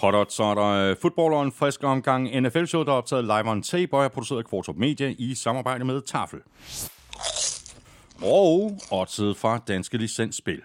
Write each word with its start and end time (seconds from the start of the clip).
Hotdot, 0.00 0.32
så 0.32 0.42
er 0.42 0.54
der 0.54 0.90
øh, 0.90 1.32
og 1.32 1.42
en 1.42 1.52
frisk 1.52 1.84
omgang 1.84 2.40
NFL-show, 2.40 2.82
der 2.82 2.92
er 2.92 2.96
optaget 2.96 3.24
live 3.24 3.50
on 3.50 3.62
tape, 3.62 3.96
og 3.96 4.04
er 4.04 4.08
produceret 4.08 4.38
af 4.38 4.44
Kvartrup 4.44 4.76
Media 4.76 5.14
i 5.18 5.34
samarbejde 5.34 5.84
med 5.84 6.02
Tafel. 6.02 6.40
Og 8.22 8.78
oddset 8.92 9.36
fra 9.36 9.58
Danske 9.68 9.98
Licensspil. 9.98 10.62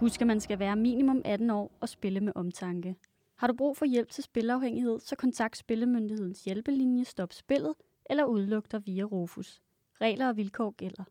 Husk, 0.00 0.20
at 0.20 0.26
man 0.26 0.40
skal 0.40 0.58
være 0.58 0.76
minimum 0.76 1.22
18 1.24 1.50
år 1.50 1.72
og 1.80 1.88
spille 1.88 2.20
med 2.20 2.32
omtanke. 2.34 2.94
Har 3.38 3.46
du 3.46 3.54
brug 3.58 3.76
for 3.76 3.84
hjælp 3.84 4.10
til 4.10 4.24
spilafhængighed, 4.24 5.00
så 5.00 5.16
kontakt 5.16 5.56
Spillemyndighedens 5.56 6.44
hjælpelinje 6.44 7.04
Stop 7.04 7.32
Spillet 7.32 7.74
eller 8.10 8.24
udluk 8.24 8.72
dig 8.72 8.86
via 8.86 9.02
Rufus. 9.02 9.63
Regler 10.04 10.28
og 10.28 10.36
vilkår 10.36 10.74
gælder. 10.78 11.04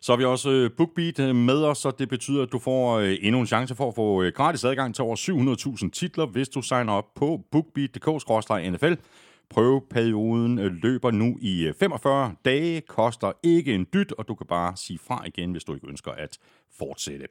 Så 0.00 0.12
har 0.12 0.16
vi 0.16 0.24
også 0.24 0.50
øh, 0.50 0.70
BookBeat 0.76 1.20
øh, 1.20 1.36
med 1.36 1.64
os, 1.64 1.78
så 1.78 1.90
det 1.90 2.08
betyder, 2.08 2.42
at 2.42 2.52
du 2.52 2.58
får 2.58 2.98
øh, 2.98 3.16
endnu 3.20 3.40
en 3.40 3.46
chance 3.46 3.74
for 3.74 3.88
at 3.88 3.94
få 3.94 4.30
gratis 4.30 4.64
adgang 4.64 4.94
til 4.94 5.04
over 5.04 5.16
700.000 5.84 5.90
titler, 5.90 6.26
hvis 6.26 6.48
du 6.48 6.62
signer 6.62 6.92
op 6.92 7.14
på 7.14 7.40
bookbeat.dk-nfl. 7.50 8.94
Prøveperioden 9.50 10.56
løber 10.82 11.10
nu 11.10 11.38
i 11.40 11.72
45 11.78 12.34
dage, 12.44 12.80
koster 12.80 13.32
ikke 13.42 13.74
en 13.74 13.86
dyt, 13.94 14.12
og 14.12 14.28
du 14.28 14.34
kan 14.34 14.46
bare 14.46 14.76
sige 14.76 14.98
fra 14.98 15.24
igen, 15.26 15.52
hvis 15.52 15.64
du 15.64 15.74
ikke 15.74 15.88
ønsker 15.88 16.10
at 16.10 16.38
fortsætte. 16.78 17.26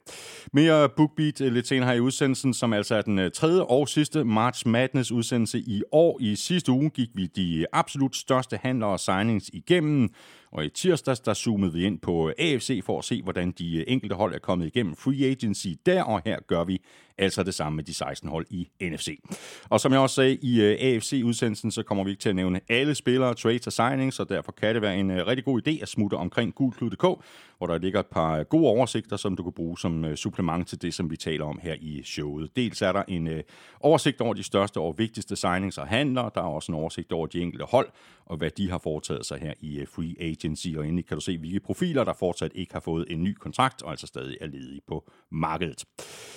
Mere 0.53 0.89
BookBeat 0.89 1.41
øh, 1.41 1.53
lidt 1.53 1.67
senere 1.67 1.89
her 1.89 1.95
i 1.95 1.99
udsendelsen, 1.99 2.53
som 2.53 2.73
altså 2.73 2.95
er 2.95 3.01
den 3.01 3.19
øh, 3.19 3.31
tredje 3.31 3.61
og 3.61 3.89
sidste 3.89 4.23
March 4.23 4.67
Madness 4.67 5.11
udsendelse 5.11 5.59
i 5.59 5.83
år. 5.91 6.17
I 6.21 6.35
sidste 6.35 6.71
uge 6.71 6.89
gik 6.89 7.09
vi 7.13 7.25
de 7.25 7.65
absolut 7.73 8.15
største 8.15 8.59
handler 8.63 8.85
og 8.85 8.99
signings 8.99 9.49
igennem. 9.53 10.09
Og 10.51 10.65
i 10.65 10.69
tirsdags, 10.69 11.19
der 11.19 11.33
zoomede 11.33 11.73
vi 11.73 11.85
ind 11.85 11.99
på 11.99 12.29
øh, 12.29 12.33
AFC 12.39 12.81
for 12.85 12.99
at 12.99 13.05
se, 13.05 13.21
hvordan 13.21 13.51
de 13.51 13.89
enkelte 13.89 14.15
hold 14.15 14.35
er 14.35 14.39
kommet 14.39 14.67
igennem 14.67 14.95
free 14.95 15.25
agency 15.25 15.67
der, 15.85 16.03
og 16.03 16.21
her 16.25 16.39
gør 16.47 16.63
vi 16.63 16.81
altså 17.17 17.43
det 17.43 17.53
samme 17.53 17.75
med 17.75 17.83
de 17.83 17.93
16 17.93 18.29
hold 18.29 18.45
i 18.49 18.69
NFC. 18.81 19.19
Og 19.69 19.79
som 19.79 19.91
jeg 19.91 19.99
også 19.99 20.15
sagde 20.15 20.35
i 20.35 20.61
AFC-udsendelsen, 20.61 21.71
så 21.71 21.83
kommer 21.83 22.03
vi 22.03 22.09
ikke 22.09 22.21
til 22.21 22.29
at 22.29 22.35
nævne 22.35 22.61
alle 22.69 22.95
spillere, 22.95 23.33
trades 23.33 23.67
og 23.67 23.73
signings, 23.73 24.19
og 24.19 24.29
derfor 24.29 24.51
kan 24.51 24.73
det 24.73 24.81
være 24.81 24.97
en 24.97 25.27
rigtig 25.27 25.45
god 25.45 25.61
idé 25.67 25.81
at 25.81 25.89
smutte 25.89 26.15
omkring 26.15 26.55
gulklud.dk, 26.55 27.23
hvor 27.61 27.67
der 27.67 27.77
ligger 27.77 27.99
et 27.99 28.05
par 28.05 28.43
gode 28.43 28.67
oversigter, 28.67 29.17
som 29.17 29.35
du 29.35 29.43
kan 29.43 29.51
bruge 29.51 29.77
som 29.77 30.05
øh, 30.05 30.15
supplement 30.15 30.67
til 30.67 30.81
det, 30.81 30.93
som 30.93 31.11
vi 31.11 31.17
taler 31.17 31.45
om 31.45 31.59
her 31.63 31.75
i 31.81 32.03
showet. 32.03 32.55
Dels 32.55 32.81
er 32.81 32.91
der 32.91 33.03
en 33.07 33.27
øh, 33.27 33.43
oversigt 33.79 34.21
over 34.21 34.33
de 34.33 34.43
største 34.43 34.79
og 34.79 34.95
vigtigste 34.97 35.35
signings 35.35 35.77
og 35.77 35.87
handler, 35.87 36.29
der 36.29 36.41
er 36.41 36.45
også 36.45 36.71
en 36.71 36.75
oversigt 36.75 37.11
over 37.11 37.27
de 37.27 37.41
enkelte 37.41 37.65
hold, 37.65 37.89
og 38.25 38.37
hvad 38.37 38.49
de 38.49 38.69
har 38.69 38.77
foretaget 38.77 39.25
sig 39.25 39.39
her 39.39 39.53
i 39.59 39.79
øh, 39.79 39.87
free 39.87 40.15
agency, 40.19 40.67
og 40.77 40.85
endelig 40.85 41.05
kan 41.05 41.17
du 41.17 41.21
se, 41.21 41.37
hvilke 41.37 41.59
profiler, 41.59 42.03
der 42.03 42.13
fortsat 42.13 42.51
ikke 42.55 42.73
har 42.73 42.79
fået 42.79 43.05
en 43.09 43.23
ny 43.23 43.33
kontrakt, 43.33 43.81
og 43.81 43.91
altså 43.91 44.07
stadig 44.07 44.37
er 44.41 44.47
ledige 44.47 44.81
på 44.87 45.11
markedet. 45.31 45.85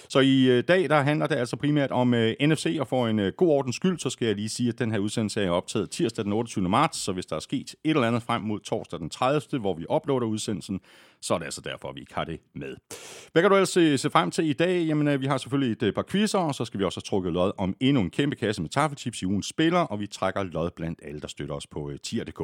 Så 0.09 0.21
i 0.21 0.63
dag, 0.63 0.89
der 0.89 1.03
handler 1.03 1.27
det 1.27 1.37
altså 1.37 1.57
primært 1.57 1.91
om 1.91 2.15
øh, 2.15 2.35
NFC, 2.41 2.77
og 2.81 2.89
for 2.89 3.09
en 3.09 3.33
god 3.37 3.49
ordens 3.49 3.77
skyld, 3.77 3.99
så 3.99 4.11
skal 4.11 4.27
jeg 4.27 4.37
lige 4.37 4.49
sige, 4.49 4.69
at 4.69 4.79
den 4.79 4.91
her 4.91 4.99
udsendelse 4.99 5.43
er 5.43 5.51
optaget 5.51 5.91
tirsdag 5.91 6.25
den 6.25 6.33
28. 6.33 6.69
marts, 6.69 6.99
så 6.99 7.13
hvis 7.13 7.27
der 7.27 7.37
er 7.37 7.41
sket 7.41 7.75
et 7.85 7.91
eller 7.91 8.09
andet 8.09 8.23
frem 8.23 8.43
mod 8.43 8.61
torsdag 8.61 8.99
den 8.99 9.11
30., 9.11 9.59
hvor 9.61 9.75
vi 9.75 9.87
uploader 9.91 10.27
udsendelsen, 10.27 10.81
så 11.25 11.35
er 11.35 11.39
det 11.39 11.45
altså 11.45 11.61
derfor, 11.61 11.89
at 11.89 11.95
vi 11.95 12.01
ikke 12.01 12.15
har 12.15 12.25
det 12.25 12.41
med. 12.55 12.77
Hvad 13.33 13.43
kan 13.43 13.51
du 13.51 13.57
ellers 13.57 13.69
se, 13.69 13.99
se 13.99 14.11
frem 14.11 14.31
til 14.31 14.45
i 14.45 14.53
dag? 14.53 14.87
Jamen, 14.87 15.09
øh, 15.09 15.21
vi 15.21 15.27
har 15.27 15.39
selvfølgelig 15.39 15.73
et 15.73 15.83
øh, 15.83 15.93
par 15.93 16.05
quizzer, 16.11 16.39
og 16.39 16.55
så 16.55 16.65
skal 16.65 16.81
vi 16.81 16.85
også 16.85 17.01
have 17.01 17.03
trukket 17.03 17.33
lod 17.33 17.53
om 17.59 17.77
endnu 17.81 18.03
en 18.03 18.11
kæmpe 18.11 18.37
kasse 18.37 18.63
med 18.63 18.71
taffelchips 18.71 19.23
i 19.23 19.27
ugens 19.27 19.47
spiller, 19.47 19.79
og 19.79 20.01
vi 20.01 20.07
trækker 20.07 20.43
lod 20.43 20.71
blandt 20.77 21.01
alle, 21.03 21.21
der 21.21 21.29
støtter 21.29 21.55
os 21.55 21.67
på 21.67 21.91
øh, 21.91 21.99
tier.dk. 21.99 22.41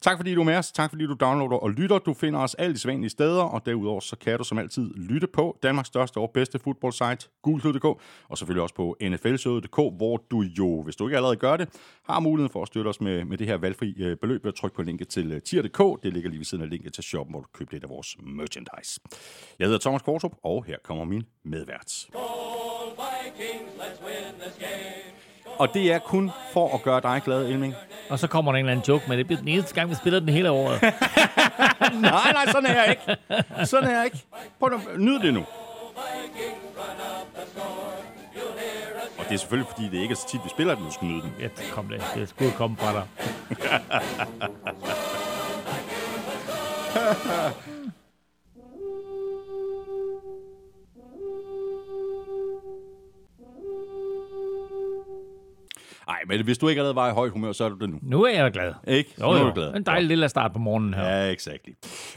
Tak 0.00 0.16
fordi 0.16 0.34
du 0.34 0.40
er 0.40 0.44
med 0.44 0.56
os, 0.56 0.72
tak 0.72 0.90
fordi 0.90 1.06
du 1.06 1.16
downloader 1.20 1.56
og 1.56 1.70
lytter. 1.70 1.98
Du 1.98 2.14
finder 2.14 2.40
os 2.40 2.54
alle 2.54 2.74
de 2.74 2.78
sædvanlige 2.78 3.10
steder, 3.10 3.42
og 3.42 3.66
derudover 3.66 4.00
så 4.00 4.16
kan 4.16 4.38
du 4.38 4.44
som 4.44 4.58
altid 4.58 4.94
lytte 4.94 5.26
på 5.26 5.58
Danmarks 5.62 5.88
største 5.88 6.18
og 6.18 6.30
bedste 6.34 6.58
fodboldsite, 6.58 7.28
gulklud.dk, 7.42 7.84
og 8.28 8.38
selvfølgelig 8.38 8.62
også 8.62 8.74
på 8.74 8.96
nflsøde.dk, 9.00 9.76
hvor 9.76 10.24
du 10.30 10.40
jo, 10.40 10.82
hvis 10.82 10.96
du 10.96 11.08
ikke 11.08 11.16
allerede 11.16 11.36
gør 11.36 11.56
det, 11.56 11.68
har 12.04 12.20
muligheden 12.20 12.52
for 12.52 12.62
at 12.62 12.68
støtte 12.68 12.88
os 12.88 13.00
med, 13.00 13.24
med 13.24 13.38
det 13.38 13.46
her 13.46 13.56
valgfri 13.56 14.16
beløb 14.20 14.44
ved 14.44 14.48
at 14.48 14.54
trykke 14.54 14.76
på 14.76 14.82
linket 14.82 15.08
til 15.08 15.40
tier.dk. 15.40 16.02
Det 16.02 16.12
ligger 16.12 16.30
lige 16.30 16.38
ved 16.38 16.44
siden 16.44 16.64
af 16.64 16.70
linket 16.70 16.92
til 16.92 17.04
shoppen, 17.04 17.32
hvor 17.32 17.40
du 17.40 17.48
køber 17.52 17.72
lidt 17.72 17.84
af 17.84 17.90
vores 17.90 18.11
merchandise. 18.18 19.00
Jeg 19.58 19.66
hedder 19.66 19.78
Thomas 19.80 20.02
Kvartrup, 20.02 20.32
og 20.44 20.64
her 20.64 20.76
kommer 20.84 21.04
min 21.04 21.22
medvært. 21.44 22.06
Og 25.58 25.74
det 25.74 25.92
er 25.92 25.98
kun 25.98 26.30
for 26.52 26.74
at 26.74 26.82
gøre 26.82 27.00
dig 27.00 27.22
glad, 27.24 27.46
Elming. 27.46 27.74
Og 28.10 28.18
så 28.18 28.26
kommer 28.26 28.52
der 28.52 28.58
en 28.58 28.64
eller 28.64 28.72
anden 28.72 28.84
joke 28.88 29.04
med, 29.08 29.16
det 29.16 29.26
bliver 29.26 29.38
den 29.40 29.48
eneste 29.48 29.74
gang, 29.74 29.90
vi 29.90 29.94
spiller 29.94 30.20
den 30.20 30.28
hele 30.28 30.50
året. 30.50 30.82
nej, 32.00 32.32
nej, 32.32 32.46
sådan 32.46 32.66
er 32.66 32.82
jeg 32.82 32.90
ikke. 32.90 33.02
Sådan 33.66 33.90
er 33.90 33.96
jeg 33.96 34.04
ikke. 34.04 34.18
Prøv 34.58 34.72
at 34.74 35.00
nyde 35.00 35.22
det 35.22 35.34
nu. 35.34 35.44
Og 39.18 39.24
det 39.28 39.34
er 39.34 39.38
selvfølgelig, 39.38 39.70
fordi 39.70 39.88
det 39.88 40.02
ikke 40.02 40.12
er 40.12 40.16
så 40.16 40.28
tit, 40.28 40.44
vi 40.44 40.48
spiller 40.48 40.74
den, 40.74 40.84
du 40.84 40.90
skal 40.92 41.06
nyde 41.06 41.22
den. 41.22 41.34
Ja, 41.40 41.44
det 41.44 41.70
kom 41.72 41.88
det. 41.88 42.02
Det 42.14 42.28
skulle 42.28 42.52
komme 42.52 42.76
fra 42.76 42.92
dig. 42.92 43.06
men 56.28 56.44
hvis 56.44 56.58
du 56.58 56.68
ikke 56.68 56.78
allerede 56.78 56.96
var 56.96 57.08
i 57.08 57.12
høj 57.12 57.28
humør, 57.28 57.52
så 57.52 57.64
er 57.64 57.68
du 57.68 57.74
det 57.74 57.90
nu. 57.90 57.98
Nu 58.02 58.24
er 58.24 58.42
jeg 58.42 58.52
glad. 58.52 58.72
Ikke? 58.86 59.14
Jo, 59.20 59.24
nu 59.24 59.38
er 59.38 59.44
du 59.44 59.52
glad. 59.54 59.74
En 59.74 59.82
dejlig 59.82 60.08
lille 60.08 60.28
start 60.28 60.52
på 60.52 60.58
morgenen 60.58 60.94
her. 60.94 61.08
Ja, 61.08 61.30
exakt. 61.30 61.68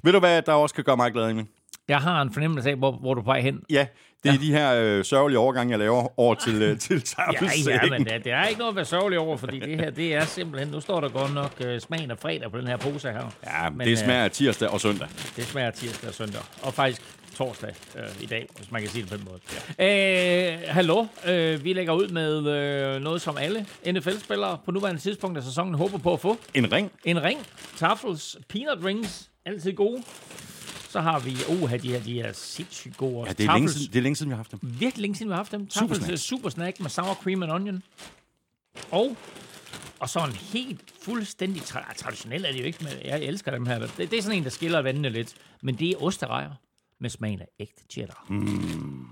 Ved 0.03 0.13
du 0.13 0.19
hvad, 0.19 0.41
der 0.41 0.53
også 0.53 0.75
kan 0.75 0.83
gøre 0.83 0.97
mig 0.97 1.11
glad, 1.11 1.29
Emil? 1.29 1.45
Jeg 1.87 1.97
har 1.97 2.21
en 2.21 2.33
fornemmelse 2.33 2.69
af, 2.69 2.75
hvor, 2.75 2.91
hvor 2.91 3.13
du 3.13 3.19
er 3.19 3.23
på 3.23 3.29
vej 3.29 3.41
hen. 3.41 3.59
Ja, 3.69 3.85
det 4.23 4.29
er 4.29 4.33
ja. 4.33 4.39
de 4.39 4.51
her 4.51 4.97
øh, 4.97 5.05
sørgelige 5.05 5.39
overgange, 5.39 5.71
jeg 5.71 5.79
laver 5.79 6.19
over 6.19 6.35
til, 6.35 6.61
øh, 6.61 6.79
til 6.79 7.03
ja, 7.17 7.23
ja, 7.67 7.89
men 7.89 8.05
det, 8.05 8.23
det 8.23 8.31
er 8.31 8.45
ikke 8.45 8.59
noget 8.59 8.71
at 8.71 8.75
være 8.75 8.85
sørgelig 8.85 9.19
over, 9.19 9.37
fordi 9.37 9.59
det 9.59 9.79
her, 9.79 9.89
det 9.89 10.15
er 10.15 10.25
simpelthen, 10.25 10.71
nu 10.71 10.79
står 10.79 10.99
der 10.99 11.09
godt 11.09 11.33
nok 11.33 11.51
øh, 11.65 11.79
smagen 11.79 12.11
af 12.11 12.17
fredag 12.17 12.51
på 12.51 12.57
den 12.57 12.67
her 12.67 12.77
pose 12.77 13.11
her. 13.11 13.31
Ja, 13.43 13.69
men, 13.69 13.87
det 13.87 13.99
smager 13.99 14.23
af 14.23 14.31
tirsdag 14.31 14.69
og 14.69 14.81
søndag. 14.81 15.07
Det 15.35 15.43
smager 15.43 15.71
tirsdag 15.71 16.09
og 16.09 16.13
søndag. 16.15 16.41
Og 16.61 16.73
faktisk 16.73 17.01
torsdag 17.35 17.75
øh, 17.95 18.21
i 18.21 18.25
dag, 18.25 18.47
hvis 18.57 18.71
man 18.71 18.81
kan 18.81 18.89
sige 18.89 19.01
det 19.01 19.11
på 19.11 19.17
den 19.17 19.25
måde. 19.25 19.39
Ja. 19.79 20.53
Øh, 20.53 20.59
hallo, 20.67 21.05
øh, 21.25 21.63
vi 21.63 21.73
lægger 21.73 21.93
ud 21.93 22.07
med 22.07 22.47
øh, 22.47 23.01
noget, 23.01 23.21
som 23.21 23.37
alle 23.37 23.65
NFL-spillere 23.91 24.57
på 24.65 24.71
nuværende 24.71 25.01
tidspunkt 25.01 25.37
af 25.37 25.43
sæsonen 25.43 25.73
håber 25.73 25.97
på 25.97 26.13
at 26.13 26.19
få. 26.19 26.37
En 26.53 26.71
ring. 26.71 26.91
En 27.03 27.23
ring. 27.23 27.39
Tafels 27.75 28.37
Peanut 28.49 28.85
Rings. 28.85 29.29
Altid 29.45 29.73
gode. 29.73 30.03
Så 30.89 31.01
har 31.01 31.19
vi, 31.19 31.35
uh, 31.49 31.71
de 31.71 31.89
her, 31.89 31.99
de 31.99 32.13
her 32.13 32.33
sindssygt 32.33 32.97
gode. 32.97 33.27
Ja, 33.27 33.33
det 33.33 33.45
er, 33.45 33.53
længe 33.53 33.69
siden, 33.69 33.87
det 33.93 33.99
er 33.99 34.03
længe 34.03 34.15
siden, 34.15 34.29
vi 34.29 34.33
har 34.33 34.37
haft 34.37 34.51
dem. 34.51 34.59
Virkelig 34.63 35.01
længe 35.01 35.15
siden, 35.15 35.29
vi 35.29 35.33
har 35.33 35.37
haft 35.37 35.51
dem. 35.51 35.69
Super 35.69 35.95
snack. 35.95 36.17
super 36.17 36.49
snack 36.49 36.79
med 36.79 36.89
sour 36.89 37.13
cream 37.13 37.43
and 37.43 37.51
onion. 37.51 37.83
Og, 38.91 39.17
og 39.99 40.09
så 40.09 40.19
en 40.19 40.31
helt 40.31 40.81
fuldstændig 41.01 41.61
tra- 41.61 41.93
traditionel 41.97 42.45
er 42.45 42.51
det 42.51 42.59
jo 42.59 42.65
ikke, 42.65 42.83
men 42.83 42.93
jeg 43.05 43.23
elsker 43.23 43.51
dem 43.51 43.65
her. 43.65 43.79
Det, 43.79 43.97
det 43.97 44.13
er 44.13 44.21
sådan 44.21 44.37
en, 44.37 44.43
der 44.43 44.49
skiller 44.49 44.81
vandene 44.81 45.09
lidt. 45.09 45.33
Men 45.61 45.75
det 45.75 45.89
er 45.89 46.03
osterejer 46.03 46.51
med 46.99 47.09
smagen 47.09 47.41
af 47.41 47.47
ægte 47.59 47.83
cheddar. 47.91 48.25
Mm. 48.29 49.07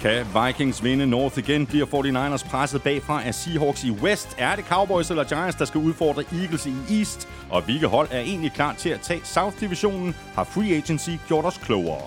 Kan 0.00 0.26
Vikings 0.46 0.84
vinde 0.84 1.06
North 1.06 1.38
igen? 1.38 1.66
Bliver 1.66 1.86
49ers 1.86 2.50
presset 2.50 2.82
bagfra 2.82 3.24
af 3.26 3.34
Seahawks 3.34 3.84
i 3.84 3.90
West? 3.90 4.28
Er 4.38 4.56
det 4.56 4.64
Cowboys 4.64 5.10
eller 5.10 5.24
Giants, 5.24 5.56
der 5.56 5.64
skal 5.64 5.80
udfordre 5.80 6.24
Eagles 6.32 6.66
i 6.66 6.98
East? 6.98 7.28
Og 7.50 7.62
hvilke 7.62 7.86
hold 7.86 8.08
er 8.10 8.20
egentlig 8.20 8.52
klar 8.52 8.74
til 8.74 8.88
at 8.88 9.00
tage 9.00 9.20
South-divisionen? 9.24 10.14
Har 10.34 10.44
free 10.44 10.76
agency 10.76 11.10
gjort 11.28 11.44
os 11.44 11.58
klogere? 11.58 12.02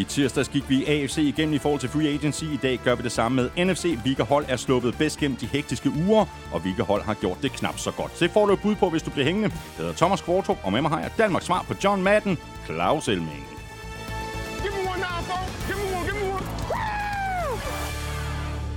I 0.00 0.04
tirsdags 0.04 0.48
gik 0.48 0.70
vi 0.70 0.84
AFC 0.84 1.18
igennem 1.18 1.54
i 1.54 1.58
forhold 1.58 1.80
til 1.80 1.88
free 1.88 2.08
agency. 2.08 2.44
I 2.44 2.58
dag 2.62 2.80
gør 2.84 2.94
vi 2.94 3.02
det 3.02 3.12
samme 3.12 3.42
med 3.42 3.64
NFC. 3.64 3.98
Hvilke 4.02 4.22
hold 4.22 4.44
er 4.48 4.56
sluppet 4.56 4.98
bedst 4.98 5.18
gennem 5.18 5.36
de 5.36 5.46
hektiske 5.46 5.92
uger, 6.06 6.24
og 6.52 6.60
hvilke 6.60 6.82
hold 6.82 7.02
har 7.02 7.14
gjort 7.14 7.38
det 7.42 7.52
knap 7.52 7.78
så 7.78 7.90
godt. 7.90 8.20
Det 8.20 8.30
får 8.30 8.46
du 8.46 8.52
et 8.52 8.60
bud 8.62 8.74
på, 8.74 8.90
hvis 8.90 9.02
du 9.02 9.10
bliver 9.10 9.24
hængende. 9.24 9.48
Jeg 9.48 9.60
hedder 9.76 9.92
Thomas 9.92 10.20
Kvartrup, 10.20 10.58
og 10.62 10.72
med 10.72 10.82
mig 10.82 10.90
har 10.90 11.00
jeg 11.00 11.10
Danmarks 11.18 11.44
svar 11.46 11.64
på 11.68 11.74
John 11.84 12.02
Madden, 12.02 12.38
Claus 12.66 13.08
Elming. 13.08 13.46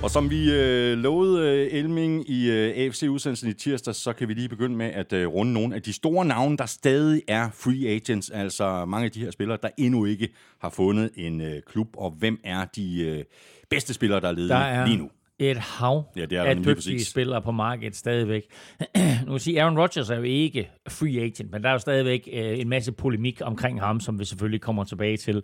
Og 0.02 0.10
som 0.10 0.30
vi 0.30 0.52
øh, 0.52 0.98
lovede 0.98 1.48
øh, 1.48 1.78
Elming 1.78 2.30
i 2.30 2.50
øh, 2.50 2.76
AFC-udsendelsen 2.76 3.48
i 3.48 3.52
tirsdag, 3.52 3.94
så 3.94 4.12
kan 4.12 4.28
vi 4.28 4.34
lige 4.34 4.48
begynde 4.48 4.76
med 4.76 4.86
at 4.86 5.12
øh, 5.12 5.28
runde 5.28 5.52
nogle 5.52 5.74
af 5.74 5.82
de 5.82 5.92
store 5.92 6.24
navne, 6.24 6.56
der 6.56 6.66
stadig 6.66 7.22
er 7.28 7.50
free 7.54 7.88
agents. 7.88 8.30
Altså 8.30 8.84
mange 8.84 9.04
af 9.04 9.12
de 9.12 9.20
her 9.20 9.30
spillere, 9.30 9.58
der 9.62 9.68
endnu 9.76 10.04
ikke 10.04 10.28
har 10.58 10.70
fundet 10.70 11.10
en 11.16 11.40
øh, 11.40 11.62
klub. 11.66 11.88
Og 11.96 12.10
hvem 12.10 12.40
er 12.44 12.64
de 12.64 13.02
øh, 13.02 13.24
bedste 13.70 13.94
spillere, 13.94 14.20
der 14.20 14.28
er 14.28 14.32
ledige 14.32 14.48
Der 14.48 14.56
er 14.56 14.86
lige 14.86 14.98
nu? 14.98 15.10
Et 15.38 15.56
hav 15.56 16.04
Ja, 16.16 16.26
det 16.26 16.38
er 16.38 16.42
af 16.42 16.56
dygtige 16.56 16.74
præcis. 16.74 17.08
spillere 17.08 17.42
på 17.42 17.52
markedet 17.52 17.96
stadigvæk. 17.96 18.42
nu 19.26 19.32
vil 19.32 19.40
sige, 19.40 19.62
Aaron 19.62 19.78
Rodgers 19.78 20.10
er 20.10 20.16
jo 20.16 20.22
ikke 20.22 20.70
free 20.88 21.20
agent, 21.20 21.50
men 21.52 21.62
der 21.62 21.68
er 21.68 21.72
jo 21.72 21.78
stadigvæk 21.78 22.28
øh, 22.32 22.58
en 22.60 22.68
masse 22.68 22.92
polemik 22.92 23.40
omkring 23.44 23.80
ham, 23.80 24.00
som 24.00 24.18
vi 24.18 24.24
selvfølgelig 24.24 24.60
kommer 24.60 24.84
tilbage 24.84 25.16
til 25.16 25.42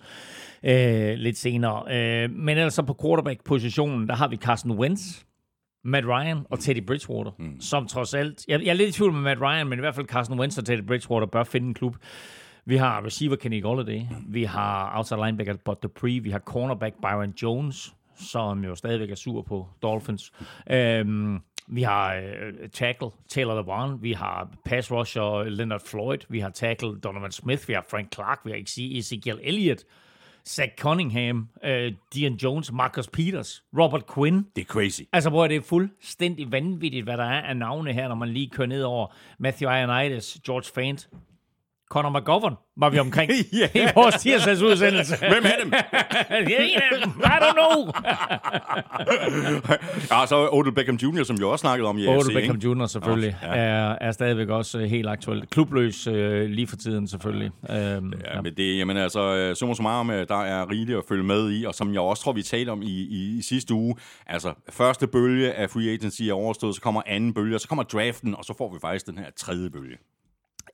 øh, 0.65 1.15
lidt 1.15 1.39
senere. 1.39 1.83
Øh, 1.97 2.31
men 2.31 2.71
så 2.71 2.83
på 2.83 2.97
quarterback-positionen, 3.03 4.09
der 4.09 4.15
har 4.15 4.29
vi 4.29 4.37
Carson 4.37 4.71
Wentz, 4.71 5.03
Matt 5.85 6.07
Ryan 6.07 6.47
og 6.51 6.59
Teddy 6.59 6.87
Bridgewater, 6.87 7.31
mm. 7.39 7.61
som 7.61 7.87
trods 7.87 8.15
alt... 8.15 8.45
Jeg, 8.49 8.61
jeg 8.63 8.71
er 8.71 8.75
lidt 8.75 8.89
i 8.89 8.93
tvivl 8.93 9.13
med 9.13 9.21
Matt 9.21 9.41
Ryan, 9.41 9.69
men 9.69 9.79
i 9.79 9.81
hvert 9.81 9.95
fald 9.95 10.07
Carson 10.07 10.41
Wentz 10.41 10.59
og 10.59 10.65
Teddy 10.65 10.87
Bridgewater 10.87 11.27
bør 11.27 11.45
finde 11.45 11.69
en 11.69 11.75
klub. 11.75 11.97
Vi 12.67 12.77
har 12.77 13.05
receiver 13.07 13.37
Kenny 13.37 13.63
Golladay, 13.63 14.01
vi 14.29 14.45
har 14.45 14.97
outside 14.97 15.25
linebacker 15.25 15.55
Bud 15.65 15.75
Dupree, 15.83 16.21
vi 16.21 16.31
har 16.31 16.39
cornerback 16.39 16.95
Byron 17.03 17.35
Jones, 17.43 17.95
som 18.21 18.65
jo 18.65 18.75
stadigvæk 18.75 19.11
er 19.11 19.15
sur 19.15 19.43
på 19.43 19.69
Dolphins. 19.83 20.33
Øhm, 20.71 21.39
vi 21.67 21.83
har 21.83 22.15
øh, 22.15 22.69
tackle 22.69 23.09
Taylor 23.29 23.55
LeBron, 23.55 24.03
vi 24.03 24.13
har 24.13 24.51
pass 24.65 24.93
rusher 24.93 25.45
Leonard 25.45 25.81
Floyd, 25.87 26.19
vi 26.29 26.41
har 26.41 26.51
tackle 26.51 27.01
Donovan 27.01 27.33
Smith, 27.33 27.69
vi 27.69 27.73
har 27.73 27.87
Frank 27.91 28.15
Clark, 28.15 28.41
vi 28.45 28.51
har 28.51 28.59
Ezekiel 28.99 29.39
Elliott, 29.43 29.85
Zach 30.49 30.73
Cunningham, 30.79 31.49
øh, 31.65 31.93
Dion 32.15 32.35
Jones, 32.35 32.73
Marcus 32.73 33.09
Peters, 33.09 33.65
Robert 33.79 34.05
Quinn. 34.15 34.47
Det 34.57 34.63
er 34.63 34.67
crazy. 34.67 35.01
Altså, 35.13 35.31
hvor 35.31 35.45
er 35.45 35.49
det 35.49 35.65
fuldstændig 35.65 36.53
vanvittigt, 36.53 37.05
hvad 37.05 37.17
der 37.17 37.25
er 37.25 37.43
af 37.43 37.57
navne 37.57 37.93
her, 37.93 38.09
når 38.09 38.15
man 38.15 38.29
lige 38.29 38.51
kører 38.51 38.69
ned 38.69 38.83
over 38.83 39.07
Matthew 39.39 39.71
Ioannidis, 39.71 40.39
George 40.47 40.71
Fant, 40.75 41.09
Conor 41.91 42.19
McGovern 42.21 42.55
var 42.77 42.91
vi 42.91 42.99
omkring 42.99 43.31
Ja. 43.53 43.69
i 43.75 43.87
vores 43.95 44.15
tirsdags 44.15 44.63
udsendelse. 44.63 45.17
Hvem 45.19 45.45
er 45.45 45.63
dem? 45.63 45.71
det 46.47 46.61
er 46.61 46.65
en 46.65 46.81
af 46.93 47.01
dem. 47.05 47.11
I 47.11 47.25
don't 47.25 47.53
know. 47.53 47.93
ja, 50.11 50.27
så 50.31 50.37
er 50.37 50.55
Odell 50.55 50.75
Beckham 50.75 50.97
Jr., 50.97 51.25
som 51.25 51.39
vi 51.39 51.45
også 51.45 51.61
snakkede 51.61 51.89
om 51.89 51.99
i 51.99 52.07
AFC, 52.07 52.25
Odell 52.25 52.35
Beckham 52.35 52.57
ikke? 52.57 52.69
Jr. 52.69 52.87
selvfølgelig 52.87 53.37
ja. 53.43 53.49
er, 53.55 53.97
er 54.01 54.13
stadigvæk 54.13 54.49
også 54.49 54.79
øh, 54.79 54.85
helt 54.85 55.09
aktuelt. 55.09 55.51
Klubløs 55.51 56.07
øh, 56.07 56.51
lige 56.51 56.67
for 56.67 56.77
tiden 56.77 57.09
selvfølgelig. 57.09 57.51
Øhm, 57.71 58.13
Ja, 58.35 58.41
men 58.43 58.55
det, 58.57 58.79
jamen 58.79 58.97
altså, 58.97 59.37
øh, 59.37 59.57
summa 59.57 59.75
summarum, 59.75 60.11
øh, 60.11 60.29
der 60.29 60.43
er 60.43 60.71
rigeligt 60.71 60.99
at 60.99 61.05
følge 61.09 61.25
med 61.25 61.53
i, 61.53 61.65
og 61.65 61.75
som 61.75 61.93
jeg 61.93 62.01
også 62.01 62.23
tror, 62.23 62.33
vi 62.33 62.43
talte 62.43 62.71
om 62.71 62.83
i, 62.83 62.87
i, 62.87 63.39
i 63.39 63.43
sidste 63.43 63.75
uge, 63.75 63.97
altså, 64.27 64.53
første 64.71 65.07
bølge 65.07 65.53
af 65.53 65.71
free 65.71 65.91
agency 65.93 66.23
er 66.23 66.33
overstået, 66.33 66.75
så 66.75 66.81
kommer 66.81 67.03
anden 67.07 67.35
bølge, 67.35 67.55
og 67.57 67.61
så 67.61 67.69
kommer 67.69 67.83
draften, 67.83 68.35
og 68.35 68.45
så 68.45 68.55
får 68.59 68.73
vi 68.73 68.79
faktisk 68.81 69.07
den 69.07 69.19
her 69.19 69.27
tredje 69.37 69.71
bølge. 69.71 69.97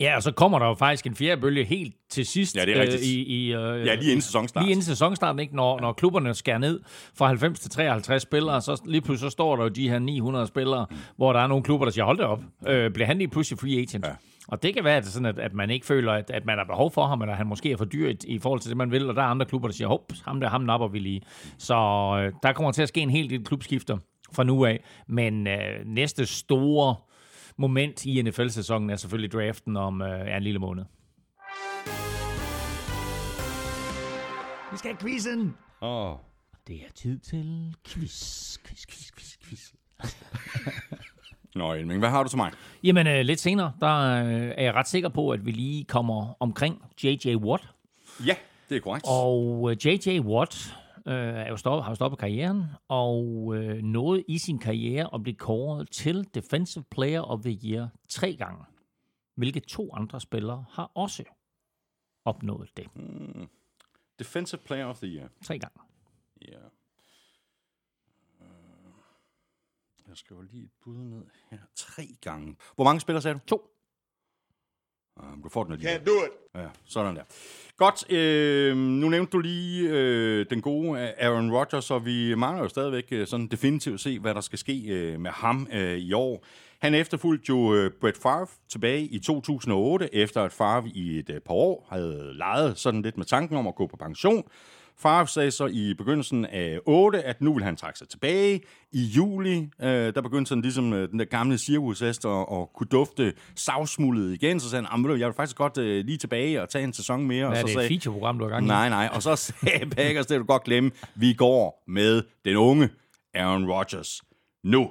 Ja, 0.01 0.17
og 0.17 0.23
så 0.23 0.33
kommer 0.33 0.59
der 0.59 0.67
jo 0.67 0.75
faktisk 0.75 1.07
en 1.07 1.15
fjerde 1.15 1.41
bølge 1.41 1.65
helt 1.65 1.95
til 2.11 2.27
sidst. 2.27 2.57
Ja, 2.57 2.65
det 2.65 2.77
er 2.77 2.81
rigtigt. 2.81 3.03
Øh, 3.03 3.09
i, 3.09 3.23
i, 3.23 3.55
øh, 3.55 3.87
Ja, 3.87 3.95
lige 3.95 4.11
inden 4.11 4.21
sæsonstart. 4.21 4.65
Lige 4.65 4.71
inden 4.71 4.85
sæsonstarten, 4.85 5.41
ikke? 5.41 5.57
Når, 5.57 5.81
når 5.81 5.93
klubberne 5.93 6.35
skærer 6.35 6.59
ned 6.59 6.81
fra 7.15 7.27
90 7.27 7.61
til 7.61 7.71
53 7.71 8.23
spillere, 8.23 8.61
så 8.61 8.83
lige 8.87 9.01
pludselig 9.01 9.31
så 9.31 9.33
står 9.33 9.57
der 9.57 9.63
jo 9.63 9.69
de 9.69 9.89
her 9.89 9.99
900 9.99 10.47
spillere, 10.47 10.87
hvor 11.17 11.33
der 11.33 11.41
er 11.41 11.47
nogle 11.47 11.65
klubber, 11.65 11.87
der 11.87 11.93
siger, 11.93 12.05
hold 12.05 12.19
da 12.19 12.25
op, 12.25 12.43
øh, 12.67 12.91
bliver 12.91 13.07
han 13.07 13.19
lige 13.19 13.29
pludselig 13.29 13.59
free 13.59 13.79
agent? 13.79 14.07
Ja. 14.07 14.13
Og 14.49 14.63
det 14.63 14.75
kan 14.75 14.85
være, 14.85 14.97
at, 14.97 15.05
det 15.05 15.13
sådan, 15.13 15.27
at, 15.27 15.39
at 15.39 15.55
man 15.55 15.71
ikke 15.71 15.87
føler, 15.87 16.13
at, 16.13 16.31
at 16.31 16.45
man 16.47 16.59
har 16.59 16.65
behov 16.65 16.93
for 16.93 17.07
ham, 17.07 17.23
eller 17.23 17.35
han 17.35 17.47
måske 17.47 17.73
er 17.73 17.77
for 17.77 17.85
dyr 17.85 18.09
i, 18.09 18.17
i 18.27 18.39
forhold 18.39 18.61
til 18.61 18.69
det, 18.69 18.77
man 18.77 18.91
vil, 18.91 19.09
og 19.09 19.17
der 19.17 19.23
er 19.23 19.27
andre 19.27 19.47
klubber, 19.47 19.69
der 19.69 19.75
siger, 19.75 19.89
hop, 19.89 20.13
ham 20.25 20.41
der, 20.41 20.49
ham 20.49 20.61
napper 20.61 20.89
vi 20.89 20.99
lige. 20.99 21.23
Så 21.59 21.75
øh, 21.75 22.33
der 22.43 22.53
kommer 22.53 22.73
til 22.73 22.83
at 22.83 22.89
ske 22.89 23.01
en 23.01 23.11
hel 23.11 23.31
del 23.31 23.45
klubskifter 23.45 23.99
fra 24.33 24.45
nu 24.45 24.65
af, 24.65 24.85
men 25.09 25.47
øh, 25.47 25.57
næste 25.85 26.27
store 26.27 26.95
moment 27.57 28.07
i 28.07 28.23
NFL-sæsonen 28.23 28.91
er 28.91 28.97
selvfølgelig 28.97 29.33
draften 29.33 29.77
om 29.77 30.03
øh, 30.03 30.27
ja, 30.27 30.37
en 30.37 30.43
lille 30.43 30.59
måned. 30.59 30.85
Vi 34.73 34.79
skal 34.79 34.91
have 34.91 35.01
quizzen! 35.01 35.55
Åh. 35.83 36.11
Oh. 36.11 36.19
Det 36.69 36.77
er 36.77 36.93
tid 36.95 37.19
til 37.19 37.75
quiz, 37.89 38.59
quiz, 38.59 38.87
quiz, 38.87 39.11
quiz, 39.13 39.37
quiz. 39.45 39.73
Nå, 41.55 41.75
Elming, 41.75 41.99
hvad 41.99 42.09
har 42.09 42.23
du 42.23 42.29
til 42.29 42.37
mig? 42.37 42.53
Jamen, 42.85 43.07
øh, 43.07 43.21
lidt 43.21 43.41
senere, 43.41 43.73
der 43.81 44.25
øh, 44.25 44.53
er 44.57 44.63
jeg 44.63 44.75
ret 44.75 44.89
sikker 44.89 45.09
på, 45.09 45.31
at 45.31 45.47
vi 45.47 45.51
lige 45.51 45.85
kommer 45.85 46.37
omkring 46.41 46.83
J.J. 47.05 47.35
Watt. 47.37 47.69
Ja, 48.27 48.35
det 48.69 48.77
er 48.77 48.81
korrekt. 48.81 49.07
Og 49.09 49.71
øh, 49.71 49.87
J.J. 49.87 50.21
Watt 50.21 50.77
øh, 51.07 51.15
er 51.15 51.49
jo 51.49 51.57
stoppet, 51.57 51.85
har 51.85 51.91
jo 51.91 51.95
stoppet 51.95 52.19
karrieren, 52.21 52.65
og 52.89 53.53
øh, 53.57 53.83
nåede 53.83 54.25
i 54.29 54.39
sin 54.39 54.59
karriere 54.59 55.15
at 55.15 55.23
blive 55.23 55.37
kåret 55.37 55.91
til 55.91 56.29
Defensive 56.35 56.85
Player 56.91 57.21
of 57.21 57.41
the 57.41 57.59
Year 57.65 57.89
tre 58.09 58.37
gange. 58.37 58.65
Hvilke 59.35 59.61
to 59.61 59.95
andre 59.95 60.21
spillere 60.21 60.65
har 60.71 60.91
også 60.95 61.25
opnået 62.25 62.71
det 62.77 62.87
Defensive 64.19 64.61
Player 64.61 64.85
of 64.87 64.99
the 64.99 65.07
Year. 65.09 65.29
tre 65.45 65.59
gange. 65.59 65.81
Ja. 66.49 66.59
Øh, 68.41 68.47
Jeg 70.09 70.17
skriver 70.17 70.43
lige 70.43 70.65
et 70.65 70.71
bud 70.85 70.97
ned 70.97 71.25
her. 71.51 71.59
Tre 71.75 72.03
gange. 72.21 72.57
Hvor 72.75 72.85
mange 72.85 73.01
spillere 73.01 73.23
sagde 73.23 73.35
du? 73.35 73.41
To. 73.47 73.76
Um, 75.17 75.43
du 75.43 75.49
får 75.49 75.65
den 75.65 75.73
alligevel. 75.73 75.99
Can't 75.99 76.05
do 76.05 76.25
it. 76.25 76.61
Ja, 76.63 76.69
sådan 76.87 77.17
der. 77.17 77.23
Godt, 77.77 78.13
øh, 78.13 78.77
nu 78.77 79.09
nævnte 79.09 79.31
du 79.31 79.39
lige 79.39 79.89
øh, 79.91 80.47
den 80.51 80.61
gode 80.61 81.15
Aaron 81.19 81.53
Rodgers, 81.53 81.91
og 81.91 82.07
vi 82.07 82.35
mangler 82.35 82.63
jo 82.63 82.69
stadigvæk 82.69 83.05
øh, 83.11 83.27
sådan 83.27 83.47
definitivt 83.47 83.95
at 83.95 84.01
se, 84.01 84.19
hvad 84.19 84.35
der 84.35 84.41
skal 84.41 84.59
ske 84.59 84.83
øh, 84.89 85.21
med 85.21 85.31
ham 85.31 85.69
øh, 85.73 85.99
i 85.99 86.13
år. 86.13 86.45
Han 86.79 86.95
efterfulgte 86.95 87.45
jo 87.49 87.75
øh, 87.75 87.91
Brett 88.01 88.23
Favre 88.23 88.47
tilbage 88.69 89.03
i 89.03 89.19
2008, 89.19 90.15
efter 90.15 90.43
at 90.43 90.53
Favre 90.53 90.89
i 90.95 91.19
et 91.19 91.31
øh, 91.31 91.41
par 91.41 91.55
år 91.55 91.87
havde 91.91 92.33
leget 92.35 92.79
sådan 92.79 93.03
lidt 93.03 93.17
med 93.17 93.27
tanken 93.27 93.57
om 93.57 93.67
at 93.67 93.75
gå 93.75 93.87
på 93.87 93.97
pension. 93.97 94.45
Favre 94.99 95.27
sagde 95.29 95.51
så 95.51 95.67
i 95.67 95.95
begyndelsen 95.99 96.45
af 96.45 96.79
8, 96.87 97.23
at 97.23 97.41
nu 97.41 97.55
vil 97.55 97.65
han 97.65 97.77
trække 97.77 97.99
sig 97.99 98.09
tilbage. 98.09 98.61
I 98.93 99.03
juli, 99.05 99.59
øh, 99.83 100.15
der 100.15 100.21
begyndte 100.23 100.49
sådan 100.49 100.63
ligesom 100.63 100.93
øh, 100.93 101.11
den 101.11 101.19
der 101.19 101.25
gamle 101.25 101.59
cirkushest 101.59 102.25
at, 102.25 102.31
at 102.53 102.73
kunne 102.75 102.87
dufte 102.91 103.35
savsmuldet 103.55 104.35
igen. 104.35 104.61
Så 104.61 104.71
sagde 104.71 104.85
han, 104.87 104.99
"Ah, 105.01 105.05
ved 105.05 105.11
du, 105.11 105.19
jeg 105.21 105.27
vil 105.27 105.35
faktisk 105.35 105.57
godt 105.57 105.79
øh, 105.79 106.05
lige 106.05 106.19
tilbage 106.19 106.63
og 106.63 106.69
tage 106.69 106.85
en 106.85 106.93
sæson 106.93 107.27
mere. 107.27 107.49
Hvad 107.49 107.49
og 107.49 107.57
er 107.57 107.61
så 107.61 107.67
det 107.67 107.73
sagde, 107.75 107.87
et 107.87 107.91
feature-program, 107.91 108.39
du 108.39 108.45
har 108.45 108.51
gang 108.51 108.65
i? 108.65 108.69
Nej, 108.69 108.89
nej. 108.89 109.09
Og 109.13 109.23
så 109.23 109.37
sagde 109.37 109.91
Packers, 109.97 110.27
det 110.27 110.39
du 110.41 110.45
godt 110.45 110.65
glemme, 110.65 110.91
vi 111.15 111.33
går 111.35 111.83
med 111.87 112.23
den 112.45 112.57
unge 112.57 112.89
Aaron 113.35 113.71
Rodgers 113.71 114.23
nu. 114.65 114.91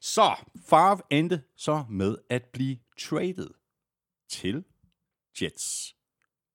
Så 0.00 0.34
Favre 0.68 0.98
endte 1.10 1.42
så 1.56 1.84
med 1.90 2.16
at 2.30 2.42
blive 2.52 2.76
traded 3.00 3.50
til 4.30 4.64
Jets. 5.42 5.94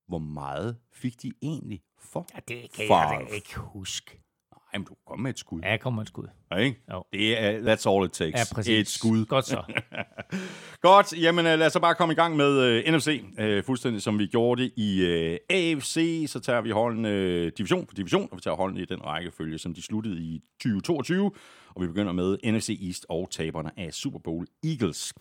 Hvor 0.07 0.19
meget 0.19 0.77
fik 0.93 1.21
de 1.21 1.31
egentlig 1.41 1.81
for? 2.01 2.27
Ja, 2.35 2.39
det 2.47 2.71
kan 2.71 2.87
Favre? 2.87 3.09
jeg 3.11 3.35
ikke 3.35 3.55
huske. 3.57 4.19
Ej, 4.73 4.77
men 4.79 4.85
du 4.85 4.95
komme 5.07 5.23
med 5.23 5.31
et 5.31 5.39
skud. 5.39 5.61
Ja, 5.63 5.77
kommer 5.77 6.01
et 6.01 6.07
skud. 6.07 6.27
Ja, 6.51 6.57
ikke? 6.57 6.81
Jo. 6.91 7.03
Det 7.13 7.43
er, 7.43 7.51
that's 7.59 7.89
all 7.89 8.05
it 8.05 8.11
takes. 8.11 8.39
Ja, 8.39 8.55
præcis. 8.55 8.79
Et 8.79 8.87
skud. 8.87 9.25
Godt 9.25 9.45
så. 9.45 9.63
Godt, 10.81 11.21
jamen 11.21 11.45
øh, 11.45 11.59
lad 11.59 11.67
os 11.67 11.73
så 11.73 11.79
bare 11.79 11.95
komme 11.95 12.11
i 12.11 12.15
gang 12.15 12.35
med 12.35 12.83
uh, 12.87 12.93
NFC, 12.93 13.23
uh, 13.39 13.65
fuldstændig 13.65 14.01
som 14.01 14.19
vi 14.19 14.27
gjorde 14.27 14.63
det 14.63 14.71
i 14.75 15.01
uh, 15.01 15.37
AFC. 15.49 16.25
Så 16.27 16.39
tager 16.39 16.61
vi 16.61 16.69
holdene 16.69 17.09
uh, 17.09 17.51
division 17.57 17.87
for 17.87 17.95
division, 17.95 18.27
og 18.31 18.37
vi 18.37 18.41
tager 18.41 18.55
holdene 18.55 18.81
i 18.81 18.85
den 18.85 19.05
rækkefølge, 19.05 19.57
som 19.57 19.73
de 19.73 19.81
sluttede 19.81 20.21
i 20.21 20.41
2022. 20.61 21.31
Og 21.75 21.81
vi 21.81 21.87
begynder 21.87 22.11
med 22.11 22.37
NFC 22.43 22.79
East 22.87 23.05
og 23.09 23.27
taberne 23.31 23.71
af 23.77 23.93
Super 23.93 24.19
Bowl 24.19 24.47
Eagles. 24.63 25.13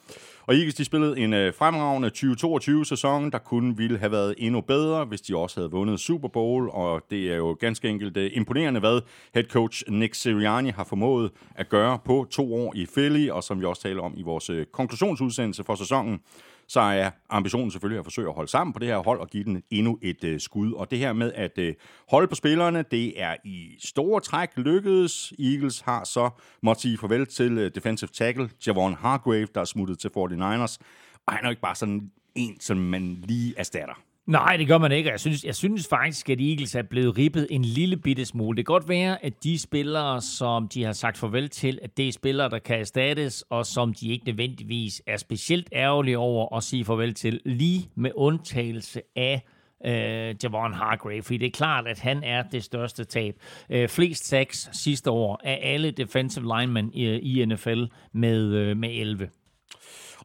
Og 0.47 0.55
Eagles 0.55 0.75
de 0.75 0.85
spillede 0.85 1.19
en 1.19 1.33
øh, 1.33 1.55
fremragende 1.55 2.11
2022-sæson, 2.17 3.33
der 3.33 3.38
kunne 3.38 3.76
ville 3.76 3.99
have 3.99 4.12
været 4.12 4.35
endnu 4.38 4.61
bedre, 4.61 5.05
hvis 5.05 5.21
de 5.21 5.37
også 5.37 5.61
havde 5.61 5.71
vundet 5.71 6.00
Super 6.00 6.28
Bowl. 6.28 6.71
Og 6.73 7.02
det 7.11 7.33
er 7.33 7.37
jo 7.37 7.57
ganske 7.61 7.88
enkelt 7.88 8.17
øh, 8.17 8.31
imponerende, 8.35 8.81
hvad 8.81 9.00
head 9.35 9.45
coach 9.45 9.85
Nick 9.88 10.14
Sirianni 10.14 10.71
har 10.71 10.85
formået 10.85 11.31
at 11.55 11.69
gøre 11.69 11.99
på 12.05 12.26
to 12.31 12.55
år 12.55 12.73
i 12.76 12.87
Philly, 12.87 13.28
og 13.28 13.45
som 13.45 13.61
vi 13.61 13.64
også 13.64 13.83
taler 13.83 14.02
om 14.02 14.14
i 14.17 14.23
vores 14.23 14.50
øh, 14.50 14.67
konklusionsudsendelse 14.67 15.64
for 15.64 15.75
sæsonen, 15.75 16.21
så 16.68 16.80
er 16.80 17.10
ambitionen 17.30 17.70
selvfølgelig 17.70 17.98
at 17.98 18.04
forsøge 18.04 18.28
at 18.28 18.34
holde 18.34 18.50
sammen 18.50 18.72
på 18.72 18.78
det 18.78 18.88
her 18.88 18.98
hold 18.98 19.20
og 19.20 19.28
give 19.28 19.44
den 19.44 19.62
endnu 19.70 19.98
et 20.02 20.25
øh, 20.25 20.40
skud. 20.40 20.72
Og 20.72 20.90
det 20.90 20.98
her 20.98 21.12
med 21.12 21.32
at 21.32 21.58
øh, 21.58 21.75
holde 22.10 22.28
på 22.28 22.34
spillerne, 22.34 22.84
det 22.90 23.22
er 23.22 23.37
i 23.44 23.76
store 23.78 24.20
træk 24.20 24.48
lykkedes. 24.56 25.32
Eagles 25.38 25.80
har 25.80 26.04
så 26.04 26.30
måtte 26.62 26.82
sige 26.82 26.98
farvel 26.98 27.26
til 27.26 27.58
øh, 27.58 27.70
defensive 27.75 28.08
tackle 28.12 28.50
Javon 28.66 28.94
Hargrave, 28.94 29.48
der 29.54 29.60
er 29.60 29.64
smuttet 29.64 29.98
til 29.98 30.08
49ers. 30.08 30.76
Og 31.26 31.32
han 31.32 31.44
er 31.44 31.48
jo 31.48 31.50
ikke 31.50 31.62
bare 31.62 31.75
sådan 31.75 32.10
en, 32.34 32.60
som 32.60 32.76
man 32.76 33.25
lige 33.25 33.54
erstatter. 33.56 33.94
Nej, 34.28 34.56
det 34.56 34.68
gør 34.68 34.78
man 34.78 34.92
ikke. 34.92 35.11
Jeg 35.11 35.20
synes, 35.20 35.44
jeg 35.44 35.54
synes 35.54 35.88
faktisk, 35.88 36.30
at 36.30 36.40
Eagles 36.40 36.75
er 36.75 36.82
blevet 36.82 37.18
rippet 37.18 37.47
en 37.50 37.64
lille 37.64 37.97
bitte 37.97 38.25
smule. 38.25 38.56
Det 38.56 38.66
kan 38.66 38.73
godt 38.73 38.88
være, 38.88 39.25
at 39.25 39.44
de 39.44 39.58
spillere, 39.58 40.20
som 40.20 40.68
de 40.68 40.85
har 40.85 40.92
sagt 40.92 41.18
farvel 41.18 41.49
til, 41.49 41.78
at 41.82 41.97
det 41.97 42.08
er 42.08 42.12
spillere, 42.12 42.50
der 42.50 42.58
kan 42.58 42.80
erstattes, 42.80 43.44
og 43.50 43.66
som 43.66 43.94
de 43.94 44.08
ikke 44.08 44.26
nødvendigvis 44.26 45.02
er 45.06 45.16
specielt 45.16 45.68
ærgerlige 45.73 46.18
over 46.18 46.56
at 46.56 46.62
sige 46.62 46.85
farvel 46.85 47.14
til, 47.14 47.40
lige 47.44 47.90
med 47.94 48.11
undtagelse 48.14 49.02
af 49.16 49.42
øh, 49.87 50.35
Javon 50.42 50.75
Hargrave, 50.75 51.23
fordi 51.23 51.38
det 51.38 51.47
er 51.47 51.50
klart, 51.50 51.87
at 51.87 52.00
han 52.00 52.23
er 52.25 52.42
det 52.42 52.64
største 52.64 53.04
tab. 53.04 53.35
Øh, 53.70 53.88
flest 53.88 54.26
sacks 54.26 54.70
sidste 54.73 55.11
år 55.11 55.40
af 55.44 55.61
alle 55.62 55.90
defensive 55.90 56.58
linemen 56.58 56.90
i, 56.94 57.06
i 57.06 57.44
NFL 57.44 57.85
med, 58.12 58.54
øh, 58.54 58.76
med 58.76 58.88
11. 58.92 59.28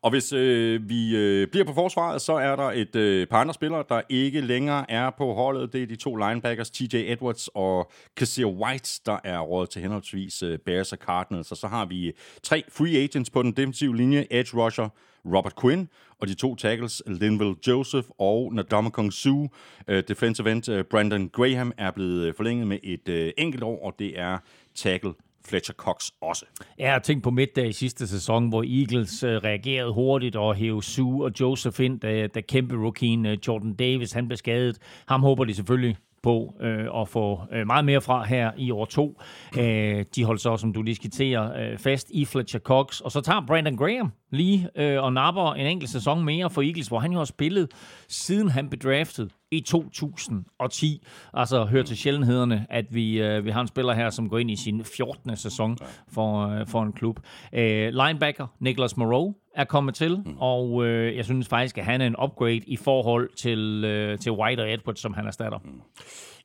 Og 0.02 0.10
hvis 0.10 0.34
øh, 0.34 0.90
vi 0.90 1.16
øh, 1.16 1.48
bliver 1.48 1.66
på 1.66 1.74
forsvaret, 1.74 2.22
så 2.22 2.34
er 2.34 2.56
der 2.56 2.72
et 2.72 2.96
øh, 2.96 3.28
par 3.28 3.42
andre 3.42 3.54
spillere, 3.54 3.84
der 3.90 4.02
ikke 4.10 4.42
længere 4.42 4.92
er 4.92 5.10
på 5.18 5.34
holdet. 5.34 5.74
Det 5.74 5.84
er 5.84 5.88
de 5.88 5.96
to 5.96 6.16
linebackers, 6.16 6.70
TJ 6.70 6.96
Edwards 6.96 7.50
og 7.54 7.92
Kassir 8.18 8.46
White, 8.46 9.02
der 9.06 9.18
er 9.24 9.40
råd 9.40 9.68
til 9.68 9.82
henholdsvis 9.82 10.44
øh, 10.44 10.60
Bears 10.60 10.92
og 10.92 10.98
Cardinals. 10.98 11.52
Og 11.52 11.58
så 11.58 11.68
har 11.68 11.86
vi 11.86 12.08
øh, 12.08 12.14
tre 12.44 12.64
free 12.70 12.98
agents 13.04 13.30
på 13.30 13.44
den 13.44 13.52
defensive 13.52 13.98
linje. 13.98 14.28
Edge 14.32 14.58
rusher 14.58 14.90
Robert 15.26 15.56
Quinn, 15.62 15.90
og 16.20 16.28
de 16.28 16.34
to 16.34 16.56
tackles, 16.56 17.04
Linville 17.08 17.56
Joseph 17.68 18.08
og 18.18 18.54
Ndamukong 18.54 19.14
Su. 19.14 19.48
Øh, 19.88 20.04
defensive 20.08 20.52
end 20.52 20.70
øh, 20.70 20.84
Brandon 20.84 21.30
Graham 21.30 21.72
er 21.78 21.92
blevet 21.92 22.28
øh, 22.28 22.34
forlænget 22.36 22.68
med 22.68 22.78
et 22.84 23.10
øh, 23.10 23.32
enkelt 23.38 23.64
år, 23.64 23.86
og 23.86 23.96
det 24.00 24.20
er 24.20 24.38
tackle 24.76 25.14
Fletcher 25.48 25.74
Cox 25.74 26.10
også. 26.22 26.46
Jeg 26.78 26.92
har 26.92 27.00
tænkt 27.00 27.24
på 27.24 27.32
middag 27.32 27.68
i 27.68 27.72
sidste 27.72 28.08
sæson, 28.08 28.50
hvor 28.50 28.64
Eagles 28.64 29.24
øh, 29.24 29.38
reagerede 29.38 29.94
hurtigt 29.94 30.36
og 30.36 30.56
hævde 30.56 30.84
Sue 30.84 31.26
og 31.26 31.32
Joseph 31.40 31.82
ind, 31.82 32.00
da, 32.00 32.28
da 32.28 32.42
kæmpe 32.42 32.76
rookien 32.76 33.26
øh, 33.26 33.38
Jordan 33.48 33.74
Davis 33.74 34.12
han 34.12 34.28
blev 34.28 34.38
skadet. 34.38 34.78
Ham 35.08 35.22
håber 35.22 35.44
de 35.44 35.54
selvfølgelig 35.54 35.98
på 36.24 36.56
øh, 36.62 37.02
at 37.02 37.08
få 37.08 37.42
øh, 37.52 37.68
meget 37.68 37.86
mere 37.86 38.02
fra 38.02 38.24
her 38.24 38.52
i 38.58 38.72
år 38.72 38.86
to. 38.86 39.22
Øh, 39.58 40.06
de 40.16 40.24
holder 40.24 40.40
så, 40.40 40.58
som 40.58 40.74
du 40.74 40.82
lige 40.82 40.96
skitserer, 40.96 41.72
øh, 41.72 41.78
fast 41.78 42.10
i 42.10 42.26
Fletcher 42.26 42.60
Cox. 42.60 43.00
Og 43.00 43.12
så 43.12 43.22
tager 43.22 43.46
Brandon 43.48 43.78
Graham 43.78 44.12
lige 44.32 44.70
øh, 44.76 45.04
og 45.04 45.14
napper 45.14 45.54
en 45.54 45.68
enkelt 45.68 45.90
sæson 45.92 46.26
mere 46.26 46.50
for 46.50 46.62
Eagles, 46.62 46.88
hvor 46.88 47.00
han 47.00 47.12
jo 47.12 47.18
har 47.18 47.26
spillet, 47.26 47.72
siden 48.08 48.50
han 48.50 48.70
blev 48.70 48.80
draftet 48.80 49.32
i 49.52 49.60
2010. 49.62 51.06
Altså 51.34 51.66
hører 51.66 51.84
til 51.84 51.98
sjældenhederne, 51.98 52.66
at 52.70 52.86
vi, 52.96 53.22
øh, 53.22 53.46
vi 53.46 53.50
har 53.50 53.62
en 53.62 53.68
spiller 53.68 53.94
her, 53.94 54.10
som 54.10 54.30
går 54.30 54.38
ind 54.38 54.52
i 54.52 54.56
sin 54.56 54.86
14. 54.86 55.36
sæson 55.38 55.78
for, 56.12 56.48
øh, 56.48 56.68
for 56.68 56.84
en 56.84 56.94
klub. 56.94 57.20
Øh, 57.54 57.94
linebacker 57.94 58.48
Nicholas 58.60 58.98
Moreau 58.98 59.36
er 59.56 59.64
kommet 59.64 59.96
til, 59.96 60.24
mm. 60.26 60.38
og 60.38 60.86
øh, 60.86 61.16
jeg 61.16 61.26
synes 61.26 61.48
faktisk, 61.48 61.78
at 61.78 61.86
han 61.86 62.02
er 62.02 62.08
en 62.08 62.16
upgrade 62.24 62.62
i 62.68 62.78
forhold 62.78 63.30
til, 63.36 63.84
øh, 63.86 64.20
til 64.20 64.32
White 64.32 64.62
og 64.62 64.74
Edwards, 64.74 65.00
som 65.00 65.14
han 65.14 65.28
erstatter. 65.28 65.60
Mm. 65.64 65.82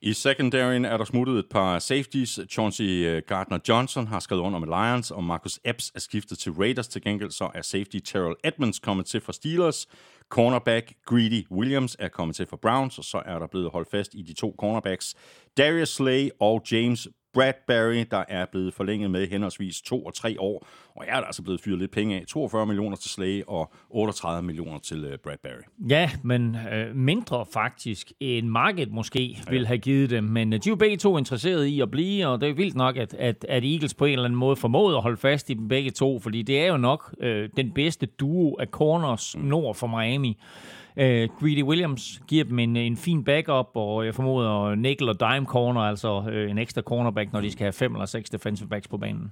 I 0.01 0.13
secondaryen 0.13 0.85
er 0.85 0.97
der 0.97 1.05
smuttet 1.05 1.39
et 1.39 1.45
par 1.51 1.79
safeties. 1.79 2.39
Chauncey 2.49 3.07
øh, 3.07 3.21
Gardner-Johnson 3.31 4.05
har 4.07 4.19
skrevet 4.19 4.41
under 4.41 4.59
med 4.59 4.67
Lions, 4.67 5.11
og 5.11 5.23
Marcus 5.23 5.59
Epps 5.65 5.91
er 5.95 5.99
skiftet 5.99 6.37
til 6.37 6.51
Raiders. 6.51 6.87
Til 6.87 7.01
gengæld 7.01 7.31
så 7.31 7.49
er 7.55 7.61
safety 7.61 7.97
Terrell 8.05 8.35
Edmonds 8.43 8.79
kommet 8.79 9.05
til 9.05 9.21
fra 9.21 9.33
Steelers. 9.33 9.87
Cornerback 10.29 10.93
Greedy 11.05 11.45
Williams 11.51 11.95
er 11.99 12.07
kommet 12.07 12.35
til 12.35 12.45
fra 12.45 12.57
Browns, 12.61 12.97
og 12.97 13.03
så 13.03 13.21
er 13.25 13.39
der 13.39 13.47
blevet 13.47 13.71
holdt 13.71 13.91
fast 13.91 14.13
i 14.13 14.21
de 14.21 14.33
to 14.33 14.55
cornerbacks 14.59 15.15
Darius 15.57 15.89
Slay 15.89 16.29
og 16.39 16.63
James 16.71 17.07
Bradbury, 17.33 18.05
der 18.11 18.23
er 18.27 18.45
blevet 18.51 18.73
forlænget 18.73 19.11
med 19.11 19.27
henholdsvis 19.27 19.81
to 19.81 20.05
og 20.05 20.13
tre 20.13 20.35
år. 20.39 20.67
Og 20.95 21.05
jeg 21.07 21.19
er 21.19 21.21
altså 21.21 21.43
blevet 21.43 21.61
fyret 21.61 21.79
lidt 21.79 21.91
penge 21.91 22.15
af. 22.15 22.25
42 22.27 22.65
millioner 22.65 22.97
til 22.97 23.09
Slay 23.09 23.43
og 23.47 23.73
38 23.89 24.41
millioner 24.45 24.79
til 24.79 25.05
uh, 25.05 25.11
Bradbury. 25.23 25.61
Ja, 25.89 26.09
men 26.23 26.57
øh, 26.73 26.95
mindre 26.95 27.45
faktisk 27.53 28.11
end 28.19 28.47
markedet 28.47 28.91
måske 28.91 29.23
ja. 29.23 29.51
vil 29.51 29.67
have 29.67 29.77
givet 29.77 30.09
dem. 30.09 30.23
Men 30.23 30.53
øh, 30.53 30.59
de 30.63 30.69
er 30.69 30.71
jo 30.71 30.75
begge 30.75 30.97
to 30.97 31.17
interesserede 31.17 31.69
i 31.69 31.81
at 31.81 31.91
blive, 31.91 32.27
og 32.27 32.41
det 32.41 32.49
er 32.49 32.53
vildt 32.53 32.75
nok, 32.75 32.97
at, 32.97 33.13
at, 33.13 33.45
at 33.49 33.63
Eagles 33.63 33.93
på 33.93 34.05
en 34.05 34.11
eller 34.11 34.25
anden 34.25 34.39
måde 34.39 34.55
formåede 34.55 34.97
at 34.97 35.03
holde 35.03 35.17
fast 35.17 35.49
i 35.49 35.53
dem 35.53 35.67
begge 35.67 35.91
to, 35.91 36.19
fordi 36.19 36.41
det 36.41 36.59
er 36.59 36.67
jo 36.67 36.77
nok 36.77 37.15
øh, 37.19 37.49
den 37.57 37.71
bedste 37.71 38.05
duo 38.05 38.55
af 38.59 38.67
corners 38.67 39.35
mm. 39.37 39.43
nord 39.43 39.75
for 39.75 39.87
Miami. 39.87 40.37
Uh, 40.99 41.05
Greedy 41.39 41.63
Williams 41.63 42.21
giver 42.27 42.43
dem 42.43 42.59
en, 42.59 42.75
en 42.75 42.97
fin 42.97 43.23
backup, 43.23 43.69
og 43.75 44.05
jeg 44.05 44.15
formoder 44.15 44.75
nickel 44.75 45.09
og 45.09 45.19
dime 45.19 45.45
corner, 45.45 45.81
altså 45.81 46.17
uh, 46.17 46.51
en 46.51 46.57
ekstra 46.57 46.81
cornerback, 46.81 47.33
når 47.33 47.41
de 47.41 47.51
skal 47.51 47.63
have 47.63 47.73
fem 47.73 47.93
eller 47.93 48.05
seks 48.05 48.29
defensive 48.29 48.69
backs 48.69 48.87
på 48.87 48.97
banen. 48.97 49.31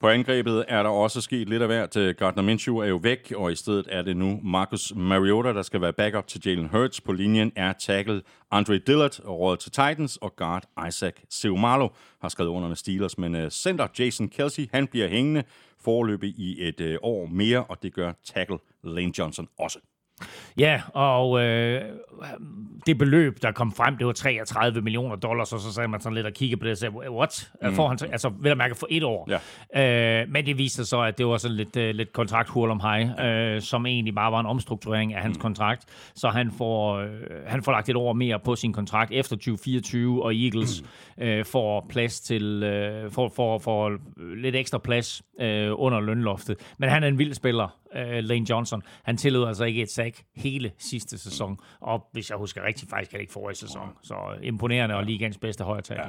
På 0.00 0.08
angrebet 0.08 0.64
er 0.68 0.82
der 0.82 0.90
også 0.90 1.20
sket 1.20 1.48
lidt 1.48 1.62
af 1.62 1.68
hvert. 1.68 1.96
Øh, 1.96 2.14
Gardner 2.14 2.42
Minshew 2.42 2.76
er 2.76 2.86
jo 2.86 2.96
væk, 2.96 3.32
og 3.36 3.52
i 3.52 3.54
stedet 3.54 3.86
er 3.90 4.02
det 4.02 4.16
nu 4.16 4.40
Marcus 4.42 4.92
Mariota, 4.96 5.52
der 5.52 5.62
skal 5.62 5.80
være 5.80 5.92
backup 5.92 6.26
til 6.26 6.42
Jalen 6.46 6.68
Hurts. 6.68 7.00
På 7.00 7.12
linjen 7.12 7.52
er 7.56 7.72
tackle 7.72 8.22
Andre 8.50 8.78
Dillard 8.78 9.20
og 9.24 9.40
råd 9.40 9.56
til 9.56 9.70
Titans, 9.70 10.16
og 10.16 10.36
guard 10.36 10.64
Isaac 10.88 11.12
Seumalo 11.30 11.88
har 12.20 12.28
skrevet 12.28 12.50
under 12.50 12.68
med 12.68 12.76
Steelers. 12.76 13.18
Men 13.18 13.50
center 13.50 13.86
Jason 13.98 14.28
Kelsey, 14.28 14.68
han 14.72 14.86
bliver 14.86 15.08
hængende 15.08 15.42
forløbig 15.80 16.34
i 16.38 16.68
et 16.68 16.98
år 17.02 17.26
mere, 17.26 17.64
og 17.64 17.82
det 17.82 17.94
gør 17.94 18.12
tackle 18.24 18.58
Lane 18.84 19.12
Johnson 19.18 19.48
også. 19.58 19.78
Ja, 20.58 20.80
og 20.94 21.42
øh, 21.42 21.82
det 22.86 22.98
beløb, 22.98 23.42
der 23.42 23.52
kom 23.52 23.72
frem, 23.72 23.96
det 23.96 24.06
var 24.06 24.12
33 24.12 24.80
millioner 24.80 25.16
dollars, 25.16 25.52
og 25.52 25.60
så 25.60 25.72
sagde 25.72 25.88
man 25.88 26.00
sådan 26.00 26.14
lidt 26.14 26.26
og 26.26 26.32
kiggede 26.32 26.60
på 26.60 26.64
det 26.64 26.72
og 26.72 26.78
sagde, 26.78 27.10
what? 27.10 27.50
Mm. 27.62 27.74
Får 27.74 27.88
han, 27.88 27.98
altså, 28.12 28.28
vil 28.28 28.48
jeg 28.48 28.56
mærke, 28.56 28.74
for 28.74 28.86
et 28.90 29.04
år. 29.04 29.28
Ja. 29.74 30.20
Øh, 30.22 30.28
men 30.28 30.46
det 30.46 30.58
viste 30.58 30.76
sig 30.76 30.86
så, 30.86 31.00
at 31.00 31.18
det 31.18 31.26
var 31.26 31.36
sådan 31.36 31.56
lidt, 31.56 31.76
uh, 31.76 31.82
lidt 31.82 32.12
kontrakthul 32.12 32.70
om 32.70 32.80
hej, 32.80 33.26
øh, 33.26 33.62
som 33.62 33.86
egentlig 33.86 34.14
bare 34.14 34.32
var 34.32 34.40
en 34.40 34.46
omstrukturering 34.46 35.14
af 35.14 35.22
hans 35.22 35.36
mm. 35.36 35.42
kontrakt. 35.42 35.84
Så 36.14 36.28
han 36.28 36.50
får, 36.58 36.96
øh, 36.96 37.08
han 37.46 37.62
får 37.62 37.72
lagt 37.72 37.88
et 37.88 37.96
år 37.96 38.12
mere 38.12 38.40
på 38.40 38.56
sin 38.56 38.72
kontrakt 38.72 39.12
efter 39.12 39.36
2024, 39.36 40.24
og 40.24 40.34
Eagles 40.34 40.82
mm. 41.16 41.22
øh, 41.22 41.44
får 41.44 41.86
plads 41.88 42.20
til, 42.20 42.62
øh, 42.62 43.10
får, 43.10 43.32
får, 43.36 43.58
får 43.58 43.92
lidt 44.36 44.56
ekstra 44.56 44.78
plads 44.78 45.22
øh, 45.40 45.70
under 45.72 46.00
lønloftet. 46.00 46.56
Men 46.78 46.88
han 46.88 47.04
er 47.04 47.08
en 47.08 47.18
vild 47.18 47.34
spiller, 47.34 47.76
øh, 47.96 48.24
Lane 48.24 48.46
Johnson. 48.50 48.82
Han 49.02 49.16
tillod 49.16 49.48
altså 49.48 49.64
ikke 49.64 49.82
et 49.82 49.90
sack 49.90 50.22
hele 50.36 50.72
sidste 50.78 51.18
sæson, 51.18 51.58
og 51.80 52.08
hvis 52.12 52.30
jeg 52.30 52.38
husker 52.38 52.66
rigtigt, 52.66 52.90
faktisk 52.90 53.14
ikke 53.20 53.32
forrige 53.32 53.56
sæson. 53.56 53.88
Så 54.02 54.14
øh, 54.14 54.46
imponerende 54.46 54.94
og 54.94 55.04
ligands 55.04 55.38
bedste 55.38 55.64
højre 55.64 55.82
Ja. 55.90 56.08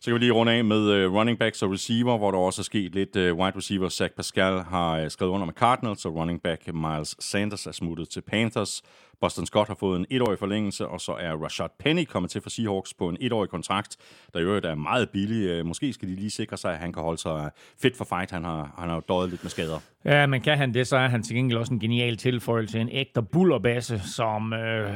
Så 0.00 0.04
kan 0.04 0.14
vi 0.14 0.18
lige 0.18 0.32
runde 0.32 0.52
af 0.52 0.64
med 0.64 1.06
uh, 1.06 1.14
running 1.14 1.38
backs 1.38 1.62
og 1.62 1.70
receiver, 1.70 2.18
hvor 2.18 2.30
der 2.30 2.38
også 2.38 2.62
er 2.62 2.64
sket 2.64 2.94
lidt. 2.94 3.16
Uh, 3.16 3.22
wide 3.22 3.56
receiver 3.56 3.88
Zach 3.88 4.14
Pascal 4.14 4.60
har 4.60 5.02
uh, 5.02 5.08
skrevet 5.08 5.32
under 5.32 5.46
med 5.46 5.54
Cardinals, 5.54 6.04
og 6.04 6.14
running 6.14 6.42
back 6.42 6.74
Miles 6.74 7.16
Sanders 7.18 7.66
er 7.66 7.72
smuttet 7.72 8.08
til 8.08 8.20
Panthers. 8.20 8.82
Boston 9.20 9.46
Scott 9.46 9.68
har 9.68 9.74
fået 9.74 9.98
en 9.98 10.06
etårig 10.10 10.38
forlængelse, 10.38 10.86
og 10.86 11.00
så 11.00 11.12
er 11.12 11.32
Rashad 11.32 11.68
Penny 11.78 12.04
kommet 12.04 12.30
til 12.30 12.40
for 12.40 12.50
Seahawks 12.50 12.94
på 12.94 13.08
en 13.08 13.16
etårig 13.20 13.50
kontrakt, 13.50 13.96
der 14.34 14.40
i 14.40 14.42
øvrigt 14.42 14.66
er 14.66 14.74
meget 14.74 15.10
billig. 15.10 15.48
Øh, 15.48 15.66
måske 15.66 15.92
skal 15.92 16.08
de 16.08 16.14
lige 16.14 16.30
sikre 16.30 16.56
sig, 16.56 16.72
at 16.72 16.78
han 16.78 16.92
kan 16.92 17.02
holde 17.02 17.18
sig 17.18 17.50
fit 17.82 17.96
for 17.96 18.04
fight. 18.04 18.30
Han 18.30 18.44
har, 18.44 18.74
han 18.78 18.88
har 18.88 18.94
jo 18.94 19.02
døjet 19.08 19.30
lidt 19.30 19.44
med 19.44 19.50
skader. 19.50 19.78
Ja, 20.04 20.26
men 20.26 20.40
kan 20.40 20.58
han 20.58 20.74
det, 20.74 20.86
så 20.86 20.96
er 20.96 21.08
han 21.08 21.22
til 21.22 21.36
gengæld 21.36 21.58
også 21.58 21.74
en 21.74 21.80
genial 21.80 22.16
tilføjelse. 22.16 22.80
En 22.80 22.88
ægte 22.92 23.22
bullerbasse, 23.22 23.98
som 23.98 24.52
øh, 24.52 24.94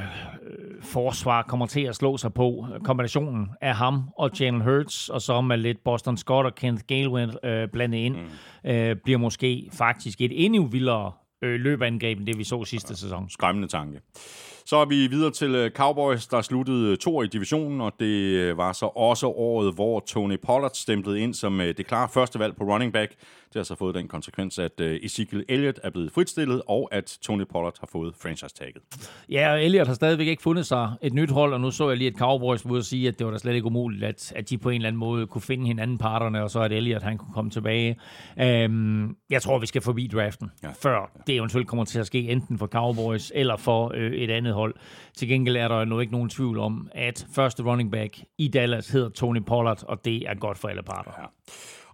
forsvar 0.83 1.43
kommer 1.43 1.67
til 1.67 1.81
at 1.81 1.97
slå 1.97 2.17
sig 2.17 2.35
på. 2.35 2.67
Kombinationen 2.85 3.51
af 3.61 3.75
ham 3.75 4.11
og 4.19 4.31
Jalen 4.41 4.61
Hurts, 4.61 5.09
og 5.09 5.23
så 5.23 5.41
med 5.41 5.57
lidt 5.57 5.85
Boston 5.85 6.17
Scott 6.17 6.47
og 6.47 6.55
Kenneth 6.55 6.85
Gainwell 6.87 7.37
øh, 7.45 7.69
blandet 7.69 7.99
ind, 7.99 8.17
mm. 8.17 8.71
øh, 8.71 8.97
bliver 8.97 9.19
måske 9.19 9.69
faktisk 9.73 10.21
et 10.21 10.45
endnu 10.45 10.67
vildere 10.67 11.13
øh, 11.43 11.61
løbeangreb, 11.61 12.19
end 12.19 12.27
det 12.27 12.39
vi 12.39 12.45
så 12.45 12.65
sidste 12.65 12.97
sæson. 12.97 13.31
Skræmmende 13.31 13.69
tanke. 13.69 14.01
Så 14.67 14.77
er 14.77 14.85
vi 14.85 15.07
videre 15.07 15.31
til 15.31 15.55
øh, 15.55 15.71
Cowboys, 15.71 16.27
der 16.27 16.43
sluttede 16.43 16.93
øh, 16.93 16.99
to 16.99 17.23
i 17.23 17.27
divisionen, 17.27 17.81
og 17.81 17.93
det 18.01 18.07
øh, 18.07 18.59
var 18.59 18.73
så 18.73 18.87
også 18.87 19.27
året, 19.27 19.75
hvor 19.75 20.01
Tony 20.01 20.37
Pollard 20.47 20.75
stemplede 20.75 21.21
ind 21.21 21.35
som 21.35 21.59
det 21.59 21.87
klare 21.87 22.09
første 22.09 22.39
valg 22.39 22.57
på 22.57 22.65
running 22.65 22.93
back. 22.93 23.15
Det 23.55 23.61
har 23.61 23.65
så 23.65 23.75
fået 23.75 23.95
den 23.95 24.09
konsekvens, 24.09 24.59
at 24.59 24.81
Ezekiel 24.81 25.45
Elliott 25.49 25.81
er 25.83 25.91
blevet 25.91 26.13
fritstillet, 26.13 26.63
og 26.67 26.89
at 26.93 27.19
Tony 27.23 27.45
Pollard 27.51 27.77
har 27.81 27.89
fået 27.93 28.15
franchise-tagget. 28.23 28.83
Ja, 29.29 29.53
og 29.53 29.65
Elliott 29.65 29.89
har 29.89 29.95
stadigvæk 29.95 30.27
ikke 30.27 30.43
fundet 30.43 30.67
sig 30.67 30.93
et 31.03 31.13
nyt 31.13 31.31
hold, 31.31 31.53
og 31.53 31.61
nu 31.61 31.71
så 31.71 31.89
jeg 31.89 31.99
lige, 31.99 32.11
at 32.11 32.17
Cowboys 32.19 32.67
ville 32.67 32.85
sige, 32.85 33.09
at 33.09 33.19
det 33.19 33.27
var 33.27 33.33
da 33.33 33.39
slet 33.39 33.55
ikke 33.55 33.67
umuligt, 33.67 34.05
at, 34.05 34.33
at 34.37 34.51
de 34.51 34.59
på 34.59 34.71
en 34.71 34.75
eller 34.75 34.89
anden 34.89 35.01
måde 35.01 35.27
kunne 35.27 35.43
finde 35.43 35.67
hinanden 35.67 35.99
parterne, 35.99 36.43
og 36.43 36.51
så 36.51 36.61
at 36.61 36.73
Elliott 36.73 37.03
han 37.03 37.19
kunne 37.19 37.33
komme 37.35 37.51
tilbage. 37.51 37.97
Um, 38.67 39.17
jeg 39.31 39.43
tror, 39.43 39.59
vi 39.59 39.67
skal 39.67 39.83
forbi 39.83 40.07
draften, 40.07 40.51
ja. 40.63 40.71
før 40.83 41.21
det 41.27 41.37
eventuelt 41.37 41.69
kommer 41.69 41.85
til 41.85 41.99
at 41.99 42.07
ske, 42.07 42.19
enten 42.19 42.59
for 42.59 42.67
Cowboys 42.67 43.33
eller 43.35 43.57
for 43.57 43.93
øh, 43.95 44.13
et 44.13 44.31
andet 44.31 44.55
hold. 44.55 44.75
Til 45.17 45.29
gengæld 45.29 45.57
er 45.57 45.69
der 45.69 45.85
nu 45.85 46.01
ikke 46.01 46.13
nogen 46.13 46.29
tvivl 46.29 46.59
om, 46.59 46.89
at 46.93 47.27
første 47.35 47.63
running 47.63 47.93
back 47.93 48.19
i 48.39 48.49
Dallas 48.49 48.89
hedder 48.89 49.09
Tony 49.09 49.43
Pollard, 49.47 49.85
og 49.89 50.05
det 50.05 50.29
er 50.29 50.35
godt 50.35 50.59
for 50.59 50.69
alle 50.69 50.83
parter. 50.83 51.11
Ja. 51.19 51.27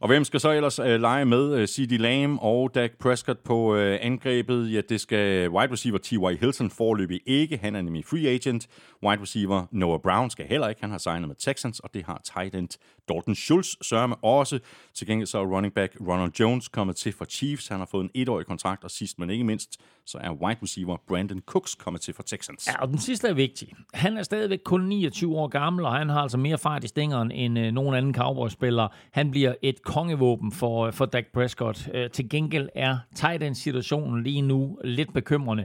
Og 0.00 0.08
hvem 0.08 0.24
skal 0.24 0.40
så 0.40 0.50
ellers 0.50 0.78
øh, 0.78 1.00
lege 1.00 1.24
med 1.24 1.54
øh, 1.54 1.66
C.D. 1.66 1.92
Lamb 1.92 2.38
og 2.42 2.74
Dak 2.74 2.90
Prescott 2.98 3.38
på 3.44 3.76
øh, 3.76 3.98
angrebet? 4.02 4.72
Ja, 4.72 4.80
det 4.88 5.00
skal 5.00 5.48
wide 5.48 5.72
receiver 5.72 5.98
T.Y. 5.98 6.40
Hilton 6.40 6.70
forløbig 6.70 7.20
ikke. 7.26 7.56
Han 7.56 7.76
er 7.76 7.82
nemlig 7.82 8.04
free 8.04 8.28
agent. 8.28 8.68
Wide 9.06 9.22
receiver 9.22 9.66
Noah 9.70 10.00
Brown 10.02 10.30
skal 10.30 10.46
heller 10.46 10.68
ikke. 10.68 10.80
Han 10.80 10.90
har 10.90 10.98
signet 10.98 11.28
med 11.28 11.36
Texans, 11.36 11.80
og 11.80 11.94
det 11.94 12.04
har 12.04 12.20
tight 12.34 12.54
end 12.54 12.68
Dalton 13.10 13.34
Schultz 13.34 13.68
sørme 13.82 14.16
også. 14.16 14.58
Til 14.94 15.06
gengæld 15.06 15.26
så 15.26 15.38
er 15.38 15.44
running 15.44 15.74
back 15.74 15.96
Ronald 16.08 16.32
Jones 16.40 16.68
kommet 16.68 16.96
til 16.96 17.12
for 17.12 17.24
Chiefs. 17.24 17.68
Han 17.68 17.78
har 17.78 17.86
fået 17.86 18.04
en 18.04 18.10
etårig 18.14 18.46
kontrakt, 18.46 18.84
og 18.84 18.90
sidst 18.90 19.18
men 19.18 19.30
ikke 19.30 19.44
mindst, 19.44 19.80
så 20.06 20.18
er 20.18 20.30
wide 20.30 20.58
receiver 20.62 20.96
Brandon 21.08 21.40
Cooks 21.46 21.74
kommet 21.74 22.02
til 22.02 22.14
for 22.14 22.22
Texans. 22.22 22.66
Ja, 22.66 22.82
og 22.82 22.88
den 22.88 22.98
sidste 22.98 23.28
er 23.28 23.34
vigtig. 23.34 23.68
Han 23.94 24.16
er 24.16 24.22
stadigvæk 24.22 24.58
kun 24.64 24.80
29 24.80 25.36
år 25.36 25.48
gammel, 25.48 25.84
og 25.84 25.92
han 25.92 26.08
har 26.08 26.20
altså 26.20 26.38
mere 26.38 26.58
fart 26.58 26.84
i 26.84 26.88
stængeren 26.88 27.30
end 27.30 27.58
øh, 27.58 27.72
nogen 27.72 27.94
anden 27.94 28.14
Cowboys-spiller. 28.14 28.88
Han 29.12 29.30
bliver 29.30 29.54
et 29.62 29.82
kongevåben 29.82 30.52
for, 30.52 30.86
øh, 30.86 30.92
for 30.92 31.06
Dak 31.06 31.24
Prescott. 31.34 31.88
Øh, 31.94 32.10
til 32.10 32.28
gengæld 32.28 32.68
er 32.74 32.98
tight 33.14 33.42
end 33.42 33.54
situationen 33.54 34.22
lige 34.22 34.42
nu 34.42 34.78
lidt 34.84 35.12
bekymrende. 35.12 35.64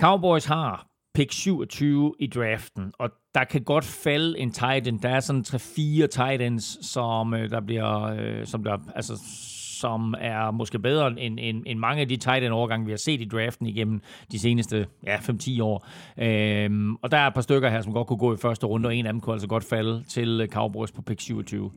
Cowboys 0.00 0.44
har 0.44 0.91
pick 1.14 1.32
27 1.32 2.14
i 2.18 2.26
draften, 2.26 2.92
og 2.98 3.10
der 3.34 3.44
kan 3.44 3.62
godt 3.64 3.84
falde 3.84 4.38
en 4.38 4.52
tight 4.52 4.88
end. 4.88 5.00
Der 5.00 5.08
er 5.08 5.20
sådan 5.20 5.44
3-4 5.48 6.06
tight 6.06 6.42
ends, 6.42 6.86
som 6.86 7.34
øh, 7.34 7.50
der 7.50 7.60
bliver, 7.60 8.02
øh, 8.02 8.46
som 8.46 8.64
der, 8.64 8.78
altså, 8.94 9.18
som 9.80 10.14
er 10.18 10.50
måske 10.50 10.78
bedre 10.78 11.06
end, 11.06 11.38
end, 11.40 11.62
end 11.66 11.78
mange 11.78 12.00
af 12.00 12.08
de 12.08 12.16
tight 12.16 12.44
end 12.44 12.52
overgange, 12.52 12.86
vi 12.86 12.92
har 12.92 12.96
set 12.96 13.20
i 13.20 13.24
draften 13.24 13.66
igennem 13.66 14.00
de 14.32 14.38
seneste 14.38 14.86
ja, 15.06 15.16
5-10 15.16 15.62
år. 15.62 15.86
Øhm, 16.18 16.94
og 16.94 17.10
der 17.10 17.18
er 17.18 17.26
et 17.26 17.34
par 17.34 17.40
stykker 17.40 17.68
her, 17.68 17.80
som 17.80 17.92
godt 17.92 18.06
kunne 18.06 18.18
gå 18.18 18.34
i 18.34 18.36
første 18.36 18.66
runde, 18.66 18.86
og 18.86 18.96
en 18.96 19.06
af 19.06 19.12
dem 19.12 19.20
kunne 19.20 19.32
altså 19.32 19.48
godt 19.48 19.64
falde 19.64 20.04
til 20.08 20.48
Cowboys 20.52 20.92
på 20.92 21.02
pick 21.02 21.20
27. 21.20 21.70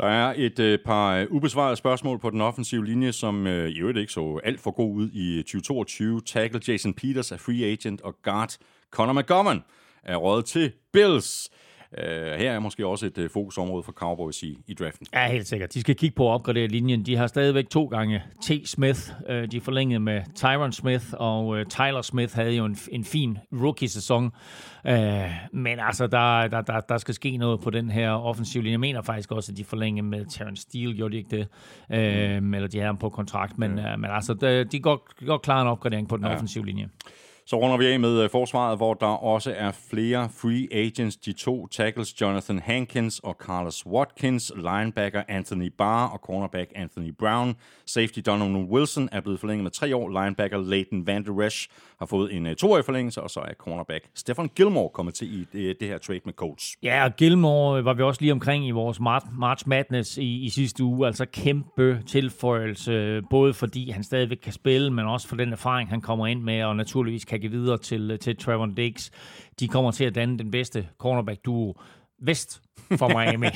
Der 0.00 0.06
er 0.06 0.34
et 0.36 0.58
øh, 0.58 0.78
par 0.84 1.16
øh, 1.16 1.26
ubesvarede 1.30 1.76
spørgsmål 1.76 2.18
på 2.18 2.30
den 2.30 2.40
offensive 2.40 2.86
linje, 2.86 3.12
som 3.12 3.46
øh, 3.46 3.68
i 3.68 3.78
øvrigt 3.78 3.98
ikke 3.98 4.12
så 4.12 4.40
alt 4.44 4.60
for 4.60 4.70
god 4.70 4.94
ud 4.94 5.10
i 5.10 5.38
øh, 5.38 5.44
2022. 5.44 6.20
Tackle 6.20 6.60
Jason 6.68 6.94
Peters 6.94 7.32
er 7.32 7.36
free 7.36 7.64
agent, 7.64 8.00
og 8.00 8.14
guard 8.22 8.56
Connor 8.90 9.12
McGovern 9.12 9.62
er 10.02 10.16
rådet 10.16 10.44
til 10.44 10.72
Bills. 10.92 11.50
Uh, 11.98 12.04
her 12.38 12.52
er 12.52 12.58
måske 12.58 12.86
også 12.86 13.06
et 13.06 13.18
uh, 13.18 13.30
fokusområde 13.30 13.82
for 13.82 13.92
Cowboys 13.92 14.42
i, 14.42 14.58
i 14.66 14.74
draften. 14.74 15.06
Ja, 15.14 15.28
helt 15.28 15.46
sikkert. 15.46 15.74
De 15.74 15.80
skal 15.80 15.96
kigge 15.96 16.14
på 16.16 16.28
at 16.30 16.34
opgradere 16.34 16.66
linjen. 16.66 17.06
De 17.06 17.16
har 17.16 17.26
stadigvæk 17.26 17.68
to 17.68 17.84
gange 17.84 18.22
T. 18.42 18.50
Smith. 18.64 19.00
Uh, 19.30 19.44
de 19.44 19.60
forlængede 19.60 20.00
med 20.00 20.22
Tyron 20.34 20.72
Smith, 20.72 21.04
og 21.12 21.46
uh, 21.46 21.62
Tyler 21.62 22.02
Smith 22.02 22.34
havde 22.34 22.52
jo 22.52 22.64
en, 22.64 22.76
en 22.92 23.04
fin 23.04 23.38
rookie-sæson. 23.52 24.24
Uh, 24.84 24.92
men 25.52 25.78
altså, 25.80 26.06
der, 26.06 26.46
der, 26.46 26.60
der, 26.60 26.80
der 26.80 26.98
skal 26.98 27.14
ske 27.14 27.36
noget 27.36 27.60
på 27.60 27.70
den 27.70 27.90
her 27.90 28.10
offensiv 28.10 28.62
linje. 28.62 28.72
Jeg 28.72 28.80
mener 28.80 29.02
faktisk 29.02 29.32
også, 29.32 29.52
at 29.52 29.58
de 29.58 29.64
forlængede 29.64 30.06
med 30.06 30.26
Terrence 30.26 30.62
Steele. 30.62 30.94
Gjorde 30.94 31.12
de 31.12 31.18
ikke 31.18 31.36
det? 31.36 31.48
Uh, 32.38 32.42
mm. 32.42 32.54
Eller 32.54 32.68
de 32.68 32.76
havde 32.76 32.86
ham 32.86 32.98
på 32.98 33.08
kontrakt. 33.08 33.58
Men, 33.58 33.70
uh, 33.70 33.84
men 33.98 34.10
altså, 34.10 34.34
de, 34.34 34.64
de 34.64 34.80
går, 34.80 35.24
går 35.26 35.38
klar 35.38 35.62
en 35.62 35.68
opgradering 35.68 36.08
på 36.08 36.16
den 36.16 36.24
ja. 36.24 36.32
offensive 36.32 36.66
linje. 36.66 36.88
Så 37.50 37.56
runder 37.56 37.76
vi 37.76 37.86
af 37.86 38.00
med 38.00 38.22
øh, 38.22 38.30
forsvaret, 38.30 38.78
hvor 38.78 38.94
der 38.94 39.06
også 39.06 39.54
er 39.56 39.72
flere 39.90 40.28
free 40.28 40.68
agents. 40.72 41.16
De 41.16 41.32
to 41.32 41.66
tackles, 41.66 42.20
Jonathan 42.20 42.58
Hankins 42.58 43.18
og 43.18 43.36
Carlos 43.40 43.86
Watkins, 43.86 44.52
linebacker 44.56 45.22
Anthony 45.28 45.72
Barr 45.78 46.08
og 46.08 46.18
cornerback 46.18 46.72
Anthony 46.74 47.12
Brown. 47.18 47.56
Safety 47.86 48.20
Donovan 48.26 48.64
Wilson 48.64 49.08
er 49.12 49.20
blevet 49.20 49.40
forlænget 49.40 49.62
med 49.62 49.70
tre 49.70 49.96
år. 49.96 50.22
Linebacker 50.22 50.58
Leighton 50.58 51.06
Van 51.06 51.24
Der 51.24 51.46
Esch 51.46 51.68
har 51.98 52.06
fået 52.06 52.36
en 52.36 52.46
øh, 52.46 52.56
toårig 52.56 52.84
forlængelse, 52.84 53.22
og 53.22 53.30
så 53.30 53.40
er 53.40 53.54
cornerback 53.54 54.04
Stefan 54.14 54.50
Gilmore 54.56 54.88
kommet 54.88 55.14
til 55.14 55.40
i 55.40 55.46
det, 55.52 55.80
det 55.80 55.88
her 55.88 55.98
trade 55.98 56.20
med 56.24 56.32
Colts. 56.32 56.76
Ja, 56.82 57.04
og 57.04 57.16
Gilmore 57.16 57.84
var 57.84 57.94
vi 57.94 58.02
også 58.02 58.20
lige 58.20 58.32
omkring 58.32 58.66
i 58.66 58.70
vores 58.70 59.00
March 59.00 59.68
Madness 59.68 60.18
i, 60.18 60.44
i 60.44 60.48
sidste 60.48 60.84
uge. 60.84 61.06
Altså 61.06 61.24
kæmpe 61.24 62.02
tilføjelse, 62.06 63.22
både 63.30 63.54
fordi 63.54 63.90
han 63.90 64.04
stadigvæk 64.04 64.38
kan 64.42 64.52
spille, 64.52 64.90
men 64.90 65.06
også 65.06 65.28
for 65.28 65.36
den 65.36 65.52
erfaring, 65.52 65.90
han 65.90 66.00
kommer 66.00 66.26
ind 66.26 66.42
med, 66.42 66.64
og 66.64 66.76
naturligvis 66.76 67.24
kan 67.24 67.39
give 67.40 67.52
videre 67.52 67.78
til, 67.78 68.18
til 68.18 68.36
Trevor 68.36 68.66
Diggs. 68.66 69.10
De 69.60 69.68
kommer 69.68 69.90
til 69.90 70.04
at 70.04 70.14
danne 70.14 70.38
den 70.38 70.50
bedste 70.50 70.88
cornerback-duo 70.98 71.74
vest 72.22 72.60
for 72.96 73.08
Miami. 73.08 73.46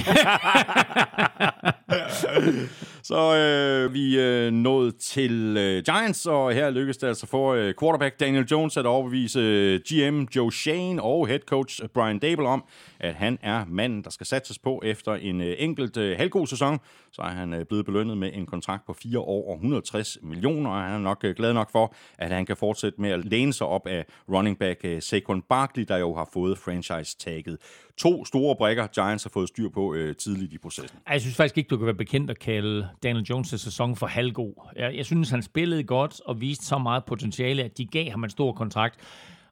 så 3.03 3.37
øh, 3.37 3.95
vi 3.95 4.21
øh, 4.21 4.53
nået 4.53 4.97
til 4.97 5.57
øh, 5.59 5.83
Giants, 5.83 6.27
og 6.27 6.53
her 6.53 6.71
lykkedes 6.71 6.97
det 6.97 7.07
altså 7.07 7.27
for 7.27 7.55
øh, 7.55 7.75
quarterback 7.81 8.21
Daniel 8.21 8.45
Jones 8.51 8.77
at 8.77 8.87
overbevise 8.87 9.41
øh, 9.41 9.81
GM 9.81 10.23
Joe 10.37 10.53
Shane 10.53 11.03
og 11.03 11.27
head 11.27 11.39
coach 11.39 11.81
Brian 11.95 12.19
Dable 12.19 12.49
om, 12.49 12.65
at 13.01 13.15
han 13.15 13.39
er 13.43 13.65
manden, 13.69 14.05
der 14.05 14.11
skal 14.11 14.27
satses 14.27 14.59
på 14.59 14.83
efter 14.85 15.15
en 15.15 15.41
øh, 15.41 15.55
enkelt 15.59 15.97
øh, 15.97 16.17
halvgod 16.17 16.47
sæson. 16.47 16.79
Så 17.15 17.23
er 17.23 17.31
han 17.31 17.55
øh, 17.55 17.65
blevet 17.65 17.85
belønnet 17.85 18.19
med 18.19 18.31
en 18.33 18.47
kontrakt 18.47 18.87
på 18.87 18.93
4 18.93 19.19
år 19.19 19.49
og 19.49 19.55
160 19.55 20.19
millioner, 20.23 20.71
og 20.71 20.83
han 20.83 20.93
er 20.93 20.99
nok 20.99 21.25
øh, 21.25 21.35
glad 21.35 21.53
nok 21.53 21.71
for, 21.73 21.95
at 22.19 22.31
han 22.31 22.47
kan 22.47 22.57
fortsætte 22.57 23.01
med 23.01 23.11
at 23.11 23.25
læne 23.25 23.53
sig 23.53 23.67
op 23.67 23.87
af 23.87 24.05
running 24.33 24.59
back 24.59 24.81
øh, 24.85 25.03
Saquon 25.03 25.43
Barkley, 25.43 25.85
der 25.89 25.97
jo 25.97 26.15
har 26.15 26.29
fået 26.33 26.59
franchise-tagget. 26.59 27.59
To 27.97 28.25
store 28.25 28.57
brækker, 28.57 28.87
Giants 28.87 29.25
har 29.25 29.31
fået 29.31 29.49
styr 29.49 29.69
på 29.69 29.95
øh, 29.95 30.17
tidligt 30.17 30.53
i 30.53 30.59
processen. 30.59 30.99
Jeg 31.09 31.21
synes 31.21 31.37
faktisk 31.37 31.59
ikke, 31.59 31.69
du 31.69 31.77
kan 31.77 31.87
være 31.87 31.95
bekendt 31.95 32.31
at 32.31 32.39
kalde 32.39 32.89
Daniel 33.03 33.27
Jones' 33.33 33.57
sæson 33.57 33.97
for 33.97 34.07
halvgod. 34.07 34.71
Jeg, 34.77 34.97
jeg 34.97 35.07
synes, 35.07 35.31
han 35.31 35.43
spillede 35.43 35.85
godt 35.85 36.21
og 36.21 36.41
viste 36.41 36.67
så 36.67 36.79
meget 36.79 37.05
potentiale, 37.05 37.63
at 37.63 37.79
de 37.79 37.87
gav 37.87 38.11
ham 38.11 38.25
en 38.25 38.31
stor 38.31 38.53
kontrakt. 38.53 39.01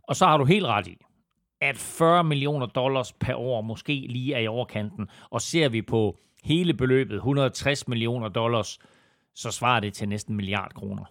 Og 0.08 0.16
så 0.16 0.26
har 0.26 0.36
du 0.36 0.44
helt 0.44 0.66
ret 0.66 0.86
i, 0.86 0.96
at 1.60 1.76
40 1.76 2.24
millioner 2.24 2.66
dollars 2.66 3.12
per 3.12 3.34
år 3.34 3.60
måske 3.60 4.06
lige 4.08 4.34
er 4.34 4.38
i 4.38 4.46
overkanten. 4.46 5.08
Og 5.30 5.40
ser 5.40 5.68
vi 5.68 5.82
på 5.82 6.16
hele 6.42 6.74
beløbet, 6.74 7.16
160 7.16 7.88
millioner 7.88 8.28
dollars, 8.28 8.78
så 9.34 9.50
svarer 9.50 9.80
det 9.80 9.94
til 9.94 10.08
næsten 10.08 10.32
en 10.32 10.36
milliard 10.36 10.74
kroner 10.74 11.04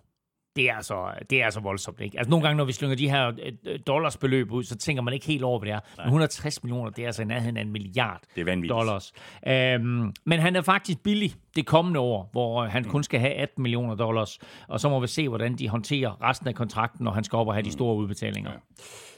det 0.55 0.69
er 0.69 0.75
altså, 0.75 1.11
det 1.29 1.41
er 1.41 1.45
altså 1.45 1.59
voldsomt. 1.59 2.01
Ikke? 2.01 2.17
Altså 2.17 2.29
nogle 2.29 2.45
gange, 2.45 2.57
når 2.57 2.65
vi 2.65 2.71
slynger 2.71 2.95
de 2.95 3.09
her 3.09 3.27
øh, 3.27 3.79
dollarsbeløb 3.87 4.51
ud, 4.51 4.63
så 4.63 4.77
tænker 4.77 5.03
man 5.03 5.13
ikke 5.13 5.25
helt 5.25 5.43
over, 5.43 5.59
hvad 5.59 5.67
det 5.67 5.75
er. 5.75 5.79
Men 5.97 6.05
160 6.05 6.63
millioner, 6.63 6.89
det 6.91 7.01
er 7.01 7.05
altså 7.05 7.21
i 7.21 7.25
nærheden 7.25 7.57
af 7.57 7.61
en 7.61 7.71
milliard 7.71 8.21
det 8.35 8.49
er 8.49 8.67
dollars. 8.69 9.13
Øhm, 9.47 10.13
men 10.25 10.39
han 10.39 10.55
er 10.55 10.61
faktisk 10.61 11.03
billig 11.03 11.33
det 11.55 11.65
kommende 11.65 11.99
år, 11.99 12.29
hvor 12.31 12.65
han 12.65 12.83
kun 12.83 13.03
skal 13.03 13.19
have 13.19 13.33
18 13.33 13.61
millioner 13.61 13.95
dollars. 13.95 14.39
Og 14.67 14.79
så 14.79 14.89
må 14.89 14.99
vi 14.99 15.07
se, 15.07 15.29
hvordan 15.29 15.55
de 15.55 15.69
håndterer 15.69 16.21
resten 16.21 16.47
af 16.47 16.55
kontrakten, 16.55 17.03
når 17.03 17.11
han 17.11 17.23
skal 17.23 17.37
op 17.37 17.47
og 17.47 17.53
have 17.53 17.63
de 17.63 17.67
mm. 17.67 17.71
store 17.71 17.95
udbetalinger. 17.95 18.51
Ja. 18.51 18.57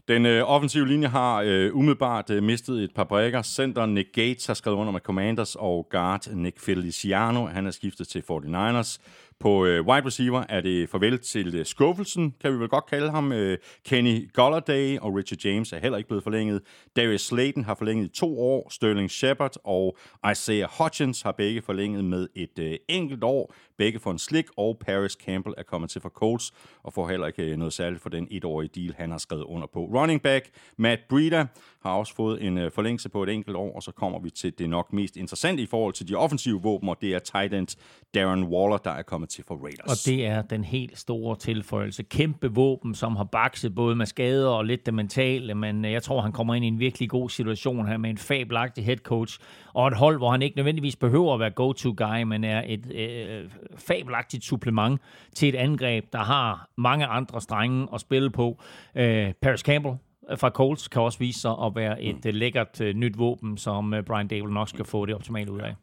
Den 0.08 0.26
øh, 0.26 0.50
offensive 0.50 0.88
linje 0.88 1.08
har 1.08 1.42
øh, 1.46 1.76
umiddelbart 1.76 2.30
øh, 2.30 2.44
mistet 2.44 2.84
et 2.84 2.92
par 2.96 3.04
brækker. 3.04 3.42
Center 3.42 3.86
Nick 3.86 4.10
Gates 4.14 4.46
har 4.48 4.54
skrevet 4.54 4.78
under 4.78 4.92
med 4.92 5.00
Commanders, 5.00 5.56
og 5.56 5.88
guard 5.90 6.28
Nick 6.34 6.60
Feliciano, 6.60 7.46
han 7.46 7.68
er 7.68 7.72
skiftet 7.72 8.08
til 8.08 8.24
49ers. 8.32 8.98
På 9.44 9.66
øh, 9.66 9.88
wide 9.88 10.06
receiver 10.06 10.44
er 10.50 10.62
det 10.62 10.90
farvel 10.90 11.20
til 11.20 11.56
øh, 11.56 11.66
skuffelsen, 11.66 12.36
kan 12.42 12.54
vi 12.54 12.60
vel 12.60 12.70
godt 12.70 12.86
kalde 12.86 13.12
ham. 13.12 13.32
Øh, 13.32 13.58
Kenny 13.86 14.34
Golladay 14.34 14.98
og 14.98 15.16
Richard 15.16 15.40
James 15.46 15.74
er 15.74 15.80
heller 15.80 15.98
ikke 15.98 16.08
blevet 16.08 16.24
forlænget. 16.24 16.62
Darius 16.96 17.22
Slayton 17.22 17.64
har 17.64 17.76
forlænget 17.76 18.06
i 18.06 18.08
to 18.08 18.40
år. 18.40 18.70
Sterling 18.70 19.12
Shepard 19.12 19.56
og 19.64 19.98
Isaiah 20.32 20.70
Hutchins 20.80 21.22
har 21.22 21.32
begge 21.32 21.62
forlænget 21.62 22.06
med 22.06 22.28
et 22.36 22.60
øh, 22.60 22.76
enkelt 22.88 23.24
år. 23.24 23.54
Begge 23.78 24.00
for 24.00 24.12
en 24.12 24.20
slik, 24.20 24.46
og 24.58 24.78
Paris 24.86 25.12
Campbell 25.12 25.56
er 25.58 25.64
kommet 25.64 25.90
til 25.90 26.02
for 26.02 26.10
Colts 26.10 26.54
og 26.84 26.94
får 26.94 27.10
heller 27.10 27.28
ikke 27.28 27.44
øh, 27.44 27.58
noget 27.58 27.74
særligt 27.74 28.02
for 28.02 28.10
den 28.10 28.28
etårige 28.32 28.70
deal, 28.76 28.96
han 28.98 29.12
har 29.12 29.18
skrevet 29.18 29.44
under 29.44 29.68
på. 29.68 29.80
Running 29.80 30.22
back 30.22 30.50
Matt 30.78 31.02
Breida 31.10 31.46
har 31.84 31.92
også 31.92 32.16
fået 32.16 32.44
en 32.44 32.58
øh, 32.58 32.72
forlængelse 32.72 33.10
på 33.10 33.24
et 33.24 33.30
enkelt 33.30 33.56
år, 33.56 33.76
og 33.76 33.84
så 33.84 33.92
kommer 33.92 34.20
vi 34.20 34.30
til 34.30 34.54
det 34.58 34.70
nok 34.70 34.94
mest 34.94 35.18
interessante 35.18 35.64
i 35.64 35.66
forhold 35.66 35.94
til 35.94 36.08
de 36.08 36.16
offensive 36.16 36.62
våben, 36.62 36.90
og 36.90 36.98
det 37.02 37.16
er 37.16 37.20
tight 37.20 37.54
end 37.54 37.68
Darren 38.14 38.44
Waller, 38.44 38.78
der 38.78 38.92
er 38.92 39.02
kommet 39.02 39.30
til 39.30 39.44
for 39.48 39.56
Raiders. 39.56 40.06
Og 40.06 40.12
det 40.12 40.26
er 40.26 40.42
den 40.42 40.64
helt 40.64 40.98
store 40.98 41.36
tilføjelse. 41.36 42.04
Kæmpe 42.04 42.48
våben, 42.48 42.96
som 42.96 43.16
har 43.16 43.24
bakset 43.24 43.76
både 43.76 43.96
med 43.96 44.06
skader 44.06 44.50
og 44.50 44.66
lidt 44.66 44.86
det 44.86 44.94
mentale, 44.94 45.56
men 45.56 45.86
øh, 45.86 45.92
jeg 45.92 46.04
tror, 46.04 46.22
han 46.22 46.32
kommer 46.32 46.56
ind 46.56 46.66
i 46.66 46.68
en 46.68 46.80
virkelig 46.80 47.10
god 47.10 47.30
situation 47.30 47.88
her 47.88 47.98
med 47.98 48.10
en 48.10 48.18
fabelagtig 48.18 48.86
head 48.86 48.98
coach, 48.98 49.40
og 49.74 49.88
et 49.88 49.98
hold, 49.98 50.18
hvor 50.18 50.32
han 50.32 50.42
ikke 50.42 50.58
nødvendigvis 50.58 50.96
behøver 50.96 51.34
at 51.34 51.40
være 51.40 51.52
go-to-guy, 51.52 52.24
men 52.24 52.44
er 52.44 52.64
et 52.66 52.92
øh, 52.92 53.50
fabelagtigt 53.76 54.44
supplement 54.44 55.02
til 55.36 55.50
et 55.50 55.56
angreb, 55.56 56.06
der 56.14 56.20
har 56.20 56.70
mange 56.78 57.06
andre 57.06 57.42
strenge 57.42 57.88
at 57.94 58.02
spille 58.02 58.30
på. 58.30 58.62
Øh, 58.96 59.34
Paris 59.42 59.60
Campbell 59.60 59.96
fra 60.36 60.50
Colts 60.50 60.88
kan 60.88 61.02
også 61.02 61.20
vise 61.20 61.42
sig 61.42 61.52
at 61.52 61.76
være 61.76 62.02
et 62.02 62.26
mm. 62.26 62.32
lækkert 62.34 62.82
øh, 62.82 62.96
nyt 62.96 63.18
våben, 63.18 63.58
som 63.58 63.94
øh, 63.94 64.04
Brian 64.04 64.28
Dable 64.28 64.54
nok 64.54 64.70
skal 64.70 64.86
få 64.86 65.06
det 65.06 65.16
optimale 65.16 65.52
ud 65.52 65.60
af. 65.60 65.76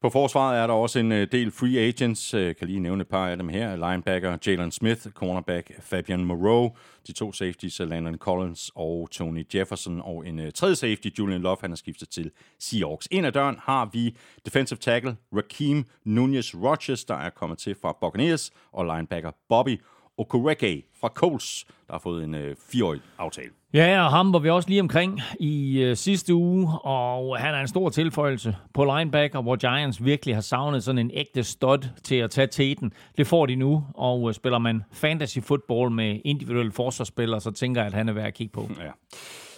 På 0.00 0.10
forsvaret 0.10 0.58
er 0.58 0.66
der 0.66 0.74
også 0.74 0.98
en 0.98 1.12
øh, 1.12 1.28
del 1.32 1.50
free 1.50 1.78
agents. 1.78 2.34
Jeg 2.34 2.56
kan 2.56 2.66
lige 2.66 2.80
nævne 2.80 3.00
et 3.00 3.08
par 3.08 3.28
af 3.28 3.36
dem 3.36 3.48
her. 3.48 3.76
Linebacker 3.76 4.38
Jalen 4.46 4.70
Smith, 4.70 5.00
cornerback 5.10 5.82
Fabian 5.82 6.24
Moreau, 6.24 6.70
de 7.06 7.12
to 7.12 7.32
safeties 7.32 7.78
Landon 7.78 8.16
Collins 8.18 8.70
og 8.74 9.08
Tony 9.10 9.46
Jefferson, 9.54 10.00
og 10.04 10.26
en 10.26 10.52
tredje 10.52 10.76
safety, 10.76 11.08
Julian 11.18 11.40
Love, 11.40 11.56
han 11.60 11.72
er 11.72 11.76
skiftet 11.76 12.08
til 12.08 12.30
Seahawks. 12.58 13.08
En 13.10 13.24
af 13.24 13.32
døren 13.32 13.56
har 13.58 13.90
vi 13.92 14.16
defensive 14.44 14.78
tackle 14.78 15.16
Raheem 15.32 15.84
Nunez 16.04 16.54
Rogers, 16.54 17.04
der 17.04 17.16
er 17.16 17.30
kommet 17.30 17.58
til 17.58 17.76
fra 17.82 17.96
Buccaneers, 18.00 18.50
og 18.72 18.84
linebacker 18.84 19.30
Bobby 19.48 19.80
Okoreke 20.18 20.82
fra 21.00 21.08
Colts, 21.08 21.64
der 21.86 21.92
har 21.94 21.98
fået 21.98 22.24
en 22.24 22.34
øh, 22.34 22.56
fireårig 22.70 23.00
aftale. 23.18 23.61
Ja, 23.74 24.04
og 24.04 24.10
ham 24.10 24.32
var 24.32 24.38
vi 24.38 24.50
også 24.50 24.68
lige 24.68 24.80
omkring 24.80 25.20
i 25.40 25.82
øh, 25.82 25.96
sidste 25.96 26.34
uge, 26.34 26.68
og 26.84 27.38
han 27.38 27.54
er 27.54 27.60
en 27.60 27.68
stor 27.68 27.88
tilføjelse 27.88 28.56
på 28.74 28.84
linebacker, 28.84 29.42
hvor 29.42 29.56
Giants 29.56 30.04
virkelig 30.04 30.34
har 30.34 30.42
savnet 30.42 30.84
sådan 30.84 30.98
en 30.98 31.10
ægte 31.14 31.44
stud 31.44 31.88
til 32.04 32.16
at 32.16 32.30
tage 32.30 32.46
teten. 32.46 32.92
Det 33.16 33.26
får 33.26 33.46
de 33.46 33.56
nu, 33.56 33.84
og 33.94 34.28
øh, 34.28 34.34
spiller 34.34 34.58
man 34.58 34.82
fantasy 34.92 35.38
football 35.38 35.90
med 35.90 36.20
individuelle 36.24 36.72
forsvarsspillere, 36.72 37.40
så 37.40 37.50
tænker 37.50 37.80
jeg, 37.80 37.86
at 37.86 37.94
han 37.94 38.08
er 38.08 38.12
værd 38.12 38.26
at 38.26 38.34
kigge 38.34 38.52
på. 38.52 38.70
Ja. 38.80 38.90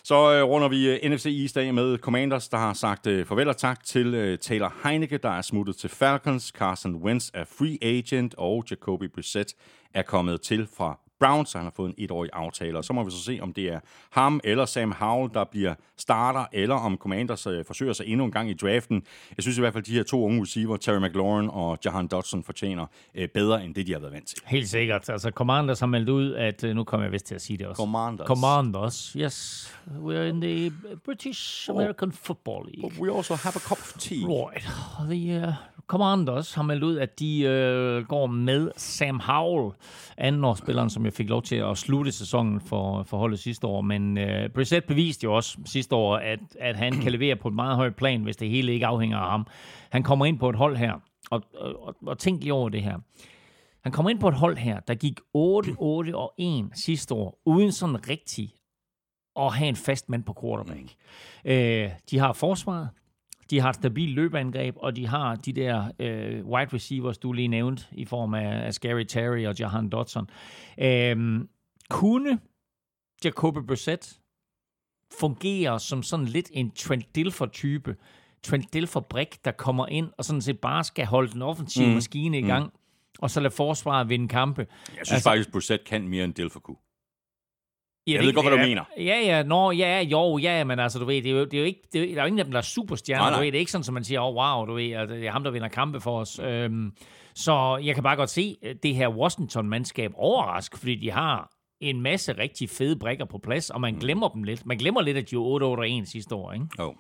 Så 0.05 0.35
øh, 0.35 0.44
runder 0.44 0.68
vi 0.68 0.90
øh, 0.90 1.11
NFC 1.11 1.27
East 1.27 1.57
af 1.57 1.74
med 1.74 1.98
Commanders, 1.98 2.48
der 2.48 2.59
har 2.59 2.72
sagt 2.72 3.07
øh, 3.07 3.27
farvel 3.27 3.48
og 3.48 3.57
tak 3.57 3.85
til 3.85 4.14
øh, 4.14 4.38
Taylor 4.38 4.74
Heineke, 4.85 5.18
der 5.18 5.31
er 5.31 5.42
smuttet 5.42 5.77
til 5.77 5.90
Falcons. 5.90 6.44
Carson 6.44 6.94
Wentz 6.94 7.31
er 7.35 7.44
free 7.44 7.79
agent, 7.83 8.35
og 8.38 8.64
Jacoby 8.70 9.05
Brissett 9.14 9.55
er 9.94 10.03
kommet 10.03 10.40
til 10.40 10.68
fra 10.77 10.98
Browns. 11.20 11.53
Han 11.53 11.62
har 11.62 11.72
fået 11.77 11.88
en 11.88 11.94
etårig 11.98 12.31
aftale, 12.33 12.79
og 12.79 12.85
så 12.85 12.92
må 12.92 13.05
vi 13.05 13.11
så 13.11 13.24
se, 13.24 13.38
om 13.42 13.53
det 13.53 13.64
er 13.72 13.81
ham 14.11 14.40
eller 14.44 14.64
Sam 14.64 14.92
Howell, 14.98 15.35
der 15.35 15.44
bliver 15.44 15.74
starter, 15.98 16.44
eller 16.53 16.74
om 16.74 16.96
Commanders 16.96 17.46
øh, 17.46 17.64
forsøger 17.64 17.92
sig 17.92 18.07
endnu 18.07 18.24
en 18.24 18.33
gang 18.33 18.50
i 18.50 18.55
draften. 18.55 19.03
Jeg 19.37 19.42
synes 19.42 19.59
i 19.59 19.61
hvert 19.61 19.72
fald, 19.72 19.83
at 19.83 19.87
de 19.87 19.92
her 19.92 20.03
to 20.03 20.24
unge 20.24 20.42
receiver, 20.42 20.77
Terry 20.77 20.98
McLaurin 20.98 21.48
og 21.53 21.79
Jahan 21.85 22.07
Dodson, 22.07 22.44
fortjener 22.44 22.87
øh, 23.14 23.29
bedre 23.29 23.64
end 23.64 23.74
det, 23.74 23.87
de 23.87 23.92
har 23.92 24.00
været 24.00 24.12
vant 24.12 24.29
til. 24.29 24.38
Helt 24.46 24.68
sikkert. 24.68 25.09
Altså, 25.11 25.31
Commanders 25.31 25.81
har 25.81 25.87
meldt 25.87 26.09
ud, 26.09 26.35
at... 26.35 26.64
øh, 26.64 26.74
Nu 26.74 26.85
kommer 26.85 27.05
jeg 27.05 27.12
vist 27.12 27.27
til 27.27 27.35
at 27.35 27.42
sige 27.42 27.57
det 27.59 27.66
også. 27.66 27.81
Commanders. 27.81 28.27
Commanders, 28.27 29.16
yes. 29.18 29.70
We're 29.87 30.12
in 30.12 30.40
the 30.40 30.72
British 31.05 31.70
American 31.70 32.12
Football 32.12 32.66
League. 32.66 32.90
But 32.90 33.00
we 33.00 33.16
also 33.16 33.35
have 33.35 33.57
a 33.57 33.61
cup 33.68 33.79
of 33.79 33.92
tea. 33.98 34.27
Right. 34.27 34.66
The 35.11 35.48
uh, 35.48 35.55
Commanders 35.87 36.55
har 36.55 36.62
meldt 36.62 36.83
ud, 36.85 36.96
at 36.98 37.18
de 37.20 37.40
uh, 37.44 38.09
går 38.09 38.27
med 38.27 38.70
Sam 38.77 39.20
Howell, 39.20 39.72
andenårsspilleren, 40.18 40.90
som 40.90 41.03
jeg 41.04 41.12
fik 41.12 41.28
lov 41.28 41.42
til 41.42 41.56
at 41.56 41.78
slutte 41.78 42.12
sæsonen 42.12 42.60
for, 42.60 43.02
for 43.02 43.18
holdet 43.18 43.38
sidste 43.38 43.66
år. 43.66 43.80
Men 43.80 44.18
øh, 44.18 44.50
Brissett 44.50 44.86
beviste 44.86 45.24
jo 45.24 45.34
også 45.36 45.58
sidste 45.64 45.94
år, 45.94 46.16
at, 46.16 46.38
at 46.60 46.76
han 46.76 46.92
kan 46.92 47.12
levere 47.12 47.36
på 47.36 47.48
et 47.48 47.54
meget 47.54 47.76
højt 47.76 47.96
plan, 47.96 48.22
hvis 48.22 48.36
det 48.36 48.48
hele 48.48 48.72
ikke 48.72 48.86
afhænger 48.86 49.18
af 49.18 49.30
ham. 49.30 49.46
Han 49.90 50.02
kommer 50.02 50.26
ind 50.26 50.38
på 50.38 50.48
et 50.48 50.56
hold 50.56 50.76
her, 50.76 50.92
og, 51.30 51.42
og, 51.54 51.82
og, 51.86 51.96
og 52.06 52.18
tænk 52.18 52.42
lige 52.42 52.52
over 52.52 52.68
det 52.68 52.82
her. 52.82 52.98
Han 53.82 53.92
kommer 53.92 54.10
ind 54.10 54.20
på 54.20 54.28
et 54.28 54.34
hold 54.34 54.56
her, 54.56 54.80
der 54.80 54.94
gik 54.94 55.20
8, 55.34 55.74
8 55.78 56.16
og 56.16 56.34
1 56.38 56.70
sidste 56.74 57.14
år, 57.14 57.40
uden 57.46 57.72
sådan 57.72 58.08
rigtig 58.08 58.50
at 59.36 59.52
have 59.52 59.68
en 59.68 59.76
fast 59.76 60.08
mand 60.08 60.24
på 60.24 60.34
quarterback. 60.42 60.96
Mm. 61.44 61.50
Øh, 61.50 61.90
de 62.10 62.18
har 62.18 62.32
forsvaret, 62.32 62.88
de 63.50 63.61
har 63.61 63.68
et 63.68 63.74
stabilt 63.74 64.14
løbeangreb, 64.14 64.74
og 64.78 64.96
de 64.96 65.07
har 65.07 65.35
de 65.35 65.52
der 65.52 65.90
øh, 65.98 66.46
wide 66.46 66.74
receivers, 66.74 67.18
du 67.18 67.33
lige 67.33 67.48
nævnte, 67.48 67.85
i 67.92 68.04
form 68.04 68.35
af, 68.35 68.66
af 68.66 68.74
Scary 68.74 69.04
Terry 69.04 69.46
og 69.46 69.59
Jahan 69.59 69.88
Dodson. 69.88 70.30
Øh, 70.78 71.40
kunne 71.90 72.38
Jacoby 73.24 73.59
Brissett 73.59 74.20
fungere 75.20 75.80
som 75.80 76.02
sådan 76.02 76.26
lidt 76.26 76.50
en 76.52 76.70
Trent 76.70 77.14
Dilfer-type, 77.14 77.96
Trent 78.42 78.72
Dilfer-brik, 78.72 79.44
der 79.44 79.52
kommer 79.52 79.87
ind 79.87 80.09
og 80.18 80.24
sådan 80.24 80.42
set 80.42 80.59
bare 80.59 80.85
skal 80.85 81.07
holde 81.07 81.33
den 81.33 81.42
offensive 81.42 81.88
mm. 81.88 81.94
maskine 81.94 82.38
i 82.38 82.42
gang, 82.42 82.64
mm. 82.64 82.70
og 83.18 83.30
så 83.30 83.40
lade 83.40 83.54
forsvaret 83.54 84.09
vinde 84.09 84.28
kampe. 84.28 84.61
Jeg 84.61 84.68
synes 84.92 85.12
altså, 85.12 85.30
faktisk, 85.30 85.52
Brissett 85.52 85.85
kan 85.85 86.09
mere 86.09 86.24
end 86.24 86.35
Dilfer 86.35 86.61
kunne. 86.61 86.76
Ja, 88.06 88.12
Jeg 88.12 88.22
ved 88.22 88.32
godt, 88.32 88.46
hvad 88.48 88.58
du 88.58 88.64
mener. 88.64 88.84
Ja, 88.98 89.20
ja, 89.24 89.42
nå, 89.42 89.70
ja, 89.70 90.00
jo, 90.02 90.38
ja, 90.38 90.64
men 90.64 90.78
altså, 90.78 90.98
du 90.98 91.04
ved, 91.04 91.22
det 91.22 91.26
er 91.26 91.34
jo, 91.34 91.44
det 91.44 91.54
er 91.54 91.58
jo 91.58 91.64
ikke, 91.64 91.80
det 91.92 92.00
er, 92.02 92.06
jo- 92.08 92.14
der 92.14 92.18
er 92.20 92.24
jo 92.24 92.26
ingen 92.26 92.38
af 92.38 92.44
dem, 92.44 92.52
der 92.52 92.58
er 92.58 92.62
superstjerner, 92.62 93.22
Nej, 93.22 93.30
du 93.30 93.34
nej. 93.36 93.44
ved, 93.44 93.52
det 93.52 93.58
er 93.58 93.60
ikke 93.60 93.72
sådan, 93.72 93.84
som 93.84 93.94
man 93.94 94.04
siger, 94.04 94.20
oh, 94.20 94.34
wow, 94.36 94.66
du 94.66 94.74
ved, 94.74 94.90
at 94.92 95.08
det 95.08 95.26
er 95.26 95.30
ham, 95.30 95.44
der 95.44 95.50
vinder 95.50 95.68
kampe 95.68 96.00
for 96.00 96.20
os. 96.20 96.38
Øhm, 96.38 96.92
så 97.34 97.80
jeg 97.84 97.94
kan 97.94 98.02
bare 98.02 98.16
godt 98.16 98.30
se 98.30 98.56
det 98.82 98.94
her 98.94 99.08
Washington-mandskab 99.08 100.10
overraske, 100.14 100.78
fordi 100.78 100.94
de 100.94 101.10
har 101.10 101.50
en 101.80 102.00
masse 102.02 102.32
rigtig 102.38 102.70
fede 102.70 102.98
brækker 102.98 103.24
på 103.24 103.38
plads, 103.38 103.70
og 103.70 103.80
man 103.80 103.94
glemmer 103.94 104.28
dem 104.28 104.42
lidt. 104.42 104.66
Man 104.66 104.78
glemmer 104.78 105.02
lidt, 105.02 105.16
at 105.16 105.30
de 105.30 105.36
var 105.36 106.02
8-8-1 106.02 106.10
sidste 106.10 106.34
år, 106.34 106.52
ikke? 106.52 106.66
Oh. 106.78 106.94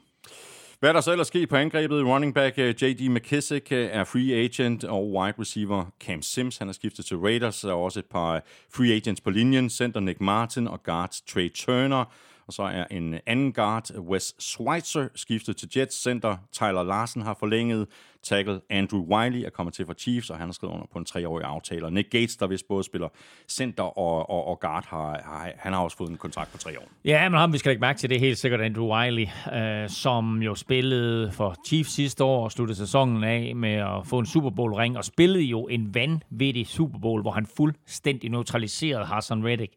Hvad 0.80 0.90
er 0.90 0.92
der 0.92 1.00
så 1.00 1.12
ellers 1.12 1.26
sket 1.26 1.48
på 1.48 1.56
angrebet? 1.56 2.04
Running 2.04 2.34
back 2.34 2.58
øh, 2.58 2.82
J.D. 2.82 3.08
McKissick 3.08 3.72
øh, 3.72 3.88
er 3.92 4.04
free 4.04 4.34
agent, 4.44 4.84
og 4.84 5.12
wide 5.12 5.34
receiver 5.38 5.84
Cam 6.00 6.22
Sims, 6.22 6.58
han 6.58 6.68
er 6.68 6.72
skiftet 6.72 7.04
til 7.04 7.16
Raiders. 7.16 7.60
Der 7.60 7.68
er 7.68 7.74
også 7.74 7.98
et 7.98 8.04
par 8.04 8.42
free 8.74 8.92
agents 8.92 9.20
på 9.20 9.30
linjen. 9.30 9.70
Center 9.70 10.00
Nick 10.00 10.20
Martin 10.20 10.68
og 10.68 10.82
guards 10.82 11.20
Trey 11.20 11.52
Turner. 11.52 12.04
Og 12.46 12.52
så 12.52 12.62
er 12.62 12.84
en 12.90 13.18
anden 13.26 13.52
guard, 13.52 13.90
Wes 13.98 14.34
Schweitzer, 14.38 15.08
skiftet 15.14 15.56
til 15.56 15.68
Jets. 15.76 16.02
Center 16.02 16.36
Tyler 16.52 16.82
Larsen 16.82 17.22
har 17.22 17.36
forlænget. 17.38 17.86
Tackle 18.24 18.60
Andrew 18.70 19.00
Wiley 19.00 19.44
er 19.44 19.50
kommet 19.50 19.74
til 19.74 19.86
fra 19.86 19.94
Chiefs, 19.94 20.30
og 20.30 20.38
han 20.38 20.48
har 20.48 20.52
skrevet 20.52 20.74
under 20.74 20.86
på 20.92 20.98
en 20.98 21.04
treårig 21.04 21.44
aftale. 21.44 21.86
Og 21.86 21.92
Nick 21.92 22.10
Gates, 22.10 22.36
der 22.36 22.46
vist 22.46 22.68
både 22.68 22.84
spiller 22.84 23.08
center 23.48 23.98
og, 23.98 24.30
og, 24.30 24.46
og 24.46 24.60
guard, 24.60 24.86
har, 24.88 25.22
har, 25.24 25.52
han 25.56 25.72
har 25.72 25.80
også 25.80 25.96
fået 25.96 26.10
en 26.10 26.16
kontrakt 26.16 26.52
på 26.52 26.58
tre 26.58 26.78
år. 26.78 26.88
Ja, 27.04 27.28
men 27.28 27.38
ham 27.38 27.52
vi 27.52 27.58
skal 27.58 27.70
lægge 27.70 27.80
mærke 27.80 27.98
til, 27.98 28.10
det 28.10 28.16
er 28.16 28.20
helt 28.20 28.38
sikkert 28.38 28.60
Andrew 28.60 28.94
Wiley, 28.94 29.26
øh, 29.54 29.88
som 29.88 30.42
jo 30.42 30.54
spillede 30.54 31.32
for 31.32 31.56
Chiefs 31.66 31.90
sidste 31.90 32.24
år 32.24 32.44
og 32.44 32.52
sluttede 32.52 32.78
sæsonen 32.78 33.24
af 33.24 33.56
med 33.56 33.74
at 33.74 34.06
få 34.06 34.18
en 34.18 34.26
Super 34.26 34.50
Bowl-ring, 34.50 34.96
og 34.96 35.04
spillede 35.04 35.44
jo 35.44 35.66
en 35.66 35.94
vanvittig 35.94 36.66
Super 36.66 36.98
Bowl, 36.98 37.22
hvor 37.22 37.30
han 37.30 37.46
fuldstændig 37.56 38.30
neutraliserede 38.30 39.04
Hassan 39.04 39.44
Reddick. 39.44 39.72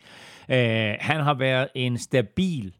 Øh, 0.49 0.95
han 0.99 1.19
har 1.19 1.33
været 1.33 1.67
en 1.75 1.97
stabil, 1.97 2.75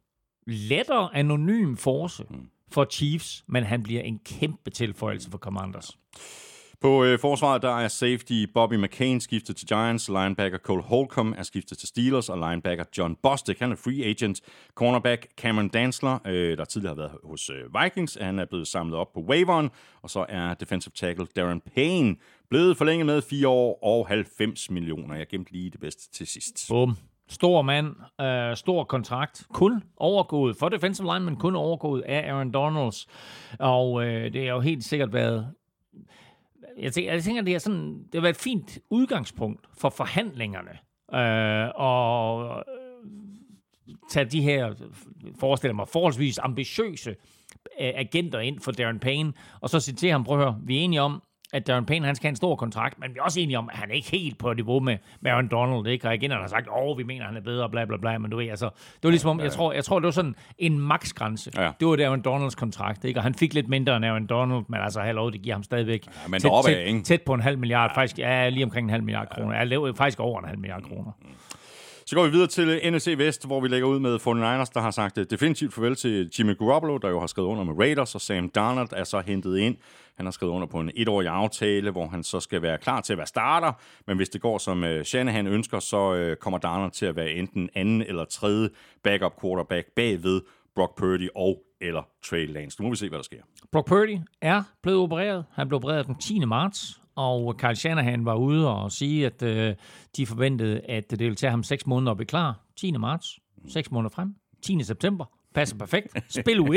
lettere 0.47 1.10
anonym 1.13 1.75
force 1.75 2.23
for 2.71 2.86
Chiefs, 2.86 3.43
men 3.47 3.63
han 3.63 3.84
bliver 3.84 4.01
en 4.01 4.19
kæmpe 4.25 4.69
tilføjelse 4.69 5.32
for 5.32 5.38
Commanders. 5.38 5.97
På 6.82 7.03
øh, 7.03 7.19
forsvaret 7.19 7.62
der 7.62 7.77
er 7.77 7.88
safety 7.88 8.45
Bobby 8.53 8.73
McCain 8.73 9.21
skiftet 9.21 9.56
til 9.56 9.67
Giants, 9.67 10.10
linebacker 10.10 10.58
Cole 10.58 10.82
Holcomb 10.82 11.36
er 11.38 11.43
skiftet 11.43 11.77
til 11.77 11.88
Steelers, 11.88 12.30
og 12.30 12.49
linebacker 12.49 12.84
John 12.97 13.15
Bostic, 13.23 13.60
han 13.60 13.71
er 13.71 13.75
free 13.75 14.06
agent. 14.06 14.41
Cornerback 14.75 15.27
Cameron 15.38 15.69
Dansler, 15.69 16.19
øh, 16.27 16.58
der 16.58 16.65
tidligere 16.65 16.95
har 16.95 17.01
været 17.01 17.17
hos 17.23 17.49
øh, 17.49 17.84
Vikings, 17.84 18.17
han 18.21 18.39
er 18.39 18.45
blevet 18.45 18.67
samlet 18.67 18.99
op 18.99 19.13
på 19.13 19.19
waiveren, 19.19 19.69
og 20.01 20.10
så 20.10 20.25
er 20.30 20.53
defensive 20.53 20.91
tackle 20.95 21.27
Darren 21.36 21.62
Payne 21.75 22.15
blevet 22.49 22.77
forlænget 22.77 23.06
med 23.06 23.21
4 23.21 23.47
år 23.47 23.80
og 23.84 24.08
90 24.08 24.69
millioner. 24.69 25.15
Jeg 25.15 25.27
gemte 25.27 25.51
lige 25.51 25.69
det 25.69 25.80
bedste 25.80 26.12
til 26.12 26.27
sidst. 26.27 26.65
Bum. 26.69 26.97
Stor 27.29 27.61
mand, 27.61 27.95
øh, 28.21 28.55
stor 28.55 28.83
kontrakt, 28.83 29.47
kun 29.53 29.83
overgået 29.97 30.57
for 30.57 30.69
defensive 30.69 31.13
lineman, 31.13 31.35
kun 31.35 31.55
overgået 31.55 32.01
af 32.01 32.31
Aaron 32.31 32.51
Donalds. 32.51 33.07
Og 33.59 34.05
øh, 34.05 34.33
det 34.33 34.41
har 34.41 34.53
jo 34.53 34.59
helt 34.59 34.83
sikkert 34.83 35.13
været 35.13 35.53
jeg 36.77 36.93
tænker, 36.93 37.13
jeg 37.13 37.23
tænker, 37.23 37.41
det 37.41 37.55
er 37.55 37.59
sådan, 37.59 37.93
det 38.03 38.13
har 38.13 38.21
været 38.21 38.35
et 38.35 38.41
fint 38.41 38.79
udgangspunkt 38.89 39.67
for 39.77 39.89
forhandlingerne. 39.89 40.71
Øh, 41.13 41.71
og 41.75 42.49
øh, 42.49 43.95
tage 44.09 44.25
de 44.25 44.41
her, 44.41 44.73
forestiller 45.39 45.75
mig, 45.75 45.87
forholdsvis 45.87 46.39
ambitiøse 46.39 47.09
øh, 47.09 47.91
agenter 47.95 48.39
ind 48.39 48.59
for 48.59 48.71
Darren 48.71 48.99
Payne, 48.99 49.33
og 49.61 49.69
så 49.69 49.79
sige 49.79 49.95
til 49.95 50.11
ham, 50.11 50.23
prøv 50.23 50.39
at 50.39 50.43
høre, 50.45 50.59
vi 50.63 50.77
er 50.77 50.81
enige 50.81 51.01
om, 51.01 51.23
at 51.53 51.67
Darren 51.67 51.86
Payne 51.86 52.05
han 52.05 52.15
skal 52.15 52.27
have 52.27 52.31
en 52.31 52.36
stor 52.36 52.55
kontrakt, 52.55 52.99
men 52.99 53.13
vi 53.13 53.19
er 53.19 53.23
også 53.23 53.39
enige 53.39 53.57
om, 53.57 53.69
at 53.71 53.77
han 53.77 53.89
er 53.89 53.93
ikke 53.93 54.12
helt 54.12 54.38
på 54.38 54.53
niveau 54.53 54.79
med, 54.79 54.97
med 55.21 55.31
Aaron 55.31 55.47
Donald, 55.47 55.88
ikke? 55.88 56.07
Og 56.07 56.15
igen 56.15 56.31
har 56.31 56.47
sagt, 56.47 56.67
åh, 56.67 56.73
oh, 56.75 56.97
vi 56.97 57.03
mener, 57.03 57.25
han 57.25 57.38
er 57.38 57.41
bedre, 57.41 57.69
bla 57.69 57.86
bla 57.86 57.97
bla, 57.97 58.17
men 58.17 58.31
du 58.31 58.38
ved, 58.38 58.49
altså, 58.49 58.65
det 58.93 59.03
var 59.03 59.10
ligesom 59.10 59.29
om, 59.29 59.39
jeg 59.39 59.51
tror, 59.51 59.73
jeg 59.73 59.83
tror, 59.83 59.99
det 59.99 60.05
var 60.05 60.12
sådan 60.12 60.36
en 60.57 60.79
maksgrænse. 60.79 61.51
Ja. 61.55 61.71
Det 61.79 61.88
var 61.88 61.95
det 61.95 62.03
Aaron 62.03 62.21
Donalds 62.21 62.55
kontrakt, 62.55 63.05
ikke? 63.05 63.19
Og 63.19 63.23
han 63.23 63.33
fik 63.36 63.53
lidt 63.53 63.67
mindre 63.67 63.97
end 63.97 64.05
Aaron 64.05 64.25
Donald, 64.25 64.63
men 64.69 64.81
altså, 64.81 65.01
hallo, 65.01 65.29
det 65.29 65.41
giver 65.41 65.55
ham 65.55 65.63
stadigvæk 65.63 66.05
Ja, 66.05 66.12
men 66.27 66.39
tæt, 66.39 66.49
deroppe 66.49 66.71
tæt, 66.71 66.88
ikke? 66.88 67.01
tæt, 67.01 67.21
på 67.21 67.33
en 67.33 67.41
halv 67.41 67.57
milliard, 67.57 67.91
faktisk, 67.95 68.19
ja, 68.19 68.49
lige 68.49 68.63
omkring 68.63 68.86
en 68.86 68.89
halv 68.89 69.03
milliard 69.03 69.27
kroner. 69.29 69.57
Jeg 69.57 69.67
lever 69.67 69.93
faktisk 69.93 70.19
over 70.19 70.39
en 70.39 70.47
halv 70.47 70.60
milliard 70.60 70.83
kroner. 70.83 71.12
Så 72.10 72.15
går 72.15 72.26
vi 72.26 72.32
videre 72.32 72.48
til 72.48 72.93
NFC 72.93 73.13
Vest, 73.17 73.46
hvor 73.46 73.62
vi 73.62 73.67
lægger 73.67 73.88
ud 73.88 74.00
med 74.00 74.15
49ers, 74.15 74.72
der 74.74 74.80
har 74.80 74.91
sagt 74.91 75.17
øh, 75.17 75.26
definitivt 75.30 75.74
farvel 75.74 75.96
til 75.96 76.30
Jimmy 76.39 76.58
Garoppolo, 76.58 76.98
der 76.98 77.10
jo 77.10 77.20
har 77.20 77.28
skrevet 77.28 77.48
under 77.48 77.63
med 77.63 77.74
Raiders, 77.80 78.15
og 78.15 78.22
Sam 78.22 78.50
Darnold 78.50 78.89
er 78.91 79.04
så 79.04 79.20
hentet 79.20 79.58
ind. 79.58 79.76
Han 80.17 80.26
har 80.26 80.32
skrevet 80.32 80.54
under 80.54 80.67
på 80.67 80.80
en 80.80 80.91
etårig 80.96 81.28
aftale, 81.28 81.91
hvor 81.91 82.08
han 82.08 82.24
så 82.24 82.39
skal 82.39 82.62
være 82.62 82.78
klar 82.78 83.02
til 83.02 83.13
at 83.13 83.17
være 83.17 83.28
starter, 83.28 83.72
men 84.08 84.17
hvis 84.17 84.30
det 84.30 84.41
går 84.41 84.58
som 84.58 84.84
øh, 84.84 85.06
Shanahan 85.06 85.48
ønsker, 85.48 85.80
så 85.80 86.13
øh, 86.13 86.36
kommer 86.36 86.58
Darnold 86.58 86.91
til 86.91 87.06
at 87.06 87.15
være 87.15 87.32
enten 87.32 87.70
anden 87.76 88.02
eller 88.02 88.26
tredje 88.26 88.70
backup 89.04 89.41
quarterback 89.41 89.88
bagved 89.96 90.41
Brock 90.76 90.98
Purdy 90.98 91.30
og 91.36 91.63
eller 91.82 92.02
Trey 92.26 92.54
Lance. 92.54 92.82
Nu 92.82 92.84
må 92.84 92.89
vi 92.89 92.98
se, 92.98 93.10
hvad 93.10 93.17
der 93.17 93.24
sker. 93.24 93.41
Brock 93.72 93.88
Purdy 93.88 94.17
er 94.41 94.63
blevet 94.84 95.00
opereret. 95.00 95.46
Han 95.54 95.67
blev 95.67 95.76
opereret 95.76 96.08
den 96.08 96.15
10. 96.15 96.46
marts, 96.46 97.02
og 97.17 97.58
Kyle 97.58 97.75
Shanahan 97.75 98.25
var 98.25 98.36
ude 98.36 98.75
og 98.75 98.91
sige, 98.91 99.25
at 99.25 99.43
øh, 99.43 99.75
de 100.17 100.25
forventede, 100.25 100.80
at 100.80 101.12
det 101.12 101.19
ville 101.19 101.36
tage 101.36 101.51
ham 101.51 101.63
6 101.63 101.88
måneder 101.88 102.12
at 102.12 102.17
blive 102.17 102.27
klar. 102.27 102.60
10. 102.80 102.91
marts, 102.91 103.39
6 103.67 103.91
måneder 103.91 104.10
frem. 104.15 104.36
10. 104.62 104.84
september, 104.84 105.25
passer 105.56 105.77
perfekt. 105.77 106.13
Spil 106.30 106.60
u 106.60 106.73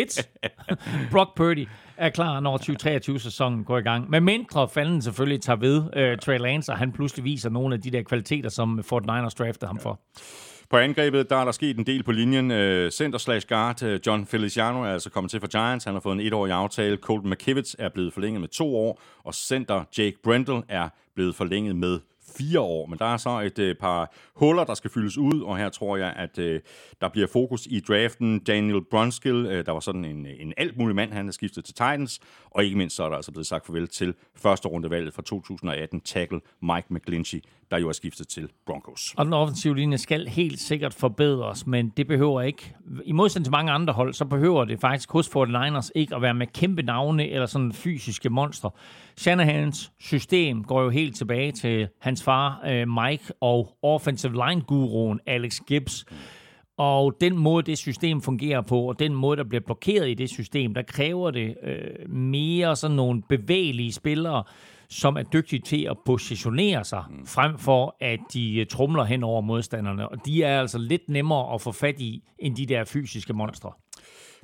Brock 1.13 1.37
Purdy 1.37 1.69
er 1.97 2.11
klar, 2.11 2.41
når 2.41 2.59
2023-sæsonen 2.59 3.65
går 3.65 3.79
i 3.79 3.83
gang. 3.83 4.11
Med 4.11 4.21
mindre 4.21 4.69
falden 4.69 5.03
selvfølgelig 5.03 5.43
tager 5.43 5.57
ved 5.57 5.83
øh, 5.97 6.19
Trey 6.19 6.39
Lance, 6.39 6.73
og 6.73 6.79
han 6.79 6.93
pludselig 6.93 7.25
viser 7.25 7.51
nogle 7.51 7.75
af 7.75 7.81
de 7.81 7.91
der 7.91 8.03
kvaliteter, 8.03 8.49
som 8.49 8.83
Fort 8.83 9.03
Niners 9.07 9.35
draftede 9.35 9.67
ham 9.67 9.79
for. 9.79 10.01
På 10.71 10.77
angrebet, 10.77 11.31
der 11.31 11.37
er 11.37 11.45
der 11.45 11.53
sket 11.53 11.79
en 11.79 11.87
del 11.87 12.03
på 12.03 12.13
linjen. 12.13 12.51
Øh, 12.51 12.91
Center 12.91 13.19
slash 13.19 13.47
guard, 13.49 13.83
øh, 13.83 14.01
John 14.07 14.27
Feliciano 14.27 14.83
er 14.83 14.93
altså 14.93 15.11
kommet 15.11 15.31
til 15.31 15.41
for 15.41 15.47
Giants. 15.47 15.85
Han 15.85 15.95
har 15.95 16.01
fået 16.01 16.15
en 16.15 16.21
etårig 16.21 16.53
aftale. 16.53 16.97
Colton 16.97 17.31
McKivitz 17.31 17.75
er 17.79 17.89
blevet 17.89 18.13
forlænget 18.13 18.41
med 18.41 18.49
to 18.49 18.77
år. 18.77 19.01
Og 19.25 19.35
center 19.35 19.85
Jake 19.99 20.17
Brendel 20.23 20.63
er 20.69 20.89
blevet 21.15 21.35
forlænget 21.35 21.77
med 21.77 22.01
fire 22.39 22.61
år. 22.61 22.87
Men 22.87 22.99
der 22.99 23.05
er 23.05 23.17
så 23.17 23.41
et 23.41 23.59
øh, 23.59 23.75
par 23.75 24.15
huller, 24.35 24.65
der 24.65 24.75
skal 24.75 24.91
fyldes 24.91 25.19
ud, 25.19 25.43
og 25.43 25.59
her 25.59 25.69
tror 25.69 25.97
jeg, 25.97 26.13
at 26.17 26.39
øh, 26.39 26.61
der 27.01 27.09
bliver 27.09 27.27
fokus 27.27 27.67
i 27.67 27.81
draften. 27.81 28.39
Daniel 28.39 28.85
Brunskill, 28.91 29.47
øh, 29.47 29.67
der 29.67 29.73
var 29.73 29.81
sådan 29.81 30.05
en, 30.05 30.27
øh, 30.27 30.33
en 30.39 30.55
alt 30.57 30.77
mulig 30.77 30.97
mand, 30.97 31.13
han 31.13 31.29
er 31.29 31.33
skiftet 31.33 31.65
til 31.65 31.75
Titans, 31.75 32.21
og 32.51 32.65
ikke 32.65 32.77
mindst 32.77 32.97
så 32.97 33.05
er 33.05 33.09
der 33.09 33.17
altså 33.17 33.33
blevet 33.33 33.47
sagt 33.47 33.67
farvel 33.67 33.89
til 33.89 34.15
første 34.37 34.69
rundevalget 34.69 35.15
fra 35.15 35.23
2018, 35.23 36.01
tackle 36.01 36.41
Mike 36.63 36.87
McGlinchey, 36.91 37.41
der 37.71 37.79
jo 37.79 37.89
er 37.89 37.93
skiftet 37.93 38.29
til 38.29 38.49
Broncos. 38.67 39.15
Og 39.17 39.25
den 39.25 39.33
offensive 39.33 39.77
linje 39.77 39.99
skal 39.99 40.29
helt 40.29 40.61
sikkert 40.61 40.95
forbedres, 40.95 41.67
men 41.67 41.89
det 41.97 42.07
behøver 42.07 42.43
ikke. 42.43 42.75
I 43.05 43.13
modsætning 43.13 43.45
til 43.45 43.53
mange 43.53 43.73
andre 43.73 43.93
hold, 43.93 44.15
så 44.15 44.25
behøver 44.25 44.65
det 44.65 44.81
faktisk 44.81 45.13
hos 45.13 45.29
49ers 45.29 45.91
ikke 45.95 46.15
at 46.17 46.23
være 46.23 46.35
med 46.35 46.47
kæmpe 46.47 46.83
navne 46.83 47.29
eller 47.29 47.47
sådan 47.47 47.73
fysiske 47.73 48.31
monstre. 48.31 48.71
Shanahans 49.17 49.93
system 50.01 50.65
går 50.65 50.83
jo 50.83 50.91
helt 50.91 51.17
tilbage 51.17 51.53
til 51.53 51.89
hans 52.01 52.23
far 52.23 52.63
øh, 52.67 52.89
Mike 52.89 53.25
og 53.41 53.77
offensive 53.83 54.33
line-guruen 54.33 55.21
Alex 55.27 55.61
Gibbs. 55.67 56.05
Og 56.79 57.17
den 57.21 57.39
måde, 57.39 57.67
det 57.67 57.79
system 57.79 58.21
fungerer 58.21 58.61
på, 58.61 58.81
og 58.81 58.99
den 58.99 59.15
måde, 59.15 59.37
der 59.37 59.45
bliver 59.45 59.61
blokeret 59.61 60.11
i 60.11 60.15
det 60.15 60.31
system, 60.31 60.75
der 60.75 60.83
kræver 60.83 61.31
det 61.31 61.57
øh, 61.63 62.11
mere 62.11 62.77
sådan 62.77 62.97
nogle 62.97 63.23
bevægelige 63.29 63.93
spillere, 63.93 64.45
som 64.91 65.17
er 65.17 65.23
dygtige 65.23 65.63
til 65.63 65.87
at 65.91 65.97
positionere 66.07 66.85
sig, 66.85 67.05
mm. 67.11 67.27
frem 67.27 67.59
for 67.59 67.97
at 68.01 68.21
de 68.33 68.57
øh, 68.61 68.67
trumler 68.67 69.05
hen 69.05 69.25
over 69.25 69.41
modstanderne. 69.41 70.09
Og 70.09 70.27
de 70.27 70.43
er 70.43 70.61
altså 70.61 70.79
lidt 70.79 71.09
nemmere 71.09 71.55
at 71.55 71.61
få 71.61 71.73
fat 71.73 72.01
i, 72.01 72.23
end 72.39 72.57
de 72.57 72.67
der 72.67 72.85
fysiske 72.85 73.33
monstre. 73.33 73.73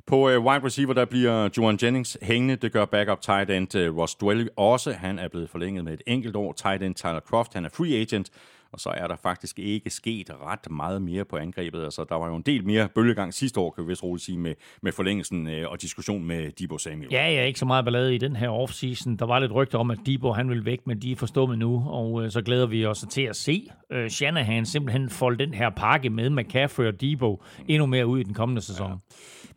På 0.07 0.15
uh, 0.15 0.45
wide 0.45 0.65
receiver, 0.65 0.93
der 0.93 1.05
bliver 1.05 1.49
Joan 1.57 1.79
Jennings 1.83 2.17
hængende. 2.21 2.55
Det 2.55 2.71
gør 2.71 2.85
backup 2.85 3.21
tight 3.21 3.49
end 3.49 3.75
uh, 3.75 3.97
Ross 3.97 4.15
Dwell 4.15 4.49
også. 4.57 4.91
Han 4.91 5.19
er 5.19 5.27
blevet 5.27 5.49
forlænget 5.49 5.83
med 5.83 5.93
et 5.93 6.01
enkelt 6.07 6.35
år. 6.35 6.53
Tight 6.53 6.83
end 6.83 6.95
Tyler 6.95 7.19
Croft, 7.19 7.53
han 7.53 7.65
er 7.65 7.69
free 7.69 7.95
agent. 7.95 8.29
Og 8.71 8.79
så 8.79 8.89
er 8.89 9.07
der 9.07 9.15
faktisk 9.15 9.59
ikke 9.59 9.89
sket 9.89 10.31
ret 10.45 10.71
meget 10.71 11.01
mere 11.01 11.25
på 11.25 11.37
angrebet. 11.37 11.83
Altså, 11.83 12.05
der 12.09 12.15
var 12.15 12.27
jo 12.27 12.35
en 12.35 12.41
del 12.41 12.65
mere 12.65 12.89
bølgegang 12.95 13.33
sidste 13.33 13.59
år, 13.59 13.71
kan 13.71 13.83
vi 13.83 13.87
vist 13.87 14.03
roligt 14.03 14.25
sige, 14.25 14.37
med, 14.37 14.53
med 14.81 14.91
forlængelsen 14.91 15.47
øh, 15.47 15.71
og 15.71 15.81
diskussion 15.81 16.25
med 16.25 16.51
Debo 16.51 16.77
Samuel. 16.77 17.07
Ja, 17.11 17.31
ja, 17.31 17.43
ikke 17.43 17.59
så 17.59 17.65
meget 17.65 17.85
ballade 17.85 18.15
i 18.15 18.17
den 18.17 18.35
her 18.35 18.49
offseason. 18.49 19.15
Der 19.15 19.25
var 19.25 19.39
lidt 19.39 19.51
rygter 19.51 19.77
om, 19.77 19.91
at 19.91 19.99
Debo 20.05 20.31
han 20.31 20.49
vil 20.49 20.65
væk, 20.65 20.87
men 20.87 21.01
de 21.01 21.11
er 21.11 21.15
forstummet 21.15 21.59
nu, 21.59 21.83
og 21.87 22.23
øh, 22.23 22.31
så 22.31 22.41
glæder 22.41 22.65
vi 22.65 22.85
os 22.85 23.05
til 23.09 23.21
at 23.21 23.35
se 23.35 23.69
øh, 23.91 24.09
Shanahan 24.09 24.65
simpelthen 24.65 25.09
folde 25.09 25.45
den 25.45 25.53
her 25.53 25.69
pakke 25.69 26.09
med 26.09 26.29
McCaffrey 26.29 26.85
og 26.85 27.01
Debo 27.01 27.43
endnu 27.67 27.85
mere 27.85 28.07
ud 28.07 28.19
i 28.19 28.23
den 28.23 28.33
kommende 28.33 28.61
sæson. 28.61 28.89
Ja. 28.91 28.95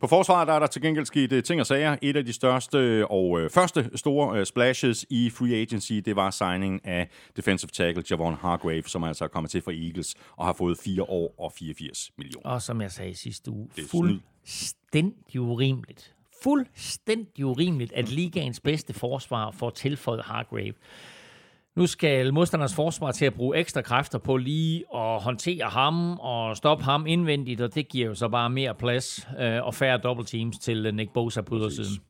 På 0.00 0.06
forsvaret 0.06 0.48
der 0.48 0.54
er 0.54 0.58
der 0.58 0.66
til 0.66 0.82
gengæld 0.82 1.06
sket 1.06 1.32
uh, 1.32 1.42
ting 1.42 1.60
og 1.60 1.66
sager. 1.66 1.96
Et 2.02 2.16
af 2.16 2.24
de 2.24 2.32
største 2.32 3.06
og 3.10 3.30
uh, 3.30 3.50
første 3.50 3.90
store 3.94 4.38
uh, 4.38 4.44
splashes 4.44 5.06
i 5.10 5.30
free 5.30 5.54
agency, 5.54 5.92
det 5.92 6.16
var 6.16 6.30
signingen 6.30 6.80
af 6.84 7.08
defensive 7.36 7.70
tackle 7.72 8.04
Javon 8.10 8.34
Hargrave, 8.34 8.82
som 8.86 8.99
altså 9.08 9.24
er 9.24 9.28
kommet 9.28 9.50
til 9.50 9.62
fra 9.62 9.72
Eagles 9.72 10.14
og 10.36 10.46
har 10.46 10.52
fået 10.52 10.78
4 10.78 11.02
år 11.02 11.34
og 11.38 11.52
84 11.52 12.10
millioner. 12.18 12.50
Og 12.50 12.62
som 12.62 12.80
jeg 12.80 12.92
sagde 12.92 13.14
sidste 13.14 13.50
uge, 13.50 13.68
fuldstændig 13.90 15.40
urimeligt. 15.40 16.14
Fuldstændig 16.42 17.44
urimeligt, 17.44 17.92
at 17.92 18.08
ligaens 18.08 18.60
bedste 18.60 18.94
forsvar 18.94 19.50
får 19.50 19.70
tilføjet 19.70 20.22
Hargrave. 20.24 20.72
Nu 21.76 21.86
skal 21.86 22.34
modstanders 22.34 22.74
forsvar 22.74 23.12
til 23.12 23.24
at 23.24 23.34
bruge 23.34 23.56
ekstra 23.56 23.82
kræfter 23.82 24.18
på 24.18 24.36
lige 24.36 24.84
at 24.94 25.22
håndtere 25.22 25.64
ham 25.64 26.18
og 26.18 26.56
stoppe 26.56 26.84
ham 26.84 27.06
indvendigt, 27.06 27.60
og 27.60 27.74
det 27.74 27.88
giver 27.88 28.06
jo 28.06 28.14
så 28.14 28.28
bare 28.28 28.50
mere 28.50 28.74
plads 28.74 29.26
øh, 29.40 29.64
og 29.64 29.74
færre 29.74 29.98
double 29.98 30.24
teams 30.24 30.58
til 30.58 30.94
Nick 30.94 31.12
Bosa 31.12 31.40
på 31.40 31.56
ydersiden. 31.56 32.02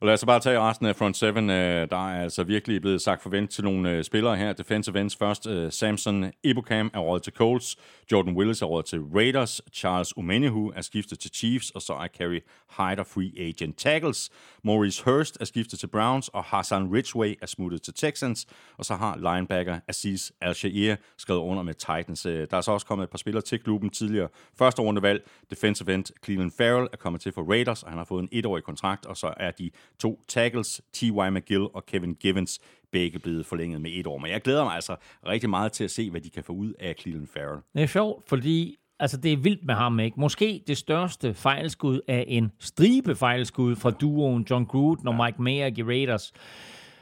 Og 0.00 0.06
lad 0.06 0.14
os 0.14 0.24
bare 0.24 0.40
tage 0.40 0.60
resten 0.60 0.86
af 0.86 0.96
front 0.96 1.16
seven. 1.16 1.50
Øh, 1.50 1.90
der 1.90 2.08
er 2.10 2.22
altså 2.22 2.42
virkelig 2.42 2.80
blevet 2.80 3.02
sagt 3.02 3.22
farvel 3.22 3.48
til 3.48 3.64
nogle 3.64 3.90
øh, 3.90 4.04
spillere 4.04 4.36
her. 4.36 4.52
Defensive 4.52 5.00
ends 5.00 5.16
først. 5.16 5.46
Øh, 5.46 5.72
Samson 5.72 6.32
Ibukam 6.44 6.90
er 6.94 6.98
råd 6.98 7.20
til 7.20 7.32
Colts. 7.32 7.76
Jordan 8.12 8.36
Willis 8.36 8.62
er 8.62 8.66
råd 8.66 8.82
til 8.82 9.00
Raiders. 9.00 9.60
Charles 9.74 10.16
Umenihu 10.16 10.72
er 10.76 10.80
skiftet 10.80 11.18
til 11.18 11.30
Chiefs. 11.34 11.70
Og 11.70 11.82
så 11.82 11.92
er 11.92 12.06
Kerry 12.06 12.40
Hyder 12.76 13.04
free 13.04 13.48
agent 13.48 13.78
tackles. 13.78 14.30
Maurice 14.68 15.04
Hurst 15.04 15.38
er 15.40 15.44
skiftet 15.44 15.78
til 15.78 15.86
Browns. 15.86 16.28
Og 16.28 16.44
Hassan 16.44 16.94
Ridgway 16.94 17.34
er 17.42 17.46
smuttet 17.46 17.82
til 17.82 17.94
Texans. 17.94 18.46
Og 18.76 18.84
så 18.84 18.94
har 18.94 19.16
linebacker 19.16 19.80
Aziz 19.88 20.30
Al-Shair 20.40 20.96
skrevet 21.18 21.40
under 21.40 21.62
med 21.62 21.74
Titans. 21.74 22.26
Øh, 22.26 22.46
der 22.50 22.56
er 22.56 22.60
så 22.60 22.72
også 22.72 22.86
kommet 22.86 23.04
et 23.04 23.10
par 23.10 23.18
spillere 23.18 23.42
til 23.42 23.58
klubben 23.58 23.90
tidligere. 23.90 24.28
Første 24.58 24.82
rundevalg. 24.82 25.28
Defensive 25.50 25.94
end 25.94 26.04
Cleveland 26.24 26.52
Farrell 26.58 26.88
er 26.92 26.96
kommet 26.96 27.22
til 27.22 27.32
for 27.32 27.42
Raiders. 27.50 27.82
Og 27.82 27.90
han 27.90 27.98
har 27.98 28.04
fået 28.04 28.22
en 28.22 28.28
etårig 28.32 28.64
kontrakt. 28.64 29.06
Og 29.06 29.16
så 29.16 29.34
er 29.36 29.50
de 29.50 29.70
to 29.98 30.24
tackles, 30.28 30.80
T.Y. 30.92 31.30
McGill 31.30 31.66
og 31.74 31.86
Kevin 31.86 32.14
Givens, 32.14 32.60
begge 32.92 33.18
blevet 33.18 33.46
forlænget 33.46 33.80
med 33.80 33.90
et 33.94 34.06
år. 34.06 34.18
Men 34.18 34.30
jeg 34.30 34.40
glæder 34.40 34.64
mig 34.64 34.74
altså 34.74 34.96
rigtig 35.26 35.50
meget 35.50 35.72
til 35.72 35.84
at 35.84 35.90
se, 35.90 36.10
hvad 36.10 36.20
de 36.20 36.30
kan 36.30 36.44
få 36.44 36.52
ud 36.52 36.72
af 36.80 36.94
Cleveland 37.00 37.28
Farrell. 37.28 37.60
Det 37.74 37.82
er 37.82 37.86
sjovt, 37.86 38.28
fordi 38.28 38.76
altså, 39.00 39.16
det 39.16 39.32
er 39.32 39.36
vildt 39.36 39.64
med 39.66 39.74
ham, 39.74 40.00
ikke? 40.00 40.20
Måske 40.20 40.62
det 40.66 40.76
største 40.76 41.34
fejlskud 41.34 42.00
af 42.08 42.24
en 42.28 42.52
stribe 42.58 43.14
fejlskud 43.14 43.76
fra 43.76 43.90
duoen 43.90 44.46
John 44.50 44.66
Gruden 44.66 45.08
og 45.08 45.14
Mike 45.14 45.42
Mayer 45.42 45.70
i 45.76 45.82
Raiders. 45.82 46.32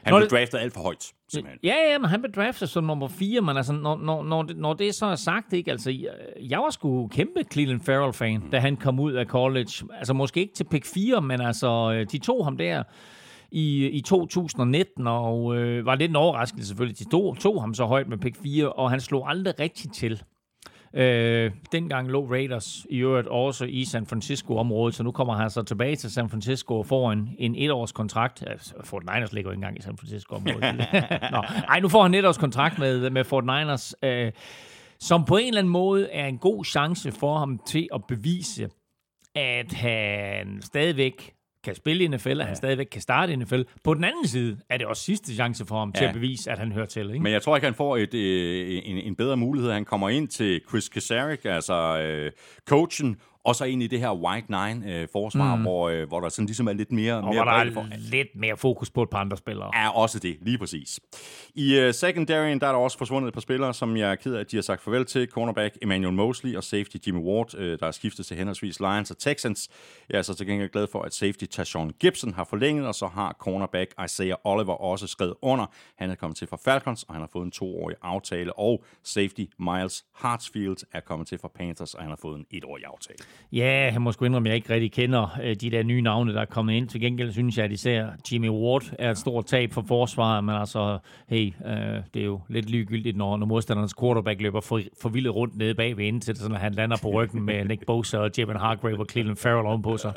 Han 0.03 0.15
blev 0.15 0.29
draftet 0.29 0.57
alt 0.57 0.73
for 0.73 0.81
højt, 0.81 1.11
simpelthen. 1.31 1.59
Ja, 1.63 1.75
ja, 1.91 1.97
men 1.97 2.09
han 2.09 2.21
blev 2.21 2.31
draftet 2.31 2.69
som 2.69 2.83
nummer 2.83 3.07
4, 3.07 3.41
men 3.41 3.57
altså, 3.57 3.73
når, 3.73 3.97
når, 3.97 4.23
når, 4.23 4.43
det, 4.43 4.57
når 4.57 4.73
det 4.73 4.95
så 4.95 5.05
er 5.05 5.15
sagt, 5.15 5.53
ikke, 5.53 5.71
altså, 5.71 6.07
jeg 6.49 6.59
var 6.59 6.69
sgu 6.69 7.07
kæmpe 7.07 7.43
Cleveland 7.51 7.81
Farrell-fan, 7.81 8.39
mm. 8.39 8.49
da 8.51 8.59
han 8.59 8.75
kom 8.75 8.99
ud 8.99 9.13
af 9.13 9.25
college. 9.25 9.71
Altså, 9.97 10.13
måske 10.13 10.39
ikke 10.39 10.53
til 10.53 10.63
pick 10.63 10.85
4, 10.85 11.21
men 11.21 11.41
altså, 11.41 12.03
de 12.11 12.17
tog 12.17 12.43
ham 12.43 12.57
der 12.57 12.83
i, 13.51 13.87
i 13.87 14.01
2019, 14.01 15.07
og 15.07 15.55
øh, 15.55 15.85
var 15.85 15.95
lidt 15.95 16.09
en 16.09 16.15
overraskelse 16.15 16.67
selvfølgelig. 16.67 16.99
De 16.99 17.09
tog, 17.09 17.37
tog 17.39 17.61
ham 17.61 17.73
så 17.73 17.85
højt 17.85 18.07
med 18.07 18.17
pick 18.17 18.37
4, 18.43 18.71
og 18.71 18.89
han 18.89 19.01
slog 19.01 19.29
aldrig 19.29 19.59
rigtigt 19.59 19.93
til. 19.93 20.23
Øh, 20.93 21.51
dengang 21.71 22.07
lå 22.07 22.31
Raiders 22.31 22.85
i 22.89 22.97
øvrigt 22.97 23.27
også 23.27 23.65
i 23.65 23.85
San 23.85 24.05
Francisco-området, 24.05 24.95
så 24.95 25.03
nu 25.03 25.11
kommer 25.11 25.33
han 25.33 25.49
så 25.49 25.63
tilbage 25.63 25.95
til 25.95 26.11
San 26.11 26.29
Francisco 26.29 26.77
og 26.77 26.85
får 26.85 27.11
en, 27.11 27.29
en 27.39 27.55
etårs 27.55 27.91
kontrakt. 27.91 28.43
Altså, 28.47 28.73
Fort 28.83 29.03
Niners 29.13 29.33
ligger 29.33 29.49
jo 29.49 29.51
ikke 29.51 29.57
engang 29.57 29.77
i 29.77 29.81
San 29.81 29.97
Francisco-området. 29.97 30.75
Nå, 31.31 31.43
ej, 31.69 31.79
nu 31.79 31.89
får 31.89 32.01
han 32.01 32.13
en 32.13 32.19
etårs 32.19 32.37
kontrakt 32.37 32.79
med, 32.79 33.09
med 33.09 33.23
Fort 33.23 33.43
Niners, 33.43 33.95
øh, 34.03 34.31
som 34.99 35.25
på 35.25 35.37
en 35.37 35.47
eller 35.47 35.59
anden 35.59 35.71
måde 35.71 36.09
er 36.11 36.27
en 36.27 36.37
god 36.37 36.65
chance 36.65 37.11
for 37.11 37.37
ham 37.37 37.59
til 37.67 37.87
at 37.93 38.01
bevise, 38.07 38.69
at 39.35 39.73
han 39.73 40.61
stadigvæk 40.61 41.36
kan 41.67 41.75
spille 41.75 42.03
i 42.03 42.07
NFL, 42.07 42.29
at 42.29 42.37
ja. 42.37 42.43
han 42.43 42.55
stadigvæk 42.55 42.87
kan 42.91 43.01
starte 43.01 43.33
i 43.33 43.35
NFL. 43.35 43.61
På 43.83 43.93
den 43.93 44.03
anden 44.03 44.27
side 44.27 44.57
er 44.69 44.77
det 44.77 44.87
også 44.87 45.03
sidste 45.03 45.33
chance 45.33 45.65
for 45.65 45.79
ham 45.79 45.91
ja. 45.95 45.99
til 45.99 46.05
at 46.05 46.13
bevise, 46.13 46.51
at 46.51 46.59
han 46.59 46.71
hører 46.71 46.85
til. 46.85 47.09
Ikke? 47.09 47.23
Men 47.23 47.33
jeg 47.33 47.41
tror 47.41 47.55
ikke, 47.55 47.67
han 47.67 47.73
får 47.73 47.97
et, 47.97 48.13
øh, 48.13 48.81
en, 48.85 48.97
en 48.97 49.15
bedre 49.15 49.37
mulighed. 49.37 49.71
Han 49.71 49.85
kommer 49.85 50.09
ind 50.09 50.27
til 50.27 50.61
Chris 50.69 50.89
Kasarik, 50.89 51.45
altså 51.45 51.99
øh, 51.99 52.31
coachen, 52.65 53.17
og 53.47 53.55
så 53.55 53.65
ind 53.65 53.83
i 53.83 53.87
det 53.87 53.99
her 53.99 54.13
White 54.13 54.47
Nine-forsvar, 54.51 55.51
øh, 55.51 55.57
mm. 55.57 55.61
hvor, 55.61 55.89
øh, 55.89 56.07
hvor 56.07 56.19
der 56.19 56.29
sådan 56.29 56.45
ligesom 56.45 56.67
er 56.67 56.73
lidt 56.73 56.91
mere... 56.91 57.13
Og 57.13 57.23
mere 57.23 57.33
hvor 57.33 57.43
der 57.43 57.51
er 57.51 57.73
for. 57.73 57.85
lidt 57.97 58.27
mere 58.35 58.57
fokus 58.57 58.89
på 58.89 59.03
et 59.03 59.09
par 59.09 59.17
andre 59.17 59.37
spillere. 59.37 59.71
Er 59.73 59.89
også 59.89 60.19
det, 60.19 60.37
lige 60.41 60.57
præcis. 60.57 60.99
I 61.55 61.85
uh, 61.85 61.93
secondaryen, 61.93 62.59
der 62.59 62.67
er 62.67 62.71
der 62.71 62.79
også 62.79 62.97
forsvundet 62.97 63.27
et 63.27 63.33
par 63.33 63.41
spillere, 63.41 63.73
som 63.73 63.97
jeg 63.97 64.11
er 64.11 64.15
ked 64.15 64.35
af, 64.35 64.39
at 64.39 64.51
de 64.51 64.57
har 64.57 64.61
sagt 64.61 64.81
farvel 64.81 65.05
til. 65.05 65.27
Cornerback 65.27 65.77
Emmanuel 65.81 66.13
Mosley 66.13 66.55
og 66.55 66.63
safety 66.63 66.97
Jimmy 67.07 67.19
Ward, 67.19 67.53
uh, 67.55 67.61
der 67.61 67.87
er 67.87 67.91
skiftet 67.91 68.25
til 68.25 68.37
henholdsvis 68.37 68.79
Lions 68.79 69.11
og 69.11 69.17
Texans. 69.17 69.69
Jeg 70.09 70.17
er 70.17 70.21
så 70.21 70.33
til 70.33 70.47
gengæld 70.47 70.69
glad 70.69 70.87
for, 70.91 71.01
at 71.01 71.13
safety 71.13 71.45
Tashawn 71.45 71.91
Gibson 71.99 72.33
har 72.33 72.43
forlænget, 72.43 72.87
og 72.87 72.95
så 72.95 73.07
har 73.07 73.35
cornerback 73.39 73.93
Isaiah 74.05 74.37
Oliver 74.43 74.73
også 74.73 75.07
skrevet 75.07 75.33
under. 75.41 75.65
Han 75.95 76.11
er 76.11 76.15
kommet 76.15 76.37
til 76.37 76.47
fra 76.47 76.57
Falcons, 76.57 77.03
og 77.03 77.13
han 77.13 77.21
har 77.21 77.29
fået 77.33 77.45
en 77.45 77.51
toårig 77.51 77.95
aftale. 78.01 78.59
Og 78.59 78.83
safety 79.03 79.43
Miles 79.59 80.05
Hartsfield 80.15 80.77
er 80.91 80.99
kommet 80.99 81.27
til 81.27 81.39
fra 81.39 81.47
Panthers, 81.47 81.93
og 81.93 82.01
han 82.01 82.09
har 82.09 82.19
fået 82.21 82.39
en 82.39 82.45
etårig 82.51 82.85
aftale. 82.85 83.17
Ja, 83.51 83.89
jeg 83.93 84.01
må 84.01 84.11
sgu 84.11 84.25
indrømme, 84.25 84.49
at 84.49 84.51
jeg 84.51 84.55
ikke 84.55 84.73
rigtig 84.73 84.91
kender 84.91 85.37
øh, 85.43 85.55
de 85.55 85.71
der 85.71 85.83
nye 85.83 86.01
navne, 86.01 86.33
der 86.33 86.41
er 86.41 86.45
kommet 86.45 86.73
ind. 86.73 86.87
Til 86.87 87.01
gengæld 87.01 87.31
synes 87.31 87.57
jeg, 87.57 87.65
at 87.65 87.71
især 87.71 88.07
Jimmy 88.31 88.49
Ward 88.49 88.83
er 88.99 89.11
et 89.11 89.17
stort 89.17 89.45
tab 89.45 89.73
for 89.73 89.83
forsvaret, 89.87 90.43
men 90.43 90.55
altså, 90.55 90.97
hey, 91.27 91.53
øh, 91.65 92.01
det 92.13 92.21
er 92.21 92.25
jo 92.25 92.41
lidt 92.49 92.69
ligegyldigt, 92.69 93.17
når, 93.17 93.37
når 93.37 93.45
modstandernes 93.45 93.93
quarterback 93.99 94.41
løber 94.41 94.61
for, 94.61 94.81
for 95.01 95.09
vildt 95.09 95.35
rundt 95.35 95.57
nede 95.57 95.75
bagved, 95.75 96.05
indtil 96.05 96.35
sådan, 96.37 96.55
at 96.55 96.61
han 96.61 96.73
lander 96.73 96.97
på 97.01 97.09
ryggen 97.09 97.43
med 97.43 97.65
Nick 97.65 97.85
Bosa 97.85 98.17
og 98.17 98.31
Jevon 98.39 98.55
Hargrave 98.55 98.99
og 98.99 99.05
Cleveland 99.11 99.37
Farrell 99.37 99.67
ovenpå 99.67 99.97
sig. 99.97 100.13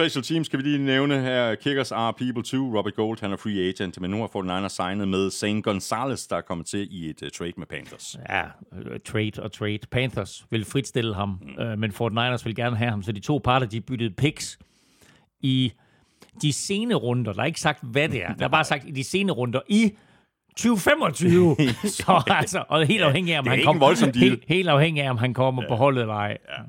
Special 0.00 0.22
teams 0.22 0.46
skal 0.46 0.58
vi 0.58 0.62
lige 0.62 0.78
nævne 0.78 1.20
her. 1.20 1.54
Kickers 1.54 1.92
are 1.92 2.12
people 2.12 2.42
too. 2.42 2.78
Robert 2.78 2.94
Gold, 2.94 3.20
han 3.20 3.32
er 3.32 3.36
free 3.36 3.68
agent, 3.68 4.00
men 4.00 4.10
nu 4.10 4.16
har 4.16 4.26
49ers 4.26 4.68
signet 4.68 5.08
med 5.08 5.30
Zane 5.30 5.62
Gonzalez, 5.62 6.26
der 6.26 6.36
er 6.36 6.40
kommet 6.40 6.66
til 6.66 6.88
i 6.90 7.10
et 7.10 7.22
uh, 7.22 7.28
trade 7.28 7.52
med 7.56 7.66
Panthers. 7.66 8.16
Ja, 8.28 8.42
uh, 8.42 8.96
trade 9.04 9.32
og 9.42 9.52
trade. 9.52 9.78
Panthers 9.90 10.44
vil 10.50 10.64
fritstille 10.64 11.14
ham, 11.14 11.28
mm. 11.28 11.64
uh, 11.64 11.78
men 11.78 11.90
49ers 11.90 12.44
vil 12.44 12.54
gerne 12.54 12.76
have 12.76 12.90
ham, 12.90 13.02
så 13.02 13.12
de 13.12 13.20
to 13.20 13.40
parter, 13.44 13.66
de 13.66 13.80
byttede 13.80 14.10
picks 14.10 14.58
i 15.40 15.72
de 16.42 16.52
sene 16.52 16.94
runder. 16.94 17.32
Der 17.32 17.42
er 17.42 17.46
ikke 17.46 17.60
sagt, 17.60 17.78
hvad 17.82 18.08
det 18.08 18.22
er. 18.22 18.34
Der 18.34 18.44
er 18.44 18.48
bare 18.48 18.64
sagt 18.64 18.84
i 18.88 18.90
de 18.90 19.04
sene 19.04 19.32
runder 19.32 19.60
i 19.68 19.92
2025. 20.56 21.56
så 21.98 22.22
altså, 22.26 22.64
og 22.68 22.86
helt 22.86 23.02
afhængig 23.02 23.34
af, 23.34 23.38
om 23.38 23.46
han 23.46 23.64
kommer, 23.64 24.18
helt, 24.18 24.44
helt 24.48 24.68
afhængig 24.68 25.02
af, 25.02 25.10
om 25.10 25.18
han 25.18 25.34
kommer 25.34 25.62
ja. 25.62 25.68
på 25.68 25.74
holdet 25.74 26.00
eller 26.00 26.14
ej. 26.14 26.38
Ja. 26.48 26.62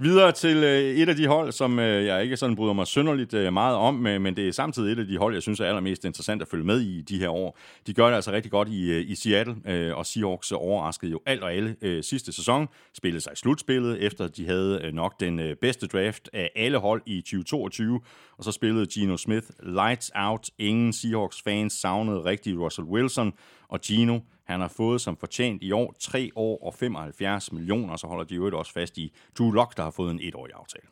Videre 0.00 0.32
til 0.32 0.56
øh, 0.56 0.80
et 0.80 1.08
af 1.08 1.16
de 1.16 1.26
hold, 1.26 1.52
som 1.52 1.78
øh, 1.78 2.04
jeg 2.04 2.22
ikke 2.22 2.36
sådan 2.36 2.56
bryder 2.56 2.72
mig 2.72 2.86
synderligt 2.86 3.34
øh, 3.34 3.52
meget 3.52 3.76
om, 3.76 4.06
øh, 4.06 4.20
men 4.20 4.36
det 4.36 4.48
er 4.48 4.52
samtidig 4.52 4.92
et 4.92 4.98
af 4.98 5.06
de 5.06 5.18
hold, 5.18 5.34
jeg 5.34 5.42
synes 5.42 5.60
er 5.60 5.64
allermest 5.64 6.04
interessant 6.04 6.42
at 6.42 6.48
følge 6.48 6.64
med 6.64 6.80
i 6.80 7.00
de 7.00 7.18
her 7.18 7.28
år. 7.28 7.58
De 7.86 7.94
gør 7.94 8.06
det 8.08 8.14
altså 8.14 8.32
rigtig 8.32 8.50
godt 8.50 8.68
i, 8.68 8.90
øh, 8.90 9.10
i 9.10 9.14
Seattle, 9.14 9.56
øh, 9.66 9.96
og 9.96 10.06
Seahawks 10.06 10.52
overraskede 10.52 11.10
jo 11.10 11.20
alt 11.26 11.42
og 11.42 11.52
alle 11.52 12.02
sidste 12.02 12.32
sæson. 12.32 12.68
Spillede 12.96 13.20
sig 13.20 13.32
i 13.32 13.36
slutspillet, 13.36 14.02
efter 14.02 14.28
de 14.28 14.46
havde 14.46 14.90
nok 14.92 15.20
den 15.20 15.40
bedste 15.60 15.86
draft 15.86 16.30
af 16.32 16.50
alle 16.56 16.78
hold 16.78 17.02
i 17.06 17.20
2022. 17.20 18.00
Og 18.38 18.44
så 18.44 18.52
spillede 18.52 18.86
Gino 18.86 19.16
Smith 19.16 19.46
lights 19.62 20.10
out. 20.14 20.50
Ingen 20.58 20.92
Seahawks-fans 20.92 21.72
savnede 21.72 22.24
rigtig 22.24 22.58
Russell 22.58 22.86
Wilson, 22.86 23.32
og 23.68 23.80
Gino 23.80 24.18
han 24.48 24.60
har 24.60 24.68
fået 24.68 25.00
som 25.00 25.16
fortjent 25.16 25.62
i 25.62 25.72
år 25.72 25.94
3 26.00 26.30
år 26.36 26.66
og 26.66 26.74
75 26.74 27.52
millioner, 27.52 27.96
så 27.96 28.06
holder 28.06 28.24
de 28.24 28.34
jo 28.34 28.58
også 28.58 28.72
fast 28.72 28.98
i 28.98 29.12
Drew 29.38 29.50
Lock, 29.50 29.76
der 29.76 29.82
har 29.82 29.90
fået 29.90 30.10
en 30.10 30.20
etårig 30.22 30.52
aftale. 30.54 30.84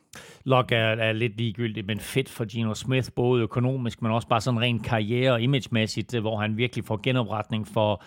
Lock 0.43 0.71
er, 0.71 0.77
er 0.77 1.13
lidt 1.13 1.37
ligegyldigt, 1.37 1.87
men 1.87 1.99
fedt 1.99 2.29
for 2.29 2.45
Gino 2.45 2.73
Smith, 2.73 3.09
både 3.15 3.43
økonomisk, 3.43 4.01
men 4.01 4.11
også 4.11 4.27
bare 4.27 4.41
sådan 4.41 4.59
rent 4.59 4.85
karriere- 4.85 5.31
og 5.31 5.41
imagemæssigt, 5.41 6.19
hvor 6.19 6.37
han 6.37 6.57
virkelig 6.57 6.85
får 6.85 6.99
genopretning 7.03 7.67
for 7.67 8.03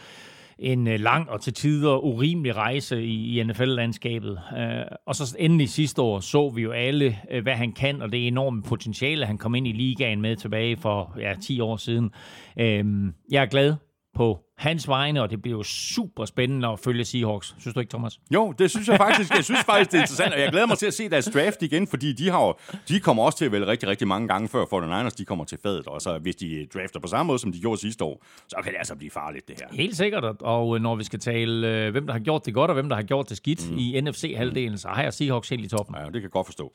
en 0.60 0.88
øh, 0.88 1.00
lang 1.00 1.30
og 1.30 1.40
til 1.40 1.54
tider 1.54 1.96
urimelig 1.96 2.56
rejse 2.56 3.04
i, 3.04 3.40
i 3.40 3.42
NFL-landskabet. 3.42 4.40
Øh, 4.58 4.84
og 5.06 5.14
så 5.14 5.36
endelig 5.38 5.68
sidste 5.68 6.02
år 6.02 6.20
så 6.20 6.50
vi 6.50 6.62
jo 6.62 6.70
alle, 6.70 7.18
øh, 7.30 7.42
hvad 7.42 7.54
han 7.54 7.72
kan, 7.72 8.02
og 8.02 8.12
det 8.12 8.26
enorme 8.26 8.62
potentiale, 8.62 9.26
han 9.26 9.38
kom 9.38 9.54
ind 9.54 9.66
i 9.66 9.72
ligaen 9.72 10.20
med 10.20 10.36
tilbage 10.36 10.76
for 10.76 11.14
ja, 11.18 11.34
10 11.42 11.60
år 11.60 11.76
siden. 11.76 12.10
Øh, 12.58 12.84
jeg 13.30 13.42
er 13.42 13.46
glad 13.46 13.74
på 14.14 14.38
hans 14.60 14.88
vegne, 14.88 15.22
og 15.22 15.30
det 15.30 15.42
bliver 15.42 15.58
jo 15.58 15.62
super 15.62 16.24
spændende 16.24 16.68
at 16.68 16.78
følge 16.78 17.04
Seahawks. 17.04 17.54
Synes 17.58 17.74
du 17.74 17.80
ikke, 17.80 17.90
Thomas? 17.90 18.20
Jo, 18.34 18.54
det 18.58 18.70
synes 18.70 18.88
jeg 18.88 18.96
faktisk. 18.96 19.34
Jeg 19.34 19.44
synes 19.44 19.60
faktisk, 19.60 19.90
det 19.90 19.96
er 19.98 20.02
interessant, 20.02 20.34
og 20.34 20.40
jeg 20.40 20.50
glæder 20.50 20.66
mig 20.66 20.78
til 20.78 20.86
at 20.86 20.94
se 20.94 21.08
deres 21.08 21.30
draft 21.34 21.62
igen, 21.62 21.86
fordi 21.86 22.12
de, 22.12 22.30
har 22.30 22.46
jo, 22.46 22.54
de 22.88 23.00
kommer 23.00 23.22
også 23.22 23.38
til 23.38 23.44
at 23.44 23.52
vælge 23.52 23.66
rigtig, 23.66 23.88
rigtig 23.88 24.08
mange 24.08 24.28
gange 24.28 24.48
før 24.48 24.64
for 24.70 24.80
den 24.80 24.88
Niners, 24.88 25.14
de 25.14 25.24
kommer 25.24 25.44
til 25.44 25.58
fadet, 25.62 25.86
og 25.86 26.00
så 26.00 26.18
hvis 26.18 26.36
de 26.36 26.66
drafter 26.74 27.00
på 27.00 27.08
samme 27.08 27.26
måde, 27.26 27.38
som 27.38 27.52
de 27.52 27.60
gjorde 27.60 27.80
sidste 27.80 28.04
år, 28.04 28.24
så 28.48 28.56
kan 28.64 28.72
det 28.72 28.78
altså 28.78 28.94
blive 28.96 29.10
farligt, 29.10 29.48
det 29.48 29.56
her. 29.60 29.76
Helt 29.76 29.96
sikkert, 29.96 30.24
og 30.24 30.76
øh, 30.76 30.82
når 30.82 30.96
vi 30.96 31.04
skal 31.04 31.18
tale, 31.18 31.68
øh, 31.68 31.90
hvem 31.90 32.06
der 32.06 32.12
har 32.12 32.20
gjort 32.20 32.46
det 32.46 32.54
godt, 32.54 32.70
og 32.70 32.74
hvem 32.74 32.88
der 32.88 32.96
har 32.96 33.02
gjort 33.02 33.28
det 33.28 33.36
skidt 33.36 33.70
mm. 33.70 33.78
i 33.78 34.00
NFC-halvdelen, 34.00 34.78
så 34.78 34.88
har 34.88 35.02
jeg 35.02 35.14
Seahawks 35.14 35.48
helt 35.48 35.64
i 35.64 35.68
toppen. 35.68 35.96
Ja, 35.98 36.04
det 36.04 36.12
kan 36.12 36.22
jeg 36.22 36.30
godt 36.30 36.46
forstå. 36.46 36.72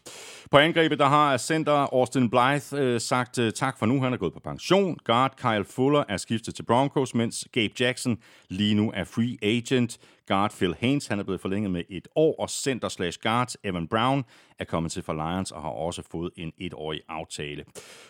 På 0.51 0.57
angrebet, 0.57 0.99
der 0.99 1.07
har 1.07 1.37
center 1.37 1.93
Austin 1.93 2.29
Blythe 2.29 2.77
øh, 2.77 3.01
sagt 3.01 3.39
øh, 3.39 3.53
tak 3.53 3.79
for 3.79 3.85
nu, 3.85 4.01
han 4.01 4.13
er 4.13 4.17
gået 4.17 4.33
på 4.33 4.39
pension. 4.39 4.97
Guard 5.03 5.33
Kyle 5.37 5.65
Fuller 5.65 6.03
er 6.09 6.17
skiftet 6.17 6.55
til 6.55 6.63
Broncos, 6.63 7.15
mens 7.15 7.47
Gabe 7.51 7.74
Jackson 7.79 8.17
lige 8.49 8.73
nu 8.75 8.91
er 8.91 9.03
free 9.03 9.37
agent. 9.41 9.99
Guard 10.27 10.51
Phil 10.57 10.75
Haynes, 10.79 11.07
han 11.07 11.19
er 11.19 11.23
blevet 11.23 11.41
forlænget 11.41 11.71
med 11.71 11.83
et 11.89 12.07
år, 12.15 12.35
og 12.39 12.49
center 12.49 12.89
slash 12.89 13.19
guard 13.21 13.53
Evan 13.63 13.87
Brown 13.87 14.23
er 14.59 14.65
kommet 14.65 14.91
til 14.91 15.03
for 15.03 15.13
Lions 15.13 15.51
og 15.51 15.61
har 15.61 15.69
også 15.69 16.01
fået 16.11 16.31
en 16.35 16.51
etårig 16.57 17.01
aftale. 17.09 17.63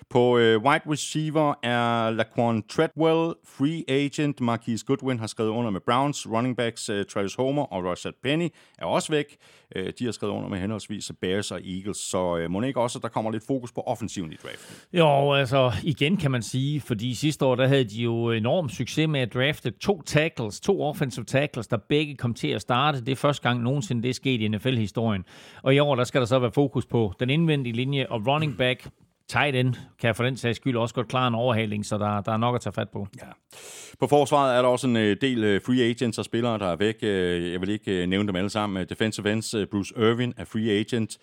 På 0.10 0.38
øh, 0.38 0.64
wide 0.64 0.82
receiver 0.90 1.54
er 1.64 2.10
Laquan 2.10 2.64
Treadwell 2.70 3.34
free 3.46 3.84
agent. 3.88 4.42
Marquise 4.42 4.86
Goodwin 4.86 5.20
har 5.20 5.28
skrevet 5.28 5.50
under 5.50 5.72
med 5.72 5.82
Browns. 5.82 6.28
Running 6.28 6.58
backs 6.58 6.90
øh, 6.90 7.06
Travis 7.06 7.36
Homer 7.36 7.64
og 7.64 7.84
Rashad 7.84 8.12
Penny 8.24 8.50
er 8.78 8.86
også 8.86 9.12
væk. 9.12 9.38
Øh, 9.76 9.94
de 10.00 10.06
har 10.06 10.12
skrevet 10.12 10.34
under 10.34 10.50
med 10.50 10.60
henholdsvis 10.60 11.12
Bears 11.22 11.52
og 11.52 11.62
Eagles, 11.64 11.98
så 11.98 12.38
øh, 12.38 12.52
må 12.52 12.62
ikke 12.62 12.82
også, 12.82 13.00
at 13.00 13.04
der 13.04 13.10
kommer 13.10 13.32
lidt 13.32 13.44
fokus 13.48 13.72
på 13.72 13.82
offensiven 13.82 14.32
i 14.32 14.36
draften? 14.36 14.76
Jo, 14.94 15.34
altså 15.34 15.72
igen 15.84 16.18
kan 16.18 16.32
man 16.32 16.42
sige, 16.42 16.82
fordi 16.82 17.14
sidste 17.14 17.46
år 17.46 17.56
der 17.56 17.68
havde 17.68 17.84
de 17.84 18.02
jo 18.02 18.32
enorm 18.32 18.70
succes 18.70 19.08
med 19.08 19.20
at 19.20 19.34
drafte 19.34 19.72
to 19.72 20.02
tackles, 20.02 20.60
to 20.60 20.82
offensive 20.82 21.26
tackles, 21.26 21.68
der 21.68 21.78
begge 21.90 22.05
ikke 22.08 22.18
kom 22.18 22.34
til 22.34 22.48
at 22.48 22.62
starte. 22.62 23.00
Det 23.00 23.12
er 23.12 23.16
første 23.16 23.44
gang 23.44 23.62
nogensinde, 23.62 24.04
det 24.04 24.10
er 24.10 24.14
sket 24.14 24.42
i 24.42 24.48
NFL-historien. 24.48 25.26
Og 25.64 25.76
i 25.76 25.80
år, 25.80 25.96
der 25.96 26.04
skal 26.04 26.22
der 26.22 26.28
så 26.28 26.40
være 26.40 26.52
fokus 26.52 26.86
på 26.86 27.14
den 27.20 27.30
indvendige 27.30 27.76
linje 27.76 28.08
og 28.10 28.28
running 28.28 28.58
back, 28.58 28.88
tight 29.28 29.56
end 29.56 29.74
kan 30.00 30.16
for 30.16 30.24
den 30.24 30.38
sags 30.38 30.56
skyld 30.56 30.78
også 30.78 30.96
godt 30.96 31.08
klare 31.08 31.28
en 31.28 31.36
overhaling, 31.36 31.86
så 31.86 31.98
der, 31.98 32.22
der 32.22 32.32
er 32.32 32.38
nok 32.38 32.56
at 32.56 32.62
tage 32.62 32.74
fat 32.74 32.90
på. 32.90 33.08
Ja. 33.22 33.28
På 34.00 34.08
forsvaret 34.08 34.58
er 34.58 34.62
der 34.62 34.70
også 34.70 34.88
en 34.88 34.96
øh, 34.96 35.18
del 35.22 35.44
øh, 35.44 35.62
free 35.62 35.90
agents 35.90 36.18
og 36.18 36.26
spillere, 36.26 36.60
der 36.60 36.68
er 36.68 36.76
væk. 36.76 36.96
Øh, 37.02 37.52
jeg 37.52 37.62
vil 37.62 37.70
ikke 37.70 38.06
nævne 38.06 38.28
dem 38.28 38.36
alle 38.36 38.50
sammen. 38.50 38.88
Defensive 38.90 39.32
ends, 39.32 39.56
Bruce 39.72 39.94
Irvin 39.98 40.34
er 40.38 40.46
free 40.46 40.72
agent. 40.80 41.18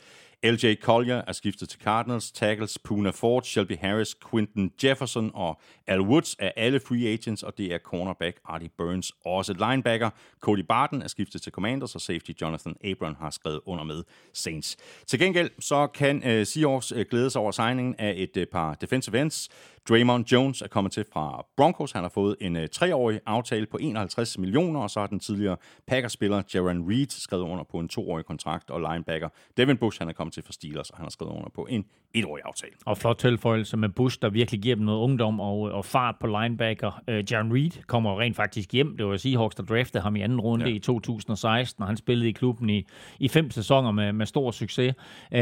LJ 0.45 0.75
Collier 0.75 1.23
er 1.27 1.33
skiftet 1.33 1.69
til 1.69 1.81
Cardinals, 1.81 2.33
tackles 2.33 2.79
Puna 2.79 3.11
Ford, 3.11 3.43
Shelby 3.43 3.79
Harris, 3.79 4.17
Quinton 4.31 4.73
Jefferson 4.85 5.31
og 5.35 5.61
Al 5.87 6.01
Woods 6.01 6.37
er 6.39 6.51
alle 6.57 6.81
free 6.81 7.13
agents, 7.13 7.43
og 7.43 7.59
det 7.59 7.75
er 7.75 7.79
cornerback 7.79 8.37
Artie 8.45 8.69
Burns 8.79 9.13
også. 9.25 9.53
Linebacker 9.53 10.11
Cody 10.41 10.59
Barton 10.69 11.03
er 11.03 11.09
skiftet 11.09 11.43
til 11.43 11.53
Commanders, 11.53 11.95
og 11.95 12.01
safety 12.01 12.31
Jonathan 12.41 12.77
Abram 12.85 13.17
har 13.21 13.31
skrevet 13.31 13.61
under 13.67 13.85
med 13.85 14.03
Saints. 14.33 14.77
Til 15.07 15.19
gengæld 15.19 15.51
så 15.59 15.87
kan 15.87 16.17
uh, 16.17 16.47
Seahawks 16.47 16.93
uh, 16.93 17.01
glæde 17.11 17.31
sig 17.31 17.41
over 17.41 17.51
signingen 17.51 17.95
af 17.99 18.15
et 18.17 18.37
uh, 18.37 18.43
par 18.53 18.75
defensive 18.75 19.21
ends. 19.21 19.49
Draymond 19.89 20.33
Jones 20.33 20.63
er 20.63 20.69
kommet 20.69 20.93
til 20.93 21.05
fra 21.13 21.45
Broncos. 21.57 21.93
Han 21.93 22.03
har 22.03 22.09
fået 22.09 22.37
en 22.41 22.57
uh, 22.57 22.63
treårig 22.73 23.21
aftale 23.27 23.67
på 23.67 23.79
51 23.81 24.39
millioner, 24.39 24.81
og 24.81 24.91
så 24.91 25.01
har 25.01 25.07
den 25.07 25.21
tidligere 25.21 25.57
Packers-spiller 25.87 26.43
Jaron 26.55 26.91
Reed 26.91 27.07
skrevet 27.11 27.43
under 27.43 27.65
på 27.65 27.79
en 27.79 27.89
toårig 27.89 28.25
kontrakt, 28.25 28.71
og 28.71 28.81
linebacker 28.81 29.29
Devin 29.57 29.77
Bush 29.77 30.01
han 30.01 30.09
er 30.09 30.13
kommet 30.13 30.35
til 30.35 30.43
for 30.43 30.53
Steelers, 30.53 30.91
og 30.91 30.97
han 30.97 31.05
har 31.05 31.11
skrevet 31.11 31.33
under 31.33 31.49
på 31.55 31.67
en 31.71 31.85
etårig 32.15 32.43
aftale. 32.45 32.73
Og 32.87 32.99
flot 32.99 33.17
tilføjelse 33.17 33.77
med 33.77 33.89
Bush, 33.89 34.19
der 34.23 34.31
virkelig 34.31 34.61
giver 34.61 34.77
dem 34.77 34.85
noget 34.85 34.99
ungdom 34.99 35.41
og, 35.41 35.61
og 35.61 35.85
fart 35.85 36.15
på 36.21 36.27
linebacker. 36.27 37.03
Uh, 37.09 37.33
Jaron 37.33 37.53
Reed 37.53 37.83
kommer 37.87 38.21
rent 38.21 38.37
faktisk 38.37 38.73
hjem. 38.73 38.97
Det 38.97 39.07
var 39.07 39.17
Seahawks, 39.17 39.55
der 39.55 39.63
draftede 39.63 40.03
ham 40.03 40.17
i 40.17 40.21
anden 40.21 40.41
runde 40.41 40.69
ja. 40.69 40.75
i 40.75 40.79
2016, 40.79 41.83
og 41.83 41.89
han 41.89 41.97
spillede 41.97 42.29
i 42.29 42.33
klubben 42.33 42.71
i, 42.71 42.87
i 43.19 43.29
fem 43.29 43.51
sæsoner 43.51 43.91
med, 43.91 44.13
med 44.13 44.27
stor 44.27 44.51
succes. 44.51 44.95
Uh, 45.33 45.39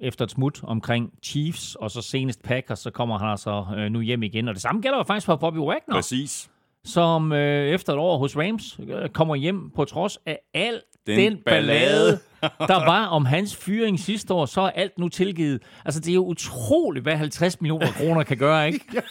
efter 0.00 0.22
et 0.22 0.30
smut 0.30 0.60
omkring 0.62 1.12
Chiefs, 1.22 1.74
og 1.74 1.90
så 1.90 2.02
senest 2.02 2.42
Packers, 2.42 2.78
så 2.78 2.90
kommer 2.90 3.18
han 3.18 3.28
altså 3.28 3.57
uh, 3.60 3.92
nu 3.92 4.00
hjem 4.00 4.22
igen. 4.22 4.48
Og 4.48 4.54
det 4.54 4.62
samme 4.62 4.80
gælder 4.80 4.98
jo 4.98 5.04
faktisk 5.04 5.26
for 5.26 5.36
Bobby 5.36 5.58
Wagner. 5.58 5.94
Præcis 5.94 6.50
som 6.84 7.32
øh, 7.32 7.68
efter 7.68 7.92
et 7.92 7.98
år 7.98 8.18
hos 8.18 8.36
Rams 8.36 8.78
øh, 8.88 9.08
kommer 9.08 9.34
hjem 9.34 9.70
på 9.70 9.84
trods 9.84 10.18
af 10.26 10.38
al 10.54 10.80
den, 11.06 11.18
den 11.18 11.38
ballade, 11.46 12.10
der 12.42 12.86
var 12.86 13.06
om 13.06 13.24
hans 13.24 13.56
fyring 13.56 14.00
sidste 14.00 14.34
år, 14.34 14.46
så 14.46 14.60
er 14.60 14.70
alt 14.70 14.98
nu 14.98 15.08
tilgivet. 15.08 15.62
Altså, 15.84 16.00
det 16.00 16.10
er 16.10 16.14
jo 16.14 16.24
utroligt, 16.24 17.02
hvad 17.02 17.16
50 17.16 17.60
millioner 17.60 17.92
kroner 17.92 18.22
kan 18.22 18.36
gøre, 18.36 18.66
ikke? 18.66 18.84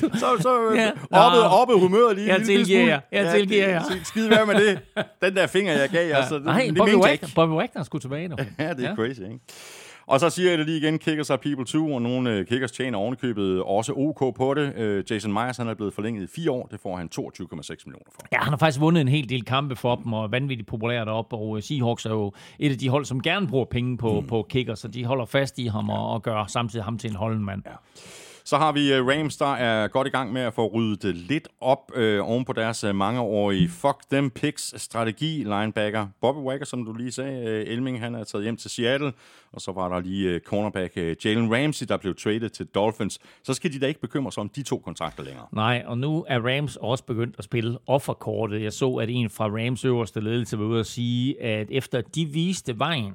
så 0.00 0.36
så 0.40 0.72
ja. 0.76 0.90
oppe, 1.10 1.38
oppe 1.38 1.74
humøret 1.74 2.16
lige. 2.16 2.28
Jeg 2.28 2.42
tilgiver 2.42 2.86
jer. 2.86 3.00
Jeg 3.12 3.34
tilgiver 3.34 3.68
jer. 3.68 3.82
Ja, 3.90 4.02
skide 4.04 4.30
være 4.30 4.46
med 4.46 4.54
det. 4.54 4.78
Den 5.22 5.36
der 5.36 5.46
finger, 5.46 5.72
jeg 5.72 5.88
gav 5.88 6.00
jer. 6.00 6.08
Ja. 6.08 6.16
Altså, 6.16 6.38
Nej, 6.38 6.64
det, 6.68 6.76
Bobby, 6.76 6.94
Wagner, 6.94 7.28
Bobby 7.34 7.52
Wagner 7.52 7.82
skulle 7.82 8.02
tilbage 8.02 8.28
nu. 8.28 8.36
ja, 8.58 8.74
det 8.74 8.84
er 8.84 8.88
ja. 8.88 8.94
crazy, 8.94 9.20
ikke? 9.20 9.38
Og 10.06 10.20
så 10.20 10.30
siger 10.30 10.50
jeg 10.50 10.58
det 10.58 10.66
lige 10.66 10.78
igen, 10.78 10.98
Kickers 10.98 11.30
er 11.30 11.36
people 11.36 11.64
too, 11.64 11.94
og 11.94 12.02
nogle 12.02 12.40
uh, 12.40 12.46
Kickers 12.46 12.72
tjener 12.72 12.98
ovenikøbet 12.98 13.62
også 13.62 13.92
OK 13.92 14.36
på 14.36 14.54
det. 14.54 14.98
Uh, 14.98 15.12
Jason 15.12 15.32
Myers 15.32 15.56
han 15.56 15.68
er 15.68 15.74
blevet 15.74 15.94
forlænget 15.94 16.22
i 16.22 16.26
fire 16.26 16.50
år, 16.50 16.66
det 16.70 16.80
får 16.80 16.96
han 16.96 17.08
22,6 17.14 17.24
millioner 17.86 18.10
for. 18.14 18.26
Ja, 18.32 18.38
han 18.38 18.48
har 18.48 18.56
faktisk 18.56 18.80
vundet 18.80 19.00
en 19.00 19.08
hel 19.08 19.28
del 19.28 19.44
kampe 19.44 19.76
for 19.76 19.96
dem, 19.96 20.12
og 20.12 20.24
er 20.24 20.28
vanvittigt 20.28 20.68
populær 20.68 21.04
deroppe, 21.04 21.36
og 21.36 21.48
uh, 21.48 21.60
Seahawks 21.60 22.06
er 22.06 22.10
jo 22.10 22.32
et 22.58 22.72
af 22.72 22.78
de 22.78 22.88
hold, 22.88 23.04
som 23.04 23.22
gerne 23.22 23.46
bruger 23.46 23.64
penge 23.64 23.98
på, 23.98 24.20
mm. 24.20 24.26
på 24.26 24.46
Kickers, 24.50 24.78
så 24.78 24.88
de 24.88 25.04
holder 25.04 25.24
fast 25.24 25.58
i 25.58 25.66
ham 25.66 25.90
og, 25.90 26.10
og 26.10 26.22
gør 26.22 26.44
samtidig 26.48 26.84
ham 26.84 26.98
til 26.98 27.10
en 27.10 27.16
holdenmand. 27.16 27.62
Ja. 27.66 27.72
Så 28.46 28.56
har 28.56 28.72
vi 28.72 29.00
uh, 29.00 29.08
Rams, 29.08 29.36
der 29.36 29.54
er 29.54 29.88
godt 29.88 30.06
i 30.06 30.10
gang 30.10 30.32
med 30.32 30.42
at 30.42 30.54
få 30.54 30.66
ryddet 30.66 31.16
lidt 31.16 31.48
op 31.60 31.92
uh, 31.96 32.30
oven 32.30 32.44
på 32.44 32.52
deres 32.52 32.84
uh, 32.84 32.94
mangeårige 32.94 33.68
fuck 33.68 33.96
them 34.10 34.30
picks 34.30 34.82
strategi. 34.82 35.26
Linebacker 35.26 36.06
Bobby 36.20 36.38
Wagner, 36.38 36.64
som 36.64 36.84
du 36.84 36.92
lige 36.92 37.12
sagde, 37.12 37.64
Elming, 37.66 38.00
han 38.00 38.14
er 38.14 38.24
taget 38.24 38.44
hjem 38.44 38.56
til 38.56 38.70
Seattle. 38.70 39.12
Og 39.52 39.60
så 39.60 39.72
var 39.72 39.88
der 39.88 40.00
lige 40.00 40.38
cornerback 40.38 40.96
Jalen 40.96 41.54
Ramsey, 41.54 41.86
der 41.86 41.96
blev 41.96 42.14
traded 42.14 42.48
til 42.48 42.66
Dolphins. 42.66 43.18
Så 43.42 43.54
skal 43.54 43.72
de 43.72 43.80
da 43.80 43.86
ikke 43.86 44.00
bekymre 44.00 44.32
sig 44.32 44.40
om 44.40 44.48
de 44.48 44.62
to 44.62 44.78
kontrakter 44.78 45.22
længere. 45.22 45.46
Nej, 45.52 45.82
og 45.86 45.98
nu 45.98 46.24
er 46.28 46.40
Rams 46.40 46.76
også 46.76 47.04
begyndt 47.04 47.34
at 47.38 47.44
spille 47.44 47.78
offerkortet. 47.86 48.62
Jeg 48.62 48.72
så, 48.72 48.94
at 48.94 49.08
en 49.10 49.30
fra 49.30 49.48
Rams 49.48 49.84
øverste 49.84 50.20
ledelse 50.20 50.58
var 50.58 50.64
ude 50.64 50.80
at 50.80 50.86
sige, 50.86 51.42
at 51.42 51.66
efter 51.70 52.00
de 52.00 52.26
viste 52.26 52.78
vejen 52.78 53.12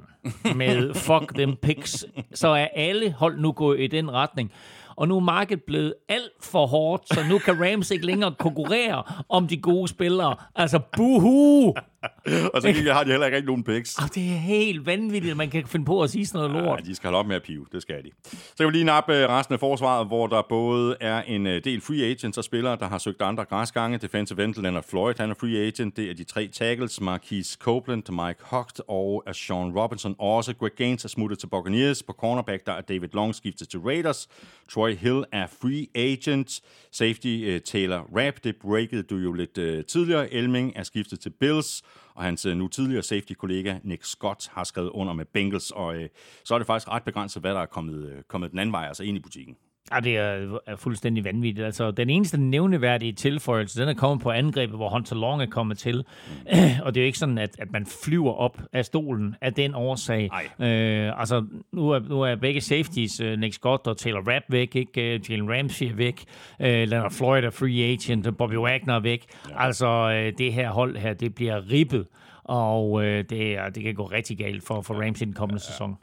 med 0.55 0.93
fuck 1.07 1.33
them 1.33 1.55
picks, 1.55 2.05
så 2.33 2.47
er 2.47 2.67
alle 2.75 3.11
hold 3.11 3.39
nu 3.39 3.51
gået 3.51 3.79
i 3.79 3.87
den 3.87 4.11
retning 4.11 4.51
og 4.99 5.07
nu 5.07 5.15
er 5.15 5.19
markedet 5.19 5.63
blevet 5.63 5.93
alt 6.09 6.31
for 6.41 6.65
hårdt, 6.65 7.07
så 7.07 7.19
nu 7.29 7.37
kan 7.37 7.63
Rams 7.63 7.91
ikke 7.91 8.05
længere 8.05 8.35
konkurrere 8.39 9.03
om 9.29 9.47
de 9.47 9.57
gode 9.57 9.87
spillere. 9.87 10.35
Altså, 10.55 10.79
buhu! 10.97 11.73
og 12.53 12.61
så 12.61 12.91
har 12.93 13.03
de 13.03 13.11
heller 13.11 13.27
ikke 13.27 13.47
nogen 13.47 13.63
picks. 13.63 13.97
Og 13.97 14.15
det 14.15 14.23
er 14.23 14.37
helt 14.37 14.85
vanvittigt, 14.85 15.31
at 15.31 15.37
man 15.37 15.49
kan 15.49 15.67
finde 15.67 15.85
på 15.85 16.03
at 16.03 16.09
sige 16.09 16.25
sådan 16.25 16.49
noget 16.49 16.63
lort. 16.63 16.79
Ja, 16.79 16.85
de 16.85 16.95
skal 16.95 17.07
holde 17.07 17.19
op 17.19 17.25
med 17.25 17.35
at 17.35 17.43
pive, 17.43 17.65
det 17.71 17.81
skal 17.81 18.03
de. 18.03 18.11
Så 18.31 18.57
kan 18.57 18.67
vi 18.67 18.71
lige 18.71 18.83
nappe 18.83 19.15
øh, 19.15 19.29
resten 19.29 19.53
af 19.53 19.59
forsvaret, 19.59 20.07
hvor 20.07 20.27
der 20.27 20.41
både 20.49 20.95
er 20.99 21.21
en 21.21 21.47
øh, 21.47 21.63
del 21.63 21.81
free 21.81 22.03
agents 22.03 22.37
og 22.37 22.43
spillere, 22.43 22.77
der 22.79 22.87
har 22.87 22.97
søgt 22.97 23.21
andre 23.21 23.45
græsgange. 23.45 23.97
Defensive 23.97 24.43
end 24.43 24.55
Leonard 24.55 24.83
Floyd, 24.89 25.13
han 25.17 25.29
er 25.29 25.33
free 25.33 25.67
agent. 25.67 25.97
Det 25.97 26.09
er 26.09 26.13
de 26.13 26.23
tre 26.23 26.47
tackles, 26.47 27.01
Marquise 27.01 27.57
Copeland, 27.61 28.03
Mike 28.09 28.39
Hocht 28.43 28.81
og 28.87 29.23
Sean 29.33 29.77
Robinson. 29.79 30.15
Også 30.19 30.53
Greg 30.55 30.71
Gaines 30.77 31.05
er 31.05 31.09
smuttet 31.09 31.39
til 31.39 31.47
Buccaneers. 31.47 32.03
På 32.03 32.13
cornerback, 32.13 32.65
der 32.65 32.73
er 32.73 32.81
David 32.81 33.09
Long 33.13 33.35
skiftet 33.35 33.69
til 33.69 33.79
Raiders. 33.79 34.27
Troy 34.71 34.95
Hill 34.95 35.23
er 35.31 35.47
free 35.61 35.87
agent. 35.95 36.61
Safety 36.91 37.59
Taylor 37.65 38.07
Rapp, 38.17 38.37
det 38.43 38.55
breakede 38.55 39.03
du 39.03 39.15
jo 39.15 39.33
lidt 39.33 39.87
tidligere. 39.87 40.33
Elming 40.33 40.73
er 40.75 40.83
skiftet 40.83 41.19
til 41.19 41.29
Bills 41.29 41.83
og 42.13 42.23
hans 42.23 42.45
øh, 42.45 42.57
nu 42.57 42.67
tidligere 42.67 43.03
safety-kollega 43.03 43.77
Nick 43.83 44.03
Scott 44.03 44.47
har 44.47 44.63
skrevet 44.63 44.89
under 44.89 45.13
med 45.13 45.25
Bengals, 45.25 45.71
og 45.71 45.95
øh, 45.95 46.09
så 46.43 46.53
er 46.53 46.57
det 46.57 46.67
faktisk 46.67 46.89
ret 46.89 47.03
begrænset, 47.03 47.43
hvad 47.43 47.53
der 47.53 47.61
er 47.61 47.65
kommet, 47.65 48.09
øh, 48.09 48.23
kommet 48.23 48.51
den 48.51 48.59
anden 48.59 48.73
vej, 48.73 48.87
altså 48.87 49.03
ind 49.03 49.17
i 49.17 49.19
butikken. 49.19 49.57
Ja, 49.93 49.99
det 49.99 50.17
er, 50.17 50.57
er 50.67 50.75
fuldstændig 50.75 51.23
vanvittigt. 51.23 51.65
Altså, 51.65 51.91
den 51.91 52.09
eneste 52.09 52.37
nævneværdige 52.37 53.13
tilføjelse, 53.13 53.81
den 53.81 53.89
er 53.89 53.93
kommet 53.93 54.23
på 54.23 54.31
angrebet, 54.31 54.75
hvor 54.75 54.89
Hunter 54.89 55.15
Long 55.15 55.41
er 55.41 55.45
kommet 55.45 55.77
til. 55.77 56.05
Og 56.85 56.95
det 56.95 56.99
er 56.99 57.03
jo 57.03 57.05
ikke 57.05 57.17
sådan, 57.17 57.37
at, 57.37 57.55
at 57.59 57.71
man 57.71 57.85
flyver 58.03 58.33
op 58.33 58.61
af 58.73 58.85
stolen 58.85 59.35
af 59.41 59.53
den 59.53 59.75
årsag. 59.75 60.29
Øh, 60.59 61.19
altså, 61.19 61.45
nu 61.71 61.89
er, 61.89 61.99
nu 61.99 62.21
er 62.21 62.35
begge 62.35 62.61
safeties, 62.61 63.21
uh, 63.21 63.31
Nick 63.31 63.53
Scott 63.53 63.87
og 63.87 63.97
Taylor 63.97 64.33
Rapp 64.33 64.45
væk, 64.49 64.75
ikke? 64.75 65.15
Uh, 65.15 65.31
Jalen 65.31 65.49
Ramsey 65.49 65.85
er 65.85 65.93
væk, 65.93 66.25
uh, 66.59 66.65
Leonard 66.65 67.11
Floyd 67.11 67.43
er 67.43 67.49
free 67.49 67.83
agent, 67.83 68.37
Bobby 68.37 68.57
Wagner 68.57 68.95
er 68.95 68.99
væk. 68.99 69.25
Ja. 69.49 69.65
Altså, 69.65 69.87
uh, 69.87 70.37
det 70.37 70.53
her 70.53 70.69
hold 70.69 70.97
her, 70.97 71.13
det 71.13 71.35
bliver 71.35 71.71
ribbet, 71.71 72.07
og 72.43 72.91
uh, 72.91 73.03
det, 73.03 73.29
det 73.75 73.83
kan 73.83 73.95
gå 73.95 74.05
rigtig 74.05 74.37
galt 74.37 74.63
for, 74.67 74.81
for 74.81 74.93
Ramsey 74.93 75.25
den 75.25 75.33
kommende 75.33 75.61
ja. 75.67 75.71
sæson. 75.71 75.97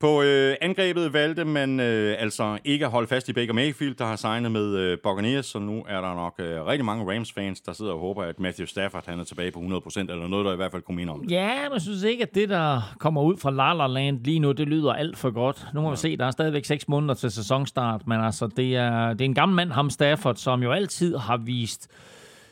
På 0.00 0.22
øh, 0.22 0.56
angrebet 0.60 1.12
valgte 1.12 1.44
man 1.44 1.80
øh, 1.80 2.16
altså 2.18 2.58
ikke 2.64 2.84
at 2.84 2.90
holde 2.90 3.08
fast 3.08 3.28
i 3.28 3.32
Baker 3.32 3.52
Mayfield, 3.52 3.94
der 3.94 4.04
har 4.04 4.16
signet 4.16 4.52
med 4.52 4.76
øh, 4.76 4.98
Buccaneers, 5.02 5.46
så 5.46 5.58
nu 5.58 5.84
er 5.88 6.00
der 6.00 6.14
nok 6.14 6.34
øh, 6.38 6.66
rigtig 6.66 6.84
mange 6.84 7.14
Rams-fans, 7.14 7.60
der 7.60 7.72
sidder 7.72 7.92
og 7.92 7.98
håber, 7.98 8.22
at 8.22 8.40
Matthew 8.40 8.66
Stafford 8.66 9.04
han 9.06 9.20
er 9.20 9.24
tilbage 9.24 9.50
på 9.50 9.58
100%, 9.58 10.00
eller 10.00 10.28
noget, 10.28 10.46
der 10.46 10.52
i 10.52 10.56
hvert 10.56 10.70
fald 10.70 10.82
kunne 10.82 10.96
minde 10.96 11.12
om 11.12 11.20
det. 11.20 11.30
Ja, 11.30 11.62
men 11.62 11.72
jeg 11.72 11.80
synes 11.80 12.02
ikke, 12.02 12.22
at 12.22 12.34
det, 12.34 12.48
der 12.48 12.94
kommer 12.98 13.22
ud 13.22 13.36
fra 13.36 13.50
La 13.50 13.72
La 13.72 13.86
Land 13.86 14.24
lige 14.24 14.38
nu, 14.38 14.52
det 14.52 14.68
lyder 14.68 14.92
alt 14.92 15.18
for 15.18 15.30
godt. 15.30 15.66
Nu 15.74 15.80
må 15.80 15.90
vi 15.90 15.96
se, 15.96 16.16
der 16.16 16.26
er 16.26 16.30
stadigvæk 16.30 16.64
6 16.64 16.88
måneder 16.88 17.14
til 17.14 17.30
sæsonstart, 17.30 18.06
men 18.06 18.20
altså, 18.20 18.46
det 18.46 18.76
er, 18.76 19.12
det 19.12 19.20
er 19.20 19.24
en 19.24 19.34
gammel 19.34 19.56
mand, 19.56 19.70
ham 19.70 19.90
Stafford, 19.90 20.34
som 20.34 20.62
jo 20.62 20.72
altid 20.72 21.16
har 21.16 21.36
vist 21.36 21.88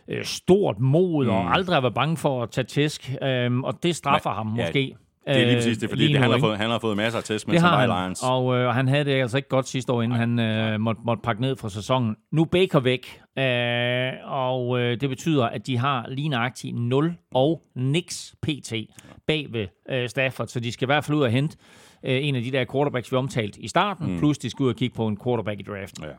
øh, 0.09 0.25
stort 0.25 0.81
mod, 0.81 1.25
mm. 1.25 1.31
og 1.31 1.55
aldrig 1.55 1.77
har 1.77 1.81
været 1.81 1.95
bange 1.95 2.17
for 2.17 2.43
at 2.43 2.51
tage 2.51 2.65
tæsk, 2.65 3.13
øh, 3.23 3.59
og 3.59 3.83
det 3.83 3.97
straffer 3.97 4.31
men, 4.31 4.37
ham 4.37 4.57
ja, 4.57 4.67
måske. 4.67 4.97
Det 5.27 5.43
er 5.43 5.45
lige 5.45 5.57
præcis 5.57 5.79
det, 5.79 5.89
fordi 5.91 6.13
det, 6.13 6.19
han, 6.19 6.31
har 6.31 6.39
fået, 6.39 6.59
han 6.59 6.71
har 6.71 6.79
fået 6.79 6.97
masser 6.97 7.19
af 7.19 7.25
test 7.25 7.49
med 7.49 7.59
som 7.59 7.81
Lions. 7.81 8.23
Og 8.23 8.57
øh, 8.57 8.69
han 8.69 8.89
havde 8.89 9.05
det 9.05 9.13
altså 9.13 9.37
ikke 9.37 9.49
godt 9.49 9.69
sidste 9.69 9.93
år, 9.93 10.03
inden 10.03 10.37
nej, 10.37 10.47
han 10.57 10.73
øh, 10.73 10.81
måtte, 10.81 11.01
måtte 11.05 11.23
pakke 11.23 11.41
ned 11.41 11.57
fra 11.57 11.69
sæsonen. 11.69 12.17
Nu 12.33 12.45
Baker 12.45 12.81
væk, 12.81 13.21
øh, 13.39 14.13
og 14.25 14.81
øh, 14.81 15.01
det 15.01 15.09
betyder, 15.09 15.45
at 15.45 15.67
de 15.67 15.79
har 15.79 16.07
lige 16.09 16.29
nøjagtigt 16.29 16.77
0 16.77 17.15
og 17.35 17.63
nix 17.75 18.33
pt. 18.43 18.73
bag 19.27 19.47
ved 19.51 19.67
øh, 19.91 20.09
Stafford, 20.09 20.47
så 20.47 20.61
de 20.61 20.73
skal 20.73 20.85
i 20.85 20.89
hvert 20.89 21.05
fald 21.05 21.19
ud 21.19 21.23
og 21.23 21.31
hente 21.31 21.57
øh, 22.05 22.27
en 22.27 22.37
af 22.37 22.43
de 22.43 22.51
der 22.51 22.65
quarterbacks, 22.73 23.13
vi 23.13 23.17
omtalt 23.17 23.57
i 23.57 23.69
starten, 23.69 24.13
mm. 24.13 24.19
plus 24.19 24.39
de 24.39 24.51
skal 24.51 24.65
ud 24.65 24.69
og 24.69 24.77
kigge 24.77 24.97
på 24.97 25.07
en 25.07 25.19
quarterback 25.25 25.61
i 25.61 25.63
draften. 25.63 26.05
Ja. 26.05 26.11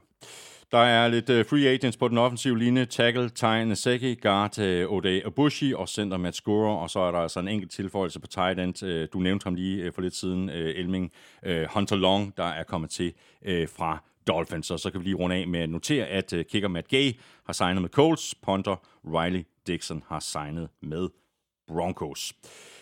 Der 0.72 0.78
er 0.78 1.08
lidt 1.08 1.30
øh, 1.30 1.46
free 1.46 1.68
agents 1.68 1.98
på 1.98 2.08
den 2.08 2.18
offensive 2.18 2.60
linje. 2.60 2.86
Tackle, 2.86 3.30
Ty 3.30 3.44
Naseki, 3.44 4.16
guard 4.16 4.60
uh, 4.60 4.94
Ode 4.94 5.26
Abushi 5.26 5.74
og 5.74 5.90
center 5.90 6.18
Matt 6.18 6.36
Scorer. 6.36 6.76
Og 6.76 6.90
så 6.90 7.00
er 7.00 7.12
der 7.12 7.20
altså 7.20 7.40
en 7.40 7.48
enkelt 7.48 7.72
tilføjelse 7.72 8.20
på 8.20 8.28
tight 8.28 8.60
end. 8.60 8.84
Øh, 8.84 9.08
du 9.14 9.20
nævnte 9.20 9.44
ham 9.44 9.56
lige 9.56 9.92
for 9.92 10.02
lidt 10.02 10.16
siden, 10.16 10.50
Elming. 10.50 11.12
Uh, 11.48 11.64
Hunter 11.74 11.96
Long, 11.96 12.38
der 12.38 12.44
er 12.44 12.64
kommet 12.64 12.90
til 12.90 13.14
fra 13.46 14.04
Dolphins. 14.28 14.72
Og 14.72 14.80
så 14.80 14.92
kan 14.92 15.00
vi 15.00 15.06
lige 15.06 15.16
runde 15.16 15.36
af 15.36 15.48
med 15.48 15.60
at 15.60 15.70
notere, 15.70 16.06
at 16.06 16.34
kicker 16.50 16.68
Matt 16.68 16.88
Gay 16.88 17.14
har 17.46 17.54
signet 17.54 17.82
med 17.82 17.90
Colts. 17.90 18.36
Punter 18.36 18.76
Riley 19.06 19.44
Dixon 19.68 20.04
har 20.08 20.20
signet 20.20 20.70
med 20.82 21.10
Broncos. 21.68 22.34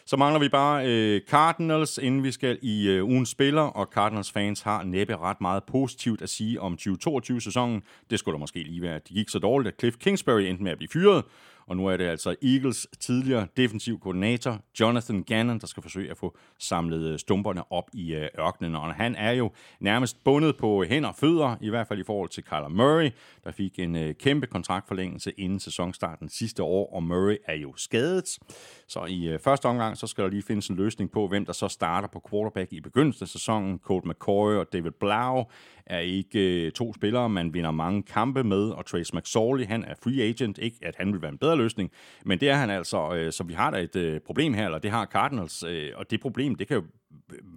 Så 0.08 0.18
mangler 0.18 0.40
vi 0.40 0.50
bare 0.50 0.88
øh, 0.88 1.22
Cardinals, 1.22 1.98
inden 1.98 2.24
vi 2.24 2.32
skal 2.32 2.58
i 2.62 2.88
øh, 2.88 3.06
ugens 3.06 3.30
spiller, 3.30 3.62
og 3.62 3.88
Cardinals 3.94 4.32
fans 4.32 4.62
har 4.62 4.84
næppe 4.84 5.18
ret 5.18 5.42
meget 5.42 5.64
positivt 5.64 6.22
at 6.22 6.30
sige 6.30 6.62
om 6.62 6.78
2022-sæsonen. 6.82 7.84
Det 8.10 8.20
skulle 8.20 8.34
da 8.34 8.40
måske 8.40 8.64
lige 8.64 8.82
være, 8.82 8.96
at 8.96 9.10
de 9.10 9.14
gik 9.14 9.30
så 9.30 9.40
dårligt, 9.40 9.74
at 9.74 9.80
Cliff 9.80 9.98
Kingsbury 9.98 10.42
endte 10.42 10.64
med 10.64 10.72
at 10.72 10.78
blive 10.78 10.90
fyret, 10.94 11.24
og 11.68 11.78
nu 11.78 11.88
er 11.88 11.98
det 11.98 12.06
altså 12.06 12.36
Eagles 12.42 12.88
tidligere 13.00 13.48
defensiv 13.58 14.00
koordinator, 14.00 14.62
Jonathan 14.80 15.24
Gannon, 15.24 15.60
der 15.60 15.68
skal 15.68 15.84
forsøge 15.84 16.12
at 16.12 16.18
få 16.18 16.38
samlet 16.60 17.12
øh, 17.12 17.20
stumperne 17.20 17.72
op 17.72 17.90
i 17.94 18.14
øh, 18.14 18.28
ørkenen. 18.40 18.76
Og 18.76 18.94
han 18.94 19.16
er 19.16 19.32
jo 19.32 19.52
nærmest 19.80 20.24
bundet 20.24 20.58
på 20.58 20.84
hænder 20.84 21.10
og 21.10 21.16
fødder, 21.16 21.56
i 21.62 21.70
hvert 21.70 21.88
fald 21.88 22.00
i 22.00 22.04
forhold 22.04 22.30
til 22.30 22.44
Kyler 22.44 22.68
Murray, 22.68 23.10
der 23.44 23.52
fik 23.52 23.80
en 23.80 23.96
øh, 23.96 24.16
kæmpe 24.16 24.48
kontraktforlængelse 24.48 25.32
inden 25.32 25.60
sæsonstarten 25.60 26.30
sidste 26.30 26.64
år, 26.64 26.94
og 26.96 27.04
Murray 27.04 27.38
er 27.46 27.56
jo 27.56 27.74
skadet. 27.76 28.40
Så 28.88 29.06
i 29.06 29.38
første 29.44 29.66
omgang, 29.66 29.98
så 29.98 30.08
skal 30.08 30.24
der 30.24 30.30
lige 30.30 30.44
findes 30.44 30.68
en 30.68 30.76
løsning 30.76 31.12
på, 31.12 31.28
hvem 31.28 31.46
der 31.46 31.54
så 31.54 31.68
starter 31.68 32.08
på 32.08 32.22
quarterback 32.30 32.74
i 32.74 32.82
begyndelsen 32.82 33.24
af 33.24 33.28
sæsonen. 33.28 33.80
Colt 33.80 34.06
McCoy 34.06 34.54
og 34.54 34.74
David 34.74 34.92
Blau 34.92 35.46
er 35.86 36.00
ikke 36.00 36.72
to 36.72 36.94
spillere, 36.94 37.30
man 37.30 37.54
vinder 37.54 37.72
mange 37.72 38.04
kampe 38.04 38.44
med, 38.44 38.70
og 38.70 38.86
Trace 38.86 39.16
McSorley, 39.16 39.66
han 39.66 39.84
er 39.84 39.94
free 40.04 40.22
agent. 40.22 40.58
Ikke 40.58 40.78
at 40.82 40.96
han 40.98 41.14
vil 41.14 41.22
være 41.22 41.32
en 41.32 41.38
bedre 41.38 41.55
løsning, 41.56 41.92
men 42.26 42.40
det 42.40 42.50
er 42.50 42.56
han 42.56 42.70
altså. 42.70 43.28
Så 43.32 43.44
vi 43.44 43.54
har 43.54 43.72
da 43.72 43.78
et 43.78 44.24
problem 44.26 44.54
her, 44.54 44.66
eller 44.66 44.80
det 44.80 44.92
har 44.92 45.06
Cardinals, 45.06 45.64
og 45.96 46.12
det 46.12 46.22
problem, 46.22 46.56
det 46.56 46.68
kan 46.68 46.78
jo 46.78 46.84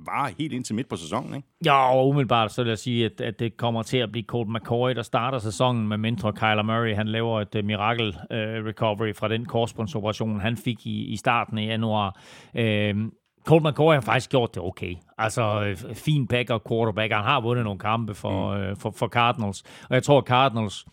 vare 0.07 0.32
helt 0.38 0.53
indtil 0.53 0.74
midt 0.74 0.88
på 0.88 0.96
sæsonen, 0.96 1.34
ikke? 1.34 1.49
Ja, 1.64 1.94
og 1.94 2.09
umiddelbart 2.09 2.53
så 2.53 2.62
vil 2.62 2.68
jeg 2.68 2.78
sige, 2.78 3.05
at, 3.05 3.20
at 3.20 3.38
det 3.38 3.57
kommer 3.57 3.82
til 3.82 3.99
at 3.99 4.12
blive 4.12 4.24
Colt 4.24 4.49
McCoy, 4.49 4.90
der 4.90 5.03
starter 5.03 5.38
sæsonen, 5.38 5.88
med 5.88 5.99
mindre 5.99 6.32
Kyler 6.32 6.62
Murray, 6.62 6.94
han 6.94 7.09
laver 7.09 7.40
et 7.40 7.55
uh, 7.55 7.64
mirakel 7.64 8.09
uh, 8.09 8.36
recovery 8.66 9.14
fra 9.14 9.28
den 9.28 9.44
korsbåndsoperation, 9.44 10.40
han 10.40 10.57
fik 10.57 10.86
i, 10.86 11.05
i 11.05 11.16
starten 11.16 11.59
af 11.59 11.66
januar. 11.66 12.20
Uh, 12.55 13.09
Colt 13.46 13.64
McCoy 13.64 13.94
har 13.94 14.01
faktisk 14.01 14.30
gjort 14.30 14.55
det 14.55 14.62
okay. 14.62 14.94
Altså, 15.18 15.74
fin 15.94 16.26
backer 16.26 16.59
quarterback. 16.68 17.12
Han 17.12 17.24
har 17.24 17.40
vundet 17.40 17.64
nogle 17.64 17.78
kampe 17.78 18.14
for, 18.14 18.57
mm. 18.57 18.70
uh, 18.70 18.76
for, 18.76 18.90
for 18.90 19.09
Cardinals. 19.09 19.62
Og 19.62 19.94
jeg 19.94 20.03
tror, 20.03 20.20
Cardinals 20.20 20.86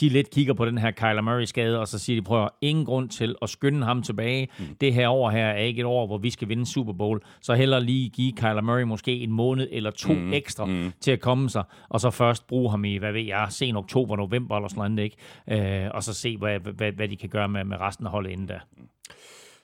de 0.00 0.08
lidt 0.08 0.30
kigger 0.30 0.54
på 0.54 0.66
den 0.66 0.78
her 0.78 0.90
Kyler 0.90 1.20
Murray-skade, 1.20 1.80
og 1.80 1.88
så 1.88 1.98
siger 1.98 2.20
de, 2.20 2.24
prøver 2.24 2.48
ingen 2.60 2.84
grund 2.84 3.08
til 3.08 3.34
at 3.42 3.50
skynde 3.50 3.84
ham 3.86 4.02
tilbage. 4.02 4.48
Mm. 4.58 4.64
Det 4.80 4.94
her 4.94 5.08
år 5.08 5.30
her 5.30 5.46
er 5.46 5.62
ikke 5.62 5.80
et 5.80 5.86
år, 5.86 6.06
hvor 6.06 6.18
vi 6.18 6.30
skal 6.30 6.48
vinde 6.48 6.66
Super 6.66 6.92
Bowl. 6.92 7.20
Så 7.42 7.54
heller 7.54 7.78
lige 7.78 8.08
give 8.08 8.32
Kyler 8.32 8.60
Murray 8.60 8.82
måske 8.82 9.12
en 9.12 9.32
måned 9.32 9.68
eller 9.70 9.90
to 9.90 10.12
mm. 10.12 10.32
ekstra 10.32 10.64
mm. 10.64 10.92
til 11.00 11.10
at 11.10 11.20
komme 11.20 11.50
sig, 11.50 11.62
og 11.88 12.00
så 12.00 12.10
først 12.10 12.46
bruge 12.46 12.70
ham 12.70 12.84
i, 12.84 12.96
hvad 12.96 13.12
ved 13.12 13.22
jeg, 13.22 13.46
sen 13.50 13.76
oktober, 13.76 14.16
november 14.16 14.56
eller 14.56 14.68
sådan 14.68 14.92
noget, 14.92 15.04
ikke? 15.48 15.84
Øh, 15.84 15.90
og 15.94 16.02
så 16.02 16.14
se, 16.14 16.36
hvad, 16.36 16.60
hvad, 16.60 16.92
hvad 16.92 17.08
de 17.08 17.16
kan 17.16 17.28
gøre 17.28 17.48
med, 17.48 17.64
med 17.64 17.80
resten 17.80 18.06
af 18.06 18.12
holdet 18.12 18.30
inden 18.30 18.46
da. 18.46 18.60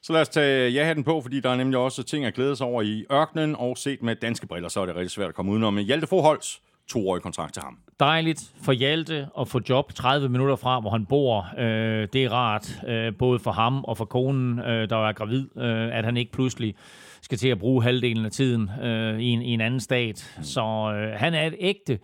Så 0.03 0.13
lad 0.13 0.21
os 0.21 0.29
tage 0.29 0.71
ja-hatten 0.71 1.05
på, 1.05 1.21
fordi 1.21 1.41
der 1.41 1.51
er 1.51 1.57
nemlig 1.57 1.79
også 1.79 2.03
ting 2.03 2.25
at 2.25 2.35
glæde 2.35 2.57
sig 2.57 2.67
over 2.67 2.83
i 2.83 3.05
ørkenen, 3.13 3.57
og 3.57 3.79
set 3.79 4.03
med 4.03 4.17
danske 4.17 4.47
briller, 4.47 4.69
så 4.69 4.81
er 4.81 4.87
det 4.87 4.95
rigtig 4.95 5.11
svært 5.11 5.29
at 5.29 5.35
komme 5.35 5.53
udenom. 5.53 5.79
Hjalte 5.79 6.07
Forholds, 6.07 6.61
toårig 6.89 7.23
kontrakt 7.23 7.55
til 7.55 7.63
ham. 7.63 7.79
Dejligt 8.01 8.53
for 8.63 8.73
Hjalte 8.73 9.29
at 9.41 9.49
få 9.49 9.61
job 9.69 9.95
30 9.95 10.29
minutter 10.29 10.57
fra, 10.57 10.81
hvor 10.81 10.91
han 10.91 11.07
bor. 11.07 11.47
Øh, 11.59 12.09
det 12.13 12.25
er 12.25 12.33
rart, 12.33 12.83
øh, 12.89 13.17
både 13.19 13.39
for 13.39 13.51
ham 13.51 13.85
og 13.85 13.97
for 13.97 14.05
konen, 14.05 14.59
øh, 14.59 14.91
der 14.91 15.09
er 15.09 15.13
gravid, 15.13 15.49
øh, 15.57 15.99
at 15.99 16.05
han 16.05 16.17
ikke 16.17 16.33
pludselig 16.33 16.75
skal 17.23 17.39
til 17.39 17.49
at 17.49 17.59
bruge 17.59 17.83
halvdelen 17.83 18.25
af 18.25 18.31
tiden 18.31 18.71
øh, 18.83 19.21
i, 19.21 19.27
en, 19.27 19.43
i 19.43 19.51
en 19.51 19.61
anden 19.61 19.81
stat. 19.81 20.39
Så 20.43 20.63
øh, 20.63 21.19
han 21.19 21.35
er 21.35 21.47
et 21.47 21.55
ægte 21.59 21.99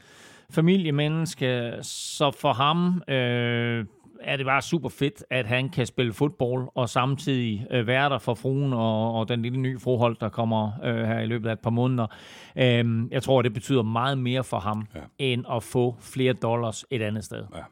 familiemenneske, 0.51 1.73
så 1.83 2.31
for 2.31 2.53
ham... 2.53 3.03
Øh, 3.09 3.85
er 4.25 4.37
det 4.37 4.47
bare 4.47 4.63
super 4.63 4.89
fedt, 4.89 5.25
at 5.31 5.47
han 5.47 5.69
kan 5.69 5.87
spille 5.87 6.13
fodbold 6.13 6.69
og 6.75 6.89
samtidig 6.89 7.67
øh, 7.71 7.87
være 7.87 8.09
der 8.09 8.19
for 8.19 8.35
fruen 8.35 8.73
og, 8.73 9.15
og 9.15 9.29
den 9.29 9.43
lille 9.43 9.59
nye 9.59 9.79
forhold, 9.79 10.17
der 10.21 10.29
kommer 10.29 10.73
øh, 10.85 11.07
her 11.07 11.21
i 11.21 11.27
løbet 11.27 11.49
af 11.49 11.53
et 11.53 11.61
par 11.61 11.71
måneder. 11.71 12.07
Øhm, 12.57 13.09
jeg 13.11 13.23
tror, 13.23 13.43
det 13.43 13.53
betyder 13.55 13.83
meget 13.83 14.19
mere 14.19 14.45
for 14.45 14.59
ham, 14.59 14.87
ja. 14.95 15.01
end 15.19 15.45
at 15.53 15.63
få 15.63 15.97
flere 16.01 16.33
dollars 16.33 16.85
et 16.91 17.03
andet 17.03 17.25
sted. 17.25 17.45
Ja. 17.55 17.63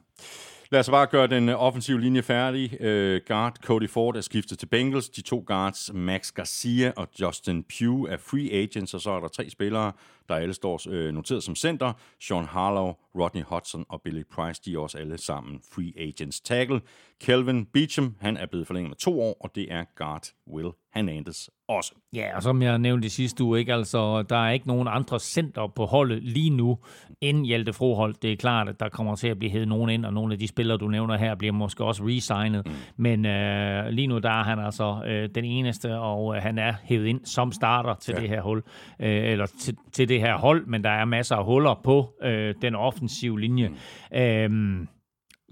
Lad 0.72 0.80
os 0.80 0.90
bare 0.90 1.06
gøre 1.06 1.26
den 1.26 1.48
offensive 1.48 2.00
linje 2.00 2.22
færdig. 2.22 2.70
Uh, 2.80 3.20
guard 3.26 3.56
Cody 3.64 3.88
Ford 3.88 4.16
er 4.16 4.20
skiftet 4.20 4.58
til 4.58 4.66
Bengals. 4.66 5.08
De 5.08 5.22
to 5.22 5.44
guards, 5.46 5.90
Max 5.94 6.32
Garcia 6.32 6.92
og 6.96 7.08
Justin 7.20 7.62
Pugh, 7.62 8.12
er 8.12 8.16
free 8.16 8.52
agents, 8.52 8.94
og 8.94 9.00
så 9.00 9.10
er 9.10 9.20
der 9.20 9.28
tre 9.28 9.50
spillere, 9.50 9.92
der 10.30 10.36
alle 10.36 10.54
står 10.54 10.80
uh, 10.88 11.14
noteret 11.14 11.42
som 11.42 11.54
center. 11.54 11.92
Sean 12.20 12.44
Harlow, 12.44 12.92
Rodney 13.14 13.42
Hudson 13.42 13.84
og 13.88 14.02
Billy 14.02 14.22
Price, 14.34 14.62
de 14.64 14.74
er 14.74 14.78
også 14.78 14.98
alle 14.98 15.18
sammen 15.18 15.60
free 15.72 15.92
agents. 15.96 16.40
Tackle 16.40 16.80
Kelvin 17.20 17.66
Beecham, 17.66 18.16
han 18.20 18.36
er 18.36 18.46
blevet 18.46 18.66
forlænget 18.66 18.90
med 18.90 18.96
to 18.96 19.20
år, 19.20 19.36
og 19.40 19.54
det 19.54 19.72
er 19.72 19.84
guard 19.96 20.26
Will 20.46 20.70
Hernandez 20.94 21.48
også. 21.68 21.92
Ja, 22.14 22.36
og 22.36 22.42
som 22.42 22.62
jeg 22.62 22.78
nævnte 22.78 23.06
i 23.06 23.08
sidste 23.08 23.44
uge, 23.44 23.58
ikke? 23.58 23.74
Altså, 23.74 24.22
der 24.22 24.36
er 24.36 24.50
ikke 24.50 24.68
nogen 24.68 24.88
andre 24.88 25.20
center 25.20 25.66
på 25.66 25.86
holdet 25.86 26.22
lige 26.22 26.50
nu 26.50 26.78
end 27.20 27.46
Hjalte 27.46 27.72
Froholt. 27.72 28.22
Det 28.22 28.32
er 28.32 28.36
klart, 28.36 28.68
at 28.68 28.80
der 28.80 28.88
kommer 28.88 29.16
til 29.16 29.28
at 29.28 29.38
blive 29.38 29.50
hævet 29.50 29.68
nogen 29.68 29.90
ind, 29.90 30.04
og 30.04 30.12
nogle 30.12 30.32
af 30.32 30.38
de 30.38 30.48
spillere, 30.48 30.78
du 30.78 30.88
nævner 30.88 31.16
her, 31.16 31.34
bliver 31.34 31.52
måske 31.52 31.84
også 31.84 32.02
resignet. 32.06 32.66
Mm. 32.66 32.72
Men 32.96 33.26
øh, 33.26 33.86
lige 33.86 34.06
nu, 34.06 34.18
der 34.18 34.30
er 34.30 34.44
han 34.44 34.58
altså 34.58 35.02
øh, 35.06 35.28
den 35.34 35.44
eneste, 35.44 35.98
og 35.98 36.36
øh, 36.36 36.42
han 36.42 36.58
er 36.58 36.74
hævet 36.82 37.06
ind 37.06 37.20
som 37.24 37.52
starter 37.52 37.94
til 37.94 38.14
ja. 38.14 38.20
det 38.20 38.28
her 38.28 38.40
hul, 38.42 38.62
øh, 39.00 39.30
eller 39.30 39.46
til, 39.46 39.76
til 39.92 40.08
det 40.08 40.19
her 40.20 40.38
hold, 40.38 40.66
men 40.66 40.84
der 40.84 40.90
er 40.90 41.04
masser 41.04 41.36
af 41.36 41.44
huller 41.44 41.80
på 41.84 42.14
øh, 42.22 42.54
den 42.62 42.74
offensive 42.74 43.40
linje. 43.40 43.68
Mm. 43.68 44.18
Øh, 44.18 44.86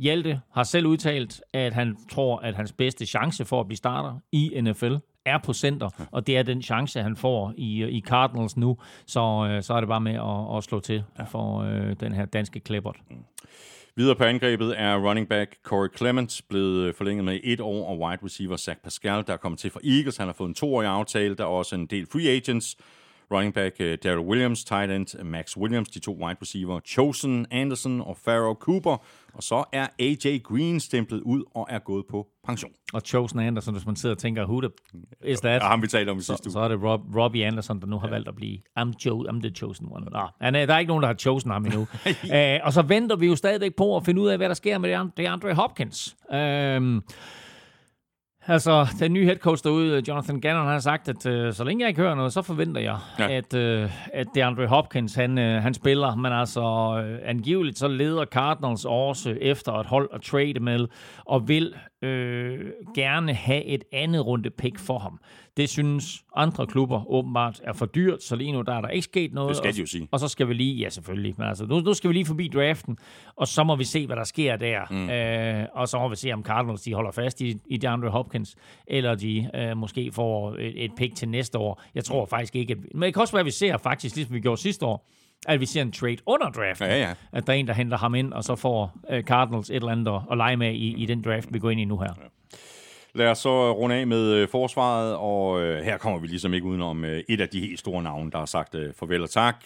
Hjalte 0.00 0.40
har 0.54 0.62
selv 0.62 0.86
udtalt, 0.86 1.40
at 1.52 1.72
han 1.72 1.96
tror, 2.10 2.38
at 2.38 2.54
hans 2.54 2.72
bedste 2.72 3.06
chance 3.06 3.44
for 3.44 3.60
at 3.60 3.66
blive 3.66 3.76
starter 3.76 4.18
i 4.32 4.60
NFL 4.60 4.94
er 5.26 5.38
på 5.38 5.52
center, 5.52 6.08
og 6.12 6.26
det 6.26 6.36
er 6.36 6.42
den 6.42 6.62
chance, 6.62 7.02
han 7.02 7.16
får 7.16 7.54
i, 7.56 7.84
i 7.84 8.00
Cardinals 8.00 8.56
nu. 8.56 8.78
Så, 9.06 9.48
øh, 9.50 9.62
så 9.62 9.74
er 9.74 9.80
det 9.80 9.88
bare 9.88 10.00
med 10.00 10.14
at, 10.14 10.56
at 10.56 10.64
slå 10.64 10.80
til 10.80 11.04
for 11.30 11.58
øh, 11.58 11.96
den 12.00 12.12
her 12.12 12.24
danske 12.24 12.60
Kleppert. 12.60 12.96
Mm. 13.10 13.16
Videre 13.96 14.16
på 14.16 14.24
angrebet 14.24 14.74
er 14.80 14.96
running 14.96 15.28
back 15.28 15.56
Corey 15.62 15.88
Clements 15.96 16.42
blevet 16.42 16.94
forlænget 16.94 17.24
med 17.24 17.40
et 17.44 17.60
år, 17.60 17.88
og 17.88 17.98
wide 17.98 18.24
receiver 18.24 18.56
Zach 18.56 18.80
Pascal, 18.84 19.24
der 19.26 19.32
er 19.32 19.36
kommet 19.36 19.58
til 19.58 19.70
fra 19.70 19.80
Eagles. 19.84 20.16
Han 20.16 20.26
har 20.26 20.32
fået 20.32 20.48
en 20.48 20.54
toårig 20.54 20.88
aftale. 20.88 21.34
Der 21.34 21.44
er 21.44 21.48
også 21.48 21.74
en 21.74 21.86
del 21.86 22.06
free 22.12 22.28
agents 22.28 22.76
running 23.30 23.54
back 23.54 23.76
uh, 23.80 23.86
Daryl 24.02 24.26
Williams, 24.26 24.64
tight 24.64 24.90
end 24.90 25.24
Max 25.24 25.56
Williams, 25.56 25.88
de 25.88 26.00
to 26.00 26.12
wide 26.12 26.36
receiver 26.42 26.80
Chosen 26.80 27.46
Anderson 27.50 28.00
og 28.00 28.16
Pharaoh 28.24 28.54
Cooper. 28.54 28.96
Og 29.34 29.42
så 29.42 29.64
er 29.72 29.86
AJ 29.98 30.38
Green 30.44 30.80
stemplet 30.80 31.20
ud 31.20 31.44
og 31.54 31.66
er 31.70 31.78
gået 31.78 32.04
på 32.10 32.26
pension. 32.46 32.72
Og 32.92 33.00
Chosen 33.00 33.40
Anderson, 33.40 33.74
hvis 33.74 33.86
man 33.86 33.96
sidder 33.96 34.14
og 34.14 34.18
tænker, 34.18 34.44
who 34.44 34.60
the 34.60 34.70
is 35.24 35.40
that? 35.40 35.62
Ja, 35.62 35.68
ham 35.68 35.82
vi 35.82 35.86
talte 35.86 36.10
om 36.10 36.18
i 36.18 36.20
sidste 36.20 36.46
uge. 36.46 36.52
Så 36.52 36.58
er 36.58 36.68
det 36.68 36.82
Rob, 36.82 37.00
Robbie 37.16 37.46
Anderson, 37.46 37.80
der 37.80 37.86
nu 37.86 37.98
har 37.98 38.06
ja. 38.06 38.12
valgt 38.12 38.28
at 38.28 38.34
blive, 38.34 38.58
I'm, 38.80 38.92
jo, 39.06 39.26
I'm 39.28 39.40
the 39.40 39.50
chosen 39.50 39.88
one. 39.90 40.06
Nå, 40.10 40.28
er, 40.40 40.50
der 40.50 40.74
er 40.74 40.78
ikke 40.78 40.88
nogen, 40.88 41.02
der 41.02 41.08
har 41.08 41.14
chosen 41.14 41.50
ham 41.50 41.64
endnu. 41.64 41.86
Æ, 42.06 42.54
øh, 42.54 42.60
og 42.62 42.72
så 42.72 42.82
venter 42.82 43.16
vi 43.16 43.26
jo 43.26 43.36
stadigvæk 43.36 43.76
på 43.76 43.96
at 43.96 44.04
finde 44.04 44.20
ud 44.20 44.28
af, 44.28 44.36
hvad 44.36 44.48
der 44.48 44.54
sker 44.54 44.78
med 44.78 45.10
DeAndre 45.16 45.54
Hopkins. 45.54 46.16
Øhm, 46.32 47.02
altså, 48.48 48.86
den 49.00 49.12
nye 49.12 49.24
head 49.24 49.36
coach 49.36 49.64
derude, 49.64 50.02
Jonathan 50.08 50.40
Gannon, 50.40 50.66
har 50.66 50.78
sagt, 50.78 51.08
at 51.08 51.26
uh, 51.46 51.52
så 51.54 51.64
længe 51.64 51.82
jeg 51.82 51.88
ikke 51.88 52.00
hører 52.00 52.14
noget, 52.14 52.32
så 52.32 52.42
forventer 52.42 52.80
jeg, 52.80 52.96
Ja. 53.18 53.32
at, 53.32 53.54
uh, 53.84 53.90
at 54.14 54.26
DeAndre 54.34 54.66
Hopkins, 54.66 55.14
han, 55.14 55.38
uh, 55.38 55.44
han 55.44 55.74
spiller. 55.74 56.14
Men 56.14 56.32
altså, 56.32 56.60
uh, 56.60 57.28
angiveligt 57.30 57.78
så 57.78 57.88
leder 57.88 58.24
Cardinals 58.24 58.84
også 58.84 59.36
efter 59.40 59.72
et 59.72 59.86
hold 59.86 60.08
at 60.14 60.20
trade 60.22 60.60
med, 60.60 60.86
og 61.26 61.48
vil 61.48 61.74
øh, 62.02 62.58
gerne 62.94 63.34
have 63.34 63.64
et 63.64 63.84
andet 63.92 64.26
runde 64.26 64.50
pick 64.50 64.78
for 64.78 64.98
ham. 64.98 65.20
Det 65.58 65.68
synes 65.68 66.24
andre 66.36 66.66
klubber 66.66 67.10
åbenbart 67.10 67.60
er 67.64 67.72
for 67.72 67.86
dyrt, 67.86 68.22
så 68.22 68.36
lige 68.36 68.52
nu 68.52 68.62
der 68.62 68.74
er 68.74 68.80
der 68.80 68.88
ikke 68.88 69.04
sket 69.04 69.32
noget. 69.32 69.48
Det 69.48 69.56
skal 69.56 69.68
og- 69.68 69.74
de 69.74 69.80
jo 69.80 69.86
sige. 69.86 70.08
og 70.10 70.20
så 70.20 70.28
skal 70.28 70.48
vi 70.48 70.54
lige, 70.54 70.74
ja 70.74 70.88
selvfølgelig, 70.88 71.34
men 71.38 71.46
altså, 71.48 71.66
nu, 71.66 71.80
nu 71.80 71.94
skal 71.94 72.08
vi 72.08 72.14
lige 72.14 72.26
forbi 72.26 72.48
draften, 72.54 72.98
og 73.36 73.48
så 73.48 73.64
må 73.64 73.76
vi 73.76 73.84
se, 73.84 74.06
hvad 74.06 74.16
der 74.16 74.24
sker 74.24 74.56
der. 74.56 74.80
Mm. 74.90 75.10
Øh, 75.10 75.66
og 75.74 75.88
så 75.88 75.98
må 75.98 76.08
vi 76.08 76.16
se, 76.16 76.32
om 76.32 76.42
Cardinals 76.44 76.82
de 76.82 76.94
holder 76.94 77.10
fast 77.10 77.40
i, 77.40 77.56
i 77.66 77.76
DeAndre 77.76 78.08
Hopkins, 78.10 78.56
eller 78.86 79.14
de 79.14 79.50
øh, 79.54 79.76
måske 79.76 80.12
får 80.12 80.52
et, 80.58 80.84
et 80.84 80.90
pick 80.96 81.14
til 81.16 81.28
næste 81.28 81.58
år. 81.58 81.82
Jeg 81.94 82.04
tror 82.04 82.26
faktisk 82.26 82.56
ikke, 82.56 82.72
at, 82.72 82.78
men 82.94 83.02
det 83.02 83.14
kan 83.14 83.20
også 83.20 83.32
være, 83.32 83.40
at 83.40 83.46
vi 83.46 83.50
ser 83.50 83.76
faktisk, 83.76 84.16
ligesom 84.16 84.34
vi 84.34 84.40
gjorde 84.40 84.60
sidste 84.60 84.86
år, 84.86 85.08
at 85.48 85.60
vi 85.60 85.66
ser 85.66 85.82
en 85.82 85.92
trade 85.92 86.16
under 86.26 86.50
draften. 86.50 86.86
Ja, 86.88 86.98
ja. 86.98 87.14
At 87.32 87.46
der 87.46 87.52
er 87.52 87.56
en, 87.56 87.66
der 87.66 87.74
henter 87.74 87.96
ham 87.98 88.14
ind, 88.14 88.32
og 88.32 88.44
så 88.44 88.56
får 88.56 88.98
øh, 89.10 89.22
Cardinals 89.22 89.70
et 89.70 89.76
eller 89.76 89.88
andet 89.88 90.12
at, 90.12 90.20
at 90.30 90.36
lege 90.36 90.56
med 90.56 90.74
i, 90.74 90.94
i 91.02 91.06
den 91.06 91.22
draft, 91.22 91.48
vi 91.52 91.58
går 91.58 91.70
ind 91.70 91.80
i 91.80 91.84
nu 91.84 91.98
her. 91.98 92.12
Lad 93.18 93.30
os 93.30 93.38
så 93.38 93.48
øh, 93.48 93.70
runde 93.70 93.96
af 93.96 94.06
med 94.06 94.32
øh, 94.32 94.48
forsvaret, 94.48 95.16
og 95.16 95.60
øh, 95.60 95.84
her 95.84 95.98
kommer 95.98 96.18
vi 96.18 96.26
ligesom 96.26 96.54
ikke 96.54 96.66
udenom 96.66 97.04
et 97.04 97.40
af 97.40 97.48
de 97.48 97.60
helt 97.60 97.78
store 97.78 98.02
navne, 98.02 98.30
der 98.30 98.38
har 98.38 98.46
sagt 98.46 98.76
farvel 98.96 99.22
og 99.22 99.30
tak, 99.30 99.64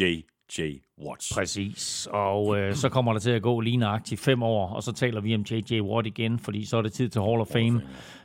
J.J. 0.00 0.60
Watts. 1.06 1.32
Præcis, 1.34 2.08
og 2.10 2.58
øh, 2.58 2.74
så 2.74 2.88
kommer 2.88 3.12
der 3.12 3.20
til 3.20 3.30
at 3.30 3.42
gå 3.42 3.60
lige 3.60 3.76
nøjagtigt 3.76 4.20
fem 4.20 4.42
år, 4.42 4.68
og 4.68 4.82
så 4.82 4.92
taler 4.92 5.20
vi 5.20 5.34
om 5.34 5.40
J.J. 5.40 5.80
Watt 5.80 6.06
igen, 6.06 6.38
fordi 6.38 6.64
så 6.64 6.76
er 6.76 6.82
det 6.82 6.92
tid 6.92 7.08
til 7.08 7.20
Hall 7.20 7.40
of 7.40 7.46
Fame. 7.46 7.82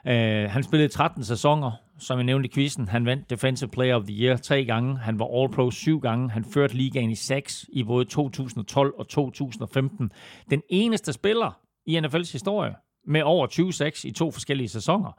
Øh, 0.08 0.50
han 0.50 0.64
spillede 0.64 0.90
13 0.90 1.24
sæsoner, 1.24 1.72
som 2.00 2.18
jeg 2.18 2.26
nævnte 2.26 2.50
i 2.50 2.52
quizzen. 2.54 2.88
Han 2.88 3.06
vandt 3.06 3.30
Defensive 3.30 3.70
Player 3.70 3.96
of 3.96 4.04
the 4.04 4.24
Year 4.24 4.38
tre 4.38 4.66
gange. 4.66 4.98
Han 4.98 5.20
var 5.20 5.26
All-Pro 5.26 5.72
syv 5.72 6.00
gange. 6.00 6.30
Han 6.30 6.46
førte 6.54 6.76
ligaen 6.76 7.10
i 7.10 7.16
seks 7.16 7.66
i 7.74 7.84
både 7.84 8.06
2012 8.06 8.94
og 8.98 9.08
2015. 9.08 10.12
Den 10.50 10.62
eneste 10.70 11.14
spiller 11.14 11.60
i 11.86 12.00
NFL's 12.00 12.32
historie 12.32 12.74
med 13.06 13.22
over 13.22 13.48
20-6 13.48 14.08
i 14.08 14.12
to 14.12 14.32
forskellige 14.32 14.70
sæsoner. 14.70 15.12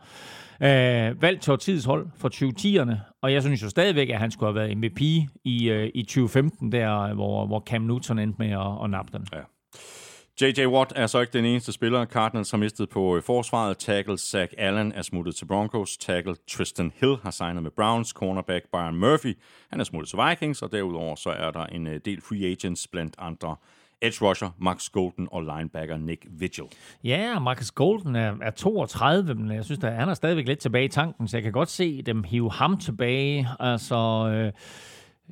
Øh, 0.63 1.23
valgt 1.23 1.43
til 1.43 1.53
årtidets 1.53 1.85
hold 1.85 2.07
for 2.17 2.29
2010'erne, 2.29 2.95
og 3.23 3.33
jeg 3.33 3.43
synes 3.43 3.63
jo 3.63 3.69
stadigvæk, 3.69 4.11
at 4.11 4.19
han 4.19 4.31
skulle 4.31 4.53
have 4.53 4.55
været 4.55 4.79
MVP 4.79 5.01
i, 5.45 5.71
øh, 5.71 5.91
i 5.95 6.03
2015, 6.03 6.73
der 6.73 7.15
hvor, 7.15 7.47
hvor 7.47 7.61
Cam 7.67 7.83
Newton 7.83 8.19
endte 8.19 8.37
med 8.39 8.51
at, 8.51 8.85
at 8.85 8.91
nappe 8.91 9.19
den. 9.19 9.27
Ja. 9.33 9.41
J.J. 10.41 10.67
Watt 10.67 10.93
er 10.97 11.07
så 11.07 11.21
ikke 11.21 11.33
den 11.33 11.45
eneste 11.45 11.73
spiller, 11.73 12.07
Cardinals 12.07 12.51
har 12.51 12.59
mistet 12.59 12.89
på 12.89 13.17
øh, 13.17 13.23
forsvaret. 13.23 13.79
Tackle 13.79 14.19
Zach 14.19 14.53
Allen 14.59 14.93
er 14.93 15.03
smuttet 15.03 15.37
til 15.37 15.47
Broncos. 15.47 15.97
Tackle 15.97 16.35
Tristan 16.51 16.93
Hill 16.95 17.17
har 17.23 17.31
signet 17.31 17.63
med 17.63 17.71
Browns. 17.71 18.09
Cornerback 18.09 18.65
Byron 18.73 18.97
Murphy, 18.97 19.39
han 19.71 19.81
er 19.81 19.85
smuttet 19.85 20.09
til 20.09 20.19
Vikings. 20.29 20.63
Og 20.63 20.73
derudover 20.73 21.15
så 21.15 21.31
er 21.31 21.51
der 21.51 21.67
en 21.67 21.87
øh, 21.87 22.01
del 22.05 22.21
free 22.21 22.47
agents 22.47 22.89
blandt 22.89 23.15
andre 23.19 23.57
edge 24.03 24.25
rusher 24.25 24.51
Max 24.59 24.91
Golden 24.91 25.29
og 25.33 25.43
linebacker 25.43 25.97
Nick 25.97 26.27
Vigil. 26.31 26.65
Ja, 27.05 27.39
Marcus 27.39 27.71
Golden 27.71 28.17
er, 28.17 28.35
er 28.43 28.51
32, 28.51 29.35
men 29.35 29.51
jeg 29.57 29.65
synes, 29.65 29.85
at 29.85 29.93
han 29.93 30.09
er 30.09 30.15
stadigvæk 30.15 30.47
lidt 30.47 30.59
tilbage 30.59 30.85
i 30.85 30.89
tanken, 30.89 31.29
så 31.29 31.37
jeg 31.37 31.43
kan 31.43 31.53
godt 31.53 31.71
se 31.71 32.03
dem 32.03 32.23
hive 32.23 32.51
ham 32.51 32.79
tilbage. 32.79 33.49
Altså, 33.61 33.97
øh, 34.35 34.53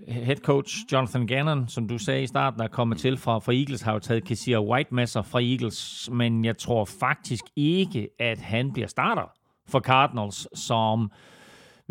head 0.08 0.36
coach 0.36 0.76
Jonathan 0.92 1.26
Gannon, 1.26 1.68
som 1.68 1.88
du 1.88 1.98
sagde 1.98 2.22
i 2.22 2.26
starten, 2.26 2.60
er 2.60 2.68
kommet 2.68 2.98
til 2.98 3.16
fra, 3.16 3.38
fra 3.38 3.52
Eagles, 3.52 3.82
har 3.82 3.92
jo 3.92 3.98
taget 3.98 4.24
Kessier 4.24 4.60
White 4.60 4.94
med 4.94 5.06
sig 5.06 5.26
fra 5.26 5.40
Eagles, 5.40 6.10
men 6.12 6.44
jeg 6.44 6.58
tror 6.58 6.84
faktisk 6.84 7.44
ikke, 7.56 8.08
at 8.18 8.38
han 8.38 8.72
bliver 8.72 8.88
starter 8.88 9.32
for 9.68 9.80
Cardinals, 9.80 10.58
som 10.58 11.10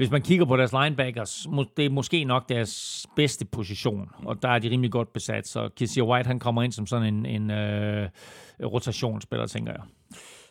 hvis 0.02 0.12
man 0.12 0.22
kigger 0.22 0.46
på 0.46 0.58
deres 0.58 0.72
linebackers, 0.74 1.48
må- 1.50 1.66
det 1.78 1.86
er 1.86 1.90
måske 1.90 2.24
nok 2.24 2.50
deres 2.50 3.06
bedste 3.16 3.46
position, 3.46 4.10
og 4.26 4.42
der 4.42 4.50
er 4.50 4.60
de 4.60 4.70
rimelig 4.70 4.92
godt 4.92 5.14
besat. 5.14 5.48
Så 5.48 5.70
Kessier 5.76 6.04
White, 6.04 6.28
han 6.28 6.40
kommer 6.40 6.64
ind 6.64 6.72
som 6.72 6.88
sådan 6.88 7.14
en, 7.14 7.26
en 7.26 7.52
øh, 7.52 8.10
rotationsspiller, 8.64 9.48
tænker 9.48 9.72
jeg. 9.72 9.82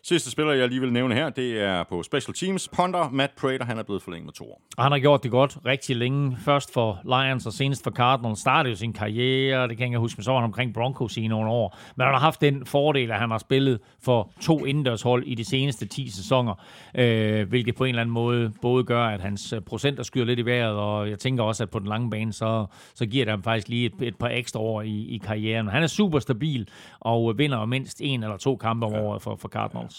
Sidste 0.03 0.30
spiller, 0.30 0.53
jeg 0.53 0.68
lige 0.68 0.80
vil 0.80 0.92
nævne 0.92 1.14
her, 1.14 1.30
det 1.30 1.61
er 1.61 1.84
på 1.84 2.03
Special 2.03 2.34
Teams. 2.34 2.68
Punter 2.68 3.11
Matt 3.11 3.32
Prater, 3.36 3.64
han 3.64 3.78
er 3.78 3.82
blevet 3.82 4.03
forlænget 4.03 4.26
med 4.26 4.32
to 4.32 4.44
år. 4.44 4.61
Og 4.76 4.82
han 4.84 4.92
har 4.92 4.98
gjort 4.98 5.22
det 5.22 5.30
godt 5.30 5.59
rigtig 5.66 5.96
længe. 5.96 6.36
Først 6.44 6.72
for 6.72 7.01
Lions 7.05 7.46
og 7.46 7.53
senest 7.53 7.84
for 7.84 7.90
Cardinals. 7.90 8.38
Startede 8.38 8.70
jo 8.70 8.76
sin 8.76 8.92
karriere, 8.92 9.68
det 9.68 9.78
kan 9.78 9.92
jeg 9.92 10.01
huske, 10.01 10.18
men 10.18 10.24
så 10.24 10.30
var 10.30 10.38
han 10.38 10.44
omkring 10.44 10.74
Broncos 10.74 11.16
i 11.16 11.28
nogle 11.28 11.51
år. 11.51 11.78
Men 11.96 12.05
han 12.05 12.14
har 12.14 12.20
haft 12.20 12.40
den 12.40 12.66
fordel, 12.66 13.11
at 13.11 13.18
han 13.18 13.30
har 13.30 13.38
spillet 13.38 13.80
for 14.03 14.32
to 14.40 14.64
indendørshold 14.64 15.24
i 15.26 15.34
de 15.34 15.44
seneste 15.44 15.86
10 15.86 16.11
sæsoner, 16.11 16.55
øh, 16.94 17.48
hvilket 17.48 17.74
på 17.74 17.84
en 17.84 17.88
eller 17.88 18.01
anden 18.01 18.14
måde 18.14 18.53
både 18.62 18.84
gør, 18.84 19.05
at 19.05 19.20
hans 19.20 19.53
øh, 19.53 19.61
procenter 19.61 20.03
skyder 20.03 20.26
lidt 20.26 20.38
i 20.38 20.44
vejret, 20.44 20.76
og 20.76 21.11
jeg 21.11 21.18
tænker 21.18 21.44
også, 21.44 21.62
at 21.62 21.70
på 21.70 21.78
den 21.78 21.88
lange 21.88 22.11
bane, 22.11 22.32
så, 22.32 22.66
så 22.94 23.07
giver 23.07 23.24
det 23.24 23.32
ham 23.32 23.42
faktisk 23.42 23.68
lige 23.68 23.86
et, 23.86 24.03
et 24.03 24.16
par 24.16 24.28
ekstra 24.28 24.61
år 24.61 24.82
i, 24.82 25.07
i 25.09 25.20
karrieren. 25.24 25.68
Han 25.68 25.82
er 25.82 25.86
super 25.86 26.18
stabil 26.18 26.68
og 27.01 27.38
vinder 27.38 27.64
mindst 27.64 28.01
en 28.01 28.22
eller 28.22 28.36
to 28.36 28.57
kampe 28.57 28.86
om 28.86 28.92
året 28.92 29.22
for, 29.22 29.36
for 29.36 29.48
Cardinals. 29.48 29.89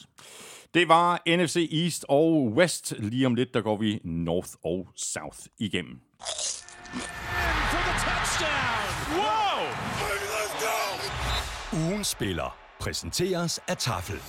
Det 0.74 0.88
var 0.88 1.22
NFC 1.28 1.70
East 1.72 2.06
og 2.10 2.46
West. 2.46 2.94
Lige 3.00 3.26
om 3.26 3.36
lidt, 3.36 3.54
der 3.54 3.62
går 3.62 3.78
vi 3.78 4.00
North 4.04 4.50
og 4.64 4.88
South 4.96 5.40
igennem. 5.60 6.00
Ugen 11.74 12.04
spiller 12.04 12.58
præsenteres 12.80 13.60
af 13.68 13.78
Tafel. 13.78 14.20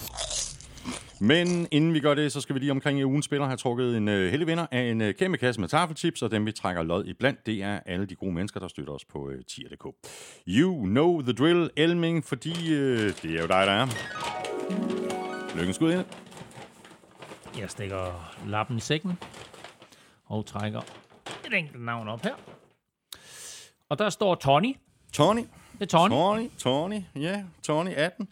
Men 1.21 1.69
inden 1.71 1.95
vi 1.95 2.01
gør 2.01 2.15
det, 2.15 2.33
så 2.33 2.41
skal 2.41 2.55
vi 2.55 2.61
lige 2.61 2.71
omkring 2.71 3.01
i 3.01 3.05
ugens 3.05 3.25
spiller 3.25 3.47
have 3.47 3.57
trukket 3.57 3.97
en 3.97 4.09
øh, 4.09 4.31
heldig 4.31 4.47
vinder 4.47 4.67
af 4.71 4.81
en 4.81 5.01
øh, 5.01 5.15
kæmpe 5.15 5.39
kasse 5.39 5.61
med 5.61 5.69
tafelchips, 5.69 6.23
og 6.23 6.31
dem 6.31 6.47
vi 6.47 6.53
trækker 6.53 6.83
lod 6.83 7.05
i 7.05 7.13
blandt, 7.13 7.47
det 7.47 7.63
er 7.63 7.81
alle 7.87 8.07
de 8.07 8.15
gode 8.15 8.33
mennesker, 8.33 8.61
der 8.61 8.69
støtter 8.69 8.93
os 8.93 9.05
på 9.05 9.31
øh, 9.31 9.45
tier.dk. 9.45 9.87
You 10.49 10.85
know 10.85 11.23
the 11.23 11.33
drill, 11.33 11.71
Elming, 11.77 12.25
fordi 12.25 12.75
øh, 12.75 13.13
det 13.23 13.37
er 13.37 13.41
jo 13.41 13.47
dig, 13.47 13.67
der 13.67 13.73
er. 13.73 15.02
Lykkens 15.57 15.77
skud 15.77 15.93
ind. 15.93 16.05
Jeg 17.59 17.71
stikker 17.71 18.35
lappen 18.47 18.77
i 18.77 18.81
sækken 18.81 19.19
og 20.25 20.47
trækker 20.47 20.81
et 21.47 21.55
enkelt 21.55 21.85
navn 21.85 22.09
op 22.09 22.23
her. 22.23 22.35
Og 23.89 23.99
der 23.99 24.11
står 24.11 24.35
Tony. 24.35 24.77
Tony. 25.13 25.41
Det 25.73 25.83
er 25.83 25.87
Tony. 25.87 26.11
Tony, 26.11 26.49
Tony, 26.59 27.01
ja, 27.17 27.45
Tony 27.63 27.91
18. 27.91 28.29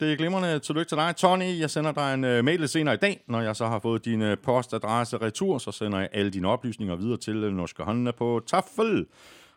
Det 0.00 0.12
er 0.12 0.16
glimrende. 0.16 0.58
Tillykke 0.58 0.88
til 0.88 0.96
dig, 0.96 1.16
Tony. 1.16 1.58
Jeg 1.58 1.70
sender 1.70 1.92
dig 1.92 2.14
en 2.14 2.24
uh, 2.24 2.44
mail 2.44 2.60
lidt 2.60 2.70
senere 2.70 2.94
i 2.94 2.98
dag. 2.98 3.20
Når 3.26 3.40
jeg 3.40 3.56
så 3.56 3.66
har 3.66 3.78
fået 3.78 4.04
din 4.04 4.22
uh, 4.22 4.38
postadresse 4.42 5.16
retur, 5.16 5.58
så 5.58 5.72
sender 5.72 5.98
jeg 5.98 6.08
alle 6.12 6.30
dine 6.30 6.48
oplysninger 6.48 6.96
videre 6.96 7.16
til 7.16 7.44
uh, 7.44 7.52
Norske 7.52 7.82
Håndene 7.82 8.12
på 8.12 8.42
Tafel. 8.46 9.06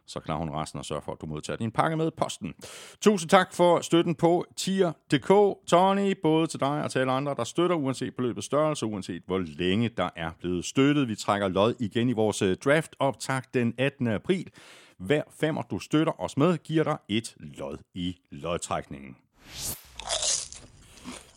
Så 0.07 0.19
klarer 0.19 0.39
hun 0.39 0.49
resten 0.49 0.79
og 0.79 0.85
sørger 0.85 1.01
for, 1.01 1.11
at 1.11 1.21
du 1.21 1.25
modtager 1.25 1.57
din 1.57 1.71
pakke 1.71 1.97
med 1.97 2.11
posten. 2.11 2.53
Tusind 3.01 3.29
tak 3.29 3.53
for 3.53 3.81
støtten 3.81 4.15
på 4.15 4.45
tier.dk, 4.55 5.27
Tony, 5.67 6.15
både 6.23 6.47
til 6.47 6.59
dig 6.59 6.83
og 6.83 6.91
til 6.91 6.99
alle 6.99 7.11
andre, 7.11 7.35
der 7.37 7.43
støtter, 7.43 7.75
uanset 7.75 8.15
beløbets 8.15 8.45
størrelse, 8.45 8.85
uanset 8.85 9.23
hvor 9.25 9.37
længe 9.37 9.89
der 9.89 10.09
er 10.15 10.31
blevet 10.39 10.65
støttet. 10.65 11.07
Vi 11.07 11.15
trækker 11.15 11.47
lod 11.47 11.75
igen 11.79 12.09
i 12.09 12.13
vores 12.13 12.41
øh, 12.41 12.57
draft-optag 12.57 13.41
den 13.53 13.73
18. 13.77 14.07
april. 14.07 14.49
Hver 14.97 15.23
femmer, 15.39 15.61
du 15.61 15.79
støtter 15.79 16.21
os 16.21 16.37
med, 16.37 16.57
giver 16.57 16.83
dig 16.83 16.97
et 17.09 17.35
lod 17.39 17.77
i 17.93 18.17
lodtrækningen. 18.31 19.17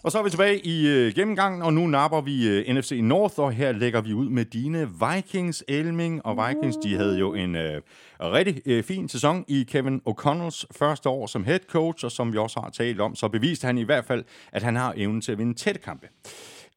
Og 0.06 0.12
så 0.12 0.18
er 0.18 0.22
vi 0.22 0.30
tilbage 0.30 0.66
i 0.66 0.88
øh, 0.88 1.14
gennemgangen, 1.14 1.62
og 1.62 1.74
nu 1.74 1.86
napper 1.86 2.20
vi 2.20 2.48
øh, 2.48 2.74
NFC 2.74 2.98
North, 3.02 3.38
og 3.38 3.52
her 3.52 3.72
lægger 3.72 4.00
vi 4.00 4.12
ud 4.12 4.28
med 4.28 4.44
dine 4.44 4.88
Vikings, 4.88 5.64
Elming. 5.68 6.26
Og 6.26 6.48
Vikings, 6.48 6.76
de 6.76 6.96
havde 6.96 7.18
jo 7.18 7.34
en 7.34 7.56
øh, 7.56 7.82
rigtig 8.20 8.62
øh, 8.66 8.84
fin 8.84 9.08
sæson 9.08 9.44
i 9.48 9.66
Kevin 9.68 10.00
O'Connells 10.08 10.64
første 10.78 11.08
år 11.08 11.26
som 11.26 11.44
head 11.44 11.58
coach, 11.68 12.04
og 12.04 12.12
som 12.12 12.32
vi 12.32 12.38
også 12.38 12.60
har 12.60 12.70
talt 12.70 13.00
om, 13.00 13.14
så 13.14 13.28
beviste 13.28 13.66
han 13.66 13.78
i 13.78 13.82
hvert 13.82 14.04
fald, 14.04 14.24
at 14.52 14.62
han 14.62 14.76
har 14.76 14.94
evnen 14.96 15.20
til 15.20 15.32
at 15.32 15.38
vinde 15.38 15.54
tætte 15.54 15.80
kampe. 15.80 16.08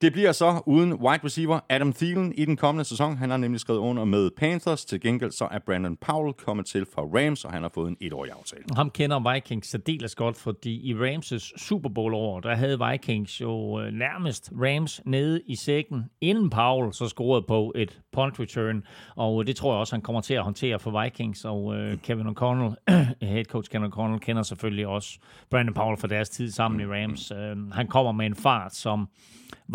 Det 0.02 0.14
bliver 0.14 0.32
så 0.32 0.62
uden 0.66 0.94
wide 0.94 1.20
receiver 1.24 1.60
Adam 1.70 1.94
Thielen 1.94 2.34
i 2.34 2.46
den 2.46 2.58
kommende 2.58 2.86
sæson. 2.86 3.18
Han 3.18 3.30
har 3.30 3.38
nemlig 3.38 3.60
skrevet 3.60 3.80
under 3.80 4.06
med 4.06 4.30
Panthers. 4.38 4.86
Til 4.86 5.02
gengæld 5.02 5.32
så 5.32 5.48
er 5.52 5.60
Brandon 5.60 5.98
Powell 5.98 6.34
kommet 6.34 6.66
til 6.66 6.86
fra 6.94 7.02
Rams, 7.02 7.46
og 7.46 7.52
han 7.52 7.62
har 7.62 7.72
fået 7.74 7.90
en 7.90 7.98
etårig 8.02 8.32
aftale. 8.32 8.64
Ham 8.76 8.90
kender 8.90 9.34
Vikings 9.34 9.70
særdeles 9.70 10.16
godt, 10.16 10.38
fordi 10.38 10.90
i 10.90 10.94
Rams' 10.94 11.58
Super 11.58 11.90
Bowl 11.90 12.14
år, 12.14 12.40
der 12.40 12.56
havde 12.56 12.80
Vikings 12.92 13.42
jo 13.42 13.82
øh, 13.82 13.94
nærmest 13.94 14.52
Rams 14.56 15.02
nede 15.06 15.42
i 15.48 15.56
sækken, 15.56 16.04
inden 16.22 16.50
Powell 16.50 16.94
så 16.94 17.08
scorede 17.08 17.46
på 17.48 17.72
et 17.76 18.00
punt 18.20 18.40
return, 18.40 18.84
og 19.16 19.48
det 19.48 19.56
tror 19.56 19.74
jeg 19.74 19.80
også, 19.80 19.96
han 19.96 20.02
kommer 20.02 20.22
til 20.22 20.34
at 20.34 20.44
håndtere 20.44 20.80
for 20.80 21.04
Vikings, 21.04 21.46
og 21.46 21.76
øh, 21.76 21.98
Kevin 21.98 22.28
O'Connell, 22.28 22.76
head 23.34 23.46
coach 23.46 23.72
Kevin 23.72 23.94
O'Connell, 23.94 24.18
kender 24.18 24.44
selvfølgelig 24.44 24.88
også 24.88 25.20
Brandon 25.50 25.74
Powell 25.74 25.98
fra 25.98 26.08
deres 26.08 26.30
tid 26.30 26.52
sammen 26.52 26.80
i 26.80 26.86
Rams. 26.86 27.32
Øh, 27.32 27.72
han 27.72 27.88
kommer 27.88 28.12
med 28.12 28.26
en 28.26 28.36
fart, 28.36 28.76
som 28.76 29.10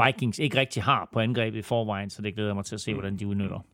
Vikings 0.05 0.39
ikke 0.39 0.59
rigtig 0.59 0.83
har 0.83 1.09
på 1.13 1.21
angrebet 1.21 1.59
i 1.59 1.63
forvejen, 1.63 2.11
så 2.11 2.23
det 2.23 2.35
glæder 2.35 2.49
jeg 2.49 2.57
mig 2.57 2.65
til 2.65 2.75
at 2.75 2.81
se, 2.81 2.93
hvordan 2.93 3.17
de 3.17 3.27
udnytter. 3.27 3.65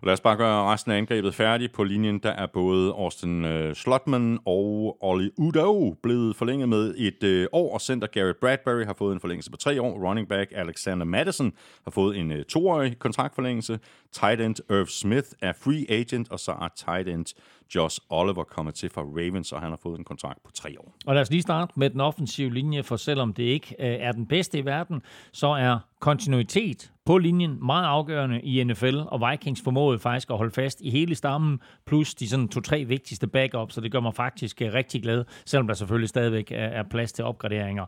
Og 0.00 0.06
lad 0.06 0.12
os 0.12 0.20
bare 0.20 0.36
gøre 0.36 0.72
resten 0.72 0.92
af 0.92 0.96
angrebet 0.96 1.34
færdigt. 1.34 1.72
På 1.72 1.84
linjen 1.84 2.18
der 2.18 2.30
er 2.30 2.46
både 2.46 2.92
Austin 2.92 3.44
øh, 3.44 3.74
Slotman 3.74 4.38
og 4.44 4.96
Ollie 5.00 5.30
Udo 5.38 5.96
blevet 6.02 6.36
forlænget 6.36 6.68
med 6.68 6.94
et 6.96 7.22
øh, 7.22 7.46
år, 7.52 7.74
og 7.74 7.80
center 7.80 8.06
Garrett 8.06 8.40
Bradbury 8.40 8.84
har 8.84 8.94
fået 8.98 9.12
en 9.14 9.20
forlængelse 9.20 9.50
på 9.50 9.56
tre 9.56 9.82
år. 9.82 10.08
Running 10.08 10.28
back 10.28 10.52
Alexander 10.54 11.04
Madison 11.04 11.52
har 11.84 11.90
fået 11.90 12.18
en 12.18 12.32
øh, 12.32 12.44
toårig 12.44 12.98
kontraktforlængelse. 12.98 13.78
Tight 14.12 14.40
end 14.40 14.56
Irv 14.70 14.86
Smith 14.86 15.28
er 15.42 15.52
free 15.52 15.86
agent, 15.88 16.30
og 16.30 16.40
så 16.40 16.52
er 16.52 16.68
tight 16.76 17.08
end 17.08 17.26
Josh 17.74 18.00
Oliver 18.10 18.44
kommet 18.44 18.74
til 18.74 18.90
fra 18.90 19.02
Ravens, 19.02 19.52
og 19.52 19.60
han 19.60 19.70
har 19.70 19.78
fået 19.82 19.98
en 19.98 20.04
kontrakt 20.04 20.42
på 20.44 20.50
tre 20.54 20.76
år. 20.80 20.94
Og 21.06 21.14
lad 21.14 21.22
os 21.22 21.30
lige 21.30 21.42
starte 21.42 21.72
med 21.76 21.90
den 21.90 22.00
offensive 22.00 22.54
linje, 22.54 22.82
for 22.82 22.96
selvom 22.96 23.32
det 23.32 23.42
ikke 23.42 23.76
øh, 23.78 23.86
er 23.86 24.12
den 24.12 24.26
bedste 24.26 24.58
i 24.58 24.64
verden, 24.64 25.02
så 25.32 25.46
er 25.46 25.78
kontinuitet 26.00 26.92
på 27.06 27.18
linjen 27.18 27.66
meget 27.66 27.84
afgørende 27.84 28.40
i 28.40 28.64
NFL, 28.64 28.96
og 29.06 29.30
Vikings 29.30 29.62
formåede 29.62 29.98
faktisk 29.98 30.30
at 30.30 30.36
holde 30.36 30.50
fast 30.50 30.80
i 30.80 30.90
hele 30.90 31.14
stammen, 31.14 31.60
plus 31.86 32.14
de 32.14 32.28
sådan 32.28 32.48
to-tre 32.48 32.84
vigtigste 32.84 33.26
backups, 33.26 33.74
så 33.74 33.80
det 33.80 33.92
gør 33.92 34.00
mig 34.00 34.14
faktisk 34.14 34.62
øh, 34.62 34.74
rigtig 34.74 35.02
glad, 35.02 35.24
selvom 35.44 35.66
der 35.66 35.74
selvfølgelig 35.74 36.08
stadigvæk 36.08 36.52
er, 36.54 36.82
plads 36.90 37.12
til 37.12 37.24
opgraderinger. 37.24 37.84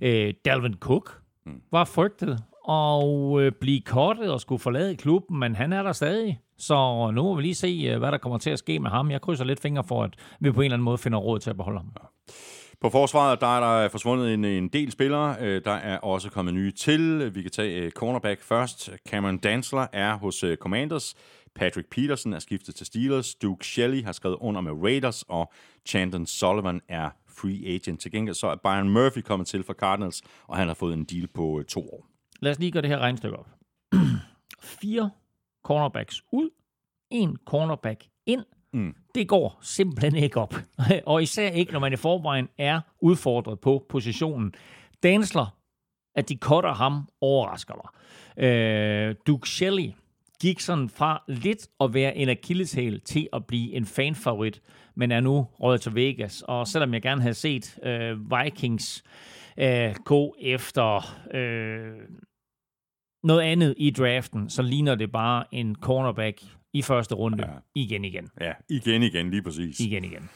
Øh, 0.00 0.34
Dalvin 0.44 0.74
Cook 0.74 1.20
var 1.72 1.84
frygtet 1.84 2.38
og 2.64 3.40
øh, 3.42 3.52
blive 3.52 3.80
kortet 3.80 4.30
og 4.32 4.40
skulle 4.40 4.58
forlade 4.58 4.96
klubben, 4.96 5.38
men 5.38 5.54
han 5.54 5.72
er 5.72 5.82
der 5.82 5.92
stadig. 5.92 6.40
Så 6.58 7.10
nu 7.14 7.22
må 7.22 7.34
vi 7.34 7.42
lige 7.42 7.54
se, 7.54 7.88
øh, 7.90 7.98
hvad 7.98 8.12
der 8.12 8.18
kommer 8.18 8.38
til 8.38 8.50
at 8.50 8.58
ske 8.58 8.78
med 8.78 8.90
ham. 8.90 9.10
Jeg 9.10 9.20
krydser 9.20 9.44
lidt 9.44 9.60
fingre 9.60 9.84
for, 9.84 10.04
at 10.04 10.14
vi 10.40 10.52
på 10.52 10.60
en 10.60 10.64
eller 10.64 10.74
anden 10.74 10.84
måde 10.84 10.98
finder 10.98 11.18
råd 11.18 11.38
til 11.38 11.50
at 11.50 11.56
beholde 11.56 11.78
ham. 11.78 11.92
På 12.82 12.90
forsvaret, 12.90 13.40
der 13.40 13.56
er 13.56 13.80
der 13.82 13.88
forsvundet 13.88 14.34
en, 14.34 14.44
en 14.44 14.68
del 14.68 14.92
spillere. 14.92 15.36
Øh, 15.40 15.64
der 15.64 15.70
er 15.70 15.98
også 15.98 16.30
kommet 16.30 16.54
nye 16.54 16.70
til. 16.70 17.34
Vi 17.34 17.42
kan 17.42 17.50
tage 17.50 17.82
øh, 17.82 17.90
cornerback 17.90 18.42
først. 18.42 18.90
Cameron 19.08 19.38
Dansler 19.38 19.86
er 19.92 20.14
hos 20.14 20.44
øh, 20.44 20.56
Commanders. 20.56 21.14
Patrick 21.54 21.90
Peterson 21.90 22.32
er 22.32 22.38
skiftet 22.38 22.74
til 22.74 22.86
Steelers. 22.86 23.34
Duke 23.34 23.66
Shelley 23.66 24.04
har 24.04 24.12
skrevet 24.12 24.36
under 24.40 24.60
med 24.60 24.72
Raiders. 24.72 25.24
Og 25.28 25.52
Chandon 25.86 26.26
Sullivan 26.26 26.80
er 26.88 27.10
free 27.28 27.74
agent. 27.74 28.00
Til 28.00 28.12
gengæld 28.12 28.34
så 28.34 28.46
er 28.46 28.56
Byron 28.56 28.88
Murphy 28.88 29.18
kommet 29.18 29.48
til 29.48 29.64
for 29.64 29.72
Cardinals, 29.72 30.22
og 30.46 30.56
han 30.56 30.66
har 30.66 30.74
fået 30.74 30.94
en 30.94 31.04
deal 31.04 31.28
på 31.28 31.62
to 31.68 31.80
år. 31.80 32.06
Lad 32.40 32.52
os 32.52 32.58
lige 32.58 32.72
gøre 32.72 32.82
det 32.82 32.90
her 32.90 32.98
regnstykke 32.98 33.36
op. 33.36 33.48
Fire 34.80 35.10
cornerbacks 35.64 36.22
ud, 36.32 36.50
en 37.10 37.36
cornerback 37.46 38.04
ind. 38.26 38.44
Mm. 38.72 38.94
Det 39.14 39.28
går 39.28 39.58
simpelthen 39.62 40.16
ikke 40.16 40.40
op. 40.40 40.54
og 41.06 41.22
især 41.22 41.50
ikke, 41.50 41.72
når 41.72 41.80
man 41.80 41.92
i 41.92 41.96
forvejen 41.96 42.48
er 42.58 42.80
udfordret 43.00 43.60
på 43.60 43.86
positionen. 43.88 44.54
Dansler, 45.02 45.56
at 46.14 46.28
de 46.28 46.36
cutter 46.36 46.74
ham, 46.74 47.08
overrasker 47.20 47.74
mig. 47.74 47.88
Øh, 48.44 49.14
Duke 49.26 49.48
Shelley 49.48 49.90
gik 50.40 50.60
sådan 50.60 50.88
fra 50.88 51.24
lidt 51.28 51.68
at 51.80 51.94
være 51.94 52.16
en 52.16 52.28
akilleshæl 52.28 53.00
til 53.00 53.28
at 53.32 53.46
blive 53.46 53.72
en 53.72 53.86
fanfavorit, 53.86 54.62
men 54.94 55.12
er 55.12 55.20
nu 55.20 55.46
røget 55.60 55.80
til 55.80 55.94
Vegas. 55.94 56.42
Og 56.42 56.68
selvom 56.68 56.94
jeg 56.94 57.02
gerne 57.02 57.22
havde 57.22 57.34
set 57.34 57.78
øh, 57.82 58.18
Vikings 58.30 59.04
øh, 59.56 59.94
gå 60.04 60.34
efter 60.40 61.16
øh, 61.34 61.92
noget 63.22 63.42
andet 63.42 63.74
i 63.76 63.90
draften, 63.90 64.50
så 64.50 64.62
ligner 64.62 64.94
det 64.94 65.12
bare 65.12 65.44
en 65.54 65.74
cornerback 65.74 66.42
i 66.72 66.82
første 66.82 67.14
runde 67.14 67.46
ja. 67.46 67.52
igen 67.74 68.04
igen. 68.04 68.28
Ja, 68.40 68.52
igen 68.68 69.02
igen, 69.02 69.30
lige 69.30 69.42
præcis. 69.42 69.80
Igen 69.80 70.04
igen. 70.04 70.30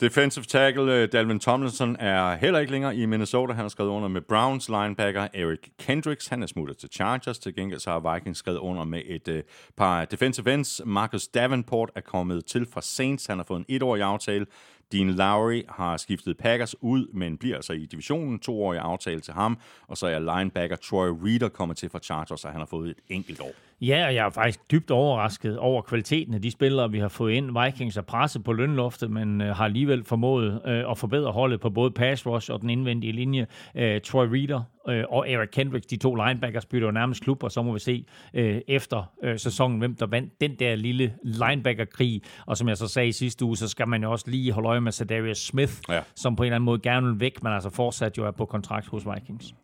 Defensive 0.00 0.44
tackle 0.44 0.94
øh, 0.94 1.08
Dalvin 1.12 1.40
Tomlinson 1.40 1.96
er 2.00 2.34
heller 2.34 2.58
ikke 2.58 2.72
længere 2.72 2.96
i 2.96 3.06
Minnesota. 3.06 3.52
Han 3.52 3.64
har 3.64 3.68
skrevet 3.68 3.90
under 3.90 4.08
med 4.08 4.20
Browns 4.20 4.68
linebacker 4.68 5.28
Eric 5.34 5.58
Kendricks. 5.78 6.26
Han 6.26 6.42
er 6.42 6.46
smuttet 6.46 6.78
til 6.78 6.88
Chargers. 6.92 7.38
Til 7.38 7.54
gengæld 7.54 7.80
så 7.80 7.90
har 7.90 8.14
Vikings 8.14 8.38
skrevet 8.38 8.58
under 8.58 8.84
med 8.84 9.02
et 9.06 9.28
uh, 9.28 9.38
par 9.76 10.04
defensive 10.04 10.54
ends. 10.54 10.80
Marcus 10.84 11.28
Davenport 11.28 11.90
er 11.94 12.00
kommet 12.00 12.44
til 12.44 12.66
fra 12.72 12.82
Saints. 12.82 13.26
Han 13.26 13.38
har 13.38 13.44
fået 13.44 13.58
en 13.58 13.64
etårig 13.68 14.02
aftale. 14.02 14.46
Dean 14.92 15.10
Lowry 15.10 15.62
har 15.68 15.96
skiftet 15.96 16.36
Packers 16.38 16.82
ud, 16.82 17.12
men 17.12 17.38
bliver 17.38 17.56
altså 17.56 17.72
i 17.72 17.86
divisionen. 17.86 18.38
Toårig 18.38 18.80
aftale 18.80 19.20
til 19.20 19.34
ham. 19.34 19.58
Og 19.86 19.96
så 19.96 20.06
er 20.06 20.38
linebacker 20.38 20.76
Troy 20.76 21.08
Reader 21.08 21.48
kommet 21.48 21.76
til 21.76 21.90
fra 21.90 21.98
Chargers, 21.98 22.44
og 22.44 22.50
han 22.50 22.60
har 22.60 22.66
fået 22.66 22.90
et 22.90 22.96
enkelt 23.08 23.40
år. 23.40 23.52
Ja, 23.80 24.06
og 24.06 24.14
jeg 24.14 24.26
er 24.26 24.30
faktisk 24.30 24.70
dybt 24.70 24.90
overrasket 24.90 25.58
over 25.58 25.82
kvaliteten 25.82 26.34
af 26.34 26.42
de 26.42 26.50
spillere, 26.50 26.90
vi 26.90 26.98
har 26.98 27.08
fået 27.08 27.32
ind. 27.32 27.58
Vikings 27.64 27.96
er 27.96 28.02
presset 28.02 28.44
på 28.44 28.52
lønloftet, 28.52 29.10
men 29.10 29.40
øh, 29.40 29.56
har 29.56 29.64
alligevel 29.64 30.04
formået 30.04 30.60
øh, 30.66 30.90
at 30.90 30.98
forbedre 30.98 31.32
holdet 31.32 31.60
på 31.60 31.70
både 31.70 31.90
pass 31.90 32.26
rush 32.26 32.50
og 32.52 32.60
den 32.60 32.70
indvendige 32.70 33.12
linje. 33.12 33.46
Øh, 33.74 34.00
Troy 34.00 34.26
Reader 34.26 34.62
øh, 34.88 35.04
og 35.08 35.30
Eric 35.30 35.48
Kendricks, 35.52 35.86
de 35.86 35.96
to 35.96 36.14
linebackers, 36.14 36.66
bytter 36.66 36.88
jo 36.88 36.92
nærmest 36.92 37.22
klub, 37.22 37.42
og 37.42 37.52
så 37.52 37.62
må 37.62 37.72
vi 37.72 37.78
se 37.78 38.04
øh, 38.34 38.60
efter 38.68 39.12
øh, 39.24 39.38
sæsonen, 39.38 39.78
hvem 39.78 39.94
der 39.94 40.06
vandt 40.06 40.40
den 40.40 40.54
der 40.58 40.74
lille 40.76 41.14
linebacker-krig. 41.24 42.22
Og 42.46 42.56
som 42.56 42.68
jeg 42.68 42.76
så 42.76 42.88
sagde 42.88 43.08
i 43.08 43.12
sidste 43.12 43.44
uge, 43.44 43.56
så 43.56 43.68
skal 43.68 43.88
man 43.88 44.02
jo 44.02 44.10
også 44.12 44.30
lige 44.30 44.52
holde 44.52 44.68
øje 44.68 44.80
med 44.80 44.92
Sadarius 44.92 45.38
Smith, 45.46 45.72
Ja. 45.88 46.00
som 46.16 46.36
på 46.36 46.42
en 46.42 46.46
eller 46.46 46.54
anden 46.56 46.64
måde 46.64 46.78
gerne 46.78 47.06
vil 47.06 47.20
væk, 47.20 47.42
men 47.42 47.52
altså 47.52 47.70
fortsat 47.70 48.18
jo 48.18 48.26
er 48.26 48.30
på 48.30 48.44
kontrakt 48.44 48.86
hos 48.86 49.02
Vikings. 49.14 49.54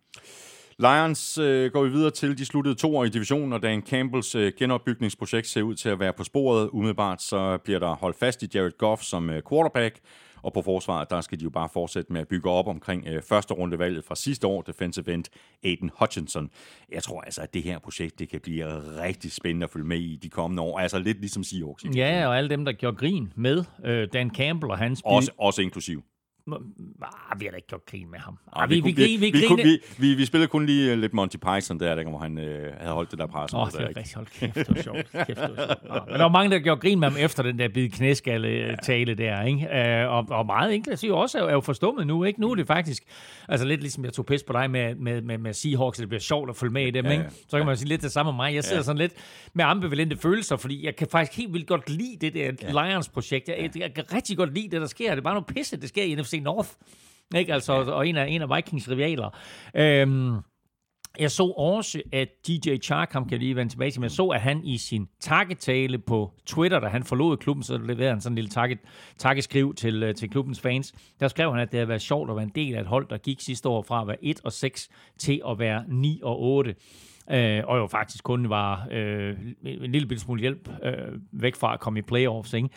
Lions 0.81 1.37
øh, 1.37 1.71
går 1.71 1.83
vi 1.83 1.89
videre 1.89 2.11
til. 2.11 2.37
De 2.37 2.45
sluttede 2.45 2.75
to 2.75 2.97
år 2.97 3.03
i 3.03 3.09
divisionen, 3.09 3.53
og 3.53 3.63
Dan 3.63 3.81
Campbells 3.81 4.35
øh, 4.35 4.51
genopbygningsprojekt 4.57 5.47
ser 5.47 5.61
ud 5.61 5.75
til 5.75 5.89
at 5.89 5.99
være 5.99 6.13
på 6.13 6.23
sporet. 6.23 6.69
Umiddelbart 6.69 7.21
så 7.21 7.57
bliver 7.57 7.79
der 7.79 7.95
holdt 7.95 8.19
fast 8.19 8.43
i 8.43 8.47
Jared 8.53 8.77
Goff 8.77 9.01
som 9.01 9.29
øh, 9.29 9.41
quarterback, 9.49 9.99
og 10.43 10.53
på 10.53 10.61
forsvaret, 10.61 11.09
der 11.09 11.21
skal 11.21 11.39
de 11.39 11.43
jo 11.43 11.49
bare 11.49 11.69
fortsætte 11.73 12.13
med 12.13 12.21
at 12.21 12.27
bygge 12.27 12.49
op 12.49 12.67
omkring 12.67 13.07
øh, 13.07 13.21
første 13.21 13.53
rundevalget 13.53 14.03
fra 14.05 14.15
sidste 14.15 14.47
år, 14.47 14.61
defensive 14.61 15.13
end 15.13 15.23
Aiden 15.63 15.91
Hutchinson. 15.99 16.49
Jeg 16.91 17.03
tror 17.03 17.21
altså, 17.21 17.41
at 17.41 17.53
det 17.53 17.63
her 17.63 17.79
projekt, 17.79 18.19
det 18.19 18.29
kan 18.29 18.39
blive 18.39 18.65
rigtig 19.01 19.31
spændende 19.31 19.63
at 19.63 19.69
følge 19.69 19.87
med 19.87 19.99
i 19.99 20.15
de 20.15 20.29
kommende 20.29 20.63
år. 20.63 20.79
Altså 20.79 20.99
lidt 20.99 21.19
ligesom 21.19 21.43
Seahawks. 21.43 21.85
Ja, 21.95 22.27
og 22.27 22.37
alle 22.37 22.49
dem, 22.49 22.65
der 22.65 22.71
gjorde 22.71 22.97
grin 22.97 23.33
med 23.35 23.63
øh, 23.85 24.07
Dan 24.13 24.29
Campbell 24.35 24.71
og 24.71 24.77
hans 24.77 25.01
Også, 25.05 25.31
også 25.37 25.61
inklusiv. 25.61 26.03
Ah, 26.47 27.39
vi 27.39 27.45
har 27.45 27.51
da 27.51 27.55
ikke 27.55 27.67
gjort 27.67 27.85
grin 27.85 28.11
med 28.11 28.19
ham. 28.19 28.37
Ah, 28.55 28.63
Ah, 28.63 28.69
vi, 28.69 28.79
vi, 28.79 28.91
vi, 28.91 29.03
vi, 29.03 29.15
vi, 29.31 29.31
kunne- 29.47 29.57
griner- 29.63 29.79
vi, 29.97 30.07
vi, 30.07 30.13
vi 30.15 30.25
spillede 30.25 30.47
kun 30.47 30.65
lige 30.65 30.91
øh, 30.91 30.97
lidt 30.99 31.13
Monty 31.13 31.35
Python 31.37 31.79
der, 31.79 31.95
der 31.95 32.09
hvor 32.09 32.17
han 32.19 32.37
øh, 32.37 32.73
havde 32.79 32.93
holdt 32.93 33.11
det 33.11 33.19
der 33.19 33.27
pres. 33.27 33.53
Åh, 33.53 33.59
oh, 33.61 33.67
det 33.71 33.79
var 33.79 33.87
rigtig 33.87 34.15
hold 34.15 34.27
kæft, 34.39 34.55
det 34.55 34.75
var 34.75 34.81
sjovt. 34.81 35.11
Kæft, 35.11 35.27
det 35.27 35.37
var 35.57 35.65
sjovt. 35.65 35.83
Nå, 35.89 35.93
Men 36.07 36.13
der 36.13 36.21
var 36.21 36.29
mange, 36.29 36.51
der 36.55 36.59
gjorde 36.59 36.81
grin 36.81 36.99
med 36.99 37.09
ham 37.09 37.17
efter 37.19 37.43
den 37.43 37.59
der 37.59 37.67
bid 37.73 37.89
knæskalle 37.89 38.77
tale 38.83 39.13
der, 39.15 39.43
ikke? 39.43 39.67
Øh, 40.01 40.11
og, 40.11 40.25
og 40.29 40.45
meget 40.45 40.71
inklusiv 40.73 41.11
også 41.13 41.37
er 41.37 41.41
jo, 41.41 41.47
er 41.49 41.53
jo 41.53 41.61
forstummet 41.61 42.07
nu, 42.07 42.23
ikke? 42.23 42.41
Nu 42.41 42.51
er 42.51 42.55
det 42.55 42.67
faktisk, 42.67 43.03
altså 43.47 43.67
lidt 43.67 43.81
ligesom 43.81 44.05
jeg 44.05 44.13
tog 44.13 44.25
pis 44.25 44.43
på 44.43 44.53
dig 44.53 44.71
med, 44.71 44.95
med, 44.95 45.21
med, 45.21 45.37
med 45.37 45.53
Seahawks, 45.53 45.97
det 45.97 46.07
bliver 46.09 46.21
sjovt 46.21 46.49
at 46.49 46.55
følge 46.55 46.73
med 46.73 46.87
i 46.87 46.91
dem, 46.91 47.05
Ja, 47.05 47.11
ikke? 47.11 47.23
ja. 47.23 47.29
Så 47.49 47.57
kan 47.57 47.65
man 47.65 47.75
jo 47.75 47.79
sige 47.79 47.89
lidt 47.89 48.01
det 48.01 48.11
samme 48.11 48.31
med 48.31 48.35
mig. 48.37 48.53
Jeg 48.55 48.63
sidder 48.63 48.77
Ja. 48.77 48.83
sådan 48.83 48.97
lidt 48.97 49.13
med 49.53 49.65
ambivalente 49.65 50.17
følelser, 50.17 50.57
fordi 50.57 50.85
jeg 50.85 50.95
kan 50.95 51.07
faktisk 51.11 51.37
helt 51.37 51.53
vildt 51.53 51.67
godt 51.67 51.89
lide 51.89 52.17
det 52.21 52.33
der 52.33 52.51
Lions-projekt. 52.87 53.47
Jeg, 53.49 53.57
jeg, 53.61 53.77
jeg 53.81 53.93
kan 53.93 54.03
rigtig 54.13 54.37
godt 54.37 54.53
lide 54.53 54.69
det, 54.71 54.81
der 54.81 54.87
sker. 54.87 55.09
Det 55.09 55.17
er 55.17 55.21
bare 55.21 55.33
noget 55.33 55.45
pisse, 55.47 55.77
det 55.77 55.89
sker 55.89 56.03
i 56.03 56.15
NFC 56.15 56.30
North. 56.39 56.69
Ikke? 57.35 57.53
Altså, 57.53 57.73
og 57.73 58.07
en 58.07 58.17
af, 58.17 58.27
en 58.27 58.41
af 58.41 58.57
Vikings 58.57 58.89
rivaler. 58.89 59.37
Øhm, 59.75 60.37
jeg 61.19 61.31
så 61.31 61.43
også, 61.57 62.01
at 62.11 62.27
DJ 62.47 62.77
Chark, 62.77 63.11
ham 63.11 63.29
kan 63.29 63.39
lige 63.39 63.55
vende 63.55 63.73
tilbage 63.73 63.91
til, 63.91 64.01
men 64.01 64.03
jeg 64.03 64.11
så, 64.11 64.27
at 64.27 64.41
han 64.41 64.63
i 64.63 64.77
sin 64.77 65.07
takketale 65.19 65.97
på 65.97 66.31
Twitter, 66.45 66.79
da 66.79 66.87
han 66.87 67.03
forlod 67.03 67.37
klubben, 67.37 67.63
så 67.63 67.77
leverede 67.77 68.09
han 68.09 68.21
sådan 68.21 68.31
en 68.33 68.35
lille 68.35 68.49
takket, 68.49 68.79
takkeskriv 69.17 69.75
til, 69.75 70.03
øh, 70.03 70.15
til 70.15 70.29
klubbens 70.29 70.61
fans. 70.61 70.93
Der 71.19 71.27
skrev 71.27 71.51
han, 71.51 71.59
at 71.59 71.71
det 71.71 71.77
havde 71.77 71.87
været 71.87 72.01
sjovt 72.01 72.29
at 72.29 72.35
være 72.35 72.43
en 72.43 72.51
del 72.55 72.75
af 72.75 72.81
et 72.81 72.87
hold, 72.87 73.07
der 73.09 73.17
gik 73.17 73.41
sidste 73.41 73.69
år 73.69 73.81
fra 73.81 74.01
at 74.01 74.07
være 74.07 74.23
1 74.23 74.41
og 74.43 74.51
6 74.51 74.89
til 75.19 75.41
at 75.49 75.59
være 75.59 75.83
9 75.87 76.19
og 76.23 76.41
8. 76.41 76.75
Øh, 77.31 77.63
og 77.67 77.77
jo 77.77 77.87
faktisk 77.87 78.23
kun 78.23 78.49
var 78.49 78.87
øh, 78.91 79.37
en 79.63 79.91
lille 79.91 80.19
smule 80.19 80.41
hjælp 80.41 80.69
øh, 80.83 81.19
væk 81.31 81.55
fra 81.55 81.73
at 81.73 81.79
komme 81.79 81.99
i 81.99 82.01
playoffs. 82.01 82.53
Ikke? 82.53 82.69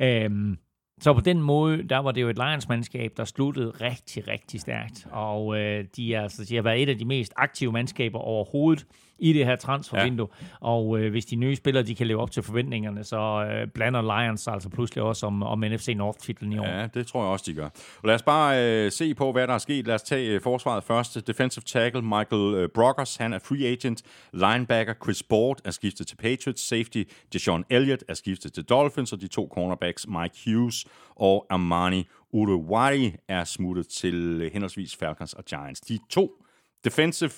Øh, 0.00 0.56
så 1.02 1.14
på 1.14 1.20
den 1.20 1.42
måde, 1.42 1.82
der 1.82 1.98
var 1.98 2.12
det 2.12 2.22
jo 2.22 2.28
et 2.28 2.36
Lions-mandskab, 2.36 3.12
der 3.16 3.24
sluttede 3.24 3.70
rigtig, 3.70 4.28
rigtig 4.28 4.60
stærkt. 4.60 5.06
Og 5.10 5.58
øh, 5.58 5.84
de, 5.96 6.14
er, 6.14 6.22
altså, 6.22 6.44
de 6.44 6.54
har 6.54 6.62
været 6.62 6.82
et 6.82 6.88
af 6.88 6.98
de 6.98 7.04
mest 7.04 7.32
aktive 7.36 7.72
mandskaber 7.72 8.18
overhovedet 8.18 8.86
i 9.18 9.32
det 9.32 9.46
her 9.46 9.56
transfervindue. 9.56 10.28
Ja. 10.40 10.46
Og 10.60 10.98
øh, 10.98 11.10
hvis 11.10 11.24
de 11.24 11.36
nye 11.36 11.56
spillere 11.56 11.84
de 11.84 11.94
kan 11.94 12.06
leve 12.06 12.20
op 12.20 12.30
til 12.30 12.42
forventningerne, 12.42 13.04
så 13.04 13.48
øh, 13.50 13.68
blander 13.68 14.02
Lions 14.02 14.48
altså 14.48 14.68
pludselig 14.68 15.04
også 15.04 15.26
om, 15.26 15.42
om 15.42 15.58
NFC 15.58 15.94
North-titlen 15.96 16.52
i 16.52 16.58
år. 16.58 16.66
Ja, 16.66 16.86
det 16.94 17.06
tror 17.06 17.22
jeg 17.22 17.30
også, 17.30 17.44
de 17.48 17.54
gør. 17.54 17.68
Og 18.02 18.06
lad 18.06 18.14
os 18.14 18.22
bare 18.22 18.84
øh, 18.84 18.92
se 18.92 19.14
på, 19.14 19.32
hvad 19.32 19.46
der 19.46 19.54
er 19.54 19.58
sket. 19.58 19.86
Lad 19.86 19.94
os 19.94 20.02
tage 20.02 20.30
øh, 20.30 20.40
forsvaret 20.40 20.84
først. 20.84 21.26
Defensive 21.26 21.62
tackle 21.66 22.02
Michael 22.02 22.54
øh, 22.54 22.68
Brockers, 22.74 23.16
han 23.16 23.32
er 23.32 23.38
free 23.38 23.66
agent. 23.66 24.02
Linebacker 24.32 24.94
Chris 25.02 25.22
Board 25.22 25.60
er 25.64 25.70
skiftet 25.70 26.06
til 26.06 26.16
Patriots. 26.16 26.68
Safety 26.68 27.02
Deshaun 27.32 27.64
Elliott 27.70 28.04
er 28.08 28.14
skiftet 28.14 28.52
til 28.52 28.64
Dolphins. 28.64 29.12
Og 29.12 29.20
de 29.20 29.28
to 29.28 29.48
cornerbacks 29.54 30.06
Mike 30.08 30.34
Hughes 30.44 30.86
og 31.16 31.46
Armani 31.50 32.08
Uruguay 32.32 33.12
er 33.28 33.44
smuttet 33.44 33.88
til 33.88 34.14
øh, 34.14 34.52
henholdsvis 34.52 34.96
Falcons 34.96 35.32
og 35.32 35.44
Giants. 35.44 35.80
De 35.80 35.98
to 36.10 36.44
defensive 36.84 37.32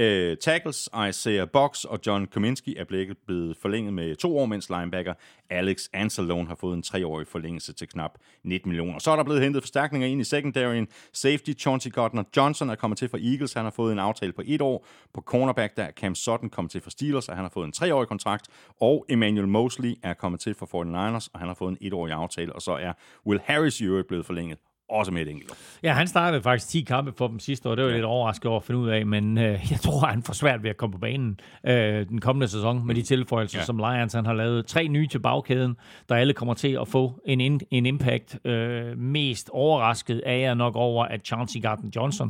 Øh, 0.00 0.36
tackles, 0.36 0.88
Isaiah 1.08 1.48
Box 1.48 1.84
og 1.84 1.98
John 2.06 2.26
Kominski 2.26 2.76
er 2.76 2.84
blevet 3.26 3.56
forlænget 3.56 3.94
med 3.94 4.16
to 4.16 4.38
år, 4.38 4.46
mens 4.46 4.70
linebacker 4.70 5.14
Alex 5.50 5.88
Anzalone 5.92 6.46
har 6.48 6.54
fået 6.54 6.74
en 6.74 6.82
treårig 6.82 7.26
forlængelse 7.26 7.72
til 7.72 7.88
knap 7.88 8.10
19 8.44 8.68
millioner. 8.68 8.98
Så 8.98 9.10
er 9.10 9.16
der 9.16 9.24
blevet 9.24 9.42
hentet 9.42 9.62
forstærkninger 9.62 10.08
ind 10.08 10.20
i 10.20 10.24
secondaryen. 10.24 10.88
Safety 11.12 11.50
Chauncey 11.58 11.90
Gardner 11.90 12.22
Johnson 12.36 12.70
er 12.70 12.74
kommet 12.74 12.98
til 12.98 13.08
fra 13.08 13.18
Eagles. 13.18 13.52
Han 13.52 13.64
har 13.64 13.70
fået 13.70 13.92
en 13.92 13.98
aftale 13.98 14.32
på 14.32 14.42
et 14.44 14.62
år. 14.62 14.86
På 15.14 15.20
cornerback 15.20 15.76
der 15.76 15.82
er 15.82 15.92
Cam 15.92 16.14
Sutton 16.14 16.50
kommet 16.50 16.70
til 16.70 16.80
fra 16.80 16.90
Steelers, 16.90 17.28
og 17.28 17.36
han 17.36 17.44
har 17.44 17.50
fået 17.50 17.66
en 17.66 17.72
treårig 17.72 18.08
kontrakt. 18.08 18.48
Og 18.80 19.06
Emmanuel 19.08 19.48
Mosley 19.48 19.94
er 20.02 20.14
kommet 20.14 20.40
til 20.40 20.54
fra 20.54 20.66
49ers, 20.66 21.28
og 21.32 21.40
han 21.40 21.48
har 21.48 21.54
fået 21.54 21.70
en 21.70 21.78
etårig 21.80 22.12
aftale. 22.12 22.52
Og 22.52 22.62
så 22.62 22.72
er 22.72 22.92
Will 23.26 23.40
Harris 23.44 23.80
i 23.80 23.84
øvrigt 23.84 24.08
blevet 24.08 24.26
forlænget 24.26 24.58
også 24.90 25.12
med 25.12 25.22
et 25.22 25.28
enkelt. 25.28 25.52
Ja, 25.82 25.92
han 25.92 26.08
startede 26.08 26.42
faktisk 26.42 26.68
10 26.68 26.80
kampe 26.80 27.12
for 27.16 27.28
dem 27.28 27.38
sidste 27.38 27.68
år. 27.68 27.74
Det 27.74 27.84
var 27.84 27.90
jeg 27.90 27.96
lidt 27.96 28.04
overrasket 28.04 28.46
over 28.46 28.60
at 28.60 28.64
finde 28.64 28.80
ud 28.80 28.88
af, 28.88 29.06
men 29.06 29.38
øh, 29.38 29.44
jeg 29.70 29.80
tror, 29.80 30.06
han 30.06 30.22
får 30.22 30.32
svært 30.32 30.62
ved 30.62 30.70
at 30.70 30.76
komme 30.76 30.92
på 30.92 30.98
banen 30.98 31.40
øh, 31.66 32.08
den 32.08 32.20
kommende 32.20 32.48
sæson 32.48 32.86
med 32.86 32.94
de 32.94 33.02
tilføjelser, 33.02 33.58
ja. 33.58 33.64
som 33.64 33.76
Lions 33.76 34.12
han 34.12 34.26
har 34.26 34.34
lavet. 34.34 34.66
Tre 34.66 34.88
nye 34.88 35.06
til 35.06 35.18
bagkæden, 35.18 35.76
der 36.08 36.14
alle 36.14 36.32
kommer 36.32 36.54
til 36.54 36.78
at 36.80 36.88
få 36.88 37.20
en, 37.24 37.40
in, 37.40 37.60
en 37.70 37.86
impact. 37.86 38.46
Øh, 38.46 38.98
mest 38.98 39.50
overrasket 39.52 40.22
er 40.26 40.36
jeg 40.36 40.54
nok 40.54 40.76
over, 40.76 41.04
at 41.04 41.20
Chauncey 41.26 41.60
Gardner-Johnson 41.66 42.28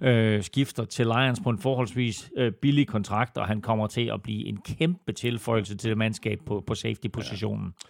øh, 0.00 0.42
skifter 0.42 0.84
til 0.84 1.06
Lions 1.06 1.40
på 1.40 1.50
en 1.50 1.58
forholdsvis 1.58 2.30
øh, 2.36 2.52
billig 2.52 2.86
kontrakt, 2.86 3.38
og 3.38 3.46
han 3.46 3.60
kommer 3.60 3.86
til 3.86 4.10
at 4.14 4.22
blive 4.22 4.46
en 4.46 4.56
kæmpe 4.56 5.12
tilføjelse 5.12 5.76
til 5.76 5.90
det 5.90 5.98
mandskab 5.98 6.40
på, 6.46 6.64
på 6.66 6.74
safety-positionen. 6.74 7.64
Ja. 7.64 7.86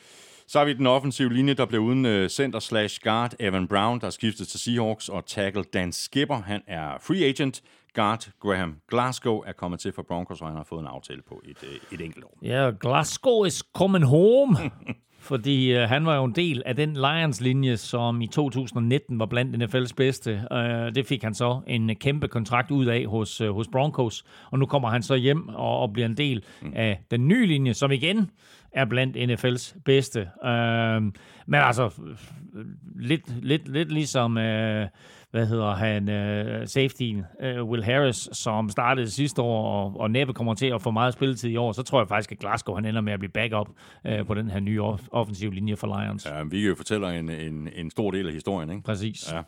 Så 0.50 0.58
har 0.58 0.66
vi 0.66 0.72
den 0.72 0.86
offensive 0.86 1.32
linje, 1.32 1.54
der 1.54 1.64
bliver 1.64 1.82
uden 1.82 2.06
uh, 2.06 2.26
center 2.28 2.58
slash 2.58 3.00
guard 3.02 3.34
Evan 3.40 3.68
Brown, 3.68 4.00
der 4.00 4.06
er 4.06 4.10
skiftet 4.10 4.48
til 4.48 4.60
Seahawks, 4.60 5.08
og 5.08 5.26
tackle 5.26 5.62
Dan 5.62 5.92
Skipper, 5.92 6.42
han 6.42 6.62
er 6.66 6.98
free 7.02 7.24
agent. 7.24 7.62
Guard 7.94 8.28
Graham 8.40 8.76
Glasgow 8.88 9.42
er 9.46 9.52
kommet 9.52 9.80
til 9.80 9.92
for 9.92 10.02
Broncos, 10.02 10.40
og 10.40 10.46
han 10.46 10.56
har 10.56 10.64
fået 10.64 10.80
en 10.80 10.86
aftale 10.86 11.22
på 11.28 11.42
et, 11.44 11.56
uh, 11.62 11.94
et 11.94 12.00
enkelt 12.00 12.24
år. 12.24 12.38
Ja, 12.42 12.48
yeah, 12.48 12.74
Glasgow 12.80 13.44
is 13.44 13.64
coming 13.74 14.04
home. 14.04 14.56
fordi 15.20 15.76
uh, 15.76 15.80
han 15.80 16.06
var 16.06 16.16
jo 16.16 16.24
en 16.24 16.32
del 16.32 16.62
af 16.66 16.76
den 16.76 16.96
Lions-linje, 16.96 17.76
som 17.76 18.20
i 18.20 18.26
2019 18.26 19.18
var 19.18 19.26
blandt 19.26 19.62
NFL's 19.62 19.94
bedste. 19.96 20.42
Uh, 20.50 20.58
det 20.94 21.06
fik 21.06 21.22
han 21.22 21.34
så 21.34 21.60
en 21.66 21.96
kæmpe 21.96 22.28
kontrakt 22.28 22.70
ud 22.70 22.86
af 22.86 23.06
hos, 23.06 23.40
uh, 23.40 23.54
hos 23.54 23.68
Broncos, 23.72 24.24
og 24.50 24.58
nu 24.58 24.66
kommer 24.66 24.88
han 24.88 25.02
så 25.02 25.14
hjem 25.14 25.48
og, 25.48 25.78
og 25.78 25.92
bliver 25.92 26.06
en 26.06 26.16
del 26.16 26.44
mm. 26.62 26.72
af 26.76 27.00
den 27.10 27.28
nye 27.28 27.46
linje, 27.46 27.74
som 27.74 27.92
igen 27.92 28.30
er 28.72 28.84
blandt 28.84 29.16
NFL's 29.16 29.78
bedste. 29.84 30.20
Øh, 30.44 31.02
men 31.46 31.60
altså, 31.60 31.90
lidt, 32.96 33.44
lidt, 33.44 33.68
lidt 33.68 33.92
ligesom, 33.92 34.38
Øh, 34.38 34.88
hvad 35.30 35.46
hedder 35.46 35.74
han, 35.74 36.02
uh, 36.08 36.66
safety 36.66 37.12
uh, 37.12 37.70
Will 37.70 37.84
Harris, 37.84 38.28
som 38.32 38.68
startede 38.68 39.10
sidste 39.10 39.42
år, 39.42 39.84
og, 39.84 40.00
og 40.00 40.10
næppe 40.10 40.32
kommer 40.32 40.54
til 40.54 40.66
at 40.66 40.82
få 40.82 40.90
meget 40.90 41.12
spilletid 41.12 41.50
i 41.50 41.56
år, 41.56 41.72
så 41.72 41.82
tror 41.82 42.00
jeg 42.00 42.08
faktisk, 42.08 42.32
at 42.32 42.38
Glasgow 42.38 42.74
han 42.74 42.84
ender 42.84 43.00
med 43.00 43.12
at 43.12 43.18
blive 43.18 43.32
backup 43.32 43.68
uh, 44.08 44.26
på 44.26 44.34
den 44.34 44.50
her 44.50 44.60
nye 44.60 44.80
off- 44.82 45.08
offensive 45.12 45.54
linje 45.54 45.76
for 45.76 46.00
Lions. 46.00 46.26
Ja, 46.26 46.42
vi 46.42 46.66
jo 46.66 46.74
fortæller 46.74 47.08
en, 47.08 47.28
en, 47.28 47.68
en 47.74 47.90
stor 47.90 48.10
del 48.10 48.26
af 48.26 48.32
historien, 48.32 48.70
ikke? 48.70 48.82
Præcis. 48.82 49.32
Ja. 49.32 49.42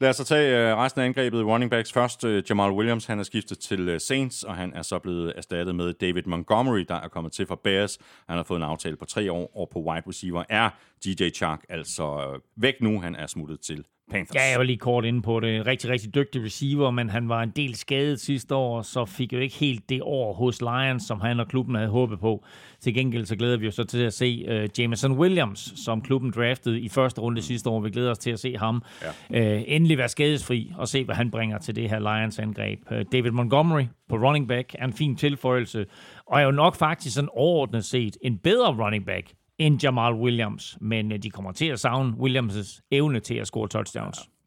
Lad 0.00 0.10
os 0.10 0.16
så 0.16 0.24
tage 0.24 0.72
uh, 0.72 0.78
resten 0.78 1.00
af 1.00 1.04
angrebet. 1.04 1.44
Running 1.44 1.70
backs 1.70 1.92
først. 1.92 2.24
Uh, 2.24 2.50
Jamal 2.50 2.70
Williams, 2.70 3.06
han 3.06 3.18
er 3.18 3.22
skiftet 3.22 3.58
til 3.58 3.88
uh, 3.88 3.98
Saints, 3.98 4.42
og 4.42 4.56
han 4.56 4.72
er 4.74 4.82
så 4.82 4.98
blevet 4.98 5.32
erstattet 5.36 5.74
med 5.74 5.92
David 5.92 6.22
Montgomery, 6.26 6.84
der 6.88 6.94
er 6.94 7.08
kommet 7.08 7.32
til 7.32 7.46
fra 7.46 7.56
Bears. 7.64 7.98
Han 8.28 8.36
har 8.36 8.42
fået 8.42 8.58
en 8.58 8.62
aftale 8.62 8.96
på 8.96 9.04
tre 9.04 9.32
år, 9.32 9.56
og 9.56 9.68
på 9.72 9.78
wide 9.78 10.02
receiver 10.08 10.44
er 10.48 10.70
DJ 11.04 11.28
Chark 11.30 11.64
altså 11.68 12.38
væk 12.56 12.74
nu. 12.80 13.00
Han 13.00 13.16
er 13.16 13.26
smuttet 13.26 13.60
til 13.60 13.84
Panthers. 14.10 14.34
Ja, 14.34 14.50
jeg 14.50 14.58
var 14.58 14.64
lige 14.64 14.78
kort 14.78 15.04
inde 15.04 15.22
på 15.22 15.40
det. 15.40 15.66
Rigtig, 15.66 15.90
rigtig 15.90 16.14
dygtig 16.14 16.44
receiver, 16.44 16.90
men 16.90 17.10
han 17.10 17.28
var 17.28 17.42
en 17.42 17.50
del 17.56 17.74
skadet 17.74 18.20
sidste 18.20 18.54
år, 18.54 18.82
så 18.82 19.04
fik 19.04 19.32
jo 19.32 19.38
ikke 19.38 19.56
helt 19.56 19.88
det 19.88 20.02
år 20.02 20.32
hos 20.32 20.60
Lions, 20.60 21.02
som 21.02 21.20
han 21.20 21.40
og 21.40 21.48
klubben 21.48 21.74
havde 21.74 21.88
håbet 21.88 22.20
på. 22.20 22.44
Til 22.80 22.94
gengæld 22.94 23.26
så 23.26 23.36
glæder 23.36 23.56
vi 23.56 23.68
os 23.68 23.74
så 23.74 23.84
til 23.84 24.02
at 24.02 24.12
se 24.12 24.44
uh, 24.48 24.80
Jameson 24.80 25.12
Williams, 25.12 25.72
som 25.84 26.02
klubben 26.02 26.30
draftede 26.30 26.80
i 26.80 26.88
første 26.88 27.20
runde 27.20 27.42
sidste 27.42 27.70
år. 27.70 27.80
Vi 27.80 27.90
glæder 27.90 28.10
os 28.10 28.18
til 28.18 28.30
at 28.30 28.38
se 28.38 28.56
ham 28.56 28.82
ja. 29.30 29.56
uh, 29.56 29.62
endelig 29.66 29.98
være 29.98 30.08
skadesfri 30.08 30.72
og 30.76 30.88
se, 30.88 31.04
hvad 31.04 31.14
han 31.14 31.30
bringer 31.30 31.58
til 31.58 31.76
det 31.76 31.90
her 31.90 31.98
Lions-angreb. 31.98 32.78
Uh, 32.90 32.98
David 33.12 33.30
Montgomery 33.30 33.84
på 34.08 34.16
running 34.16 34.48
back 34.48 34.74
er 34.78 34.84
en 34.84 34.92
fin 34.92 35.16
tilføjelse, 35.16 35.86
og 36.26 36.40
er 36.40 36.44
jo 36.44 36.50
nok 36.50 36.76
faktisk 36.76 37.14
sådan 37.14 37.30
overordnet 37.32 37.84
set 37.84 38.16
en 38.22 38.38
bedre 38.38 38.84
running 38.84 39.06
back 39.06 39.32
end 39.58 39.82
Jamal 39.82 40.12
Williams, 40.14 40.78
men 40.80 41.12
øh, 41.12 41.18
de 41.22 41.30
kommer 41.30 41.52
til 41.52 41.66
at 41.66 41.80
savne 41.80 42.14
Williams' 42.18 42.80
evne 42.90 43.20
til 43.20 43.34
at 43.34 43.46
score 43.46 43.68
touchdowns. 43.68 44.18
Ja. 44.18 44.37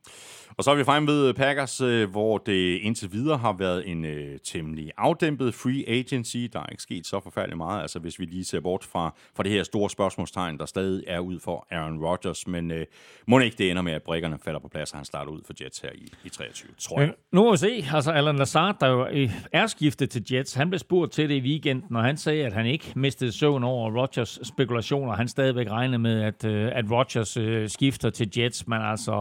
Og 0.58 0.64
så 0.64 0.72
er 0.72 0.76
vi 0.76 0.84
fremme 0.84 1.08
ved 1.08 1.28
øh, 1.28 1.34
Packers, 1.34 1.82
øh, 1.82 2.10
hvor 2.10 2.38
det 2.38 2.78
indtil 2.78 3.12
videre 3.12 3.38
har 3.38 3.54
været 3.54 3.90
en 3.90 4.06
øh, 4.06 4.40
temmelig 4.44 4.92
afdæmpet 4.98 5.54
free 5.54 5.90
agency. 5.90 6.38
Der 6.54 6.60
er 6.60 6.66
ikke 6.72 6.84
sket 6.84 7.08
så 7.08 7.20
forfærdeligt 7.20 7.58
meget, 7.58 7.82
altså 7.82 8.00
hvis 8.00 8.20
vi 8.20 8.26
lige 8.26 8.46
ser 8.46 8.60
bort 8.60 8.84
fra, 8.84 9.14
fra 9.36 9.44
det 9.44 9.52
her 9.52 9.64
store 9.64 9.90
spørgsmålstegn, 9.90 10.58
der 10.58 10.66
stadig 10.66 11.04
er 11.08 11.20
ud 11.20 11.40
for 11.40 11.68
Aaron 11.72 12.06
Rodgers. 12.06 12.48
Men 12.48 12.72
øh, 12.72 12.86
må 13.28 13.40
ikke 13.40 13.58
det 13.58 13.72
ender 13.72 13.82
med, 13.82 13.94
at 13.94 14.04
brikkerne 14.04 14.38
falder 14.46 14.60
på 14.60 14.68
plads, 14.68 14.92
og 14.92 14.98
han 14.98 15.06
starter 15.06 15.32
ud 15.32 15.42
for 15.46 15.54
Jets 15.64 15.80
her 15.80 15.90
i, 15.96 16.14
i 16.24 16.30
23, 16.30 16.72
tror 16.80 17.00
jeg. 17.00 17.14
nu 17.32 17.44
må 17.44 17.52
vi 17.52 17.58
se. 17.58 17.86
Altså 17.94 18.12
Alan 18.12 18.36
Lazard, 18.36 18.80
der 18.80 18.88
jo 18.88 19.08
øh, 19.08 19.32
er 19.52 19.68
skiftet 19.68 20.10
til 20.10 20.24
Jets, 20.32 20.54
han 20.54 20.70
blev 20.70 20.80
spurgt 20.80 21.12
til 21.12 21.30
det 21.30 21.36
i 21.36 21.42
weekenden, 21.42 21.96
og 21.96 22.04
han 22.04 22.18
sagde, 22.18 22.46
at 22.46 22.54
han 22.54 22.66
ikke 22.66 22.92
mistede 22.96 23.32
søvn 23.32 23.64
over 23.64 24.02
Rodgers 24.02 24.40
spekulationer. 24.44 25.14
Han 25.14 25.28
stadigvæk 25.28 25.70
regnede 25.70 26.00
med, 26.00 26.22
at, 26.22 26.46
øh, 26.46 26.72
at 26.74 26.86
Rodgers 26.92 27.38
øh, 27.38 27.70
skifter 27.70 28.10
til 28.10 28.30
Jets, 28.38 28.68
men 28.68 28.82
altså, 28.82 29.12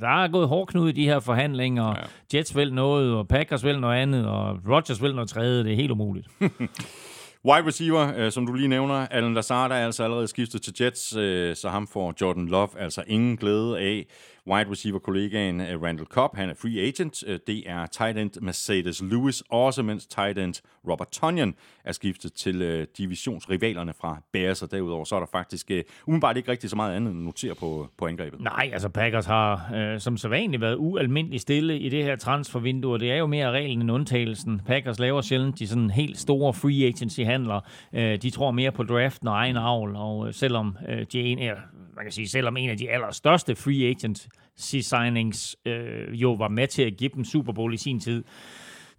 der 0.00 0.22
er 0.24 0.28
gået 0.28 0.48
hårdt 0.48 0.75
ud 0.78 0.88
i 0.88 0.92
de 0.92 1.04
her 1.04 1.20
forhandlinger. 1.20 1.88
Ja. 1.88 2.38
Jets 2.38 2.56
vil 2.56 2.74
noget, 2.74 3.14
og 3.14 3.28
Packers 3.28 3.64
vil 3.64 3.80
noget 3.80 3.96
andet, 3.96 4.26
og 4.26 4.58
Rodgers 4.68 5.02
vil 5.02 5.14
noget 5.14 5.30
tredje. 5.30 5.64
Det 5.64 5.72
er 5.72 5.76
helt 5.76 5.90
umuligt. 5.90 6.26
Wide 7.48 7.66
receiver, 7.66 8.12
øh, 8.16 8.32
som 8.32 8.46
du 8.46 8.52
lige 8.52 8.68
nævner, 8.68 9.06
Alan 9.10 9.34
Lazard 9.34 9.70
er 9.70 9.74
altså 9.74 10.04
allerede 10.04 10.28
skiftet 10.28 10.62
til 10.62 10.74
Jets, 10.80 11.16
øh, 11.16 11.56
så 11.56 11.68
ham 11.68 11.86
får 11.86 12.14
Jordan 12.20 12.46
Love 12.46 12.68
altså 12.78 13.02
ingen 13.06 13.36
glæde 13.36 13.78
af 13.78 14.06
wide 14.46 14.70
receiver-kollegaen 14.70 15.60
øh, 15.60 15.82
Randall 15.82 16.06
Cobb, 16.06 16.36
han 16.36 16.48
er 16.48 16.54
free 16.54 16.80
agent. 16.80 17.24
Øh, 17.26 17.38
det 17.46 17.70
er 17.70 17.86
tight 17.86 18.18
end 18.18 18.30
Mercedes 18.40 19.02
Lewis, 19.02 19.42
også 19.50 19.82
mens 19.82 20.06
tight 20.06 20.38
end 20.38 20.54
Robert 20.88 21.08
Tonyan 21.08 21.54
er 21.84 21.92
skiftet 21.92 22.32
til 22.32 22.62
øh, 22.62 22.86
divisionsrivalerne 22.98 23.92
fra 24.00 24.18
Bears, 24.32 24.62
og 24.62 24.70
derudover 24.70 25.04
så 25.04 25.16
er 25.16 25.20
der 25.20 25.26
faktisk 25.32 25.70
umiddelbart 26.06 26.36
ikke 26.36 26.50
rigtig 26.50 26.70
så 26.70 26.76
meget 26.76 26.96
andet 26.96 27.12
end 27.12 27.22
notere 27.22 27.54
på, 27.54 27.88
på 27.98 28.06
angrebet. 28.06 28.40
Nej, 28.40 28.70
altså 28.72 28.88
Packers 28.88 29.26
har 29.26 29.70
øh, 29.74 30.00
som 30.00 30.16
så 30.16 30.28
vanligt 30.28 30.62
været 30.62 30.76
ualmindeligt 30.78 31.42
stille 31.42 31.78
i 31.78 31.88
det 31.88 32.04
her 32.04 32.16
transfervindue, 32.16 32.92
og 32.92 33.00
det 33.00 33.12
er 33.12 33.16
jo 33.16 33.26
mere 33.26 33.50
reglen 33.50 33.80
end 33.80 33.90
undtagelsen. 33.90 34.60
Packers 34.66 34.98
laver 34.98 35.20
sjældent 35.20 35.58
de 35.58 35.68
sådan 35.68 35.90
helt 35.90 36.18
store 36.18 36.54
free 36.54 36.86
agency-handler. 36.86 37.60
Øh, 37.92 38.22
de 38.22 38.30
tror 38.30 38.50
mere 38.50 38.72
på 38.72 38.82
draften 38.82 39.28
og 39.28 39.34
egen 39.34 39.56
avl, 39.56 39.96
og 39.96 40.34
selvom 40.34 40.76
øh, 40.88 41.06
de 41.12 41.42
er 41.42 41.56
man 41.96 42.04
kan 42.04 42.12
sige, 42.12 42.28
selvom 42.28 42.56
en 42.56 42.70
af 42.70 42.76
de 42.76 42.90
allerstørste 42.90 43.56
free 43.56 43.88
agent 43.88 44.28
signings 44.56 45.56
øh, 45.64 46.22
jo 46.22 46.32
var 46.32 46.48
med 46.48 46.66
til 46.66 46.82
at 46.82 46.96
give 46.96 47.10
dem 47.14 47.24
Super 47.24 47.52
Bowl 47.52 47.74
i 47.74 47.76
sin 47.76 48.00
tid, 48.00 48.24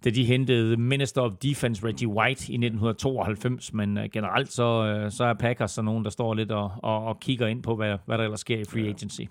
da 0.04 0.10
de 0.10 0.24
hentede 0.24 0.76
Minister 0.76 1.22
of 1.22 1.32
Defense 1.42 1.86
Reggie 1.86 2.08
White 2.08 2.52
i 2.52 2.54
1992, 2.54 3.72
men 3.72 3.98
øh, 3.98 4.08
generelt 4.12 4.52
så, 4.52 4.84
øh, 4.84 5.10
så 5.10 5.24
er 5.24 5.34
Packers 5.34 5.70
så 5.70 5.82
nogen, 5.82 6.04
der 6.04 6.10
står 6.10 6.34
lidt 6.34 6.50
og, 6.50 6.70
og, 6.82 7.04
og 7.04 7.20
kigger 7.20 7.46
ind 7.46 7.62
på, 7.62 7.76
hvad, 7.76 7.96
hvad 8.06 8.18
der 8.18 8.24
ellers 8.24 8.40
sker 8.40 8.58
i 8.58 8.64
free 8.64 8.88
agency. 8.88 9.22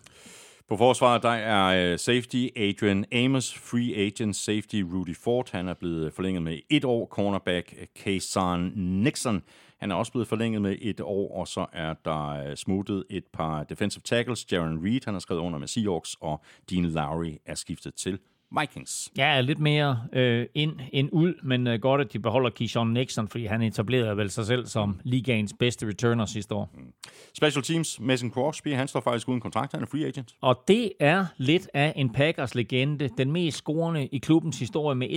På 0.69 0.77
forsvaret, 0.77 1.23
der 1.23 1.29
er 1.29 1.93
uh, 1.93 1.97
safety 1.97 2.47
Adrian 2.55 3.05
Amos, 3.11 3.53
free 3.53 3.95
agent 3.95 4.35
safety 4.35 4.83
Rudy 4.93 5.15
Ford. 5.15 5.49
Han 5.51 5.67
er 5.67 5.73
blevet 5.73 6.13
forlænget 6.13 6.43
med 6.43 6.59
et 6.69 6.85
år. 6.85 7.05
Cornerback 7.05 7.75
Kaysan 7.95 8.71
Nixon 8.75 9.41
han 9.77 9.91
er 9.91 9.95
også 9.95 10.11
blevet 10.11 10.27
forlænget 10.27 10.61
med 10.61 10.77
et 10.81 11.01
år, 11.01 11.39
og 11.39 11.47
så 11.47 11.65
er 11.73 11.93
der 12.05 12.27
øh, 12.27 12.55
smuttet 12.55 13.03
et 13.09 13.25
par 13.33 13.63
defensive 13.63 14.01
tackles. 14.05 14.51
Jaron 14.51 14.83
Reed, 14.85 15.01
han 15.05 15.13
har 15.13 15.19
skrevet 15.19 15.41
under 15.41 15.59
med 15.59 15.67
Seahawks, 15.67 16.15
og 16.21 16.41
Dean 16.69 16.85
Lowry 16.85 17.37
er 17.45 17.55
skiftet 17.55 17.95
til 17.95 18.19
Vikings. 18.59 19.11
Ja, 19.17 19.41
lidt 19.41 19.59
mere 19.59 20.01
øh, 20.13 20.45
ind 20.53 20.79
end 20.93 21.09
ud, 21.11 21.33
men 21.43 21.67
øh, 21.67 21.79
godt, 21.79 22.01
at 22.01 22.13
de 22.13 22.19
beholder 22.19 22.49
Keyshawn 22.49 22.93
Nixon, 22.93 23.27
fordi 23.27 23.45
han 23.45 23.61
etablerede 23.61 24.17
vel 24.17 24.29
sig 24.29 24.45
selv 24.45 24.65
som 24.65 24.99
ligaens 25.03 25.53
bedste 25.59 25.87
returner 25.87 26.25
sidste 26.25 26.55
år. 26.55 26.69
Mm. 26.73 26.93
Special 27.37 27.63
Teams, 27.63 27.99
Mason 27.99 28.31
Crosby, 28.31 28.73
han 28.73 28.87
står 28.87 28.99
faktisk 28.99 29.29
uden 29.29 29.41
kontrakt, 29.41 29.71
han 29.71 29.81
er 29.81 29.85
free 29.85 30.05
agent. 30.05 30.35
Og 30.41 30.63
det 30.67 30.91
er 30.99 31.25
lidt 31.37 31.69
af 31.73 31.93
en 31.95 32.09
Packers 32.09 32.55
legende, 32.55 33.09
den 33.17 33.31
mest 33.31 33.57
scorende 33.57 34.07
i 34.07 34.17
klubbens 34.17 34.59
historie 34.59 34.95
med 34.95 35.07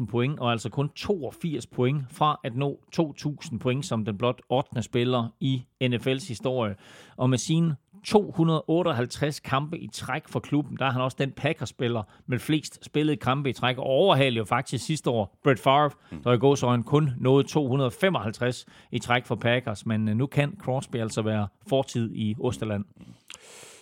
1.918 0.00 0.06
point, 0.06 0.38
og 0.40 0.52
altså 0.52 0.68
kun 0.68 0.88
82 0.88 1.66
point 1.66 2.02
fra 2.10 2.40
at 2.44 2.56
nå 2.56 2.80
2.000 3.00 3.58
point 3.58 3.86
som 3.86 4.04
den 4.04 4.18
blot 4.18 4.40
8. 4.48 4.82
spiller 4.82 5.28
i 5.40 5.62
NFL's 5.84 6.28
historie. 6.28 6.74
Og 7.16 7.30
med 7.30 7.38
sine 7.38 7.76
258 8.04 9.40
kampe 9.40 9.78
i 9.78 9.88
træk 9.92 10.28
for 10.28 10.40
klubben. 10.40 10.76
Der 10.78 10.86
er 10.86 10.90
han 10.90 11.02
også 11.02 11.16
den 11.20 11.32
Packers-spiller 11.32 12.02
med 12.26 12.38
flest 12.38 12.84
spillede 12.84 13.16
kampe 13.16 13.50
i 13.50 13.52
træk, 13.52 13.78
og 13.78 13.84
overhalede 13.84 14.38
jo 14.38 14.44
faktisk 14.44 14.84
sidste 14.84 15.10
år 15.10 15.38
Brett 15.44 15.60
Favre, 15.60 15.90
mm. 16.10 16.22
der 16.22 16.32
i 16.32 16.38
gåsøjne 16.38 16.82
kun 16.82 17.10
nåede 17.18 17.48
255 17.48 18.66
i 18.92 18.98
træk 18.98 19.26
for 19.26 19.34
Packers, 19.34 19.86
men 19.86 20.08
øh, 20.08 20.16
nu 20.16 20.26
kan 20.26 20.58
Crosby 20.60 20.96
altså 20.96 21.22
være 21.22 21.48
fortid 21.68 22.10
i 22.14 22.34
Osterland. 22.40 22.84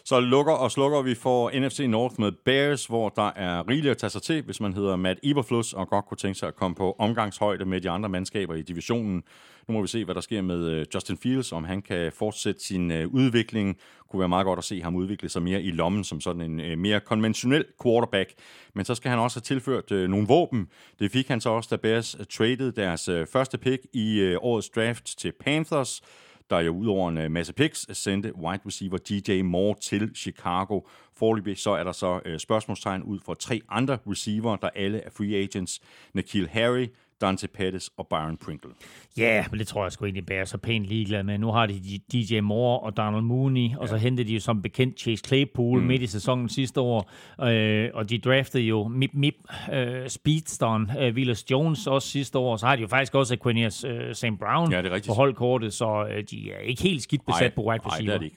Så 0.08 0.20
lukker 0.20 0.52
og 0.52 0.70
slukker 0.70 1.02
vi 1.02 1.14
for 1.14 1.50
NFC 1.60 1.80
North 1.88 2.14
med 2.18 2.32
Bears, 2.32 2.86
hvor 2.86 3.08
der 3.08 3.30
er 3.36 3.68
rigeligt 3.68 3.90
at 3.90 3.98
tage 3.98 4.10
sig 4.10 4.22
til, 4.22 4.42
hvis 4.42 4.60
man 4.60 4.74
hedder 4.74 4.96
Matt 4.96 5.20
Eberflus 5.22 5.72
og 5.72 5.88
godt 5.88 6.06
kunne 6.06 6.16
tænke 6.16 6.38
sig 6.38 6.48
at 6.48 6.56
komme 6.56 6.74
på 6.74 6.96
omgangshøjde 6.98 7.64
med 7.64 7.80
de 7.80 7.90
andre 7.90 8.08
mandskaber 8.08 8.54
i 8.54 8.62
divisionen. 8.62 9.22
Nu 9.68 9.74
må 9.74 9.80
vi 9.80 9.88
se, 9.88 10.04
hvad 10.04 10.14
der 10.14 10.20
sker 10.20 10.42
med 10.42 10.68
øh, 10.68 10.86
Justin 10.94 11.18
Fields, 11.18 11.52
om 11.52 11.64
han 11.64 11.82
kan 11.82 12.12
fortsætte 12.12 12.64
sin 12.64 12.90
øh, 12.90 13.08
udvikling. 13.08 13.76
Det 13.76 14.10
Kunne 14.10 14.20
være 14.20 14.28
meget 14.28 14.44
godt 14.44 14.58
at 14.58 14.64
se 14.64 14.82
ham 14.82 14.94
udvikle 14.94 15.28
sig 15.28 15.42
mere 15.42 15.62
i 15.62 15.70
lommen 15.70 16.04
som 16.04 16.20
sådan 16.20 16.42
en 16.42 16.60
øh, 16.60 16.78
mere 16.78 17.00
konventionel 17.00 17.64
quarterback. 17.82 18.32
Men 18.74 18.84
så 18.84 18.94
skal 18.94 19.10
han 19.10 19.18
også 19.18 19.36
have 19.36 19.42
tilført 19.42 19.90
nogle 19.90 20.26
våben. 20.26 20.68
Det 20.98 21.10
fik 21.10 21.28
han 21.28 21.40
så 21.40 21.50
også, 21.50 21.68
da 21.70 21.76
Bears 21.76 22.16
traded 22.30 22.72
deres 22.72 23.10
første 23.32 23.58
pick 23.58 23.82
i 23.92 24.34
årets 24.34 24.68
draft 24.68 25.18
til 25.18 25.32
Panthers 25.32 26.02
der 26.50 26.58
jo 26.58 26.72
udover 26.72 27.08
en 27.08 27.18
øh, 27.18 27.30
masse 27.30 27.52
picks 27.52 27.98
sendte 27.98 28.36
wide 28.36 28.60
receiver 28.66 28.98
DJ 28.98 29.42
Moore 29.42 29.76
til 29.80 30.10
Chicago. 30.14 30.80
Forløbig 31.16 31.58
så 31.58 31.70
er 31.70 31.84
der 31.84 31.92
så 31.92 32.20
øh, 32.24 32.38
spørgsmålstegn 32.38 33.02
ud 33.02 33.18
for 33.24 33.34
tre 33.34 33.60
andre 33.68 33.98
receiver, 34.06 34.56
der 34.56 34.68
alle 34.68 34.98
er 34.98 35.10
free 35.10 35.36
agents. 35.36 35.80
Nikhil 36.14 36.48
Harry, 36.48 36.86
Dante 37.20 37.48
Pettis 37.48 37.90
og 37.96 38.06
Byron 38.08 38.36
Pringle. 38.36 38.70
Ja, 39.18 39.22
yeah, 39.22 39.44
men 39.50 39.58
det 39.58 39.66
tror 39.66 39.84
jeg 39.84 39.92
sgu 39.92 40.04
egentlig 40.04 40.26
bærer 40.26 40.44
så 40.44 40.58
pænt 40.58 40.86
ligeglad 40.86 41.22
med. 41.22 41.38
Nu 41.38 41.50
har 41.50 41.66
de 41.66 42.00
DJ 42.12 42.40
Moore 42.40 42.80
og 42.80 42.96
Donald 42.96 43.22
Mooney, 43.22 43.70
ja. 43.70 43.78
og 43.78 43.88
så 43.88 43.96
hentede 43.96 44.28
de 44.28 44.34
jo 44.34 44.40
som 44.40 44.62
bekendt 44.62 45.00
Chase 45.00 45.22
Claypool 45.26 45.80
mm. 45.80 45.86
midt 45.86 46.02
i 46.02 46.06
sæsonen 46.06 46.48
sidste 46.48 46.80
år, 46.80 47.10
øh, 47.42 47.90
og 47.94 48.10
de 48.10 48.18
draftede 48.18 48.62
jo 48.62 48.88
Mip 48.88 49.10
Mip 49.14 49.34
øh, 49.72 50.08
Speedstone, 50.08 51.04
øh, 51.04 51.14
Willis 51.14 51.50
Jones 51.50 51.86
også 51.86 52.08
sidste 52.08 52.38
år, 52.38 52.56
så 52.56 52.66
har 52.66 52.76
de 52.76 52.82
jo 52.82 52.88
faktisk 52.88 53.14
også 53.14 53.34
Aquinius 53.34 53.84
øh, 53.84 54.14
St. 54.14 54.26
Brown 54.38 54.72
ja, 54.72 54.82
på 55.06 55.12
holdkortet, 55.12 55.72
så 55.72 56.06
øh, 56.10 56.24
de 56.30 56.52
er 56.52 56.58
ikke 56.58 56.82
helt 56.82 57.02
skidt 57.02 57.26
besat 57.26 57.42
Ej, 57.42 57.54
på 57.54 57.62
wide 57.62 57.80
receiver. 57.86 58.06
Nej, 58.06 58.12
det 58.12 58.14
er 58.14 58.18
de 58.18 58.24
ikke. 58.24 58.36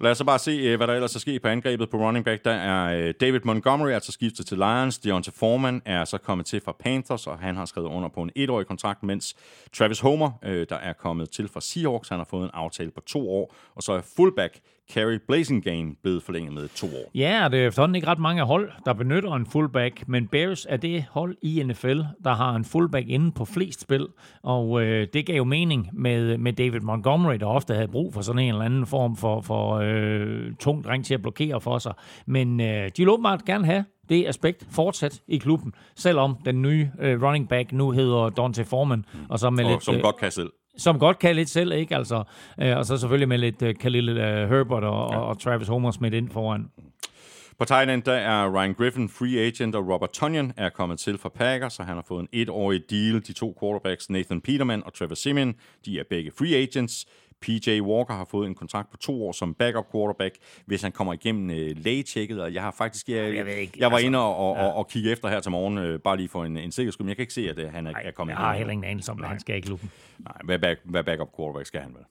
Lad 0.00 0.10
os 0.10 0.18
så 0.18 0.24
bare 0.24 0.38
se, 0.38 0.50
øh, 0.50 0.76
hvad 0.76 0.86
der 0.86 0.94
ellers 0.94 1.14
er 1.14 1.20
sket 1.20 1.42
på 1.42 1.48
angrebet 1.48 1.90
på 1.90 1.96
running 1.96 2.24
back. 2.24 2.44
Der 2.44 2.50
er 2.50 2.98
øh, 2.98 3.14
David 3.20 3.40
Montgomery, 3.44 3.90
altså 3.90 4.12
skiftet 4.12 4.46
til 4.46 4.58
Lions. 4.58 4.98
Deontay 4.98 5.32
Foreman 5.32 5.82
er 5.84 6.04
så 6.04 6.18
kommet 6.18 6.46
til 6.46 6.60
fra 6.60 6.72
Panthers, 6.72 7.26
og 7.26 7.38
han 7.38 7.56
har 7.56 7.64
skrevet 7.64 7.88
under 7.88 8.08
på 8.08 8.22
en 8.22 8.30
etårig 8.36 8.66
kontrakt, 8.66 9.02
mens 9.02 9.36
Travis 9.72 10.00
Homer, 10.00 10.30
øh, 10.44 10.66
der 10.68 10.76
er 10.76 10.92
kommet 10.92 11.30
til 11.30 11.48
fra 11.48 11.60
Seahawks, 11.60 12.08
han 12.08 12.18
har 12.18 12.26
fået 12.30 12.44
en 12.44 12.50
aftale 12.54 12.90
på 12.90 13.00
to 13.00 13.30
år. 13.30 13.54
Og 13.74 13.82
så 13.82 13.92
er 13.92 14.00
fullback 14.16 14.60
Carrie 14.94 15.18
Blasingame 15.28 15.94
blevet 16.02 16.22
forlænget 16.22 16.52
med 16.52 16.68
to 16.68 16.86
år. 16.86 17.10
Ja, 17.14 17.44
og 17.44 17.50
det 17.50 17.62
er 17.62 17.68
efterhånden 17.68 17.94
ikke 17.94 18.06
ret 18.08 18.18
mange 18.18 18.42
hold, 18.42 18.70
der 18.84 18.92
benytter 18.92 19.32
en 19.32 19.46
fullback, 19.46 20.08
men 20.08 20.28
Bears 20.28 20.66
er 20.68 20.76
det 20.76 21.04
hold 21.10 21.36
i 21.42 21.62
NFL, 21.62 22.00
der 22.24 22.34
har 22.34 22.54
en 22.54 22.64
fullback 22.64 23.08
inde 23.08 23.32
på 23.32 23.44
flest 23.44 23.80
spil, 23.80 24.06
og 24.42 24.82
øh, 24.82 25.06
det 25.12 25.26
gav 25.26 25.36
jo 25.36 25.44
mening 25.44 25.88
med, 25.92 26.38
med 26.38 26.52
David 26.52 26.80
Montgomery, 26.80 27.34
der 27.34 27.46
ofte 27.46 27.74
havde 27.74 27.88
brug 27.88 28.14
for 28.14 28.20
sådan 28.22 28.38
en 28.38 28.48
eller 28.48 28.64
anden 28.64 28.86
form 28.86 29.16
for, 29.16 29.40
for 29.40 29.80
øh, 29.82 30.54
tung 30.60 30.84
dreng 30.84 31.04
til 31.04 31.14
at 31.14 31.22
blokere 31.22 31.60
for 31.60 31.78
sig. 31.78 31.92
Men 32.26 32.60
øh, 32.60 32.66
de 32.66 32.90
vil 32.96 33.08
åbenbart 33.08 33.44
gerne 33.44 33.64
have 33.64 33.84
det 34.08 34.26
aspekt 34.26 34.66
fortsat 34.70 35.22
i 35.28 35.38
klubben, 35.38 35.72
selvom 35.96 36.36
den 36.44 36.62
nye 36.62 36.90
øh, 37.00 37.22
running 37.22 37.48
back 37.48 37.72
nu 37.72 37.90
hedder 37.90 38.28
Dante 38.28 38.64
Foreman. 38.64 39.04
Og, 39.28 39.38
så 39.38 39.50
med 39.50 39.64
og 39.64 39.70
lidt, 39.70 39.84
som 39.84 39.94
øh, 39.94 40.02
godt 40.02 40.16
kan 40.16 40.30
selv 40.30 40.50
som 40.78 40.98
godt 40.98 41.18
kan 41.18 41.36
lidt 41.36 41.50
selv, 41.50 41.72
ikke? 41.72 41.96
Altså, 41.96 42.24
øh, 42.60 42.76
og 42.76 42.86
så 42.86 42.96
selvfølgelig 42.96 43.28
med 43.28 43.38
lidt 43.38 43.62
øh, 43.62 43.74
Khalil 43.74 44.08
øh, 44.08 44.48
Herbert 44.48 44.84
og, 44.84 45.12
ja. 45.12 45.18
og 45.18 45.40
Travis 45.40 45.68
Homer 45.68 45.90
smidt 45.90 46.14
ind 46.14 46.30
foran. 46.30 46.70
På 47.58 47.64
tight 47.64 47.90
end, 47.90 48.02
der 48.02 48.12
er 48.12 48.56
Ryan 48.56 48.74
Griffin 48.74 49.08
free 49.08 49.38
agent, 49.46 49.74
og 49.74 49.88
Robert 49.88 50.10
Tonyan 50.10 50.52
er 50.56 50.68
kommet 50.68 50.98
til 50.98 51.18
fra 51.18 51.28
Packers, 51.28 51.72
så 51.72 51.82
han 51.82 51.94
har 51.94 52.04
fået 52.08 52.20
en 52.20 52.28
etårig 52.32 52.82
deal. 52.90 53.26
De 53.26 53.32
to 53.32 53.56
quarterbacks, 53.60 54.10
Nathan 54.10 54.40
Peterman 54.40 54.82
og 54.86 54.94
Trevor 54.94 55.14
Simeon, 55.14 55.54
de 55.84 55.98
er 55.98 56.04
begge 56.10 56.30
free 56.38 56.54
agents. 56.56 57.06
PJ 57.40 57.80
Walker 57.80 58.14
har 58.14 58.24
fået 58.30 58.46
en 58.46 58.54
kontrakt 58.54 58.90
på 58.90 58.96
to 58.96 59.26
år 59.26 59.32
som 59.32 59.54
backup 59.54 59.92
quarterback, 59.92 60.34
hvis 60.66 60.82
han 60.82 60.92
kommer 60.92 61.12
igennem 61.12 61.50
øh, 61.50 61.76
lægetjekket, 61.76 62.42
og 62.42 62.54
jeg 62.54 62.62
har 62.62 62.70
faktisk, 62.70 63.08
jeg, 63.08 63.34
jeg, 63.34 63.58
ikke, 63.58 63.72
jeg 63.76 63.90
var 63.90 63.96
altså, 63.96 64.06
inde 64.06 64.18
og, 64.18 64.36
og, 64.36 64.56
ja. 64.56 64.66
og, 64.66 64.74
og 64.74 64.88
kigge 64.88 65.10
efter 65.10 65.28
her 65.28 65.40
til 65.40 65.50
morgen, 65.50 65.78
øh, 65.78 66.00
bare 66.00 66.16
lige 66.16 66.28
for 66.28 66.44
en, 66.44 66.56
en 66.56 66.72
sikkerhed 66.72 66.98
men 66.98 67.08
jeg 67.08 67.16
kan 67.16 67.22
ikke 67.22 67.34
se, 67.34 67.50
at 67.50 67.58
øh, 67.58 67.72
han 67.72 67.86
er, 67.86 67.92
er 68.04 68.10
kommet 68.10 68.32
Jeg 68.32 68.38
har 68.38 68.54
heller 68.54 68.72
ingen 68.72 68.84
anelse 68.84 69.12
om, 69.12 69.22
at 69.22 69.28
han 69.28 69.40
skal 69.40 69.56
i 69.56 69.60
klubben. 69.60 69.90
Nej, 70.18 70.36
hvad, 70.44 70.58
back, 70.58 70.80
hvad 70.84 71.04
backup 71.04 71.28
quarterback 71.36 71.66
skal 71.66 71.80
han 71.80 71.94
vel? 71.94 72.04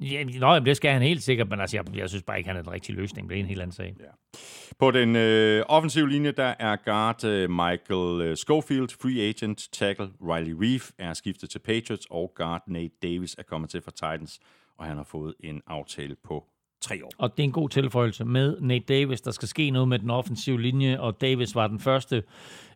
Ja, 0.00 0.24
nå, 0.24 0.58
det 0.58 0.76
skal 0.76 0.92
han 0.92 1.02
helt 1.02 1.22
sikkert, 1.22 1.48
men 1.48 1.60
altså, 1.60 1.76
jeg, 1.76 1.96
jeg 1.96 2.08
synes 2.08 2.22
bare 2.22 2.38
ikke, 2.38 2.48
han 2.48 2.56
er 2.56 2.62
den 2.62 2.72
rigtige 2.72 2.96
løsning. 2.96 3.28
Det 3.28 3.36
er 3.36 3.40
en 3.40 3.46
helt 3.46 3.60
anden 3.60 3.74
sag. 3.74 3.96
Ja. 4.00 4.38
På 4.78 4.90
den 4.90 5.16
øh, 5.16 5.64
offensive 5.68 6.10
linje, 6.10 6.30
der 6.30 6.54
er 6.58 6.76
guard 6.84 7.24
øh, 7.24 7.50
Michael 7.50 8.20
øh, 8.20 8.36
Schofield, 8.36 8.88
free 9.02 9.28
agent, 9.28 9.68
tackle 9.72 10.08
Riley 10.20 10.54
Reef 10.60 10.90
er 10.98 11.14
skiftet 11.14 11.50
til 11.50 11.58
Patriots, 11.58 12.06
og 12.10 12.32
guard 12.34 12.62
Nate 12.66 12.94
Davis 13.02 13.34
er 13.38 13.42
kommet 13.42 13.70
til 13.70 13.82
fra 13.82 13.90
Titans 13.90 14.40
og 14.78 14.84
han 14.84 14.96
har 14.96 15.04
fået 15.04 15.34
en 15.40 15.62
aftale 15.66 16.16
på 16.24 16.44
tre 16.84 17.04
år. 17.04 17.10
Og 17.18 17.36
det 17.36 17.42
er 17.42 17.44
en 17.44 17.52
god 17.52 17.68
tilføjelse 17.68 18.24
med 18.24 18.60
Nate 18.60 18.84
Davis. 18.88 19.20
Der 19.20 19.30
skal 19.30 19.48
ske 19.48 19.70
noget 19.70 19.88
med 19.88 19.98
den 19.98 20.10
offensive 20.10 20.60
linje, 20.62 21.00
og 21.00 21.20
Davis 21.20 21.54
var 21.54 21.66
den 21.66 21.80
første 21.80 22.22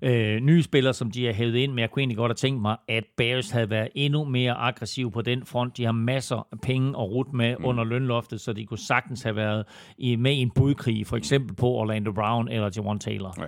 øh, 0.03 0.41
nye 0.41 0.63
spiller, 0.63 0.93
som 0.93 1.11
de 1.11 1.27
har 1.27 1.33
hævet 1.33 1.55
ind. 1.55 1.73
Men 1.73 1.79
jeg 1.79 1.91
kunne 1.91 2.01
egentlig 2.01 2.17
godt 2.17 2.31
have 2.31 2.35
tænkt 2.35 2.63
mig, 2.63 2.77
at 2.89 3.05
Bears 3.17 3.51
havde 3.51 3.71
været 3.71 3.89
endnu 3.95 4.25
mere 4.25 4.53
aggressiv 4.55 5.13
på 5.13 5.23
den 5.23 5.47
front. 5.47 5.77
De 5.77 5.85
har 5.85 5.93
masser 5.93 6.47
af 6.53 6.61
penge 6.61 6.89
at 6.89 7.11
rute 7.11 7.37
med 7.37 7.57
mm. 7.59 7.65
under 7.65 7.85
lønloftet, 7.85 8.41
så 8.41 8.53
de 8.53 8.67
kunne 8.67 8.79
sagtens 8.79 9.23
have 9.23 9.37
været 9.37 9.67
i, 9.99 10.17
med 10.17 10.33
i 10.33 10.39
en 10.41 10.51
budkrig, 10.51 11.07
for 11.07 11.17
eksempel 11.17 11.57
på 11.57 11.67
Orlando 11.67 12.13
Brown 12.13 12.49
eller 12.49 12.71
Javon 12.77 12.99
Taylor. 12.99 13.35
Ja. 13.39 13.45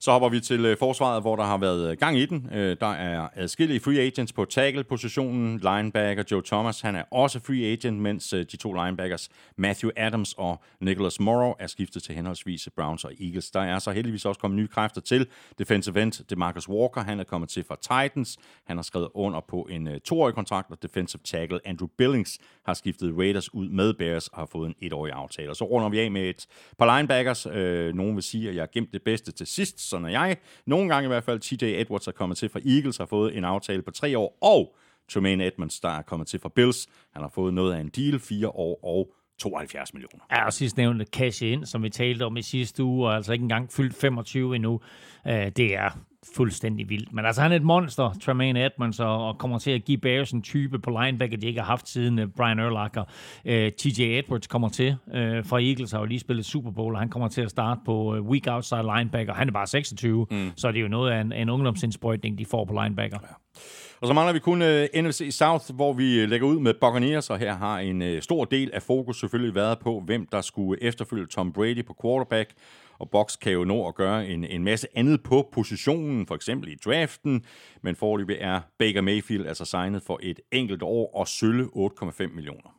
Så 0.00 0.12
hopper 0.12 0.28
vi 0.28 0.40
til 0.40 0.64
øh, 0.64 0.78
forsvaret, 0.78 1.22
hvor 1.22 1.36
der 1.36 1.44
har 1.44 1.58
været 1.58 1.90
øh, 1.90 1.96
gang 1.96 2.18
i 2.18 2.26
den. 2.26 2.48
Øh, 2.52 2.76
der 2.80 2.86
er 2.86 3.28
adskillige 3.34 3.80
free 3.80 4.00
agents 4.00 4.32
på 4.32 4.44
tackle-positionen. 4.44 5.58
Linebacker 5.58 6.24
Joe 6.30 6.42
Thomas, 6.46 6.80
han 6.80 6.96
er 6.96 7.02
også 7.10 7.40
free 7.40 7.72
agent, 7.72 7.98
mens 7.98 8.28
de 8.28 8.56
to 8.56 8.72
linebackers 8.72 9.28
Matthew 9.56 9.90
Adams 9.96 10.34
og 10.38 10.62
Nicholas 10.80 11.20
Morrow 11.20 11.54
er 11.58 11.66
skiftet 11.66 12.02
til 12.02 12.14
henholdsvis 12.14 12.68
Browns 12.76 13.04
og 13.04 13.12
Eagles. 13.20 13.50
Der 13.50 13.60
er 13.60 13.78
så 13.78 13.90
heldigvis 13.90 14.24
også 14.24 14.40
kommet 14.40 14.56
nye 14.58 14.68
kræfter 14.68 15.00
til. 15.00 15.26
Defensive 15.58 16.02
end 16.02 16.12
DeMarcus 16.30 16.68
Walker, 16.68 17.00
han 17.00 17.20
er 17.20 17.24
kommet 17.24 17.50
til 17.50 17.64
fra 17.64 17.76
Titans. 17.76 18.38
Han 18.66 18.76
har 18.76 18.82
skrevet 18.82 19.08
under 19.14 19.40
på 19.48 19.68
en 19.70 20.00
toårig 20.00 20.34
kontrakt, 20.34 20.70
og 20.70 20.82
defensive 20.82 21.20
tackle 21.24 21.60
Andrew 21.64 21.88
Billings 21.98 22.38
har 22.66 22.74
skiftet 22.74 23.14
Raiders 23.18 23.54
ud 23.54 23.68
med 23.68 23.94
Bears 23.94 24.28
og 24.28 24.38
har 24.38 24.48
fået 24.52 24.66
en 24.66 24.74
etårig 24.80 25.12
aftale. 25.12 25.50
Og 25.50 25.56
så 25.56 25.64
runder 25.64 25.88
vi 25.88 26.00
af 26.00 26.10
med 26.10 26.30
et 26.30 26.46
par 26.78 26.96
linebackers. 26.96 27.46
Nogen 27.94 28.14
vil 28.14 28.22
sige, 28.22 28.48
at 28.48 28.54
jeg 28.54 28.62
har 28.62 28.70
gemt 28.72 28.92
det 28.92 29.02
bedste 29.02 29.32
til 29.32 29.46
sidst, 29.46 29.87
sådan 29.88 30.06
er 30.06 30.10
jeg. 30.10 30.36
Nogle 30.66 30.94
gange 30.94 31.06
i 31.06 31.08
hvert 31.08 31.24
fald, 31.24 31.40
TJ 31.40 31.64
Edwards 31.64 32.06
er 32.06 32.12
kommet 32.12 32.38
til 32.38 32.48
fra 32.48 32.60
Eagles, 32.66 32.96
har 32.96 33.06
fået 33.06 33.36
en 33.36 33.44
aftale 33.44 33.82
på 33.82 33.90
tre 33.90 34.18
år, 34.18 34.38
og 34.40 34.76
Tremaine 35.08 35.46
Edmonds, 35.46 35.80
der 35.80 35.88
er 35.88 36.02
kommet 36.02 36.28
til 36.28 36.40
fra 36.40 36.48
Bills, 36.48 36.86
han 37.12 37.22
har 37.22 37.30
fået 37.34 37.54
noget 37.54 37.74
af 37.74 37.80
en 37.80 37.88
deal, 37.88 38.18
fire 38.18 38.48
år 38.48 38.84
og 38.84 39.12
72 39.38 39.94
millioner. 39.94 40.24
Ja, 40.30 40.44
og 40.44 40.52
sidst 40.52 40.76
nævnte 40.76 41.04
cash 41.04 41.44
ind, 41.44 41.66
som 41.66 41.82
vi 41.82 41.90
talte 41.90 42.22
om 42.22 42.36
i 42.36 42.42
sidste 42.42 42.84
uge, 42.84 43.08
og 43.08 43.16
altså 43.16 43.32
ikke 43.32 43.42
engang 43.42 43.72
fyldt 43.72 43.94
25 43.94 44.56
endnu. 44.56 44.80
Øh, 45.26 45.50
det 45.56 45.76
er 45.76 45.98
fuldstændig 46.36 46.88
vildt. 46.88 47.12
Men 47.12 47.26
altså, 47.26 47.42
han 47.42 47.52
er 47.52 47.56
et 47.56 47.62
monster, 47.62 48.12
Tremaine 48.22 48.64
Edmonds, 48.64 49.00
og, 49.00 49.28
og 49.28 49.38
kommer 49.38 49.58
til 49.58 49.70
at 49.70 49.84
give 49.84 49.98
Bears 49.98 50.32
en 50.32 50.42
type 50.42 50.78
på 50.78 50.90
linebacker, 51.02 51.36
de 51.36 51.46
ikke 51.46 51.60
har 51.60 51.66
haft 51.66 51.88
siden 51.88 52.18
uh, 52.18 52.24
Brian 52.36 52.60
Urlacher. 52.60 53.02
Uh, 53.44 53.52
øh, 53.52 53.72
TJ 53.72 54.02
Edwards 54.02 54.46
kommer 54.46 54.68
til 54.68 54.96
uh, 55.06 55.14
fra 55.44 55.60
Eagles, 55.60 55.92
har 55.92 55.98
jo 55.98 56.04
lige 56.04 56.20
spillet 56.20 56.46
Super 56.46 56.70
Bowl, 56.70 56.94
og 56.94 57.00
han 57.00 57.08
kommer 57.08 57.28
til 57.28 57.40
at 57.40 57.50
starte 57.50 57.80
på 57.84 58.16
uh, 58.16 58.28
weak 58.28 58.42
outside 58.46 58.82
linebacker. 58.96 59.34
Han 59.34 59.48
er 59.48 59.52
bare 59.52 59.66
26, 59.66 60.26
mm. 60.30 60.50
så 60.56 60.68
det 60.68 60.78
er 60.78 60.82
jo 60.82 60.88
noget 60.88 61.10
af 61.10 61.20
en, 61.20 61.32
en 61.32 61.48
ungdomsindsprøjtning, 61.48 62.38
de 62.38 62.46
får 62.46 62.64
på 62.64 62.82
linebacker. 62.82 63.18
Ja. 63.22 63.60
Og 64.00 64.06
så 64.06 64.12
mangler 64.12 64.32
vi 64.32 64.38
kun 64.38 64.62
øh, 64.62 64.88
uh, 64.96 65.02
NFC 65.02 65.28
South, 65.30 65.74
hvor 65.74 65.92
vi 65.92 66.20
øh, 66.20 66.28
lægger 66.28 66.46
ud 66.46 66.58
med 66.58 66.74
Buccaneers, 66.74 67.30
og 67.30 67.38
her 67.38 67.54
har 67.54 67.78
en 67.78 68.02
uh, 68.02 68.20
stor 68.20 68.44
del 68.44 68.70
af 68.72 68.82
fokus 68.82 69.20
selvfølgelig 69.20 69.54
været 69.54 69.78
på, 69.78 70.02
hvem 70.06 70.26
der 70.26 70.40
skulle 70.40 70.82
efterfølge 70.82 71.26
Tom 71.26 71.52
Brady 71.52 71.84
på 71.84 71.96
quarterback. 72.02 72.50
Og 72.98 73.10
Box 73.10 73.38
kan 73.38 73.52
jo 73.52 73.64
nå 73.64 73.88
at 73.88 73.94
gøre 73.94 74.28
en, 74.28 74.44
en 74.44 74.64
masse 74.64 74.86
andet 74.94 75.22
på 75.22 75.48
positionen, 75.52 76.26
for 76.26 76.34
eksempel 76.34 76.72
i 76.72 76.74
draften, 76.84 77.44
men 77.82 77.96
forløbig 77.96 78.36
er 78.40 78.60
Baker 78.78 79.00
Mayfield 79.00 79.46
altså 79.46 79.64
signet 79.64 80.02
for 80.02 80.20
et 80.22 80.40
enkelt 80.52 80.82
år 80.82 81.14
og 81.14 81.28
sølle 81.28 81.64
8,5 81.64 82.26
millioner. 82.34 82.74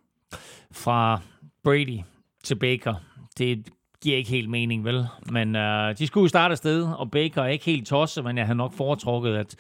Fra 0.72 1.22
Brady 1.64 2.00
til 2.44 2.56
Baker, 2.56 2.96
det 3.38 3.70
giver 4.04 4.18
ikke 4.18 4.30
helt 4.30 4.50
mening, 4.50 4.86
vel? 4.86 5.08
Men 5.32 5.56
uh, 5.56 5.62
de 6.00 6.08
skulle 6.08 6.24
jo 6.24 6.28
starte 6.28 6.56
sted, 6.56 6.88
og 6.98 7.12
Baker 7.12 7.42
er 7.42 7.48
ikke 7.48 7.66
helt 7.66 7.88
tosset, 7.88 8.24
men 8.24 8.38
jeg 8.38 8.46
havde 8.46 8.58
nok 8.58 8.74
foretrukket, 8.74 9.36
at 9.36 9.56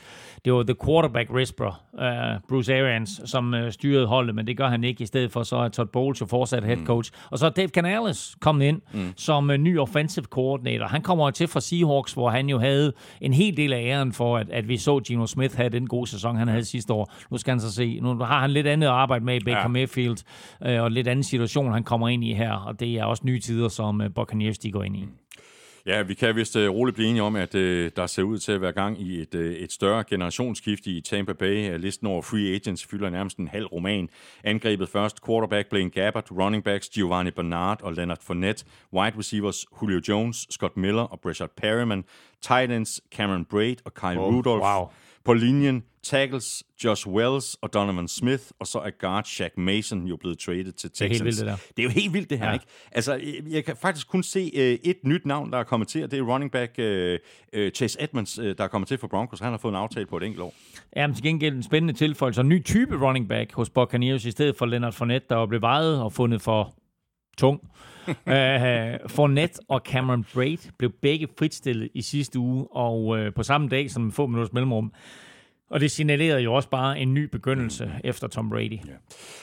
det 0.45 0.53
var 0.53 0.63
the 0.63 0.75
quarterback 0.85 1.33
whisperer, 1.33 1.83
uh, 1.93 2.41
Bruce 2.49 2.75
Arians, 2.75 3.21
som 3.25 3.53
uh, 3.53 3.69
styrede 3.69 4.07
holdet, 4.07 4.35
men 4.35 4.47
det 4.47 4.57
gør 4.57 4.67
han 4.67 4.83
ikke. 4.83 5.03
I 5.03 5.05
stedet 5.05 5.31
for 5.31 5.43
så 5.43 5.55
er 5.55 5.67
Todd 5.67 5.87
Bowles 5.87 6.21
jo 6.21 6.25
fortsat 6.25 6.63
head 6.63 6.77
mm. 6.77 6.85
coach. 6.85 7.11
Mm. 7.13 7.27
Og 7.31 7.39
så 7.39 7.45
er 7.45 7.49
Dave 7.49 7.67
Canales 7.67 8.35
kommet 8.41 8.65
ind 8.65 8.81
mm. 8.93 9.13
som 9.17 9.49
uh, 9.49 9.55
ny 9.55 9.79
offensive 9.79 10.25
coordinator. 10.25 10.87
Han 10.87 11.01
kommer 11.01 11.31
til 11.31 11.47
fra 11.47 11.59
Seahawks, 11.59 12.13
hvor 12.13 12.29
han 12.29 12.49
jo 12.49 12.59
havde 12.59 12.93
en 13.21 13.33
hel 13.33 13.57
del 13.57 13.73
af 13.73 13.81
æren 13.85 14.13
for, 14.13 14.37
at, 14.37 14.49
at 14.49 14.67
vi 14.67 14.77
så 14.77 14.99
Gino 14.99 15.25
Smith 15.25 15.55
have 15.55 15.69
den 15.69 15.87
gode 15.87 16.09
sæson, 16.09 16.35
han 16.35 16.47
havde 16.47 16.65
sidste 16.65 16.93
år. 16.93 17.13
Nu 17.31 17.37
skal 17.37 17.51
han 17.51 17.59
så 17.59 17.73
se, 17.73 17.99
nu 17.99 18.17
har 18.17 18.39
han 18.39 18.51
lidt 18.51 18.67
andet 18.67 18.87
at 18.87 18.93
arbejde 18.93 19.25
med 19.25 19.35
i 19.35 19.43
Baker 19.45 19.61
ja. 19.61 19.67
Mayfield, 19.67 20.17
uh, 20.65 20.83
og 20.83 20.91
lidt 20.91 21.07
anden 21.07 21.23
situation, 21.23 21.73
han 21.73 21.83
kommer 21.83 22.09
ind 22.09 22.23
i 22.23 22.33
her, 22.33 22.53
og 22.53 22.79
det 22.79 22.95
er 22.95 23.05
også 23.05 23.23
nye 23.25 23.39
tider, 23.39 23.67
som 23.67 24.01
uh, 24.01 24.07
Buccaneers 24.29 24.57
de 24.57 24.71
går 24.71 24.83
ind 24.83 24.97
i. 24.97 25.07
Ja, 25.85 26.01
vi 26.01 26.13
kan 26.13 26.35
vist 26.35 26.55
uh, 26.55 26.61
roligt 26.61 26.95
blive 26.95 27.09
enige 27.09 27.23
om, 27.23 27.35
at 27.35 27.55
uh, 27.55 27.61
der 27.95 28.07
ser 28.07 28.23
ud 28.23 28.37
til 28.37 28.51
at 28.51 28.61
være 28.61 28.71
gang 28.71 29.01
i 29.01 29.21
et, 29.21 29.35
uh, 29.35 29.41
et 29.41 29.71
større 29.71 30.03
generationsskifte 30.03 30.89
i 30.89 31.01
Tampa 31.01 31.33
Bay. 31.33 31.77
Listen 31.77 32.07
over 32.07 32.21
free 32.21 32.55
agents 32.55 32.85
fylder 32.85 33.09
nærmest 33.09 33.37
en 33.37 33.47
halv 33.47 33.65
roman. 33.65 34.09
Angrebet 34.43 34.89
først, 34.89 35.25
quarterback 35.25 35.69
Blaine 35.69 35.89
Gabbert, 35.89 36.31
running 36.31 36.63
backs 36.63 36.89
Giovanni 36.89 37.31
Bernard 37.31 37.81
og 37.83 37.93
Leonard 37.93 38.21
Fournette, 38.21 38.65
wide 38.93 39.17
receivers 39.17 39.65
Julio 39.81 40.01
Jones, 40.07 40.47
Scott 40.49 40.77
Miller 40.77 41.01
og 41.01 41.19
Breshad 41.19 41.47
Perryman, 41.57 42.03
tight 42.41 42.71
ends 42.71 43.01
Cameron 43.15 43.45
Braid 43.45 43.75
og 43.85 43.93
Kyle 43.93 44.19
oh, 44.19 44.35
Rudolph. 44.35 44.63
wow. 44.63 44.87
På 45.25 45.33
linjen 45.33 45.83
tackles 46.03 46.63
Josh 46.83 47.07
Wells 47.07 47.57
og 47.61 47.73
Donovan 47.73 48.07
Smith, 48.07 48.43
og 48.59 48.67
så 48.67 48.79
er 48.79 48.89
guard 48.99 49.25
Shaq 49.25 49.51
Mason 49.57 50.07
jo 50.07 50.15
blevet 50.17 50.39
traded 50.39 50.71
til 50.71 50.89
Texans. 50.91 51.01
er 51.01 51.07
helt 51.07 51.23
vildt, 51.25 51.37
det 51.39 51.45
der. 51.47 51.55
Det 51.55 51.79
er 51.79 51.83
jo 51.83 51.89
helt 51.89 52.13
vildt, 52.13 52.29
det 52.29 52.39
her, 52.39 52.47
ja. 52.47 52.53
ikke? 52.53 52.65
Altså, 52.91 53.21
jeg- 53.49 53.65
kan 53.65 53.75
faktisk 53.81 54.07
kun 54.07 54.23
se 54.23 54.39
uh, 54.55 54.89
et 54.89 54.97
nyt 55.03 55.25
navn, 55.25 55.51
der 55.51 55.57
er 55.57 55.63
kommet 55.63 55.87
til, 55.87 56.03
og 56.03 56.11
det 56.11 56.19
er 56.19 56.23
running 56.23 56.51
back 56.51 56.71
uh, 56.79 56.85
uh, 57.59 57.69
Chase 57.69 58.03
Edmonds, 58.03 58.39
uh, 58.39 58.45
der 58.45 58.63
er 58.63 58.67
kommet 58.67 58.87
til 58.87 58.97
for 58.97 59.07
Broncos. 59.07 59.39
Han 59.39 59.49
har 59.51 59.57
fået 59.57 59.71
en 59.71 59.75
aftale 59.77 60.05
på 60.05 60.17
et 60.17 60.23
enkelt 60.23 60.41
år. 60.41 60.53
Ja, 60.95 61.07
men 61.07 61.15
til 61.15 61.23
gengæld 61.23 61.55
en 61.55 61.63
spændende 61.63 61.93
tilføjelse. 61.93 62.41
En 62.41 62.49
ny 62.49 62.63
type 62.63 62.95
running 63.07 63.29
back 63.29 63.53
hos 63.53 63.69
Buccaneers 63.69 64.25
i 64.25 64.31
stedet 64.31 64.55
for 64.55 64.65
Leonard 64.65 64.93
Fournette, 64.93 65.27
der 65.29 65.45
blevet 65.45 65.61
vejet 65.61 66.01
og 66.01 66.13
fundet 66.13 66.41
for 66.41 66.73
tung. 67.39 67.59
uh, 68.07 68.13
Fournette 69.15 69.59
og 69.67 69.81
Cameron 69.85 70.25
Braid 70.33 70.57
blev 70.77 70.91
begge 71.01 71.27
fritstillet 71.39 71.89
i 71.93 72.01
sidste 72.01 72.39
uge, 72.39 72.67
og 72.71 73.05
uh, 73.05 73.33
på 73.35 73.43
samme 73.43 73.67
dag 73.67 73.91
som 73.91 74.11
få 74.11 74.27
minutters 74.27 74.53
mellemrum. 74.53 74.91
Og 75.69 75.79
det 75.79 75.91
signalerede 75.91 76.41
jo 76.41 76.53
også 76.53 76.69
bare 76.69 76.99
en 76.99 77.13
ny 77.13 77.23
begyndelse 77.23 77.91
efter 78.03 78.27
Tom 78.27 78.49
Brady. 78.49 78.71
Ja. 78.71 78.93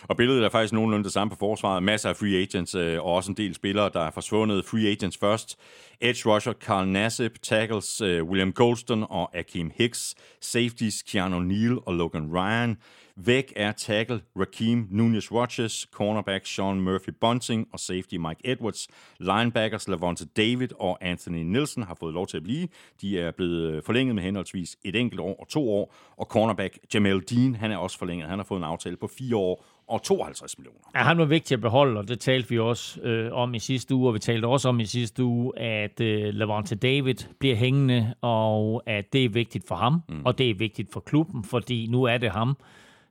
Og 0.03 0.17
billedet 0.17 0.45
er 0.45 0.49
faktisk 0.49 0.73
nogenlunde 0.73 1.05
det 1.05 1.13
samme 1.13 1.31
på 1.31 1.37
forsvaret. 1.37 1.83
Masser 1.83 2.09
af 2.09 2.17
free 2.17 2.43
agents, 2.43 2.75
øh, 2.75 2.99
og 2.99 3.13
også 3.13 3.31
en 3.31 3.37
del 3.37 3.55
spillere, 3.55 3.91
der 3.95 4.01
er 4.01 4.11
forsvundet. 4.11 4.65
Free 4.65 4.89
agents 4.89 5.19
først. 5.19 5.59
Edge 6.01 6.31
rusher 6.31 6.53
Carl 6.53 6.89
Nassib, 6.89 7.33
tackles 7.43 8.01
øh, 8.01 8.25
William 8.25 8.53
Golston 8.53 9.07
og 9.11 9.37
Akeem 9.37 9.71
Hicks. 9.75 10.15
Safeties 10.41 11.03
Keanu 11.03 11.41
Neal 11.41 11.79
og 11.87 11.95
Logan 11.95 12.37
Ryan. 12.37 12.77
Væk 13.19 13.53
er 13.57 13.73
tackle 13.73 14.21
Raheem 14.37 14.89
Nunez 14.91 15.33
Rodgers, 15.33 15.87
cornerback 15.93 16.47
Sean 16.47 16.81
Murphy 16.81 17.11
Bunting 17.21 17.69
og 17.73 17.81
safety 17.81 18.15
Mike 18.15 18.41
Edwards. 18.45 18.89
Linebackers 19.19 19.89
Lavonte 19.89 20.27
David 20.27 20.69
og 20.79 20.99
Anthony 21.01 21.39
Nielsen 21.39 21.83
har 21.83 21.97
fået 22.01 22.15
lov 22.15 22.27
til 22.27 22.37
at 22.37 22.43
blive. 22.43 22.69
De 23.01 23.21
er 23.21 23.31
blevet 23.31 23.73
øh, 23.73 23.83
forlænget 23.83 24.15
med 24.15 24.23
henholdsvis 24.23 24.77
et 24.85 24.97
enkelt 24.97 25.21
år 25.21 25.37
og 25.41 25.49
to 25.49 25.71
år. 25.71 25.95
Og 26.17 26.27
cornerback 26.27 26.79
Jamel 26.95 27.21
Dean, 27.31 27.55
han 27.55 27.73
er 27.73 27.77
også 27.77 27.99
forlænget. 27.99 28.29
Han 28.29 28.39
har 28.39 28.45
fået 28.45 28.59
en 28.59 28.65
aftale 28.65 28.97
på 28.97 29.11
fire 29.19 29.37
år 29.37 29.65
og 29.89 30.03
52 30.03 30.59
millioner. 30.59 30.79
Ja, 30.95 31.01
han 31.01 31.19
var 31.19 31.25
vigtig 31.25 31.55
at 31.55 31.61
beholde, 31.61 31.99
og 32.01 32.09
det 32.09 32.21
talte 32.21 32.49
vi 32.49 32.59
også 32.59 33.01
øh, 33.01 33.33
om 33.33 33.55
i 33.55 33.59
sidste 33.59 33.95
uge, 33.95 34.09
og 34.09 34.15
vi 34.15 34.19
talte 34.19 34.47
også 34.47 34.69
om 34.69 34.81
i 34.81 34.87
sidste 34.87 35.25
uge, 35.25 35.59
at 35.59 36.01
øh, 36.01 36.35
Lavonte 36.35 36.75
David 36.75 37.15
bliver 37.39 37.57
hængende, 37.57 38.15
og 38.21 38.83
at 38.87 39.13
det 39.13 39.25
er 39.25 39.29
vigtigt 39.29 39.69
for 39.69 39.75
ham, 39.75 40.03
mm. 40.09 40.25
og 40.25 40.39
det 40.39 40.51
er 40.51 40.55
vigtigt 40.55 40.93
for 40.93 41.01
klubben, 41.01 41.45
fordi 41.45 41.87
nu 41.91 42.05
er 42.05 42.19
det 42.19 42.31
ham, 42.31 42.57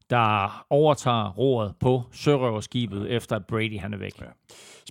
der 0.09 0.65
overtager 0.69 1.29
roret 1.29 1.73
på 1.79 2.03
sørøverskibet, 2.11 3.09
ja. 3.09 3.15
efter 3.15 3.35
at 3.35 3.45
Brady 3.45 3.79
han 3.79 3.93
er 3.93 3.97
væk. 3.97 4.21
Ja. 4.21 4.25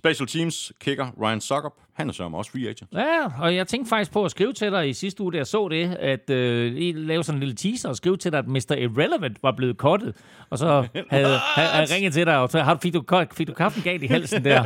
Special 0.05 0.27
Teams 0.27 0.73
kicker 0.79 1.07
Ryan 1.21 1.41
Suckup, 1.41 1.73
han 1.93 2.09
er 2.09 2.13
sørme 2.13 2.37
også 2.37 2.51
free 2.51 2.69
agent. 2.69 2.89
Ja, 2.93 3.41
og 3.41 3.55
jeg 3.55 3.67
tænkte 3.67 3.89
faktisk 3.89 4.11
på 4.11 4.25
at 4.25 4.31
skrive 4.31 4.53
til 4.53 4.71
dig 4.71 4.89
i 4.89 4.93
sidste 4.93 5.23
uge, 5.23 5.33
da 5.33 5.37
jeg 5.37 5.47
så 5.47 5.67
det, 5.67 5.95
at 5.99 6.29
øh, 6.29 6.75
I 6.75 6.91
lave 6.91 7.23
sådan 7.23 7.37
en 7.37 7.39
lille 7.39 7.55
teaser 7.55 7.89
og 7.89 7.95
skrive 7.95 8.17
til 8.17 8.31
dig, 8.31 8.39
at 8.39 8.47
Mr. 8.47 8.75
Irrelevant 8.77 9.43
var 9.43 9.51
blevet 9.51 9.77
kottet. 9.77 10.15
Og 10.49 10.57
så 10.57 10.67
havde, 11.09 11.39
jeg 11.57 11.87
ringet 11.91 12.13
til 12.13 12.25
dig, 12.25 12.37
og 12.37 12.49
så 12.49 12.59
har, 12.59 12.79
fik, 12.81 12.93
du, 12.93 13.03
fik 13.33 13.47
du 13.47 13.53
kaffen 13.53 13.83
galt 13.83 14.03
i 14.03 14.07
halsen 14.07 14.43
der. 14.43 14.63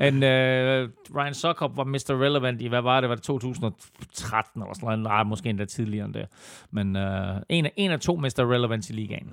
Men 0.10 0.22
øh, 0.22 0.88
Ryan 1.16 1.34
Suckup 1.34 1.76
var 1.76 1.84
Mr. 1.84 2.10
Irrelevant 2.10 2.62
i, 2.62 2.66
hvad 2.66 2.82
var 2.82 3.00
det? 3.00 3.08
Var 3.08 3.14
det 3.16 3.24
2013 3.24 4.62
eller 4.62 4.74
sådan 4.74 4.86
noget? 4.86 4.98
Nej, 4.98 5.22
måske 5.22 5.48
endda 5.48 5.64
tidligere 5.64 6.04
end 6.04 6.14
det. 6.14 6.26
Men 6.70 6.96
øh, 6.96 7.36
en, 7.48 7.66
af, 7.66 7.72
en 7.76 7.90
af 7.90 8.00
to 8.00 8.16
Mr. 8.16 8.40
Irrelevant 8.40 8.90
i 8.90 8.92
ligaen. 8.92 9.32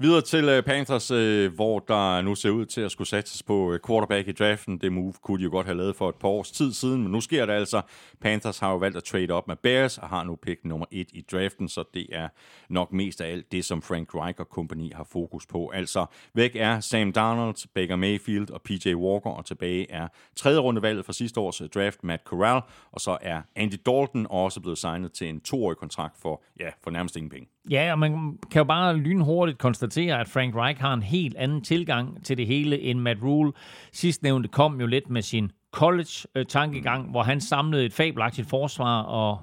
Videre 0.00 0.20
til 0.20 0.44
øh, 0.44 0.62
Panthers, 0.62 1.10
øh, 1.10 1.54
hvor 1.54 1.78
der 1.78 2.20
nu 2.20 2.34
ser 2.34 2.50
ud 2.50 2.66
til 2.66 2.80
at 2.80 2.90
skulle 2.90 3.08
satses 3.08 3.42
på 3.42 3.72
øh, 3.72 3.80
quarterback 3.86 4.28
i 4.28 4.32
draften. 4.32 4.78
Det 4.78 4.92
move 4.92 5.12
kunne 5.22 5.38
de 5.38 5.44
jo 5.44 5.50
godt 5.50 5.66
have 5.66 5.78
lavet 5.78 5.96
for 5.96 6.08
et 6.08 6.14
par 6.14 6.28
års 6.28 6.50
tid 6.50 6.72
siden, 6.72 7.02
men 7.02 7.12
nu 7.12 7.20
sker 7.20 7.46
det 7.46 7.52
altså. 7.52 7.82
Panthers 8.20 8.58
har 8.58 8.70
jo 8.70 8.76
valgt 8.76 8.96
at 8.96 9.04
trade 9.04 9.30
op 9.30 9.48
med 9.48 9.56
Bears 9.56 9.98
og 9.98 10.08
har 10.08 10.24
nu 10.24 10.36
pick 10.36 10.64
nummer 10.64 10.86
et 10.90 11.08
i 11.12 11.24
draften, 11.32 11.68
så 11.68 11.84
det 11.94 12.06
er 12.12 12.28
nok 12.68 12.92
mest 12.92 13.20
af 13.20 13.32
alt 13.32 13.52
det, 13.52 13.64
som 13.64 13.82
Frank 13.82 14.14
Reich 14.14 14.40
og 14.40 14.46
company 14.46 14.94
har 14.94 15.04
fokus 15.04 15.46
på. 15.46 15.68
Altså 15.68 16.06
væk 16.34 16.56
er 16.56 16.80
Sam 16.80 17.12
Darnold, 17.12 17.68
Baker 17.74 17.96
Mayfield 17.96 18.50
og 18.50 18.62
PJ 18.62 18.94
Walker, 18.94 19.30
og 19.30 19.46
tilbage 19.46 19.90
er 19.90 20.08
tredje 20.36 20.58
rundevalget 20.58 21.04
fra 21.04 21.12
sidste 21.12 21.40
års 21.40 21.62
draft, 21.74 22.04
Matt 22.04 22.22
Corral, 22.24 22.62
og 22.92 23.00
så 23.00 23.18
er 23.20 23.42
Andy 23.56 23.76
Dalton 23.86 24.26
også 24.30 24.60
blevet 24.60 24.78
signet 24.78 25.12
til 25.12 25.28
en 25.28 25.40
toårig 25.40 25.76
kontrakt 25.76 26.18
for, 26.22 26.42
ja, 26.60 26.70
for 26.82 26.90
nærmest 26.90 27.16
ingen 27.16 27.30
penge. 27.30 27.48
Ja, 27.70 27.92
og 27.92 27.98
man 27.98 28.38
kan 28.50 28.60
jo 28.60 28.64
bare 28.64 28.96
lynhurtigt 28.96 29.58
konstatere, 29.58 30.20
at 30.20 30.28
Frank 30.28 30.56
Reich 30.56 30.80
har 30.80 30.94
en 30.94 31.02
helt 31.02 31.36
anden 31.36 31.62
tilgang 31.62 32.24
til 32.24 32.36
det 32.36 32.46
hele 32.46 32.80
end 32.80 33.00
Matt 33.00 33.22
Rule. 33.22 33.52
Sidstnævnte 33.92 34.48
kom 34.48 34.80
jo 34.80 34.86
lidt 34.86 35.10
med 35.10 35.22
sin 35.22 35.52
college-tankegang, 35.72 37.10
hvor 37.10 37.22
han 37.22 37.40
samlede 37.40 37.84
et 37.84 37.92
fabelagtigt 37.92 38.48
forsvar 38.48 39.02
og 39.02 39.40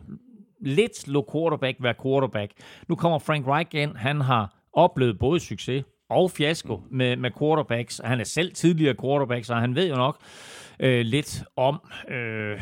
lidt 0.62 1.08
lå 1.08 1.30
quarterback 1.34 1.78
være 1.80 1.94
quarterback. 2.04 2.52
Nu 2.88 2.96
kommer 2.96 3.20
Frank 3.20 3.48
Reich 3.48 3.70
ind. 3.76 3.96
Han 3.96 4.22
har 4.22 4.56
oplevet 4.74 5.20
både 5.20 5.40
succes 5.40 5.84
og 6.10 6.32
fiasko 6.32 6.82
med, 6.92 7.16
med 7.16 7.32
quarterbacks. 7.40 8.02
Han 8.04 8.20
er 8.20 8.24
selv 8.24 8.52
tidligere 8.54 8.96
quarterback, 9.02 9.46
så 9.46 9.56
han 9.56 9.76
ved 9.76 9.90
jo 9.90 9.96
nok 9.96 10.18
øh, 10.80 11.06
lidt 11.06 11.44
om... 11.56 11.82
Øh, 12.10 12.62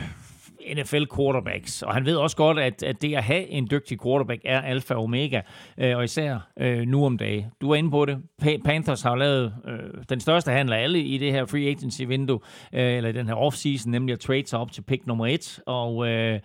NFL 0.76 1.04
quarterbacks, 1.16 1.82
og 1.82 1.94
han 1.94 2.06
ved 2.06 2.16
også 2.16 2.38
godt, 2.38 2.60
at, 2.60 2.84
at 2.84 3.02
det 3.02 3.16
at 3.16 3.24
have 3.24 3.48
en 3.48 3.68
dygtig 3.72 4.02
quarterback 4.04 4.42
er 4.46 4.62
alfa 4.62 4.94
og 4.94 5.04
omega, 5.04 5.42
øh, 5.78 5.98
og 5.98 6.04
især 6.04 6.50
øh, 6.60 6.88
nu 6.88 7.06
om 7.06 7.18
dagen. 7.18 7.46
Du 7.62 7.72
er 7.72 7.76
inde 7.76 7.92
på 7.92 8.06
det. 8.06 8.18
Pa- 8.42 8.62
Panthers 8.66 9.02
har 9.02 9.16
lavet 9.16 9.54
øh, 9.68 10.04
den 10.10 10.20
største 10.20 10.52
handel 10.52 10.74
af 10.74 10.84
alle 10.84 11.00
i 11.00 11.18
det 11.18 11.32
her 11.32 11.46
free 11.46 11.70
agency-vindue, 11.70 12.40
øh, 12.74 12.98
eller 12.98 13.10
i 13.10 13.14
den 13.14 13.28
her 13.28 13.36
off-season, 13.36 13.90
nemlig 13.90 14.14
at 14.14 14.20
trade 14.20 14.48
sig 14.48 14.60
op 14.60 14.72
til 14.72 14.82
pick 14.82 15.08
nummer 15.08 15.28
et, 15.28 15.60
og 15.66 16.08
øh, 16.08 16.40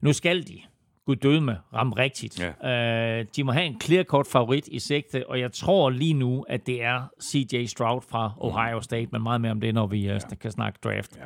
nu 0.00 0.12
skal 0.12 0.42
de 0.42 0.60
Gud 1.08 1.16
døde 1.16 1.40
med 1.40 1.54
ramme 1.74 1.94
rigtigt. 1.96 2.40
Ja. 2.62 3.18
Øh, 3.18 3.26
de 3.36 3.44
må 3.44 3.52
have 3.52 3.66
en 3.66 3.80
clear-cut 3.84 4.26
favorit 4.32 4.68
i 4.68 4.78
sigte, 4.78 5.30
og 5.30 5.40
jeg 5.40 5.52
tror 5.52 5.90
lige 5.90 6.14
nu, 6.14 6.44
at 6.48 6.66
det 6.66 6.82
er 6.82 7.02
CJ 7.22 7.66
Stroud 7.66 8.00
fra 8.10 8.32
Ohio 8.36 8.80
State, 8.80 9.08
men 9.12 9.22
meget 9.22 9.40
mere 9.40 9.52
om 9.52 9.60
det, 9.60 9.74
når 9.74 9.86
vi 9.86 9.98
ja. 10.06 10.18
kan 10.40 10.50
snakke 10.50 10.78
draft. 10.84 11.16
Ja. 11.16 11.24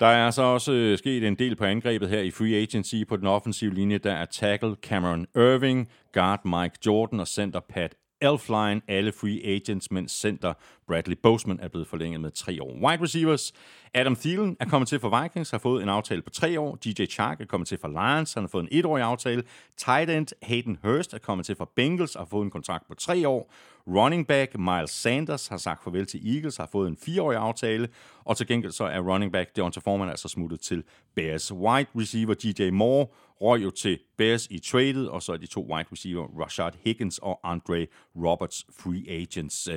Der 0.00 0.06
er 0.06 0.30
så 0.30 0.42
også 0.42 0.72
øh, 0.72 0.98
sket 0.98 1.26
en 1.26 1.34
del 1.34 1.56
på 1.56 1.64
angrebet 1.64 2.08
her 2.08 2.20
i 2.20 2.30
free 2.30 2.54
agency 2.54 2.94
på 3.08 3.16
den 3.16 3.26
offensive 3.26 3.74
linje. 3.74 3.98
Der 3.98 4.12
er 4.12 4.24
tackle 4.24 4.74
Cameron 4.82 5.26
Irving, 5.36 5.88
guard 6.12 6.44
Mike 6.44 6.74
Jordan 6.86 7.20
og 7.20 7.26
center 7.28 7.60
Pat 7.60 7.94
Elfline, 8.20 8.80
alle 8.88 9.12
free 9.12 9.44
agents, 9.44 9.90
mens 9.90 10.12
center 10.12 10.52
Bradley 10.86 11.16
Boseman 11.22 11.60
er 11.60 11.68
blevet 11.68 11.86
forlænget 11.86 12.20
med 12.20 12.30
tre 12.30 12.62
år. 12.62 12.72
Wide 12.72 13.02
receivers, 13.02 13.52
Adam 13.94 14.16
Thielen 14.16 14.56
er 14.60 14.64
kommet 14.64 14.88
til 14.88 15.00
for 15.00 15.22
Vikings, 15.22 15.50
har 15.50 15.58
fået 15.58 15.82
en 15.82 15.88
aftale 15.88 16.22
på 16.22 16.30
tre 16.30 16.60
år. 16.60 16.76
DJ 16.84 17.04
Chark 17.04 17.40
er 17.40 17.44
kommet 17.44 17.68
til 17.68 17.78
for 17.80 17.88
Lions, 17.88 18.34
han 18.34 18.42
har 18.42 18.48
fået 18.48 18.62
en 18.62 18.68
etårig 18.72 19.04
aftale. 19.04 19.42
Tight 19.76 20.10
end 20.10 20.26
Hayden 20.42 20.78
Hurst 20.84 21.14
er 21.14 21.18
kommet 21.18 21.46
til 21.46 21.56
for 21.56 21.70
Bengals 21.76 22.16
og 22.16 22.20
har 22.20 22.26
fået 22.26 22.44
en 22.44 22.50
kontrakt 22.50 22.88
på 22.88 22.94
tre 22.94 23.28
år. 23.28 23.52
Running 23.86 24.26
back 24.26 24.58
Miles 24.58 24.90
Sanders 24.90 25.48
har 25.48 25.56
sagt 25.56 25.84
farvel 25.84 26.06
til 26.06 26.34
Eagles, 26.34 26.56
har 26.56 26.68
fået 26.72 26.88
en 26.88 26.96
fireårig 26.96 27.38
aftale. 27.38 27.88
Og 28.24 28.36
til 28.36 28.46
gengæld 28.46 28.72
så 28.72 28.84
er 28.84 29.00
running 29.00 29.32
back 29.32 29.56
Deontay 29.56 29.82
Foreman 29.82 30.08
altså 30.08 30.28
smuttet 30.28 30.60
til 30.60 30.82
Bears. 31.14 31.52
Wide 31.52 31.88
receiver 31.96 32.34
DJ 32.34 32.70
Moore 32.70 33.06
røg 33.40 33.62
jo 33.62 33.70
til 33.70 33.98
Bears 34.18 34.46
i 34.46 34.58
traded, 34.58 35.06
og 35.06 35.22
så 35.22 35.32
er 35.32 35.36
de 35.36 35.46
to 35.46 35.60
wide 35.72 35.88
receiver, 35.92 36.26
Rashad 36.42 36.72
Higgins 36.84 37.18
og 37.18 37.40
Andre 37.44 37.86
Roberts, 38.16 38.66
free 38.78 39.10
agents. 39.10 39.68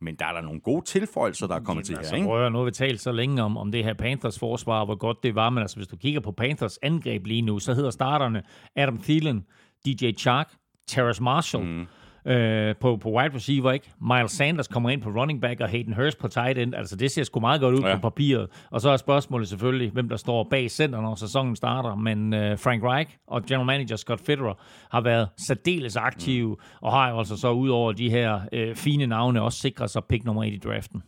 Men 0.00 0.14
der 0.14 0.26
er 0.26 0.32
der 0.32 0.40
nogle 0.40 0.60
gode 0.60 0.84
tilføjelser, 0.84 1.46
der 1.46 1.54
er 1.54 1.60
kommet 1.60 1.68
Jamen, 1.68 1.84
til 1.84 1.96
altså, 1.96 2.10
her, 2.10 2.16
ikke? 2.16 2.26
Prøv, 2.26 2.50
nu 2.50 2.58
har 2.58 2.64
vi 2.64 2.70
talt 2.70 3.00
så 3.00 3.12
længe 3.12 3.36
om, 3.48 3.56
om 3.56 3.72
det 3.72 3.84
her 3.84 3.94
Panthers 3.94 4.38
forsvar, 4.38 4.84
hvor 4.84 4.94
godt 4.94 5.22
det 5.22 5.34
var, 5.34 5.50
men 5.50 5.60
altså, 5.60 5.76
hvis 5.76 5.88
du 5.88 5.96
kigger 5.96 6.20
på 6.20 6.32
Panthers 6.32 6.78
angreb 6.82 7.26
lige 7.26 7.42
nu, 7.42 7.58
så 7.58 7.74
hedder 7.74 7.90
starterne 7.90 8.42
Adam 8.76 8.98
Thielen, 8.98 9.44
DJ 9.86 10.12
Chark, 10.12 10.52
Terrace 10.86 11.22
Marshall, 11.22 11.64
mm. 11.64 11.86
Øh, 12.26 12.74
på, 12.80 12.96
på 12.96 13.10
wide 13.10 13.34
receiver, 13.34 13.72
ikke? 13.72 13.90
Miles 14.00 14.30
Sanders 14.32 14.68
kommer 14.68 14.90
ind 14.90 15.02
på 15.02 15.10
running 15.10 15.40
back, 15.40 15.60
og 15.60 15.68
Hayden 15.68 15.92
Hurst 15.92 16.18
på 16.18 16.28
tight 16.28 16.58
end. 16.58 16.74
Altså, 16.74 16.96
det 16.96 17.10
ser 17.10 17.22
sgu 17.22 17.40
meget 17.40 17.60
godt 17.60 17.74
ud 17.74 17.80
ja. 17.80 17.94
på 17.94 18.00
papiret. 18.00 18.48
Og 18.70 18.80
så 18.80 18.90
er 18.90 18.96
spørgsmålet 18.96 19.48
selvfølgelig, 19.48 19.90
hvem 19.90 20.08
der 20.08 20.16
står 20.16 20.46
bag 20.50 20.70
center, 20.70 21.00
når 21.00 21.14
sæsonen 21.14 21.56
starter. 21.56 21.94
Men 21.94 22.34
øh, 22.34 22.58
Frank 22.58 22.82
Reich 22.84 23.16
og 23.26 23.44
general 23.44 23.66
manager 23.66 23.96
Scott 23.96 24.20
Fitterer 24.26 24.54
har 24.90 25.00
været 25.00 25.28
særdeles 25.36 25.96
aktive, 25.96 26.48
mm. 26.48 26.60
og 26.80 26.92
har 26.92 27.10
jo 27.10 27.18
altså 27.18 27.36
så 27.36 27.50
ud 27.50 27.68
over 27.68 27.92
de 27.92 28.10
her 28.10 28.40
øh, 28.52 28.74
fine 28.74 29.06
navne 29.06 29.42
også 29.42 29.58
sikret 29.58 29.90
sig 29.90 30.02
pick 30.04 30.24
nummer 30.24 30.44
1 30.44 30.52
i 30.52 30.58
draften. 30.58 31.02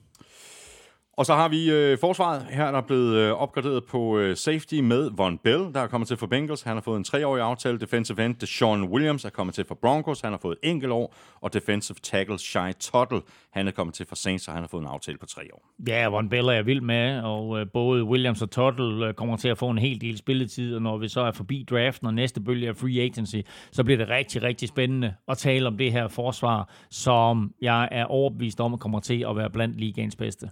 Og 1.20 1.26
så 1.26 1.34
har 1.34 1.48
vi 1.48 1.70
øh, 1.70 1.98
forsvaret. 1.98 2.46
Her 2.50 2.64
er 2.64 2.70
der 2.70 2.80
blevet 2.80 3.16
øh, 3.16 3.32
opgraderet 3.32 3.84
på 3.84 4.18
øh, 4.18 4.36
safety 4.36 4.74
med 4.74 5.10
Von 5.16 5.38
Bell, 5.38 5.74
der 5.74 5.80
er 5.80 5.86
kommet 5.86 6.08
til 6.08 6.16
for 6.16 6.26
Bengals. 6.26 6.62
Han 6.62 6.76
har 6.76 6.80
fået 6.80 6.96
en 6.96 7.04
treårig 7.04 7.42
aftale. 7.42 7.78
Defensive 7.78 8.24
end 8.24 8.46
Sean 8.46 8.84
Williams 8.84 9.24
er 9.24 9.30
kommet 9.30 9.54
til 9.54 9.64
for 9.64 9.74
Broncos. 9.74 10.20
Han 10.20 10.32
har 10.32 10.38
fået 10.42 10.56
enkelt 10.62 10.92
år. 10.92 11.14
Og 11.40 11.54
defensive 11.54 11.96
tackle 12.02 12.38
Shai 12.38 12.72
Tuttle, 12.72 13.20
han 13.52 13.68
er 13.68 13.70
kommet 13.70 13.94
til 13.94 14.06
for 14.06 14.14
Saints, 14.14 14.48
og 14.48 14.54
han 14.54 14.62
har 14.62 14.68
fået 14.68 14.80
en 14.80 14.86
aftale 14.86 15.18
på 15.18 15.26
tre 15.26 15.42
år. 15.52 15.70
Ja, 15.88 16.08
Von 16.08 16.28
Bell 16.28 16.48
er 16.48 16.52
jeg 16.52 16.66
vild 16.66 16.80
med, 16.80 17.20
og 17.22 17.60
øh, 17.60 17.66
både 17.72 18.04
Williams 18.04 18.42
og 18.42 18.50
Tuttle 18.50 19.06
øh, 19.06 19.14
kommer 19.14 19.36
til 19.36 19.48
at 19.48 19.58
få 19.58 19.70
en 19.70 19.78
hel 19.78 20.00
del 20.00 20.18
spilletid, 20.18 20.74
og 20.74 20.82
når 20.82 20.98
vi 20.98 21.08
så 21.08 21.20
er 21.20 21.32
forbi 21.32 21.66
draften 21.70 22.06
og 22.06 22.14
næste 22.14 22.40
bølge 22.40 22.68
af 22.68 22.76
free 22.76 23.00
agency, 23.00 23.36
så 23.72 23.84
bliver 23.84 23.98
det 23.98 24.08
rigtig, 24.08 24.42
rigtig 24.42 24.68
spændende 24.68 25.14
at 25.28 25.38
tale 25.38 25.66
om 25.66 25.76
det 25.76 25.92
her 25.92 26.08
forsvar, 26.08 26.70
som 26.90 27.54
jeg 27.62 27.88
er 27.92 28.04
overbevist 28.04 28.60
om, 28.60 28.78
kommer 28.78 29.00
til 29.00 29.24
at 29.28 29.36
være 29.36 29.50
blandt 29.50 29.80
ligaens 29.80 30.16
bedste. 30.16 30.50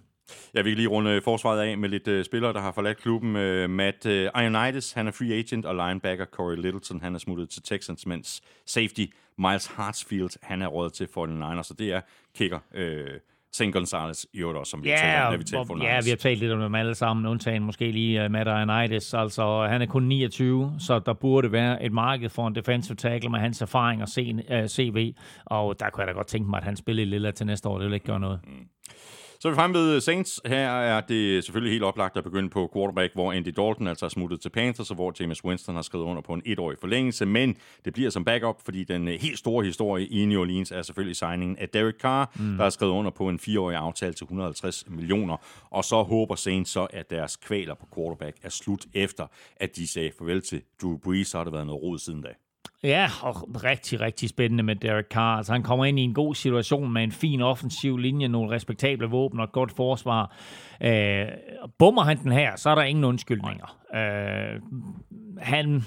Ja, 0.54 0.62
vi 0.62 0.70
kan 0.70 0.76
lige 0.76 0.88
runde 0.88 1.20
forsvaret 1.20 1.60
af 1.60 1.78
med 1.78 1.88
lidt 1.88 2.08
uh, 2.08 2.22
spillere, 2.22 2.52
der 2.52 2.60
har 2.60 2.72
forladt 2.72 2.98
klubben. 2.98 3.36
Uh, 3.36 3.70
Matt 3.70 4.06
uh, 4.06 4.42
Ionitis, 4.42 4.92
han 4.92 5.06
er 5.06 5.10
free 5.10 5.32
agent, 5.32 5.66
og 5.66 5.74
linebacker 5.74 6.24
Corey 6.24 6.56
Littleton, 6.56 7.00
han 7.00 7.14
er 7.14 7.18
smuttet 7.18 7.50
til 7.50 7.62
Texans, 7.62 8.06
mens 8.06 8.42
safety 8.66 9.04
Miles 9.38 9.66
Hartsfield, 9.66 10.30
han 10.42 10.62
er 10.62 10.66
rådet 10.66 10.92
til 10.92 11.04
49ers, 11.04 11.62
så 11.62 11.74
det 11.78 11.92
er 11.92 12.00
kicker 12.36 12.58
uh, 12.74 13.18
St. 13.52 13.72
Gonzalez 13.72 14.24
i 14.32 14.38
øvrigt 14.38 14.58
også, 14.58 14.70
som 14.70 14.84
vi 14.84 14.88
Ja, 14.88 15.26
og, 15.26 15.32
da 15.32 15.36
vi 15.36 15.44
talte 15.44 15.66
for 15.66 15.84
ja, 15.84 16.00
vi 16.04 16.08
har 16.08 16.16
talt 16.16 16.38
lidt 16.38 16.52
om 16.52 16.60
dem 16.60 16.74
alle 16.74 16.94
sammen, 16.94 17.26
undtagen 17.26 17.62
måske 17.62 17.90
lige 17.90 18.24
uh, 18.24 18.30
Matt 18.30 18.48
Ionitis. 18.48 19.14
Altså, 19.14 19.66
han 19.70 19.82
er 19.82 19.86
kun 19.86 20.02
29, 20.02 20.72
så 20.78 20.98
der 20.98 21.12
burde 21.12 21.52
være 21.52 21.84
et 21.84 21.92
marked 21.92 22.28
for 22.28 22.46
en 22.46 22.54
defensive 22.54 22.96
tackle 22.96 23.30
med 23.30 23.38
hans 23.38 23.62
erfaring 23.62 24.02
og 24.02 24.08
CV, 24.68 25.14
og 25.44 25.80
der 25.80 25.90
kunne 25.90 26.00
jeg 26.00 26.08
da 26.08 26.12
godt 26.12 26.26
tænke 26.26 26.50
mig, 26.50 26.58
at 26.58 26.64
han 26.64 26.76
spiller 26.76 27.02
i 27.02 27.06
Lilla 27.06 27.30
til 27.30 27.46
næste 27.46 27.68
år. 27.68 27.78
Det 27.78 27.86
vil 27.86 27.94
ikke 27.94 28.06
gøre 28.06 28.20
noget. 28.20 28.40
Så 29.40 29.48
er 29.48 29.52
vi 29.52 29.54
fremme 29.54 29.78
ved 29.78 30.00
Saints. 30.00 30.40
Her 30.46 30.68
er 30.68 31.00
det 31.00 31.44
selvfølgelig 31.44 31.72
helt 31.72 31.84
oplagt 31.84 32.16
at 32.16 32.24
begynde 32.24 32.50
på 32.50 32.70
quarterback, 32.74 33.14
hvor 33.14 33.32
Andy 33.32 33.48
Dalton 33.48 33.86
altså 33.86 34.04
er 34.04 34.08
smuttet 34.08 34.40
til 34.40 34.48
Panthers, 34.48 34.90
og 34.90 34.94
hvor 34.94 35.14
James 35.20 35.44
Winston 35.44 35.74
har 35.74 35.82
skrevet 35.82 36.04
under 36.04 36.22
på 36.22 36.32
en 36.32 36.42
etårig 36.46 36.78
forlængelse. 36.80 37.26
Men 37.26 37.56
det 37.84 37.92
bliver 37.92 38.10
som 38.10 38.24
backup, 38.24 38.60
fordi 38.64 38.84
den 38.84 39.08
øh, 39.08 39.14
helt 39.14 39.38
store 39.38 39.64
historie 39.64 40.06
i 40.06 40.24
New 40.24 40.40
Orleans 40.40 40.70
er 40.70 40.82
selvfølgelig 40.82 41.16
signingen 41.16 41.58
af 41.58 41.68
Derek 41.68 41.94
Carr, 42.00 42.32
mm. 42.38 42.56
der 42.56 42.62
har 42.62 42.70
skrevet 42.70 42.92
under 42.92 43.10
på 43.10 43.28
en 43.28 43.38
fireårig 43.38 43.76
aftale 43.76 44.12
til 44.12 44.24
150 44.24 44.84
millioner. 44.88 45.36
Og 45.70 45.84
så 45.84 46.02
håber 46.02 46.34
Saints 46.34 46.70
så, 46.70 46.86
at 46.90 47.10
deres 47.10 47.36
kvaler 47.36 47.74
på 47.74 47.88
quarterback 47.94 48.36
er 48.42 48.48
slut 48.48 48.86
efter, 48.94 49.26
at 49.56 49.76
de 49.76 49.88
sagde 49.88 50.10
farvel 50.18 50.42
til 50.42 50.62
Drew 50.82 50.96
Brees, 50.96 51.28
så 51.28 51.36
har 51.36 51.44
det 51.44 51.52
været 51.52 51.66
noget 51.66 51.82
rod 51.82 51.98
siden 51.98 52.22
da. 52.22 52.28
Ja, 52.84 53.08
og 53.22 53.64
rigtig, 53.64 54.00
rigtig 54.00 54.28
spændende 54.28 54.62
med 54.62 54.76
Derek 54.76 55.06
Carr. 55.10 55.36
Altså, 55.36 55.52
han 55.52 55.62
kommer 55.62 55.84
ind 55.84 55.98
i 55.98 56.02
en 56.02 56.14
god 56.14 56.34
situation 56.34 56.92
med 56.92 57.02
en 57.02 57.12
fin 57.12 57.40
offensiv 57.40 57.96
linje, 57.96 58.28
nogle 58.28 58.54
respektable 58.54 59.06
våben 59.06 59.40
og 59.40 59.44
et 59.44 59.52
godt 59.52 59.72
forsvar. 59.72 60.36
Øh, 60.80 61.26
bummer 61.78 62.02
han 62.02 62.18
den 62.22 62.32
her, 62.32 62.56
så 62.56 62.70
er 62.70 62.74
der 62.74 62.82
ingen 62.82 63.04
undskyldninger. 63.04 63.76
Øh, 63.94 64.60
han 65.38 65.82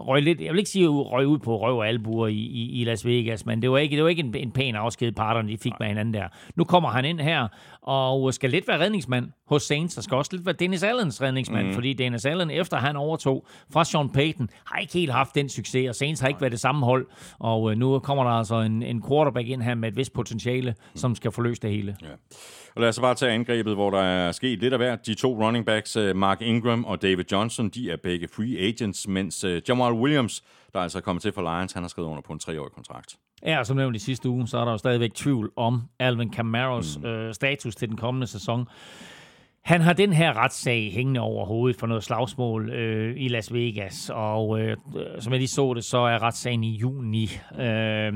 røg 0.00 0.22
lidt, 0.22 0.40
jeg 0.40 0.52
vil 0.52 0.58
ikke 0.58 0.70
sige 0.70 0.88
røg 0.88 1.26
ud 1.26 1.38
på 1.38 1.58
røv 1.58 1.76
og 1.76 1.88
albuer 1.88 2.26
i, 2.26 2.34
i, 2.34 2.80
i 2.80 2.84
Las 2.84 3.06
Vegas, 3.06 3.46
men 3.46 3.62
det 3.62 3.70
var 3.70 3.78
ikke, 3.78 3.96
det 3.96 4.02
var 4.02 4.10
ikke 4.10 4.22
en, 4.22 4.34
en 4.36 4.50
pæn 4.52 4.74
afsked, 4.74 5.12
parterne 5.12 5.48
de 5.48 5.58
fik 5.58 5.72
med 5.80 5.88
hinanden 5.88 6.14
der. 6.14 6.28
Nu 6.56 6.64
kommer 6.64 6.88
han 6.88 7.04
ind 7.04 7.20
her, 7.20 7.48
og 7.82 8.34
skal 8.34 8.50
lidt 8.50 8.68
være 8.68 8.80
redningsmand 8.80 9.28
hos 9.46 9.62
Saints, 9.62 9.96
og 9.96 10.04
skal 10.04 10.16
også 10.16 10.30
lidt 10.32 10.46
være 10.46 10.54
Dennis 10.58 10.82
Allens 10.82 11.22
redningsmand, 11.22 11.66
mm. 11.66 11.74
fordi 11.74 11.92
Dennis 11.92 12.24
Allen, 12.24 12.50
efter 12.50 12.76
han 12.76 12.96
overtog 12.96 13.46
fra 13.72 13.84
Sean 13.84 14.10
Payton, 14.10 14.50
har 14.64 14.78
ikke 14.78 14.92
helt 14.92 15.12
haft 15.12 15.34
den 15.34 15.48
succes, 15.48 15.88
og 15.88 15.94
Saints 15.94 16.20
har 16.20 16.28
ikke 16.28 16.40
været 16.40 16.52
det 16.52 16.60
samme 16.60 16.86
hold, 16.86 17.06
og 17.38 17.70
øh, 17.70 17.78
nu 17.78 17.98
kommer 17.98 18.24
der 18.24 18.30
altså 18.30 18.60
en, 18.60 18.82
en 18.82 19.02
quarterback 19.08 19.48
ind 19.48 19.62
her 19.62 19.74
med 19.74 19.88
et 19.88 19.96
vist 19.96 20.12
potentiale, 20.12 20.74
som 20.94 21.14
skal 21.14 21.32
forløse 21.32 21.62
det 21.62 21.70
hele. 21.70 21.96
Ja. 22.02 22.06
Og 22.74 22.80
lad 22.80 22.88
os 22.88 23.00
bare 23.00 23.14
tage 23.14 23.32
angrebet, 23.32 23.74
hvor 23.74 23.90
der 23.90 24.02
er 24.02 24.32
sket 24.32 24.58
lidt 24.58 24.72
af 24.72 24.78
hvert. 24.78 25.06
De 25.06 25.14
to 25.14 25.46
running 25.46 25.66
backs, 25.66 25.96
øh, 25.96 26.16
Mark 26.16 26.42
Ingram 26.42 26.84
og 26.84 27.02
David 27.02 27.24
Johnson, 27.32 27.68
de 27.68 27.90
er 27.90 27.96
begge 27.96 28.28
free 28.28 28.58
agents, 28.58 29.08
mens 29.08 29.44
øh, 29.44 29.62
Jamal 29.68 29.92
Williams, 29.92 30.44
der 30.72 30.78
er 30.78 30.82
altså 30.82 31.00
kommet 31.00 31.22
til 31.22 31.32
for 31.32 31.42
Lions, 31.42 31.72
han 31.72 31.82
har 31.82 31.88
skrevet 31.88 32.08
under 32.08 32.22
på 32.22 32.32
en 32.32 32.38
treårig 32.38 32.72
kontrakt. 32.72 33.16
Ja, 33.46 33.58
og 33.58 33.66
som 33.66 33.76
nævnt 33.76 33.96
i 33.96 33.98
sidste 33.98 34.28
uge, 34.28 34.48
så 34.48 34.58
er 34.58 34.64
der 34.64 34.72
jo 34.72 34.78
stadigvæk 34.78 35.14
tvivl 35.14 35.52
om 35.56 35.82
Alvin 35.98 36.32
Camaros 36.32 36.98
mm. 36.98 37.04
øh, 37.04 37.34
status 37.34 37.76
til 37.76 37.88
den 37.88 37.96
kommende 37.96 38.26
sæson. 38.26 38.68
Han 39.62 39.80
har 39.80 39.92
den 39.92 40.12
her 40.12 40.36
retssag 40.36 40.92
hængende 40.92 41.20
over 41.20 41.46
hovedet 41.46 41.80
for 41.80 41.86
noget 41.86 42.04
slagsmål 42.04 42.70
øh, 42.70 43.14
i 43.16 43.28
Las 43.28 43.52
Vegas, 43.52 44.10
og 44.14 44.60
øh, 44.60 44.76
som 45.18 45.32
jeg 45.32 45.40
lige 45.40 45.48
så 45.48 45.74
det, 45.74 45.84
så 45.84 45.98
er 45.98 46.22
retssagen 46.22 46.64
i 46.64 46.76
juni. 46.76 47.30
Øh, 47.60 48.12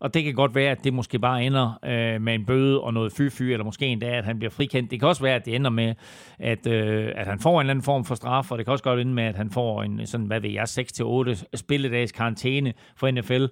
og 0.00 0.14
det 0.14 0.24
kan 0.24 0.34
godt 0.34 0.54
være, 0.54 0.70
at 0.70 0.84
det 0.84 0.94
måske 0.94 1.18
bare 1.18 1.44
ender 1.44 1.78
øh, 1.84 2.22
med 2.22 2.34
en 2.34 2.46
bøde 2.46 2.80
og 2.80 2.94
noget 2.94 3.12
fy-fy, 3.12 3.42
eller 3.42 3.64
måske 3.64 3.86
endda, 3.86 4.06
at 4.06 4.24
han 4.24 4.38
bliver 4.38 4.50
frikendt. 4.50 4.90
Det 4.90 5.00
kan 5.00 5.08
også 5.08 5.22
være, 5.22 5.34
at 5.34 5.44
det 5.44 5.54
ender 5.54 5.70
med, 5.70 5.94
at, 6.38 6.66
øh, 6.66 7.12
at 7.16 7.26
han 7.26 7.40
får 7.40 7.60
en 7.60 7.64
eller 7.64 7.70
anden 7.70 7.84
form 7.84 8.04
for 8.04 8.14
straf, 8.14 8.52
og 8.52 8.58
det 8.58 8.66
kan 8.66 8.72
også 8.72 8.84
godt 8.84 9.00
ende 9.00 9.12
med, 9.12 9.24
at 9.24 9.36
han 9.36 9.50
får 9.50 9.82
en 9.82 10.06
sådan, 10.06 10.26
hvad 10.26 10.40
ved 10.40 10.50
jeg, 10.50 10.62
6-8 10.62 11.56
spilledags 11.56 12.12
karantæne 12.12 12.72
for 12.96 13.10
NFL. 13.10 13.44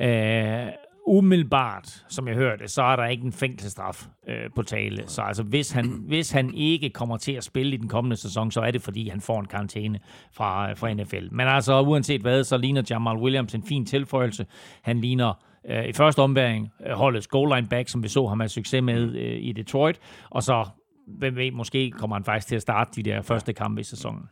Øh, 0.00 0.72
umiddelbart, 1.06 2.04
som 2.08 2.28
jeg 2.28 2.36
hørte, 2.36 2.68
så 2.68 2.82
er 2.82 2.96
der 2.96 3.06
ikke 3.06 3.24
en 3.24 3.32
fængselsstraf 3.32 4.06
øh, 4.28 4.50
på 4.54 4.62
tale. 4.62 5.02
Så 5.06 5.22
altså, 5.22 5.42
hvis 5.42 5.70
han, 5.70 5.86
hvis 6.08 6.30
han 6.30 6.54
ikke 6.54 6.90
kommer 6.90 7.16
til 7.16 7.32
at 7.32 7.44
spille 7.44 7.74
i 7.74 7.76
den 7.76 7.88
kommende 7.88 8.16
sæson, 8.16 8.50
så 8.50 8.60
er 8.60 8.70
det, 8.70 8.82
fordi 8.82 9.08
han 9.08 9.20
får 9.20 9.40
en 9.40 9.46
karantæne 9.46 10.00
fra, 10.32 10.72
fra 10.72 10.94
NFL. 10.94 11.26
Men 11.30 11.46
altså, 11.48 11.80
uanset 11.80 12.20
hvad, 12.20 12.44
så 12.44 12.56
ligner 12.56 12.82
Jamal 12.90 13.16
Williams 13.16 13.54
en 13.54 13.62
fin 13.62 13.86
tilføjelse. 13.86 14.46
Han 14.82 15.00
ligner 15.00 15.34
øh, 15.70 15.84
i 15.84 15.92
første 15.92 16.20
omværing 16.20 16.72
øh, 16.86 16.92
holdets 16.92 17.26
goal 17.26 17.54
line 17.56 17.68
back, 17.68 17.88
som 17.88 18.02
vi 18.02 18.08
så 18.08 18.26
ham 18.26 18.40
have 18.40 18.48
succes 18.48 18.82
med 18.82 19.14
øh, 19.14 19.38
i 19.40 19.52
Detroit. 19.52 19.98
Og 20.30 20.42
så, 20.42 20.66
hvem 21.06 21.36
ved, 21.36 21.50
måske 21.50 21.90
kommer 21.90 22.16
han 22.16 22.24
faktisk 22.24 22.48
til 22.48 22.56
at 22.56 22.62
starte 22.62 22.90
de 22.96 23.10
der 23.10 23.22
første 23.22 23.52
kampe 23.52 23.80
i 23.80 23.84
sæsonen. 23.84 24.28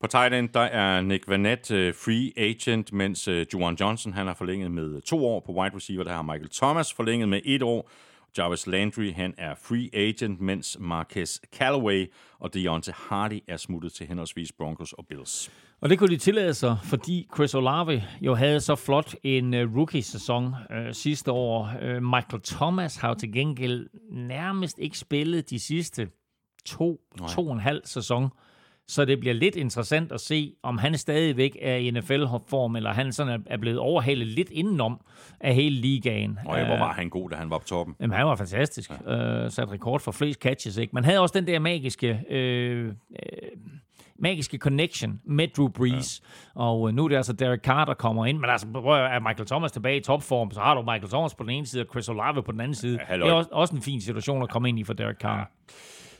På 0.00 0.06
tight 0.06 0.34
end, 0.34 0.48
der 0.48 0.60
er 0.60 1.00
Nick 1.00 1.28
Vanette 1.28 1.88
uh, 1.88 1.94
free 1.94 2.32
agent, 2.36 2.92
mens 2.92 3.28
uh, 3.28 3.40
Juwan 3.52 3.76
Johnson 3.80 4.12
han 4.12 4.26
har 4.26 4.34
forlænget 4.34 4.70
med 4.70 5.00
to 5.00 5.26
år. 5.26 5.40
På 5.40 5.52
wide 5.52 5.76
receiver, 5.76 6.04
der 6.04 6.12
har 6.12 6.22
Michael 6.22 6.50
Thomas 6.50 6.92
forlænget 6.92 7.28
med 7.28 7.40
et 7.44 7.62
år. 7.62 7.90
Jarvis 8.38 8.66
Landry, 8.66 9.12
han 9.12 9.34
er 9.38 9.54
free 9.54 9.90
agent, 9.92 10.40
mens 10.40 10.76
Marquez 10.80 11.38
Callaway 11.56 12.12
og 12.38 12.54
Deontay 12.54 12.92
Hardy 13.08 13.40
er 13.48 13.56
smuttet 13.56 13.92
til 13.92 14.06
henholdsvis 14.06 14.52
Broncos 14.52 14.92
og 14.92 15.06
Bills. 15.08 15.50
Og 15.80 15.88
det 15.90 15.98
kunne 15.98 16.10
de 16.10 16.16
tillade 16.16 16.54
sig, 16.54 16.76
fordi 16.84 17.28
Chris 17.34 17.54
Olave 17.54 18.02
jo 18.20 18.34
havde 18.34 18.60
så 18.60 18.74
flot 18.74 19.14
en 19.22 19.54
uh, 19.54 19.76
rookie-sæson 19.76 20.46
uh, 20.46 20.92
sidste 20.92 21.32
år. 21.32 21.70
Uh, 21.82 22.02
Michael 22.02 22.42
Thomas 22.44 22.96
har 22.96 23.08
jo 23.08 23.14
til 23.14 23.32
gengæld 23.32 23.88
nærmest 24.10 24.78
ikke 24.78 24.98
spillet 24.98 25.50
de 25.50 25.60
sidste 25.60 26.08
to, 26.66 27.00
Nej. 27.18 27.28
to 27.28 27.46
og 27.46 27.52
en 27.52 27.60
halv 27.60 27.80
sæson. 27.84 28.28
Så 28.88 29.04
det 29.04 29.20
bliver 29.20 29.34
lidt 29.34 29.56
interessant 29.56 30.12
at 30.12 30.20
se, 30.20 30.52
om 30.62 30.78
han 30.78 30.98
stadigvæk 30.98 31.56
er 31.62 31.76
i 31.76 31.90
NFL-form, 31.90 32.76
eller 32.76 32.92
han 32.92 33.12
sådan 33.12 33.42
er 33.46 33.56
blevet 33.56 33.78
overhalet 33.78 34.26
lidt 34.26 34.50
indenom 34.50 35.00
af 35.40 35.54
hele 35.54 35.76
ligaen. 35.76 36.38
Og 36.46 36.66
hvor 36.66 36.78
var 36.78 36.92
han 36.92 37.08
god, 37.08 37.30
da 37.30 37.36
han 37.36 37.50
var 37.50 37.58
på 37.58 37.64
toppen? 37.64 37.96
Jamen, 38.00 38.16
han 38.16 38.26
var 38.26 38.36
fantastisk. 38.36 38.90
Ja. 39.06 39.44
Uh, 39.44 39.50
sat 39.50 39.72
rekord 39.72 40.00
for 40.00 40.12
flest 40.12 40.40
catches, 40.40 40.76
ikke? 40.76 40.90
Man 40.94 41.04
havde 41.04 41.20
også 41.20 41.38
den 41.38 41.46
der 41.46 41.58
magiske... 41.58 42.20
Øh, 42.30 42.86
øh, 42.86 42.92
magiske 44.18 44.58
connection 44.58 45.20
med 45.24 45.48
Drew 45.48 45.68
Brees. 45.68 46.22
Ja. 46.56 46.60
Og 46.60 46.88
øh, 46.88 46.94
nu 46.94 47.04
er 47.04 47.08
det 47.08 47.16
altså 47.16 47.32
Derek 47.32 47.60
Carr, 47.60 47.84
der 47.84 47.94
kommer 47.94 48.26
ind. 48.26 48.38
Men 48.38 48.50
altså, 48.50 48.66
er 48.66 49.20
Michael 49.20 49.46
Thomas 49.46 49.72
tilbage 49.72 49.96
i 49.96 50.00
topform, 50.00 50.50
så 50.50 50.60
har 50.60 50.74
du 50.74 50.80
Michael 50.80 51.08
Thomas 51.08 51.34
på 51.34 51.42
den 51.42 51.50
ene 51.50 51.66
side, 51.66 51.82
og 51.82 51.88
Chris 51.90 52.08
Olave 52.08 52.42
på 52.42 52.52
den 52.52 52.60
anden 52.60 52.74
side. 52.74 52.98
Ja, 53.08 53.16
det 53.16 53.26
er 53.26 53.32
også, 53.32 53.50
også 53.52 53.74
en 53.74 53.82
fin 53.82 54.00
situation 54.00 54.42
at 54.42 54.48
komme 54.48 54.68
ind 54.68 54.78
i 54.78 54.84
for 54.84 54.92
Derek 54.92 55.16
Carr. 55.16 55.38
Ja. 55.38 55.44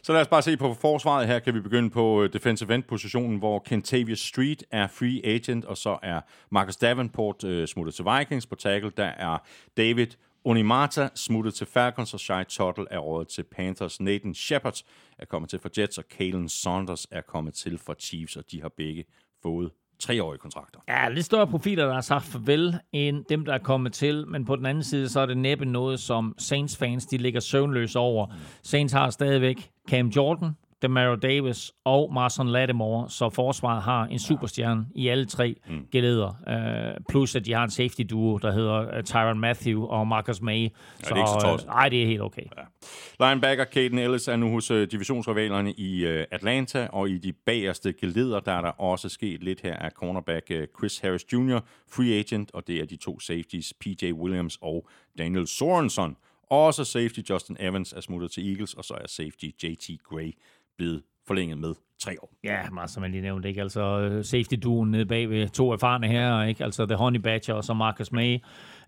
Så 0.07 0.13
lad 0.13 0.21
os 0.21 0.29
bare 0.29 0.43
se 0.43 0.57
på 0.57 0.75
forsvaret. 0.75 1.27
Her 1.27 1.39
kan 1.39 1.55
vi 1.55 1.61
begynde 1.61 1.91
på 1.91 2.23
øh, 2.23 2.33
defensive 2.33 2.75
end-positionen, 2.75 3.39
hvor 3.39 3.59
Kentavious 3.59 4.19
Street 4.19 4.65
er 4.71 4.87
free 4.87 5.27
agent, 5.27 5.65
og 5.65 5.77
så 5.77 5.99
er 6.03 6.21
Marcus 6.51 6.77
Davenport 6.77 7.45
øh, 7.45 7.69
smuttet 7.69 7.95
til 7.95 8.05
Vikings. 8.05 8.47
På 8.47 8.55
tackle, 8.55 8.91
der 8.97 9.05
er 9.05 9.39
David 9.77 10.07
Onimata 10.45 11.09
smuttet 11.15 11.55
til 11.55 11.67
Falcons, 11.67 12.15
og 12.15 12.21
Shai 12.21 12.45
Tuttle 12.45 12.87
er 12.91 12.99
rådet 12.99 13.29
til 13.29 13.43
Panthers. 13.43 14.01
Nathan 14.01 14.35
Shepard 14.35 14.83
er 15.19 15.25
kommet 15.25 15.51
til 15.51 15.59
for 15.59 15.71
Jets, 15.79 15.99
og 15.99 16.09
Kalen 16.09 16.49
Saunders 16.49 17.07
er 17.11 17.21
kommet 17.21 17.55
til 17.55 17.79
for 17.79 17.97
Chiefs, 18.01 18.37
og 18.37 18.45
de 18.51 18.63
har 18.63 18.69
begge 18.77 19.05
fået 19.43 19.71
treårige 19.99 20.39
kontrakter. 20.39 20.81
Ja, 20.89 21.09
lidt 21.09 21.27
større 21.27 21.47
profiler, 21.47 21.87
der 21.87 21.95
har 21.95 22.01
sagt 22.01 22.25
farvel, 22.25 22.79
end 22.93 23.25
dem, 23.29 23.45
der 23.45 23.55
er 23.55 23.59
kommet 23.59 23.93
til. 23.93 24.27
Men 24.29 24.45
på 24.45 24.57
den 24.57 24.67
anden 24.67 24.85
side, 24.85 25.09
så 25.09 25.21
er 25.21 25.27
det 25.27 25.39
næppe 25.39 25.65
noget, 25.65 26.01
som 26.01 26.35
Saints-fans 26.39 27.07
de 27.07 27.17
ligger 27.17 27.41
søvnløse 27.41 27.99
over. 27.99 28.27
Saints 28.63 28.93
har 28.93 29.11
stadigvæk 29.11 29.71
Cam 29.89 30.07
Jordan, 30.09 30.51
Demario 30.83 31.15
Davis 31.15 31.73
og 31.85 32.15
Marson 32.15 32.49
Lattimore, 32.49 33.11
så 33.11 33.31
forsvaret 33.31 33.83
har 33.83 34.05
en 34.05 34.19
superstjerne 34.19 34.87
i 34.95 35.09
alle 35.09 35.27
tre 35.27 35.57
mm. 35.69 35.87
geleder. 35.93 36.29
Uh, 36.47 37.05
plus 37.09 37.37
at 37.37 37.47
de 37.47 37.53
har 37.53 37.65
en 37.65 37.71
safety 37.71 38.01
duo, 38.11 38.39
der 38.39 38.53
hedder 38.53 38.97
uh, 38.99 39.03
Tyron 39.05 39.41
Matthew 39.41 39.85
og 39.85 40.07
Marcus 40.07 40.41
May. 40.41 40.63
Ja, 40.63 40.69
så, 41.03 41.15
det 41.15 41.21
er 41.21 41.53
ikke 41.53 41.61
så 41.61 41.67
uh, 41.69 41.75
ej, 41.75 41.89
det 41.89 42.03
er 42.03 42.07
helt 42.07 42.23
okay. 42.23 42.43
Ja. 42.57 43.29
Linebacker 43.29 43.65
Caden 43.65 43.99
Ellis 43.99 44.29
er 44.29 44.37
nu 44.37 44.51
hos 44.51 44.71
uh, 44.71 44.83
divisionsrivalerne 44.83 45.73
i 45.73 46.07
uh, 46.07 46.25
Atlanta, 46.31 46.89
og 46.93 47.11
i 47.11 47.19
de 47.19 47.33
bagerste 47.33 47.93
geleder, 47.93 48.41
der 48.41 48.53
er 48.53 48.61
der 48.61 48.81
også 48.81 49.09
sket 49.09 49.43
lidt 49.43 49.61
her 49.61 49.77
af 49.77 49.91
cornerback 49.91 50.47
uh, 50.51 50.57
Chris 50.79 50.99
Harris 50.99 51.33
Jr., 51.33 51.59
free 51.93 52.19
agent, 52.19 52.51
og 52.55 52.67
det 52.67 52.81
er 52.81 52.85
de 52.85 52.97
to 52.97 53.21
safeties, 53.21 53.73
PJ 53.81 54.13
Williams 54.13 54.59
og 54.63 54.89
Daniel 55.19 55.47
Sorensen, 55.47 56.17
Også 56.51 56.85
safety 56.85 57.21
Justin 57.31 57.57
Evans 57.61 57.93
er 57.93 58.01
smuttet 58.01 58.31
til 58.31 58.51
Eagles, 58.51 58.75
og 58.75 58.85
så 58.85 58.95
er 58.95 59.07
safety 59.07 59.45
JT 59.45 60.03
Gray 60.05 60.33
blevet 60.79 61.03
forlænget 61.27 61.59
med 61.59 61.75
tre 62.03 62.17
år. 62.23 62.33
Ja, 62.45 62.71
meget 62.71 62.91
som 62.91 63.03
jeg 63.03 63.11
lige 63.11 63.23
nævnte, 63.23 63.49
ikke? 63.49 63.61
Altså 63.61 63.81
øh, 64.01 64.25
safety-duen 64.25 64.91
nede 64.91 65.07
bag 65.07 65.31
ved 65.31 65.49
to 65.49 65.73
erfarne 65.73 66.09
her, 66.09 66.43
ikke? 66.43 66.65
Altså 66.65 66.87
The 66.87 66.97
Honey 66.97 67.21
Badger 67.21 67.55
og 67.55 67.65
så 67.65 67.75
Marcus 67.75 68.13
May. 68.13 68.39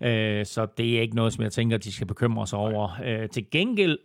Øh, 0.03 0.47
så 0.47 0.67
det 0.77 0.97
er 0.97 1.01
ikke 1.01 1.17
noget, 1.17 1.33
som 1.33 1.45
jeg 1.45 1.53
tænker, 1.53 1.77
de 1.77 1.93
skal 1.93 2.07
bekymre 2.07 2.47
sig 2.47 2.59
over. 2.59 3.01
Øh, 3.05 3.29
til 3.29 3.51
gengæld, 3.51 3.99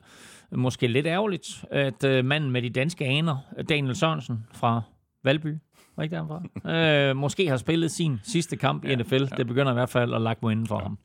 måske 0.51 0.87
lidt 0.87 1.07
ærgerligt, 1.07 1.65
at 1.71 2.03
øh, 2.03 2.25
manden 2.25 2.51
med 2.51 2.61
de 2.61 2.69
danske 2.69 3.05
aner, 3.05 3.37
Daniel 3.69 3.95
Sørensen 3.95 4.45
fra 4.53 4.81
Valby, 5.23 5.55
var 5.95 6.03
ikke 6.03 6.15
derfra, 6.15 6.43
øh, 7.09 7.15
måske 7.15 7.47
har 7.47 7.57
spillet 7.57 7.91
sin 7.91 8.19
sidste 8.23 8.57
kamp 8.57 8.85
i 8.85 8.95
NFL. 8.95 9.25
Det 9.37 9.47
begynder 9.47 9.71
i 9.71 9.73
hvert 9.73 9.89
fald 9.89 10.13
at 10.13 10.21
lagt 10.21 10.43
mig 10.43 10.51
inden 10.51 10.67
for 10.67 10.79
ham. 10.79 10.97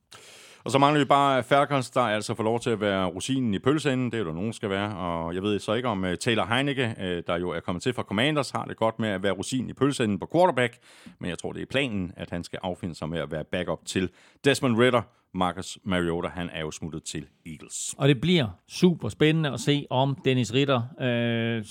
Og 0.69 0.73
så 0.73 0.79
mangler 0.79 1.01
vi 1.01 1.05
bare 1.05 1.43
Falcons, 1.43 1.91
der 1.91 2.01
altså 2.01 2.35
får 2.35 2.45
lov 2.45 2.61
til 2.61 2.71
at 2.71 2.81
være 2.81 3.07
rosinen 3.07 3.55
i 3.55 3.59
pølseenden. 3.59 4.07
Det 4.07 4.15
er 4.15 4.19
jo 4.19 4.27
der 4.29 4.35
nogen 4.35 4.53
skal 4.53 4.71
være. 4.71 4.97
Og 4.97 5.35
jeg 5.35 5.43
ved 5.43 5.59
så 5.59 5.73
ikke 5.73 5.89
om 5.89 6.05
uh, 6.05 6.15
Taylor 6.21 6.47
Heineke, 6.47 6.95
uh, 6.99 7.05
der 7.05 7.39
jo 7.41 7.51
er 7.51 7.61
kommet 7.61 7.83
til 7.83 7.93
fra 7.93 8.03
Commanders, 8.03 8.51
har 8.51 8.65
det 8.65 8.77
godt 8.77 8.99
med 8.99 9.09
at 9.09 9.23
være 9.23 9.33
rosinen 9.33 9.71
i 9.71 9.73
pølseenden 9.73 10.19
på 10.19 10.29
quarterback. 10.33 10.79
Men 11.19 11.31
jeg 11.31 11.39
tror, 11.39 11.53
det 11.53 11.63
er 11.63 11.67
planen, 11.67 12.13
at 12.17 12.31
han 12.31 12.45
skal 12.45 12.59
affinde 12.63 12.95
sig 12.95 13.09
med 13.09 13.19
at 13.19 13.31
være 13.31 13.45
backup 13.45 13.79
til 13.87 14.11
Desmond 14.45 14.79
Ritter. 14.79 15.03
Marcus 15.35 15.79
Mariota, 15.85 16.29
han 16.29 16.51
er 16.53 16.61
jo 16.61 16.71
smuttet 16.71 17.03
til 17.03 17.27
Eagles. 17.47 17.95
Og 17.99 18.09
det 18.09 18.21
bliver 18.21 18.47
super 18.69 19.09
spændende 19.09 19.53
at 19.53 19.61
se, 19.61 19.87
om 19.91 20.19
Dennis 20.25 20.55
Ritter 20.55 20.83
øh, 21.01 21.65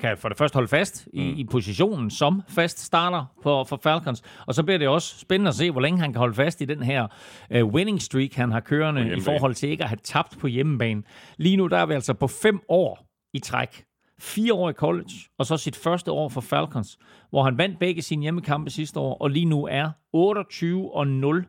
kan- 0.00 0.18
for 0.18 0.28
det 0.28 0.38
første 0.38 0.56
holde 0.56 0.68
fast 0.68 1.08
i, 1.12 1.20
mm. 1.32 1.38
i 1.38 1.44
positionen 1.44 2.10
som 2.10 2.42
fast 2.48 2.78
starter 2.78 3.24
for, 3.42 3.64
for 3.64 3.80
Falcons. 3.82 4.22
Og 4.46 4.54
så 4.54 4.62
bliver 4.62 4.78
det 4.78 4.88
også 4.88 5.18
spændende 5.18 5.48
at 5.48 5.54
se, 5.54 5.70
hvor 5.70 5.80
længe 5.80 6.00
han 6.00 6.12
kan 6.12 6.18
holde 6.18 6.34
fast 6.34 6.60
i 6.60 6.64
den 6.64 6.82
her 6.82 7.06
øh, 7.50 7.66
winning 7.66 8.02
streak, 8.02 8.32
han 8.34 8.52
har 8.52 8.60
kørende 8.60 9.16
i 9.16 9.20
forhold 9.20 9.54
til 9.54 9.68
ikke 9.68 9.82
at 9.82 9.88
have 9.88 9.98
tabt 10.02 10.38
på 10.38 10.46
hjemmebane. 10.46 11.02
Lige 11.38 11.56
nu 11.56 11.66
der 11.66 11.78
er 11.78 11.86
vi 11.86 11.94
altså 11.94 12.14
på 12.14 12.26
fem 12.26 12.60
år 12.68 13.06
i 13.32 13.38
træk. 13.38 13.84
Fire 14.18 14.54
år 14.54 14.70
i 14.70 14.72
college, 14.72 15.10
og 15.38 15.46
så 15.46 15.56
sit 15.56 15.76
første 15.76 16.10
år 16.12 16.28
for 16.28 16.40
Falcons, 16.40 16.98
hvor 17.30 17.42
han 17.42 17.58
vandt 17.58 17.78
begge 17.78 18.02
sine 18.02 18.22
hjemmekampe 18.22 18.70
sidste 18.70 19.00
år, 19.00 19.14
og 19.18 19.30
lige 19.30 19.44
nu 19.46 19.66
er 19.70 19.90
28 20.12 20.94
og 20.94 21.06
0 21.06 21.46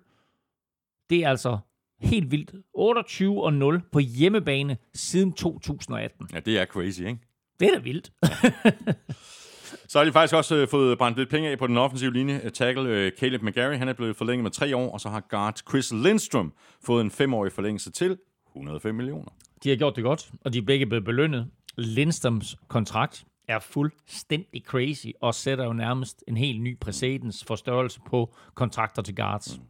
det 1.10 1.23
er 1.23 1.30
altså 1.30 1.57
helt 2.01 2.31
vildt. 2.31 2.51
28 2.73 3.43
og 3.43 3.53
0 3.53 3.81
på 3.91 3.99
hjemmebane 3.99 4.77
siden 4.93 5.34
2018. 5.34 6.27
Ja, 6.34 6.39
det 6.39 6.60
er 6.60 6.65
crazy, 6.65 7.01
ikke? 7.01 7.19
Det 7.59 7.67
er 7.67 7.73
da 7.73 7.80
vildt. 7.80 8.11
Så 9.93 9.99
har 9.99 10.05
de 10.05 10.11
faktisk 10.11 10.34
også 10.34 10.55
øh, 10.55 10.67
fået 10.67 10.97
brændt 10.97 11.17
lidt 11.17 11.30
penge 11.30 11.49
af 11.49 11.57
på 11.59 11.67
den 11.67 11.77
offensive 11.77 12.13
linje. 12.13 12.41
Øh, 12.43 12.51
Tackle 12.51 12.89
øh, 12.89 13.11
Caleb 13.19 13.41
McGarry, 13.41 13.77
han 13.77 13.88
er 13.88 13.93
blevet 13.93 14.15
forlænget 14.15 14.43
med 14.43 14.51
tre 14.51 14.75
år, 14.75 14.91
og 14.91 15.01
så 15.01 15.09
har 15.09 15.19
guard 15.30 15.59
Chris 15.69 15.91
Lindstrom 15.91 16.53
fået 16.85 17.01
en 17.01 17.11
femårig 17.11 17.51
forlængelse 17.51 17.91
til 17.91 18.17
105 18.55 18.95
millioner. 18.95 19.30
De 19.63 19.69
har 19.69 19.75
gjort 19.75 19.95
det 19.95 20.03
godt, 20.03 20.31
og 20.45 20.53
de 20.53 20.57
er 20.57 20.61
begge 20.61 20.85
blevet 20.85 21.05
belønnet. 21.05 21.47
Lindstrøms 21.77 22.55
kontrakt 22.67 23.25
er 23.48 23.60
fuldstændig 23.60 24.64
crazy, 24.65 25.07
og 25.22 25.36
sætter 25.36 25.65
jo 25.65 25.74
nærmest 25.74 26.24
en 26.28 26.38
helt 26.38 26.61
ny 26.61 26.80
præcedens 26.80 27.44
for 27.44 27.56
størrelse 27.56 27.99
på 28.06 28.36
kontrakter 28.53 29.02
til 29.02 29.15
guards. 29.15 29.57
Mm. 29.57 29.64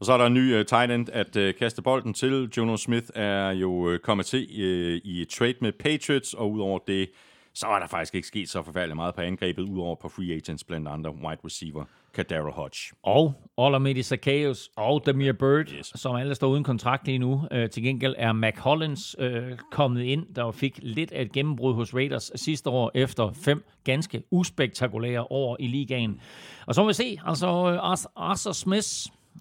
Og 0.00 0.06
så 0.06 0.12
er 0.12 0.16
der 0.18 0.26
en 0.26 0.34
ny 0.34 0.60
uh, 0.60 0.66
tight 0.66 0.92
end 0.92 1.08
at 1.08 1.36
uh, 1.36 1.50
kaste 1.58 1.82
bolden 1.82 2.14
til. 2.14 2.50
Jono 2.56 2.76
Smith 2.76 3.06
er 3.14 3.50
jo 3.50 3.70
uh, 3.70 3.98
kommet 3.98 4.26
til 4.26 4.38
uh, 4.50 5.10
i 5.10 5.26
trade 5.30 5.54
med 5.60 5.72
Patriots, 5.72 6.34
og 6.34 6.52
udover 6.52 6.78
det, 6.86 7.10
så 7.54 7.66
er 7.66 7.78
der 7.78 7.86
faktisk 7.86 8.14
ikke 8.14 8.28
sket 8.28 8.48
så 8.48 8.62
forfærdeligt 8.62 8.96
meget 8.96 9.14
på 9.14 9.20
angrebet, 9.20 9.62
udover 9.62 9.94
på 9.94 10.08
free 10.08 10.34
agents, 10.34 10.64
blandt 10.64 10.88
andre 10.88 11.10
wide 11.10 11.40
receiver, 11.44 11.84
Kadaro 12.18 12.50
Hodge. 12.50 12.78
Og 13.02 13.34
Olamide 13.56 14.02
Zacchaeus 14.02 14.70
og 14.76 15.02
Damir 15.06 15.32
Bird, 15.32 15.66
Yes. 15.78 15.92
som 15.94 16.16
alle 16.16 16.34
står 16.34 16.48
uden 16.48 16.64
kontrakt 16.64 17.06
lige 17.06 17.18
nu. 17.18 17.42
Øh, 17.52 17.70
til 17.70 17.82
gengæld 17.82 18.14
er 18.18 18.32
Mac 18.32 18.54
Hollins 18.58 19.16
øh, 19.18 19.42
kommet 19.70 20.02
ind, 20.02 20.26
der 20.36 20.50
fik 20.50 20.78
lidt 20.82 21.12
af 21.12 21.22
et 21.22 21.32
gennembrud 21.32 21.74
hos 21.74 21.94
Raiders 21.94 22.30
sidste 22.34 22.70
år, 22.70 22.90
efter 22.94 23.32
fem 23.44 23.64
ganske 23.84 24.22
uspektakulære 24.30 25.22
år 25.30 25.56
i 25.60 25.66
ligaen. 25.66 26.20
Og 26.66 26.74
så 26.74 26.82
må 26.82 26.86
vi 26.86 26.92
se, 26.92 27.18
altså 27.26 27.46
øh, 27.46 27.96
Arthur 28.16 28.52
Smith 28.52 28.88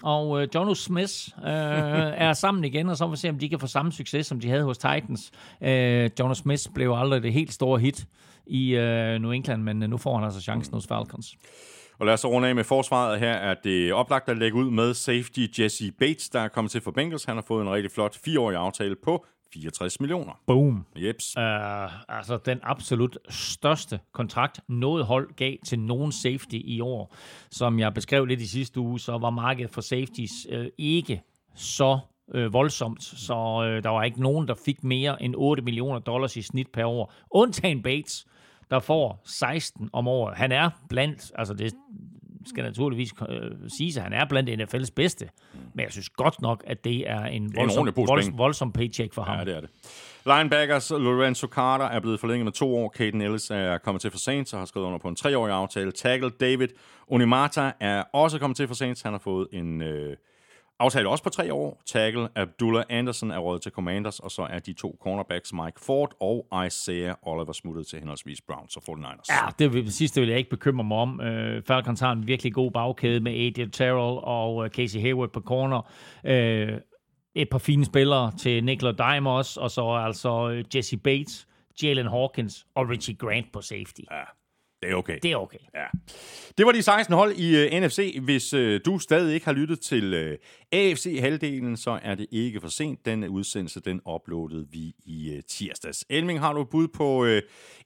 og 0.03 0.41
øh, 0.41 0.47
Jono 0.55 0.73
Smith 0.73 1.13
øh, 1.37 1.43
er 2.27 2.33
sammen 2.33 2.63
igen, 2.65 2.89
og 2.89 2.97
så 2.97 3.05
må 3.05 3.11
vi 3.11 3.17
se, 3.17 3.29
om 3.29 3.39
de 3.39 3.49
kan 3.49 3.59
få 3.59 3.67
samme 3.67 3.91
succes, 3.91 4.27
som 4.27 4.39
de 4.39 4.49
havde 4.49 4.63
hos 4.63 4.77
Titans. 4.77 5.31
Øh, 5.61 6.09
Jono 6.19 6.33
Smith 6.33 6.63
blev 6.75 6.91
aldrig 6.97 7.23
det 7.23 7.33
helt 7.33 7.53
store 7.53 7.79
hit 7.79 8.05
i 8.47 8.75
øh, 8.75 9.19
New 9.19 9.31
England, 9.31 9.63
men 9.63 9.83
øh, 9.83 9.89
nu 9.89 9.97
får 9.97 10.15
han 10.15 10.23
altså 10.25 10.41
chancen 10.41 10.73
hos 10.73 10.87
Falcons. 10.87 11.35
Og 11.99 12.05
lad 12.05 12.13
os 12.13 12.19
så 12.19 12.27
runde 12.27 12.47
af 12.47 12.55
med 12.55 12.63
forsvaret 12.63 13.19
her, 13.19 13.31
er 13.31 13.55
det 13.63 13.93
oplagt 13.93 14.29
at 14.29 14.37
lægge 14.37 14.57
ud 14.57 14.71
med 14.71 14.93
safety 14.93 15.59
Jesse 15.59 15.91
Bates, 15.91 16.29
der 16.29 16.39
er 16.39 16.47
kommet 16.47 16.71
til 16.71 16.81
for 16.81 16.91
Bengals. 16.91 17.23
Han 17.23 17.35
har 17.35 17.43
fået 17.47 17.61
en 17.61 17.71
rigtig 17.71 17.91
flot 17.91 18.17
fireårig 18.23 18.57
aftale 18.57 18.95
på 18.95 19.25
64 19.53 19.99
millioner. 19.99 20.33
Boom. 20.47 20.85
Jeps. 20.95 21.37
Uh, 21.37 22.17
altså 22.17 22.39
den 22.45 22.59
absolut 22.63 23.17
største 23.29 23.99
kontrakt, 24.13 24.59
noget 24.69 25.05
hold 25.05 25.35
gav 25.35 25.55
til 25.65 25.79
nogen 25.79 26.11
safety 26.11 26.55
i 26.55 26.81
år. 26.81 27.15
Som 27.51 27.79
jeg 27.79 27.93
beskrev 27.93 28.25
lidt 28.25 28.41
i 28.41 28.47
sidste 28.47 28.79
uge, 28.79 28.99
så 28.99 29.17
var 29.17 29.29
markedet 29.29 29.71
for 29.71 29.81
safeties 29.81 30.47
uh, 30.53 30.65
ikke 30.77 31.21
så 31.55 31.99
øh, 32.33 32.53
voldsomt, 32.53 33.03
så 33.03 33.63
øh, 33.63 33.83
der 33.83 33.89
var 33.89 34.03
ikke 34.03 34.21
nogen, 34.21 34.47
der 34.47 34.55
fik 34.65 34.83
mere 34.83 35.23
end 35.23 35.33
8 35.37 35.63
millioner 35.63 35.99
dollars 35.99 36.37
i 36.37 36.41
snit 36.41 36.67
per 36.73 36.85
år. 36.85 37.13
Undtagen 37.31 37.83
Bates, 37.83 38.25
der 38.71 38.79
får 38.79 39.21
16 39.25 39.89
om 39.93 40.07
året. 40.07 40.37
Han 40.37 40.51
er 40.51 40.69
blandt, 40.89 41.31
altså 41.35 41.53
det 41.53 41.73
skal 42.45 42.63
naturligvis 42.63 43.13
øh, 43.29 43.51
siges, 43.77 43.97
at 43.97 44.03
han 44.03 44.13
er 44.13 44.25
blandt 44.25 44.49
NFL's 44.49 44.91
bedste. 44.95 45.29
Men 45.73 45.83
jeg 45.83 45.91
synes 45.91 46.09
godt 46.09 46.41
nok, 46.41 46.63
at 46.67 46.83
det 46.83 47.09
er 47.09 47.25
en 47.25 47.55
voldsom, 47.55 47.85
pose 47.85 48.07
voldsom, 48.07 48.37
voldsom 48.37 48.71
paycheck 48.71 49.13
for 49.13 49.21
ham. 49.21 49.37
Ja, 49.39 49.45
det 49.45 49.55
er 49.55 49.61
det. 49.61 49.69
Linebackers, 50.25 50.89
Lorenzo 50.89 51.47
Carter 51.47 51.85
er 51.85 51.99
blevet 51.99 52.19
forlænget 52.19 52.45
med 52.45 52.51
to 52.51 52.75
år. 52.77 52.93
Caden 52.97 53.21
Ellis 53.21 53.51
er 53.51 53.77
kommet 53.77 54.01
til 54.01 54.11
for 54.11 54.17
Saints 54.17 54.53
og 54.53 54.59
har 54.59 54.65
skrevet 54.65 54.87
under 54.87 54.99
på 54.99 55.07
en 55.07 55.15
treårig 55.15 55.53
aftale. 55.53 55.91
Tackle 55.91 56.29
David 56.29 56.67
Onimata 57.07 57.71
er 57.79 58.03
også 58.13 58.39
kommet 58.39 58.57
til 58.57 58.67
for 58.67 58.75
Saints. 58.75 59.01
Han 59.01 59.13
har 59.13 59.19
fået 59.19 59.47
en 59.53 59.81
øh, 59.81 60.15
aftale 60.79 61.09
også 61.09 61.23
på 61.23 61.29
tre 61.29 61.53
år. 61.53 61.81
Tackle 61.85 62.27
Abdullah 62.35 62.83
Anderson 62.89 63.31
er 63.31 63.37
rådet 63.37 63.61
til 63.61 63.71
Commanders, 63.71 64.19
og 64.19 64.31
så 64.31 64.41
er 64.41 64.59
de 64.59 64.73
to 64.73 64.97
cornerbacks 65.03 65.53
Mike 65.53 65.79
Ford 65.85 66.13
og 66.19 66.65
Isaiah 66.67 67.15
Oliver 67.21 67.51
smuttet 67.53 67.87
til 67.87 67.99
henholdsvis 67.99 68.41
Browns 68.41 68.75
og 68.77 68.83
49ers. 68.89 69.25
Ja, 69.29 69.49
det, 69.59 69.73
vil- 69.73 69.85
det 69.85 69.93
sidste 69.93 70.19
vil 70.21 70.29
jeg 70.29 70.37
ikke 70.37 70.49
bekymre 70.49 70.83
mig 70.83 70.97
om. 70.97 71.21
Øh, 71.21 71.63
Falcons 71.63 71.99
har 71.99 72.11
en 72.11 72.27
virkelig 72.27 72.53
god 72.53 72.71
bagkæde 72.71 73.19
med 73.19 73.31
AJ 73.31 73.69
Terrell 73.69 74.19
og 74.23 74.65
øh, 74.65 74.71
Casey 74.71 74.99
Hayward 74.99 75.29
på 75.29 75.41
corner. 75.41 75.91
Øh, 76.25 76.77
et 77.35 77.49
par 77.49 77.57
fine 77.57 77.85
spillere 77.85 78.31
til 78.39 78.63
Nicola 78.63 78.91
Dime 78.91 79.29
også, 79.29 79.59
og 79.61 79.71
så 79.71 79.89
altså 79.89 80.49
øh, 80.49 80.63
Jesse 80.75 80.97
Bates, 80.97 81.47
Jalen 81.83 82.07
Hawkins 82.07 82.65
og 82.75 82.89
Richie 82.89 83.15
Grant 83.15 83.45
på 83.53 83.61
safety. 83.61 84.01
Ja, 84.11 84.23
det 84.83 84.91
er 84.91 84.95
okay. 84.95 85.19
Det 85.23 85.31
er 85.31 85.35
okay. 85.35 85.57
Ja. 85.75 85.85
Det 86.57 86.65
var 86.65 86.71
de 86.71 86.81
16 86.81 87.15
hold 87.15 87.35
i 87.35 87.65
uh, 87.65 87.79
NFC. 87.81 88.19
Hvis 88.23 88.53
uh, 88.53 88.79
du 88.85 88.99
stadig 88.99 89.33
ikke 89.33 89.45
har 89.45 89.53
lyttet 89.53 89.79
til 89.79 90.13
uh, 90.13 90.37
AFC-halvdelen, 90.71 91.77
så 91.77 91.99
er 92.03 92.15
det 92.15 92.27
ikke 92.31 92.61
for 92.61 92.69
sent. 92.69 93.05
Den 93.05 93.23
udsendelse, 93.23 93.79
den 93.79 94.01
uploadede 94.05 94.67
vi 94.71 94.95
i 95.05 95.35
uh, 95.35 95.43
tirsdags. 95.47 96.05
Elming, 96.09 96.39
har 96.39 96.53
du 96.53 96.61
et 96.61 96.69
bud 96.69 96.87
på 96.87 97.25
uh, 97.25 97.37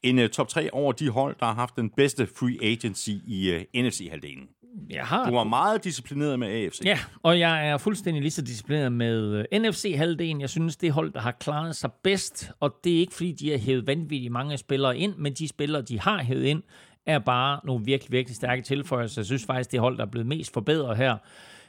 en 0.04 0.20
uh, 0.20 0.28
top 0.28 0.48
3 0.48 0.70
over 0.74 0.92
de 0.92 1.10
hold, 1.10 1.36
der 1.40 1.46
har 1.46 1.54
haft 1.54 1.76
den 1.76 1.90
bedste 1.90 2.28
free 2.28 2.58
agency 2.72 3.10
i 3.28 3.56
uh, 3.56 3.86
NFC-halvdelen? 3.86 4.50
Jeg 4.90 5.04
har 5.04 5.30
Du 5.30 5.36
var 5.36 5.44
meget 5.44 5.84
disciplineret 5.84 6.40
med 6.40 6.48
AFC. 6.48 6.82
Ja, 6.86 7.00
og 7.24 7.40
jeg 7.40 7.68
er 7.70 7.78
fuldstændig 7.78 8.22
lige 8.22 8.32
så 8.32 8.42
disciplineret 8.42 8.92
med 8.92 9.46
øh, 9.54 9.60
NFC-halvdelen. 9.60 10.42
Jeg 10.42 10.50
synes, 10.50 10.78
det 10.78 10.92
hold, 10.92 11.14
der 11.14 11.20
har 11.20 11.32
klaret 11.32 11.76
sig 11.76 11.90
bedst, 12.04 12.52
og 12.60 12.76
det 12.84 12.96
er 12.96 13.00
ikke, 13.00 13.14
fordi 13.14 13.32
de 13.32 13.52
har 13.52 13.58
hævet 13.58 13.88
vanvittigt 13.88 14.32
mange 14.32 14.58
spillere 14.58 14.98
ind, 14.98 15.16
men 15.18 15.34
de 15.34 15.48
spillere, 15.48 15.82
de 15.82 16.00
har 16.00 16.24
hævet 16.24 16.44
ind, 16.44 16.64
er 17.06 17.20
bare 17.20 17.60
nogle 17.64 17.86
virkelig, 17.86 18.12
virkelig 18.12 18.36
stærke 18.36 18.62
tilføjelser. 18.62 19.22
Jeg 19.22 19.26
synes 19.26 19.46
faktisk, 19.46 19.72
det 19.72 19.80
hold, 19.80 19.98
der 19.98 20.06
er 20.06 20.10
blevet 20.10 20.28
mest 20.28 20.54
forbedret 20.54 20.98
her, 20.98 21.18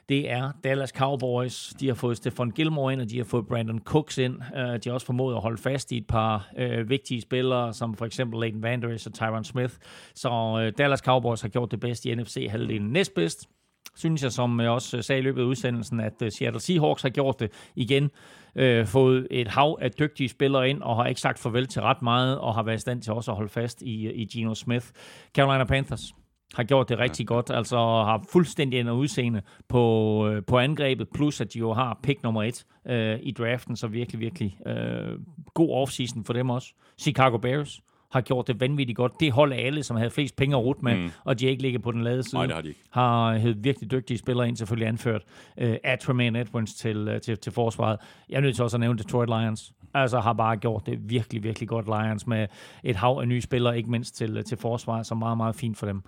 det 0.08 0.30
er 0.30 0.52
Dallas 0.64 0.90
Cowboys. 0.90 1.74
De 1.80 1.88
har 1.88 1.94
fået 1.94 2.16
Stefan 2.16 2.50
Gilmore 2.50 2.92
ind, 2.92 3.00
og 3.00 3.10
de 3.10 3.16
har 3.16 3.24
fået 3.24 3.46
Brandon 3.46 3.78
Cooks 3.78 4.18
ind. 4.18 4.36
Uh, 4.36 4.58
de 4.58 4.80
har 4.86 4.92
også 4.92 5.06
formået 5.06 5.34
at 5.34 5.40
holde 5.40 5.62
fast 5.62 5.92
i 5.92 5.96
et 5.96 6.06
par 6.06 6.50
uh, 6.58 6.90
vigtige 6.90 7.20
spillere, 7.20 7.74
som 7.74 7.94
for 7.94 8.06
eksempel 8.06 8.40
Leighton 8.40 8.62
Vanderis 8.62 9.06
og 9.06 9.14
Tyron 9.14 9.44
Smith. 9.44 9.74
Så 10.14 10.30
uh, 10.30 10.78
Dallas 10.78 11.00
Cowboys 11.00 11.40
har 11.40 11.48
gjort 11.48 11.70
det 11.70 11.80
bedst 11.80 12.04
i 12.04 12.14
NFC-halvdelen. 12.14 12.92
Næstbedst, 12.92 13.48
synes 13.96 14.22
jeg, 14.22 14.32
som 14.32 14.60
jeg 14.60 14.70
også 14.70 15.02
sagde 15.02 15.20
i 15.20 15.22
løbet 15.22 15.40
af 15.40 15.44
udsendelsen, 15.44 16.00
at 16.00 16.22
Seattle 16.38 16.60
Seahawks 16.60 17.02
har 17.02 17.08
gjort 17.08 17.40
det 17.40 17.52
igen. 17.76 18.10
Øh, 18.56 18.86
fået 18.86 19.26
et 19.30 19.48
hav 19.48 19.78
af 19.80 19.90
dygtige 19.90 20.28
spillere 20.28 20.70
ind, 20.70 20.82
og 20.82 20.96
har 20.96 21.06
ikke 21.06 21.20
sagt 21.20 21.38
farvel 21.38 21.66
til 21.66 21.82
ret 21.82 22.02
meget, 22.02 22.38
og 22.38 22.54
har 22.54 22.62
været 22.62 22.76
i 22.76 22.80
stand 22.80 23.02
til 23.02 23.12
også 23.12 23.30
at 23.30 23.36
holde 23.36 23.50
fast 23.50 23.82
i, 23.82 24.10
i 24.10 24.24
Geno 24.24 24.54
Smith. 24.54 24.86
Carolina 25.34 25.64
Panthers 25.64 26.14
har 26.54 26.64
gjort 26.64 26.88
det 26.88 26.98
rigtig 26.98 27.26
godt, 27.26 27.50
altså 27.50 27.76
har 27.76 28.24
fuldstændig 28.32 28.78
ændret 28.78 28.94
udseende 28.94 29.42
på, 29.68 30.28
øh, 30.28 30.42
på 30.46 30.58
angrebet, 30.58 31.08
plus 31.14 31.40
at 31.40 31.54
de 31.54 31.58
jo 31.58 31.72
har 31.72 32.00
pick 32.02 32.22
nummer 32.22 32.42
et 32.42 32.64
øh, 32.86 33.18
i 33.22 33.30
draften, 33.30 33.76
så 33.76 33.86
virkelig, 33.86 34.20
virkelig 34.20 34.58
øh, 34.66 35.18
god 35.54 35.70
offseason 35.70 36.24
for 36.24 36.32
dem 36.32 36.50
også. 36.50 36.68
Chicago 36.98 37.36
Bears 37.38 37.80
har 38.12 38.20
gjort 38.20 38.46
det 38.46 38.60
vanvittigt 38.60 38.96
godt. 38.96 39.20
Det 39.20 39.32
hold 39.32 39.52
af 39.52 39.66
alle, 39.66 39.82
som 39.82 39.96
havde 39.96 40.10
flest 40.10 40.36
penge 40.36 40.56
at 40.56 40.62
rute 40.62 40.80
med, 40.82 40.96
mm. 40.96 41.10
og 41.24 41.40
de 41.40 41.46
ikke 41.46 41.62
ligget 41.62 41.82
på 41.82 41.92
den 41.92 42.02
lade 42.04 42.22
side. 42.22 42.34
Nej, 42.34 42.46
det 42.46 42.54
har 42.54 42.62
de 42.62 42.68
ikke. 42.68 42.80
Har 42.90 43.38
hævet 43.38 43.64
virkelig 43.64 43.90
dygtige 43.90 44.18
spillere 44.18 44.48
ind, 44.48 44.56
selvfølgelig 44.56 44.88
anført 44.88 45.22
øh, 45.58 45.76
af 45.84 45.98
Tremaine 45.98 46.40
Edwards 46.40 46.74
til, 46.74 47.08
øh, 47.08 47.20
til, 47.20 47.38
til 47.38 47.52
forsvaret. 47.52 47.98
Jeg 48.28 48.36
er 48.36 48.40
nødt 48.40 48.54
til 48.54 48.64
også 48.64 48.76
at 48.76 48.80
nævne 48.80 48.98
Detroit 48.98 49.28
Lions. 49.28 49.72
Altså 49.94 50.20
har 50.20 50.32
bare 50.32 50.56
gjort 50.56 50.86
det 50.86 50.98
virkelig, 51.10 51.42
virkelig 51.42 51.68
godt 51.68 51.86
Lions 51.86 52.26
med 52.26 52.46
et 52.84 52.96
hav 52.96 53.18
af 53.20 53.28
nye 53.28 53.40
spillere, 53.40 53.76
ikke 53.76 53.90
mindst 53.90 54.16
til, 54.16 54.44
til 54.44 54.58
forsvaret, 54.58 55.06
som 55.06 55.18
meget, 55.18 55.36
meget 55.36 55.54
fint 55.56 55.78
for 55.78 55.86
dem. 55.86 56.02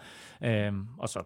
Øhm, 0.44 0.86
og, 0.98 1.08
så, 1.08 1.18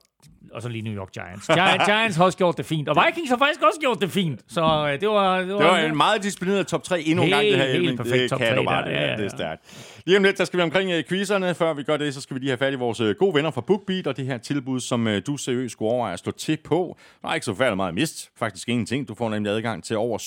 og 0.52 0.62
så 0.62 0.68
lige 0.68 0.82
New 0.82 0.94
York 0.94 1.12
Giants. 1.12 1.46
Giants, 1.58 1.84
Giants 1.86 2.16
har 2.16 2.24
også 2.24 2.38
gjort 2.38 2.56
det 2.56 2.66
fint, 2.66 2.88
og 2.88 2.96
Vikings 3.06 3.30
har 3.30 3.36
faktisk 3.38 3.62
også 3.62 3.80
gjort 3.80 4.00
det 4.00 4.10
fint. 4.10 4.40
Så 4.48 4.60
øh, 4.62 5.00
det 5.00 5.08
var... 5.08 5.38
Det 5.38 5.48
var, 5.48 5.58
Det 5.58 5.66
var 5.66 5.78
en 5.78 5.96
meget 5.96 6.22
disciplineret 6.22 6.66
top 6.66 6.82
3 6.82 7.00
endnu 7.00 7.24
en 7.24 7.30
gang, 7.30 7.44
det 7.44 7.56
her. 7.56 7.72
Helt- 7.72 7.96
perfekt 7.96 8.20
det 8.22 8.30
top 8.30 8.38
kan 8.38 8.48
tre 8.48 8.56
du 8.56 8.64
bare, 8.64 8.82
der. 8.82 8.88
det, 8.88 8.94
Ja, 8.96 9.02
ja, 9.02 9.10
ja, 9.10 9.16
det 9.16 9.24
er 9.24 9.28
stærkt. 9.28 9.62
Lige 10.06 10.16
om 10.16 10.22
lidt, 10.24 10.38
der 10.38 10.44
skal 10.44 10.56
vi 10.56 10.62
omkring 10.68 10.90
uh, 10.90 11.04
quizerne. 11.08 11.54
Før 11.54 11.74
vi 11.74 11.82
gør 11.82 11.96
det, 11.96 12.14
så 12.14 12.20
skal 12.20 12.34
vi 12.34 12.40
lige 12.40 12.50
have 12.50 12.58
fat 12.58 12.72
i 12.72 12.76
vores 12.76 13.00
uh, 13.00 13.10
gode 13.10 13.34
venner 13.34 13.50
fra 13.50 13.60
BookBeat, 13.60 14.06
og 14.06 14.16
det 14.16 14.26
her 14.26 14.38
tilbud, 14.38 14.80
som 14.80 15.06
uh, 15.06 15.12
du 15.26 15.36
seriøst 15.36 15.72
skulle 15.72 15.90
overveje 15.90 16.12
at 16.12 16.18
slå 16.18 16.32
til 16.32 16.58
på. 16.64 16.96
Der 17.22 17.28
er 17.28 17.34
ikke 17.34 17.44
så 17.44 17.54
færdig 17.54 17.76
meget 17.76 17.94
mist. 17.94 18.30
Faktisk 18.36 18.68
ingenting. 18.68 19.08
Du 19.08 19.14
får 19.14 19.28
nemlig 19.28 19.52
adgang 19.52 19.84
til 19.84 19.96
over 19.96 20.18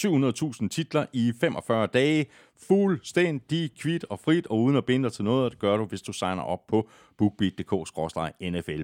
700.000 0.62 0.68
titler 0.68 1.06
i 1.14 1.34
45 1.42 1.88
dage. 1.88 2.26
Fuldstændig 2.68 3.72
kvidt 3.80 4.06
og 4.10 4.20
frit, 4.20 4.48
og 4.48 4.60
uden 4.60 4.78
at 4.78 4.86
binde 4.86 5.04
dig 5.04 5.14
til 5.14 5.24
noget, 5.24 5.52
det 5.52 5.60
gør 5.60 5.78
du, 5.78 5.86
hvis 5.86 6.02
du 6.02 6.14
signer 6.14 6.44
op 6.44 6.68
på 6.68 6.90
bookbeat.dk-nfl. 7.18 8.84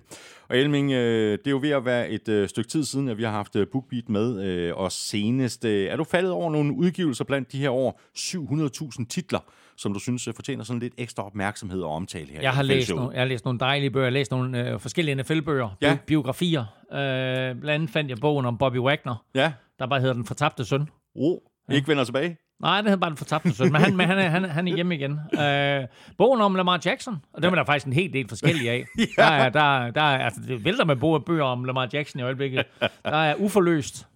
Og 0.50 0.58
Elming, 0.58 0.92
øh, 0.92 1.32
det 1.32 1.48
er 1.48 1.52
jo 1.52 1.60
ved 1.62 1.70
at 1.70 1.86
være 1.86 2.10
et 2.10 2.30
øh, 2.30 2.50
stykke 2.50 2.70
tid 2.70 2.84
siden, 2.84 3.10
at 3.10 3.18
vi 3.18 3.24
har 3.24 3.32
haft 3.32 3.56
øh, 3.56 3.68
BookBeat 3.68 4.10
med, 4.10 4.44
øh, 4.46 4.76
og 4.76 4.92
senest 4.92 5.66
øh, 5.66 5.88
er 5.88 5.96
du 5.96 6.04
faldet 6.04 6.32
over 6.32 6.52
nogle 6.52 6.74
udgivelser 6.74 7.24
blandt 7.24 7.52
de 7.52 7.60
her 7.60 7.70
over 7.70 7.92
700.000 8.18 9.06
titler, 9.10 9.40
som 9.78 9.94
du 9.94 10.00
synes 10.00 10.28
øh, 10.28 10.34
fortjener 10.34 10.64
sådan 10.64 10.80
lidt 10.80 10.94
ekstra 10.98 11.26
opmærksomhed 11.26 11.82
og 11.82 11.92
omtale 11.92 12.28
her. 12.32 12.42
Jeg 12.42 12.52
har, 12.54 12.64
læst 12.64 12.90
nogle, 12.96 13.12
jeg 13.14 13.22
har 13.22 13.26
læst 13.28 13.46
nogle 13.46 13.60
dejlige 13.60 13.92
bøger. 13.92 14.06
Jeg 14.06 14.12
har 14.12 14.14
læst 14.14 14.32
nogle 14.32 14.70
øh, 14.72 14.80
forskellige 14.80 15.16
NFL-bøger. 15.16 15.70
Ja. 15.82 15.96
Bi- 15.96 16.02
biografier. 16.08 16.62
Øh, 16.92 16.98
blandt 16.98 17.70
andet 17.70 17.90
fandt 17.90 18.10
jeg 18.10 18.18
bogen 18.18 18.46
om 18.46 18.58
Bobby 18.58 18.78
Wagner, 18.80 19.26
Ja. 19.36 19.54
der 19.80 19.88
bare 19.88 20.00
hedder 20.00 20.14
Den 20.14 20.26
fortabte 20.26 20.66
søn. 20.66 20.90
Oh, 21.16 21.38
ikke 21.72 21.88
vender 21.88 22.04
tilbage? 22.04 22.38
Nej, 22.62 22.78
det 22.82 22.86
hedder 22.86 23.00
bare 23.00 23.10
Den 23.10 23.18
fortabte 23.18 23.56
søn, 23.56 23.72
men 23.72 23.82
han, 23.82 23.98
men 23.98 24.08
han, 24.08 24.18
er, 24.20 24.30
han, 24.30 24.44
han 24.44 24.68
er 24.68 24.76
hjemme 24.76 24.96
igen. 24.96 25.20
Øh, 25.40 25.88
bogen 26.18 26.42
om 26.42 26.56
Lamar 26.56 26.80
Jackson, 26.86 27.18
og 27.34 27.44
dem 27.44 27.52
er 27.52 27.56
der 27.56 27.64
faktisk 27.66 27.86
en 27.88 27.94
hel 27.94 28.14
del 28.14 28.28
forskellige 28.30 28.72
af. 28.72 28.86
ja. 28.98 29.06
der, 29.18 29.24
er, 29.32 29.50
der, 29.50 29.92
der 29.92 30.02
er, 30.02 30.26
altså, 30.26 30.42
det 30.48 30.66
vælter 30.66 30.86
med 30.86 30.96
bo- 30.96 31.20
bøger 31.20 31.44
om 31.44 31.64
Lamar 31.64 31.90
Jackson 31.94 32.20
i 32.20 32.24
øjeblikket. 32.24 32.66
Der 32.82 33.18
er 33.18 33.36
uforløst. 33.36 34.08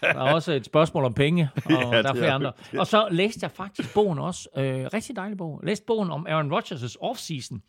Der 0.00 0.08
er 0.08 0.34
også 0.34 0.52
et 0.52 0.64
spørgsmål 0.66 1.04
om 1.04 1.14
penge, 1.14 1.48
og 1.64 1.70
ja, 1.94 2.02
der 2.02 2.08
er 2.08 2.14
flere 2.14 2.26
er 2.26 2.34
andre. 2.34 2.52
Og 2.78 2.86
så 2.86 3.08
læste 3.10 3.38
jeg 3.42 3.50
faktisk 3.50 3.94
bogen 3.94 4.18
også. 4.18 4.48
Øh, 4.56 4.86
rigtig 4.94 5.16
dejlig 5.16 5.38
bog. 5.38 5.60
Læste 5.62 5.84
bogen 5.86 6.10
om 6.10 6.26
Aaron 6.28 6.52
Rodgers' 6.52 6.94
offseason, 7.00 7.62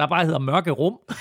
der 0.00 0.06
bare 0.06 0.24
hedder 0.24 0.38
Mørke 0.38 0.70
Rum. 0.70 0.98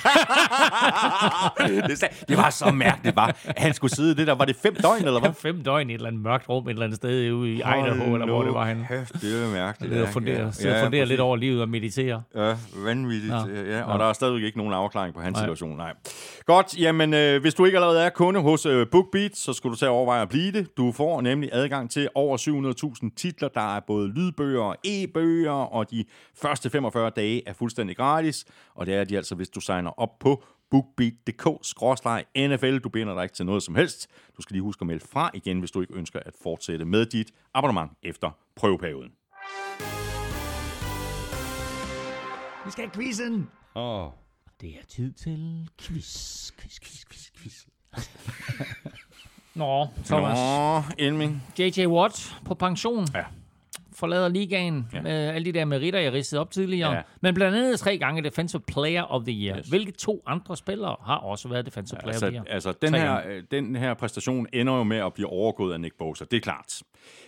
det, 2.28 2.38
var 2.38 2.50
så 2.50 2.72
mærkeligt, 2.72 3.16
var, 3.16 3.36
at 3.46 3.60
han 3.60 3.74
skulle 3.74 3.96
sidde 3.96 4.12
i 4.12 4.16
det 4.16 4.28
der. 4.28 4.36
Var 4.36 4.46
det 4.46 4.56
fem 4.56 4.76
døgn, 4.76 5.06
eller 5.06 5.20
hvad? 5.20 5.34
Fem 5.34 5.62
døgn 5.64 5.90
i 5.90 5.94
et 5.94 5.98
eller 5.98 6.08
andet 6.08 6.22
mørkt 6.22 6.50
rum, 6.50 6.68
et 6.68 6.72
eller 6.72 6.84
andet 6.84 6.98
sted 6.98 7.32
ude 7.32 7.52
i 7.52 7.56
Idaho, 7.56 8.14
eller 8.14 8.26
hvor 8.26 8.44
det 8.44 8.54
var. 8.54 8.74
Kæft, 8.88 9.14
det 9.22 9.44
er 9.44 9.52
mærkeligt. 9.54 9.94
Det 9.94 10.02
er 10.02 10.12
fundere, 10.12 10.52
Ja, 10.64 10.78
ja, 10.78 10.84
fundere 10.86 11.06
lidt 11.06 11.20
over 11.20 11.36
livet 11.36 11.62
og 11.62 11.70
meditere. 11.70 12.22
Ja, 12.36 12.56
vanvittigt. 12.76 13.34
Ja. 13.34 13.78
Ja. 13.78 13.84
Og 13.84 13.92
Ja. 13.92 13.98
der 14.04 14.10
er 14.10 14.14
stadigvæk 14.14 14.44
ikke 14.44 14.58
nogen 14.58 14.74
afklaring 14.74 15.14
på 15.16 15.22
hans 15.22 15.36
Nej. 15.36 15.44
situation. 15.44 15.78
Nej. 15.78 15.94
Godt, 16.46 16.80
jamen 16.80 17.14
øh, 17.14 17.42
hvis 17.42 17.54
du 17.54 17.66
ikke 17.66 17.78
allerede 17.78 18.02
er 18.04 18.10
kunde 18.10 18.40
hos 18.40 18.66
øh, 18.66 18.88
BookBeat, 18.92 19.38
så 19.38 19.54
skulle 19.54 19.74
du 19.74 19.80
tage 19.80 19.90
overveje 19.90 20.22
at 20.22 20.30
blive 20.30 20.52
det. 20.52 20.78
Du 20.78 20.92
får 20.92 21.22
nemlig 21.22 21.50
adgang 21.54 21.92
til 21.92 22.08
over 22.16 22.38
700.000 23.04 23.10
titler. 23.18 23.48
Der 23.48 23.76
er 23.76 23.80
både 23.88 24.08
lydbøger 24.08 24.62
og 24.62 24.76
e-bøger, 24.84 25.52
og 25.52 25.92
de 25.92 26.06
første 26.42 26.70
45 26.70 27.10
dage 27.10 27.50
er 27.50 27.54
fuldstændig 27.54 27.98
gratis. 27.98 28.46
Og 28.76 28.86
det 28.86 28.96
er 28.96 29.04
de 29.04 29.18
altså, 29.18 29.36
hvis 29.36 29.50
du 29.50 29.60
signer 29.60 30.00
op 30.00 30.20
på 30.20 30.44
bookbeat.dk-nfl. 30.72 32.80
Du 32.80 32.90
binder 32.90 33.14
dig 33.14 33.24
ikke 33.24 33.36
til 33.36 33.46
noget 33.46 33.64
som 33.64 33.76
helst. 33.76 34.08
Du 34.38 34.42
skal 34.42 34.54
lige 34.54 34.64
huske 34.64 34.82
at 34.82 34.88
melde 34.88 35.06
fra 35.12 35.32
igen, 35.34 35.60
hvis 35.60 35.72
du 35.72 35.82
ikke 35.82 35.94
ønsker 35.94 36.20
at 36.20 36.34
fortsætte 36.44 36.86
med 36.86 37.06
dit 37.06 37.32
abonnement 37.54 37.92
efter 38.04 38.32
prøveperioden. 38.56 39.12
Vi 42.66 42.72
skal 42.72 42.84
have 42.84 42.92
quizzen. 42.94 43.50
Åh. 43.76 44.06
Oh. 44.06 44.12
Det 44.62 44.70
er 44.70 44.86
tid 44.88 45.14
til 45.14 45.70
quiz. 45.82 46.52
Quiz, 46.52 46.80
quiz, 46.80 47.06
quiz, 47.06 47.30
quiz. 47.38 47.66
Nå, 49.56 49.88
Thomas. 50.06 50.38
Nå, 50.38 50.84
Elming. 50.98 51.44
J.J. 51.60 51.86
Watt 51.86 52.36
på 52.46 52.54
pension. 52.54 53.06
Ja. 53.14 53.24
Forlader 54.00 54.28
ligaen 54.30 54.88
Ja. 54.94 55.02
med 55.02 55.12
alle 55.30 55.46
de 55.46 55.52
der 55.60 55.66
meritter, 55.66 56.00
jeg 56.00 56.14
ridsede 56.14 56.42
op 56.42 56.52
tidligere. 56.52 56.92
Ja. 56.94 57.02
Men 57.22 57.34
blandt 57.36 57.58
andet 57.58 57.80
tre 57.80 57.98
gange 57.98 58.24
Defensive 58.24 58.62
Player 58.68 59.04
of 59.04 59.24
the 59.24 59.34
Year. 59.46 59.58
Yes. 59.58 59.68
Hvilke 59.68 59.92
to 59.92 60.24
andre 60.26 60.58
spillere 60.58 60.96
har 61.06 61.18
også 61.18 61.48
været 61.50 61.66
Defensive 61.66 62.00
Player 62.04 62.16
of 62.16 62.20
the 62.22 62.26
Altså, 62.28 62.36
Year? 62.46 62.54
altså 62.54 62.72
den, 62.82 62.92
Tre 62.92 63.00
her, 63.00 63.22
øh, 63.28 63.44
den 63.52 63.76
her 63.76 63.94
præstation 63.94 64.48
ender 64.54 64.74
jo 64.74 64.84
med 64.84 64.98
at 64.98 65.14
blive 65.14 65.28
overgået 65.28 65.74
af 65.74 65.82
Nick 65.82 65.98
Bosa, 65.98 66.26
det 66.32 66.38
er 66.38 66.42
klart. 66.42 66.82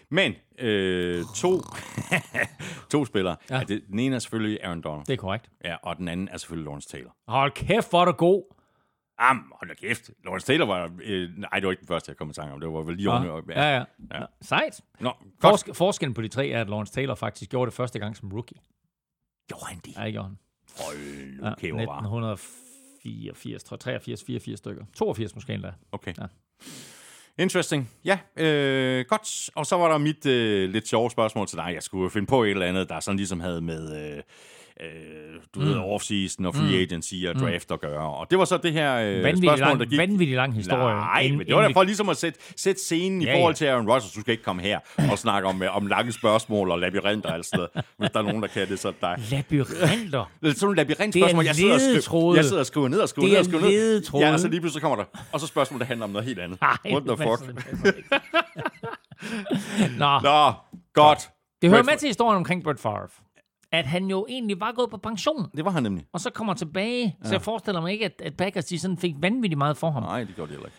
Men 0.10 0.34
øh, 0.60 1.24
to, 1.36 1.62
to 2.92 3.06
spillere, 3.06 3.36
ja. 3.50 3.58
Ja. 3.58 3.64
det, 3.64 3.82
den 3.92 4.00
ene 4.00 4.16
er 4.16 4.20
selvfølgelig 4.20 4.60
Aaron 4.64 4.82
Donald, 4.82 5.06
Det 5.06 5.14
er 5.14 5.18
korrekt. 5.18 5.50
ja, 5.66 5.76
og 5.84 5.98
den 5.98 6.08
anden 6.08 6.30
er 6.32 6.38
selvfølgelig 6.38 6.66
Lawrence 6.66 6.90
Taylor. 6.90 7.16
Hold 7.28 7.52
kæft, 7.52 7.90
hvor 7.90 8.02
er 8.02 8.06
du 8.06 8.12
god. 8.12 8.56
Am, 9.30 9.52
hold 9.60 9.70
da 9.70 9.76
kæft. 9.88 10.10
Lawrence 10.26 10.48
Taylor 10.48 10.66
var... 10.66 10.92
Øh, 11.04 11.30
nej, 11.38 11.50
det 11.56 11.64
var 11.66 11.72
ikke 11.72 11.80
den 11.82 11.88
første, 11.88 12.10
jeg 12.10 12.18
kom 12.18 12.30
i 12.30 12.34
tanke 12.34 12.54
om. 12.54 12.60
Det 12.60 12.70
var 12.70 12.82
vel 12.82 12.96
lige 12.96 13.12
Ja, 13.12 13.32
oven. 13.32 13.44
ja, 13.50 13.62
ja. 13.62 13.76
Ja. 13.78 14.20
ja. 14.20 14.26
Sejt. 14.42 14.82
Nå. 15.00 15.12
Forsk- 15.46 15.74
forskellen 15.74 16.14
på 16.14 16.22
de 16.22 16.28
tre 16.28 16.48
er, 16.50 16.62
at 16.62 16.70
Lawrence 16.70 16.94
Taylor 16.94 17.16
faktisk 17.16 17.52
gjorde 17.52 17.70
det 17.70 17.76
første 17.76 18.00
gang 18.00 18.18
som 18.18 18.32
rookie. 18.32 18.58
Gjorde 19.48 19.66
han 19.66 19.80
det? 19.86 19.98
Ja, 19.98 20.06
det 20.06 20.14
gjorde 20.14 20.28
han. 20.28 20.38
Hold 20.86 20.98
nu 21.42 21.48
Ja, 21.48 21.56
kæver 21.56 21.86
bare. 21.86 21.98
1984, 21.98 23.64
tror 23.64 23.76
jeg, 23.76 23.80
83, 23.80 24.24
84 24.24 24.58
stykker. 24.60 24.86
82 24.94 25.36
måske 25.36 25.54
endda. 25.54 25.74
Okay. 25.92 26.14
Ja. 26.18 26.26
Interesting. 27.38 27.90
Ja, 28.06 28.20
øh, 28.38 29.06
godt. 29.10 29.50
Og 29.56 29.66
så 29.66 29.78
var 29.78 29.92
der 29.92 29.98
mit 29.98 30.26
øh, 30.26 30.70
lidt 30.70 30.88
sjove 30.88 31.12
spørgsmål 31.12 31.48
til 31.48 31.58
dig. 31.58 31.72
Jeg 31.74 31.84
skulle 31.84 32.10
finde 32.12 32.28
på 32.28 32.44
et 32.44 32.50
eller 32.52 32.66
andet, 32.66 32.90
der 32.90 33.00
sådan 33.00 33.18
ligesom 33.18 33.40
havde 33.40 33.62
med... 33.62 34.16
Øh, 34.18 34.24
øh, 34.82 34.88
du 35.56 35.60
mm. 35.60 35.66
ved, 35.66 35.76
off-season 35.76 36.46
og 36.48 36.56
free 36.56 36.82
agency 36.82 37.14
og 37.30 37.36
draft 37.36 37.72
at 37.72 37.82
gøre. 37.82 38.10
Og 38.16 38.28
det 38.30 38.38
var 38.40 38.46
så 38.46 38.58
det 38.58 38.74
her 38.74 38.96
øh, 38.96 39.24
Vanvittig 39.24 39.44
spørgsmål, 39.50 39.68
lang, 39.68 39.80
der 39.80 39.86
gik... 39.86 39.98
vanvittig 40.00 40.36
lang 40.36 40.54
historie. 40.54 40.96
Nej, 40.96 41.22
En- 41.22 41.38
men 41.38 41.48
det 41.48 41.56
var 41.56 41.62
da 41.62 41.68
for 41.74 41.84
ligesom 41.84 42.10
at 42.10 42.18
sætte, 42.18 42.40
sætte 42.58 42.82
scenen 42.82 43.22
i 43.22 43.26
Ja, 43.26 43.36
forhold 43.38 43.54
ja. 43.54 43.58
til 43.58 43.66
Aaron 43.66 43.88
Rodgers. 43.90 44.12
Du 44.12 44.22
skal 44.22 44.32
ikke 44.32 44.44
komme 44.44 44.62
her 44.62 44.80
og 45.12 45.18
snakke 45.18 45.48
om, 45.48 45.64
øh, 45.64 45.76
om 45.78 45.88
lange 45.88 46.12
spørgsmål 46.12 46.72
og 46.72 46.80
labyrinter 46.80 47.34
og 47.38 47.46
sådan 47.46 47.58
noget. 47.76 47.86
Hvis 47.98 48.10
der 48.12 48.20
er 48.20 48.24
nogen, 48.24 48.42
der 48.42 48.48
kan 48.48 48.70
det, 48.70 48.80
så 48.80 48.88
er 48.88 48.94
dig. 49.02 49.18
Labyrinter. 49.32 50.32
Det 50.42 50.50
er 50.50 50.54
sådan 50.54 50.70
en 50.70 50.76
labyrintspørgsmål. 50.76 51.46
Jeg 51.46 51.56
sidder, 51.56 51.74
og 51.98 52.04
skriver, 52.04 52.36
jeg 52.36 52.46
sidder 52.46 52.60
og 52.60 52.66
skriver 52.66 52.88
ned 52.88 53.00
og 53.00 53.10
skriver 53.10 53.28
ned 53.28 53.38
og 53.38 53.46
skriver 53.46 53.64
ned. 53.64 54.04
Ja, 54.20 54.34
og 54.34 54.40
så 54.40 54.48
lige 54.48 54.60
pludselig 54.62 54.82
kommer 54.82 54.96
der. 54.96 55.04
Og 55.32 55.40
så 55.40 55.48
spørgsmål, 55.48 55.80
der 55.80 55.86
handler 55.86 56.04
om 56.04 56.10
noget 56.10 56.26
helt 56.28 56.40
andet. 56.40 56.62
Nej, 56.62 56.78
What 56.86 57.04
the 57.04 57.18
fuck? 57.18 57.56
Nå, 60.00 60.20
Nå, 60.24 60.52
godt. 60.94 61.30
det 61.62 61.70
hører 61.70 61.84
med 61.84 61.98
til 61.98 62.08
historien 62.08 62.38
omkring 62.38 62.64
Brett 62.64 62.80
Favre. 62.80 63.08
At 63.74 63.86
han 63.86 64.06
jo 64.06 64.26
egentlig 64.30 64.60
var 64.60 64.72
gået 64.72 64.90
på 64.90 64.98
pension, 64.98 65.48
Det 65.58 65.66
var 65.66 65.72
han 65.72 65.84
nemlig. 65.84 66.06
og 66.14 66.20
så 66.20 66.30
kommer 66.30 66.54
tilbage. 66.54 67.16
Så 67.24 67.32
jeg 67.34 67.42
forestiller 67.42 67.82
mig 67.82 67.92
ikke, 67.94 68.06
at, 68.06 68.22
at 68.26 68.38
Packers 68.38 68.66
de 68.66 68.80
sådan 68.80 68.98
fik 68.98 69.14
vanvittigt 69.20 69.58
meget 69.58 69.78
for 69.78 69.92
ham. 69.92 70.04
Nej, 70.04 70.24
det 70.24 70.36
gjorde 70.36 70.52
det 70.52 70.58
heller 70.58 70.68
ikke. 70.68 70.78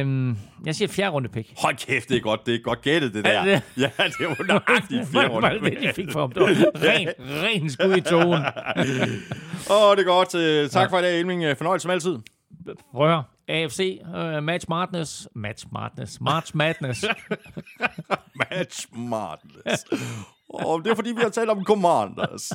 Øhm, 0.00 0.36
jeg 0.66 0.74
siger 0.74 0.88
fjerde 0.88 1.10
runde 1.10 1.28
pick. 1.28 1.52
Hold 1.62 1.76
kæft, 1.76 2.08
det 2.08 2.16
er 2.16 2.20
godt, 2.20 2.46
det 2.46 2.54
er 2.54 2.58
godt 2.58 2.82
gættet, 2.82 3.14
det 3.14 3.26
Er 3.26 3.44
der. 3.44 3.44
det 3.44 3.62
Ja, 3.76 3.90
det 4.18 4.26
var 4.28 4.44
nøjagtigt 4.68 5.08
Hvad 5.10 5.22
fire 5.22 5.32
var 5.34 5.40
det, 5.50 5.62
runde. 5.62 5.76
de 5.88 5.92
fik 5.94 6.12
for 6.12 6.20
ham? 6.20 6.32
Det 6.32 6.42
var 6.42 6.48
ren, 6.88 7.08
ren 7.18 7.70
skud 7.70 7.96
i 7.96 8.00
togen. 8.00 8.42
Åh, 9.76 9.96
det 9.96 10.02
er 10.02 10.04
godt. 10.04 10.34
Øh, 10.34 10.68
Tak 10.70 10.90
for 10.90 10.98
i 10.98 11.02
dag, 11.02 11.20
Elming. 11.20 11.44
Øh, 11.44 11.56
Fornøjelse 11.56 11.82
som 11.82 11.90
altid. 11.90 12.18
Prøv 12.92 13.06
at 13.06 13.12
høre. 13.12 13.24
AFC, 13.48 14.00
uh, 14.04 14.42
Match 14.44 14.66
Madness, 14.68 15.28
Match 15.34 15.66
Madness, 15.72 16.20
March 16.20 16.56
Madness. 16.56 17.04
Match 18.34 18.86
Madness. 18.92 19.84
Og 20.54 20.84
det 20.84 20.90
er, 20.90 20.94
fordi 20.94 21.10
vi 21.10 21.20
har 21.22 21.28
talt 21.28 21.50
om 21.50 21.64
Commanders. 21.64 22.52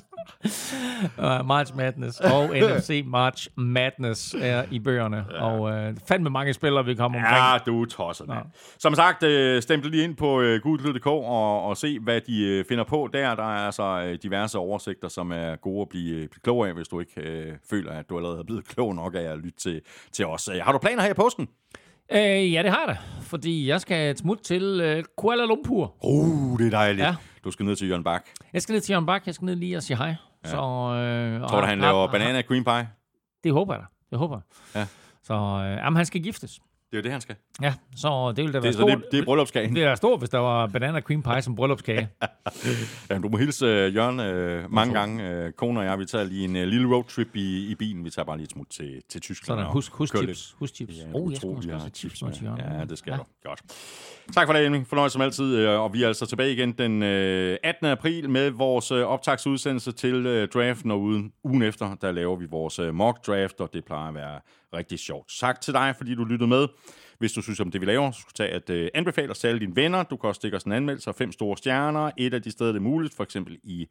uh, 1.18 1.48
March 1.48 1.76
Madness 1.76 2.20
og 2.20 2.50
NFC 2.56 3.04
March 3.06 3.48
Madness 3.58 4.36
er 4.42 4.64
i 4.72 4.80
bøgerne. 4.80 5.26
Ja. 5.32 5.44
Og 5.44 5.62
uh, 5.62 5.96
fandme 6.08 6.30
mange 6.30 6.54
spillere, 6.54 6.86
vi 6.86 6.96
kommer 6.96 7.20
omkring. 7.20 7.38
Ja, 7.38 7.58
du 7.66 7.82
er 7.82 7.86
tosset, 7.86 8.28
mand. 8.28 8.46
Som 8.80 8.96
sagt, 8.96 9.24
øh, 9.24 9.62
stemple 9.62 9.92
lige 9.92 10.04
ind 10.04 10.16
på 10.16 10.42
øh, 10.42 10.62
gudklud.dk 10.62 11.08
og, 11.08 11.64
og 11.64 11.78
se, 11.78 12.00
hvad 12.00 12.22
de 12.22 12.42
øh, 12.42 12.66
finder 12.70 12.84
på 12.84 13.10
der. 13.14 13.36
Der 13.36 13.44
er 13.44 13.66
altså 13.66 13.84
øh, 13.84 14.18
diverse 14.24 14.58
oversigter, 14.58 15.08
som 15.08 15.32
er 15.32 15.56
gode 15.56 15.82
at 15.82 15.90
blive, 15.90 16.16
øh, 16.16 16.30
blive 16.30 16.42
klog 16.44 16.68
af, 16.68 16.74
hvis 16.74 16.88
du 16.88 17.00
ikke 17.00 17.22
øh, 17.22 17.54
føler, 17.70 17.92
at 17.92 18.10
du 18.10 18.18
allerede 18.18 18.40
er 18.40 18.44
blevet 18.44 18.68
klog 18.76 18.96
nok 18.96 19.16
af 19.16 19.22
at 19.22 19.38
lytte 19.38 19.60
til, 19.60 19.82
til 20.12 20.26
os. 20.26 20.48
Øh, 20.48 20.62
Har 20.64 20.72
du 20.72 20.78
planer 20.78 21.02
her 21.02 21.10
i 21.10 21.14
påsken? 21.14 21.48
Øh, 22.12 22.54
ja, 22.54 22.64
det 22.64 22.72
har 22.72 22.84
jeg 22.88 22.96
da. 22.96 22.98
Fordi 23.22 23.68
jeg 23.70 23.82
skal 23.82 24.12
et 24.12 24.20
smut 24.20 24.38
til 24.38 24.96
uh, 24.98 25.04
Kuala 25.18 25.46
Lumpur. 25.46 25.94
Uh, 26.04 26.60
det 26.60 26.68
er 26.68 26.70
dejligt. 26.70 27.06
Ja. 27.06 27.16
Du 27.46 27.52
skal 27.52 27.66
ned 27.66 27.76
til 27.76 27.88
Jørgen 27.88 28.04
Bak. 28.04 28.26
Jeg 28.54 28.62
skal 28.62 28.74
ned 28.74 28.82
til 28.82 28.94
Jørgen 28.94 29.06
Bak. 29.06 29.26
Jeg 29.26 29.36
skal 29.36 29.46
ned 29.46 29.56
lige 29.56 29.78
og 29.78 29.84
sige 29.84 29.98
hej. 29.98 30.16
Ja. 30.46 30.50
Så, 30.50 30.56
øh, 30.58 31.50
Tror 31.50 31.62
du, 31.62 31.68
han 31.68 31.80
laver 31.80 32.12
banana 32.12 32.42
cream 32.42 32.64
pie? 32.64 32.90
Det 33.44 33.54
håber 33.54 33.74
jeg 33.74 33.82
da. 33.82 33.88
Det 34.10 34.18
håber 34.20 34.36
jeg. 34.36 34.44
Ja. 34.82 34.88
Så 35.24 35.34
øh, 35.34 35.78
jamen, 35.78 35.98
han 35.98 36.06
skal 36.06 36.24
giftes. 36.24 36.60
Det 36.96 37.00
er 37.00 37.02
jo 37.02 37.04
det, 37.04 37.12
han 37.12 37.22
skal. 37.22 37.36
Ja, 37.62 37.74
så 37.96 38.34
det 38.36 38.38
ville 38.38 38.54
da 38.54 38.60
være 38.60 38.62
Det, 38.72 38.80
er- 38.80 38.82
stort. 38.82 38.92
det, 39.04 39.12
det 39.12 39.20
er 39.20 39.26
bryllupskagen. 39.26 39.76
det 39.76 39.84
er 39.84 39.96
stort, 39.96 40.20
hvis 40.20 40.30
der 40.30 40.38
var 40.38 40.68
banana 40.68 41.00
cream 41.02 41.24
pie 41.24 41.42
som 41.42 41.56
bryllupskage. 41.56 42.10
Ja, 43.10 43.18
du 43.18 43.30
må 43.30 43.38
hilse 43.38 43.66
uh, 43.88 43.96
Jørgen 43.96 44.20
uh, 44.66 44.74
mange 44.74 44.94
gange. 44.94 45.46
Uh, 45.46 45.52
kone 45.52 45.80
og 45.80 45.86
jeg, 45.86 46.00
vi 46.00 46.06
tager 46.06 46.24
lige 46.26 46.44
en 46.46 46.56
uh, 46.56 46.62
lille 46.62 46.88
roadtrip 46.96 47.36
i, 47.36 47.72
i 47.72 47.76
bilen. 47.76 48.06
Vi 48.06 48.10
tager 48.10 48.26
bare 48.26 48.38
lige 48.38 48.44
et 48.46 48.52
smut 48.52 48.68
til, 48.70 49.02
til 49.10 49.22
Tyskland. 49.22 49.60
Sådan, 49.60 49.72
husk, 49.72 49.92
husk 49.92 50.18
chips. 50.18 50.56
Husk 50.60 50.76
chips. 50.76 50.94
Ja, 50.98 51.04
oh, 51.14 51.32
jeg 51.34 51.40
vi 51.44 51.48
også 51.56 51.70
have 51.72 51.90
chips 51.96 52.22
med. 52.24 52.32
Jørgen. 52.44 52.60
Ja, 52.80 52.86
det 52.86 52.98
skal 52.98 53.12
Ja. 53.12 53.18
du. 53.18 53.24
Godt. 53.44 53.62
Tak 54.34 54.48
for 54.48 54.54
det, 54.54 54.66
Emil. 54.66 54.86
Fornøjelse 54.86 55.14
som 55.14 55.22
altid. 55.22 55.56
øh, 55.56 55.80
Og 55.80 55.94
vi 55.94 56.04
er 56.04 56.08
altså 56.08 56.26
tilbage 56.26 56.52
igen 56.54 56.72
den 56.72 57.04
øh, 57.04 57.58
18. 57.64 57.88
april 57.88 58.30
med 58.30 58.50
vores 58.50 58.92
øh, 58.92 59.04
optagsudsendelse 59.06 59.92
til 59.92 60.26
øh, 60.26 60.48
draften, 60.48 60.92
og 60.92 61.02
uden 61.02 61.32
ugen 61.44 61.62
efter, 61.62 61.96
der 62.02 62.12
laver 62.12 62.36
vi 62.36 62.46
vores 62.46 62.80
øh, 62.80 62.94
mock 62.96 63.28
draft, 63.28 63.62
og 63.62 63.70
det 63.74 63.86
plejer 63.86 64.08
at 64.08 64.16
være 64.16 64.40
rigtig 64.76 65.00
sjovt. 65.00 65.32
Tak 65.40 65.62
til 65.62 65.74
dig, 65.74 65.94
fordi 65.98 66.16
du 66.16 66.24
lyttede 66.24 66.48
med. 66.48 66.68
Hvis 67.20 67.34
du 67.34 67.42
synes 67.42 67.60
om 67.60 67.72
det, 67.72 67.82
vi 67.82 67.86
laver, 67.86 68.12
så 68.12 68.20
skal 68.20 68.30
du 68.30 68.34
tage 68.36 68.50
at 68.50 68.70
øh, 68.70 68.90
anbefale 68.94 69.32
os 69.32 69.40
til 69.40 69.48
alle 69.48 69.60
dine 69.60 69.76
venner. 69.76 70.04
Du 70.04 70.18
kan 70.18 70.28
også 70.28 70.40
stikke 70.40 70.58
os 70.58 70.64
en 70.64 70.72
anmeldelse 70.72 71.10
og 71.10 71.16
fem 71.16 71.32
store 71.32 71.58
stjerner. 71.58 72.12
Et 72.18 72.34
af 72.34 72.42
de 72.42 72.52
steder, 72.52 72.72
det 72.72 72.80
er 72.80 72.84
muligt, 72.84 73.16
for 73.16 73.24
eksempel 73.24 73.58
i 73.64 73.88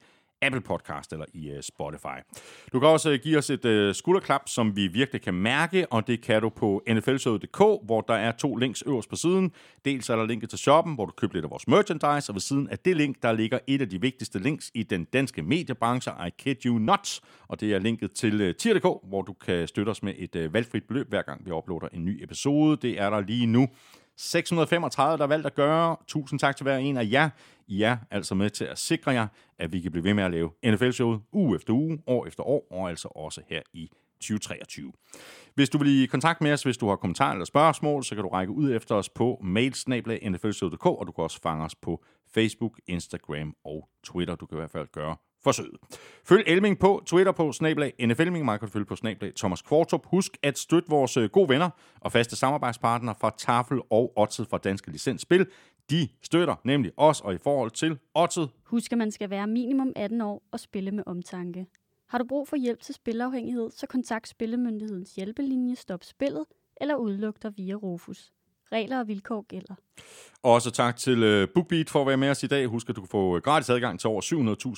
Apple 0.46 0.60
Podcast 0.60 1.12
eller 1.12 1.26
i 1.34 1.52
uh, 1.52 1.60
Spotify. 1.60 2.18
Du 2.72 2.80
kan 2.80 2.88
også 2.88 3.10
uh, 3.12 3.16
give 3.22 3.38
os 3.38 3.50
et 3.50 3.64
uh, 3.64 3.94
skulderklap, 3.94 4.42
som 4.46 4.76
vi 4.76 4.86
virkelig 4.86 5.22
kan 5.22 5.34
mærke, 5.34 5.92
og 5.92 6.06
det 6.06 6.22
kan 6.22 6.42
du 6.42 6.48
på 6.48 6.82
nflshowet.dk, 6.88 7.58
hvor 7.58 8.00
der 8.00 8.14
er 8.14 8.32
to 8.32 8.56
links 8.56 8.82
øverst 8.86 9.10
på 9.10 9.16
siden. 9.16 9.52
Dels 9.84 10.08
er 10.08 10.16
der 10.16 10.26
linket 10.26 10.50
til 10.50 10.58
shoppen, 10.58 10.94
hvor 10.94 11.06
du 11.06 11.12
køber 11.12 11.34
lidt 11.34 11.44
af 11.44 11.50
vores 11.50 11.68
merchandise, 11.68 12.30
og 12.30 12.34
ved 12.34 12.40
siden 12.40 12.68
af 12.68 12.78
det 12.78 12.96
link, 12.96 13.22
der 13.22 13.32
ligger 13.32 13.58
et 13.66 13.80
af 13.80 13.88
de 13.88 14.00
vigtigste 14.00 14.38
links 14.38 14.70
i 14.74 14.82
den 14.82 15.04
danske 15.04 15.42
mediebranche, 15.42 16.12
I 16.26 16.30
kid 16.38 16.66
you 16.66 16.78
not, 16.78 17.20
og 17.48 17.60
det 17.60 17.72
er 17.72 17.78
linket 17.78 18.12
til 18.12 18.48
uh, 18.48 18.54
tier.dk, 18.54 19.08
hvor 19.08 19.22
du 19.22 19.32
kan 19.32 19.68
støtte 19.68 19.90
os 19.90 20.02
med 20.02 20.14
et 20.16 20.36
uh, 20.36 20.54
valgfrit 20.54 20.84
beløb, 20.84 21.08
hver 21.08 21.22
gang 21.22 21.46
vi 21.46 21.50
uploader 21.50 21.88
en 21.92 22.04
ny 22.04 22.22
episode. 22.22 22.76
Det 22.76 23.00
er 23.00 23.10
der 23.10 23.20
lige 23.20 23.46
nu. 23.46 23.68
635, 24.16 25.18
der 25.18 25.26
valgt 25.26 25.46
at 25.46 25.54
gøre. 25.54 25.96
Tusind 26.06 26.40
tak 26.40 26.56
til 26.56 26.64
hver 26.64 26.76
en 26.76 26.96
af 26.96 27.08
jer. 27.12 27.30
I 27.66 27.82
er 27.82 27.96
altså 28.10 28.34
med 28.34 28.50
til 28.50 28.64
at 28.64 28.78
sikre 28.78 29.10
jer, 29.10 29.26
at 29.58 29.72
vi 29.72 29.80
kan 29.80 29.90
blive 29.90 30.04
ved 30.04 30.14
med 30.14 30.24
at 30.24 30.30
lave 30.30 30.50
NFL-showet 30.66 31.20
uge 31.32 31.56
efter 31.56 31.72
uge, 31.72 31.98
år 32.06 32.26
efter 32.26 32.42
år, 32.42 32.66
og 32.70 32.88
altså 32.88 33.08
også 33.08 33.40
her 33.48 33.62
i 33.72 33.90
2023. 34.20 34.92
Hvis 35.54 35.68
du 35.68 35.78
vil 35.78 36.02
i 36.02 36.06
kontakt 36.06 36.40
med 36.40 36.52
os, 36.52 36.62
hvis 36.62 36.76
du 36.76 36.88
har 36.88 36.96
kommentarer 36.96 37.32
eller 37.32 37.44
spørgsmål, 37.44 38.04
så 38.04 38.14
kan 38.14 38.24
du 38.24 38.28
række 38.30 38.52
ud 38.52 38.72
efter 38.72 38.94
os 38.94 39.08
på 39.08 39.40
mailsnabla.nflshow.dk, 39.42 40.86
og 40.86 41.06
du 41.06 41.12
kan 41.12 41.24
også 41.24 41.40
fange 41.42 41.64
os 41.64 41.74
på 41.74 42.04
Facebook, 42.34 42.80
Instagram 42.86 43.54
og 43.64 43.88
Twitter. 44.04 44.34
Du 44.34 44.46
kan 44.46 44.58
i 44.58 44.60
hvert 44.60 44.70
fald 44.70 44.88
gøre 44.92 45.16
forsøget. 45.44 45.76
Følg 46.24 46.44
Elming 46.46 46.78
på 46.78 47.02
Twitter 47.06 47.32
på 47.32 47.52
snablag 47.52 47.92
NFLming. 48.06 48.44
Mig 48.44 48.60
kan 48.60 48.68
følge 48.68 48.86
på 48.86 48.96
snablag 48.96 49.34
Thomas 49.34 49.62
Kvartrup. 49.62 50.06
Husk 50.06 50.36
at 50.42 50.58
støtte 50.58 50.88
vores 50.88 51.16
øh, 51.16 51.30
gode 51.30 51.48
venner 51.48 51.70
og 52.00 52.12
faste 52.12 52.36
samarbejdspartnere 52.36 53.14
fra 53.20 53.34
Tafel 53.38 53.80
og 53.90 54.12
Otset 54.16 54.48
fra 54.48 54.58
Danske 54.58 54.90
Licensspil. 54.90 55.46
De 55.90 56.08
støtter 56.22 56.54
nemlig 56.64 56.92
os, 56.96 57.20
og 57.20 57.34
i 57.34 57.38
forhold 57.38 57.70
til 57.70 57.98
Otset... 58.14 58.50
Husk, 58.64 58.92
at 58.92 58.98
man 58.98 59.10
skal 59.10 59.30
være 59.30 59.46
minimum 59.46 59.92
18 59.96 60.20
år 60.20 60.42
og 60.52 60.60
spille 60.60 60.90
med 60.90 61.02
omtanke. 61.06 61.66
Har 62.08 62.18
du 62.18 62.24
brug 62.24 62.48
for 62.48 62.56
hjælp 62.56 62.80
til 62.80 62.94
spilafhængighed, 62.94 63.70
så 63.70 63.86
kontakt 63.86 64.28
Spillemyndighedens 64.28 65.14
hjælpelinje 65.14 65.76
Stop 65.76 66.04
Spillet 66.04 66.44
eller 66.80 66.94
udluk 66.94 67.42
dig 67.42 67.52
via 67.56 67.74
Rufus. 67.74 68.32
Regler 68.74 68.98
og 68.98 69.08
vilkår 69.08 69.46
gælder. 69.48 69.74
Også 70.42 70.70
tak 70.70 70.96
til 70.96 71.22
øh, 71.22 71.48
BookBeat 71.54 71.90
for 71.90 72.00
at 72.00 72.06
være 72.06 72.16
med 72.16 72.30
os 72.30 72.42
i 72.42 72.46
dag. 72.46 72.66
Husk, 72.66 72.88
at 72.88 72.96
du 72.96 73.00
kan 73.00 73.08
få 73.08 73.36
øh, 73.36 73.42
gratis 73.42 73.70
adgang 73.70 74.00
til 74.00 74.08
over 74.08 74.22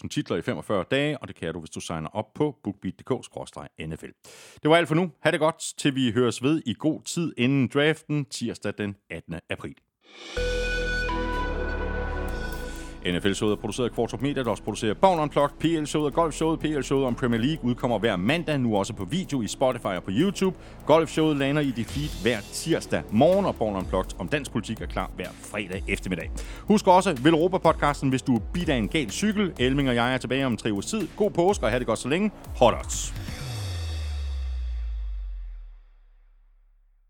700.000 0.03 0.09
titler 0.09 0.37
i 0.37 0.43
45 0.43 0.85
dage, 0.91 1.19
og 1.19 1.29
det 1.29 1.37
kan 1.37 1.53
du, 1.55 1.61
hvis 1.61 1.71
du 1.71 1.81
signer 1.81 2.09
op 2.09 2.35
på 2.35 2.57
bookbeat.dk-nfl. 2.65 4.11
Det 4.63 4.71
var 4.71 4.77
alt 4.77 4.89
for 4.89 4.95
nu. 4.95 5.11
Ha' 5.21 5.31
det 5.31 5.41
godt, 5.41 5.79
til 5.79 5.95
vi 5.95 6.13
høres 6.13 6.43
ved 6.43 6.63
i 6.67 6.75
god 6.79 7.03
tid 7.03 7.33
inden 7.37 7.69
draften, 7.75 8.25
tirsdag 8.25 8.73
den 8.79 8.97
18. 9.11 9.35
april. 9.51 9.75
NFL-showet 13.13 13.53
er 13.53 13.57
produceret 13.57 13.89
af 13.89 13.95
Kvartrup 13.95 14.23
Media, 14.23 14.43
der 14.43 14.51
også 14.51 14.63
producerer 14.63 14.95
Born 14.95 15.19
Unplugged, 15.19 15.57
PL-showet 15.61 16.07
og 16.07 16.15
Golf-showet. 16.25 16.61
PL-showet 16.61 17.07
om 17.07 17.15
Premier 17.15 17.41
League 17.41 17.65
udkommer 17.65 17.99
hver 17.99 18.17
mandag, 18.17 18.59
nu 18.59 18.77
også 18.77 18.93
på 18.93 19.05
video 19.05 19.43
i 19.43 19.47
Spotify 19.47 19.87
og 19.87 20.03
på 20.03 20.11
YouTube. 20.13 20.57
Golf-showet 20.87 21.37
lander 21.37 21.63
i 21.63 21.71
dit 21.71 21.87
feed 21.87 22.23
hver 22.23 22.41
tirsdag 22.53 23.03
morgen, 23.11 23.47
og 23.47 23.57
Born 23.57 23.77
Unplugged 23.77 24.11
om 24.19 24.29
dansk 24.29 24.53
politik 24.53 24.81
er 24.81 24.87
klar 24.87 25.11
hver 25.17 25.29
fredag 25.41 25.83
eftermiddag. 25.89 26.31
Husk 26.61 26.87
også 26.87 27.17
Vel 27.23 27.35
Europa-podcasten, 27.35 28.09
hvis 28.09 28.23
du 28.23 28.35
er 28.35 28.41
bidt 28.53 28.69
af 28.69 28.77
en 28.77 28.89
gal 28.89 29.11
cykel. 29.11 29.53
Elming 29.59 29.89
og 29.89 29.95
jeg 29.95 30.15
er 30.15 30.19
tilbage 30.19 30.47
om 30.47 30.57
tre 30.57 30.73
ugers 30.73 30.87
tid. 30.87 31.09
God 31.17 31.31
påske 31.31 31.65
og 31.65 31.71
have 31.71 31.79
det 31.79 31.87
godt 31.87 31.99
så 31.99 32.09
længe. 32.09 32.31
Hot 32.57 32.75
odds. 32.75 33.15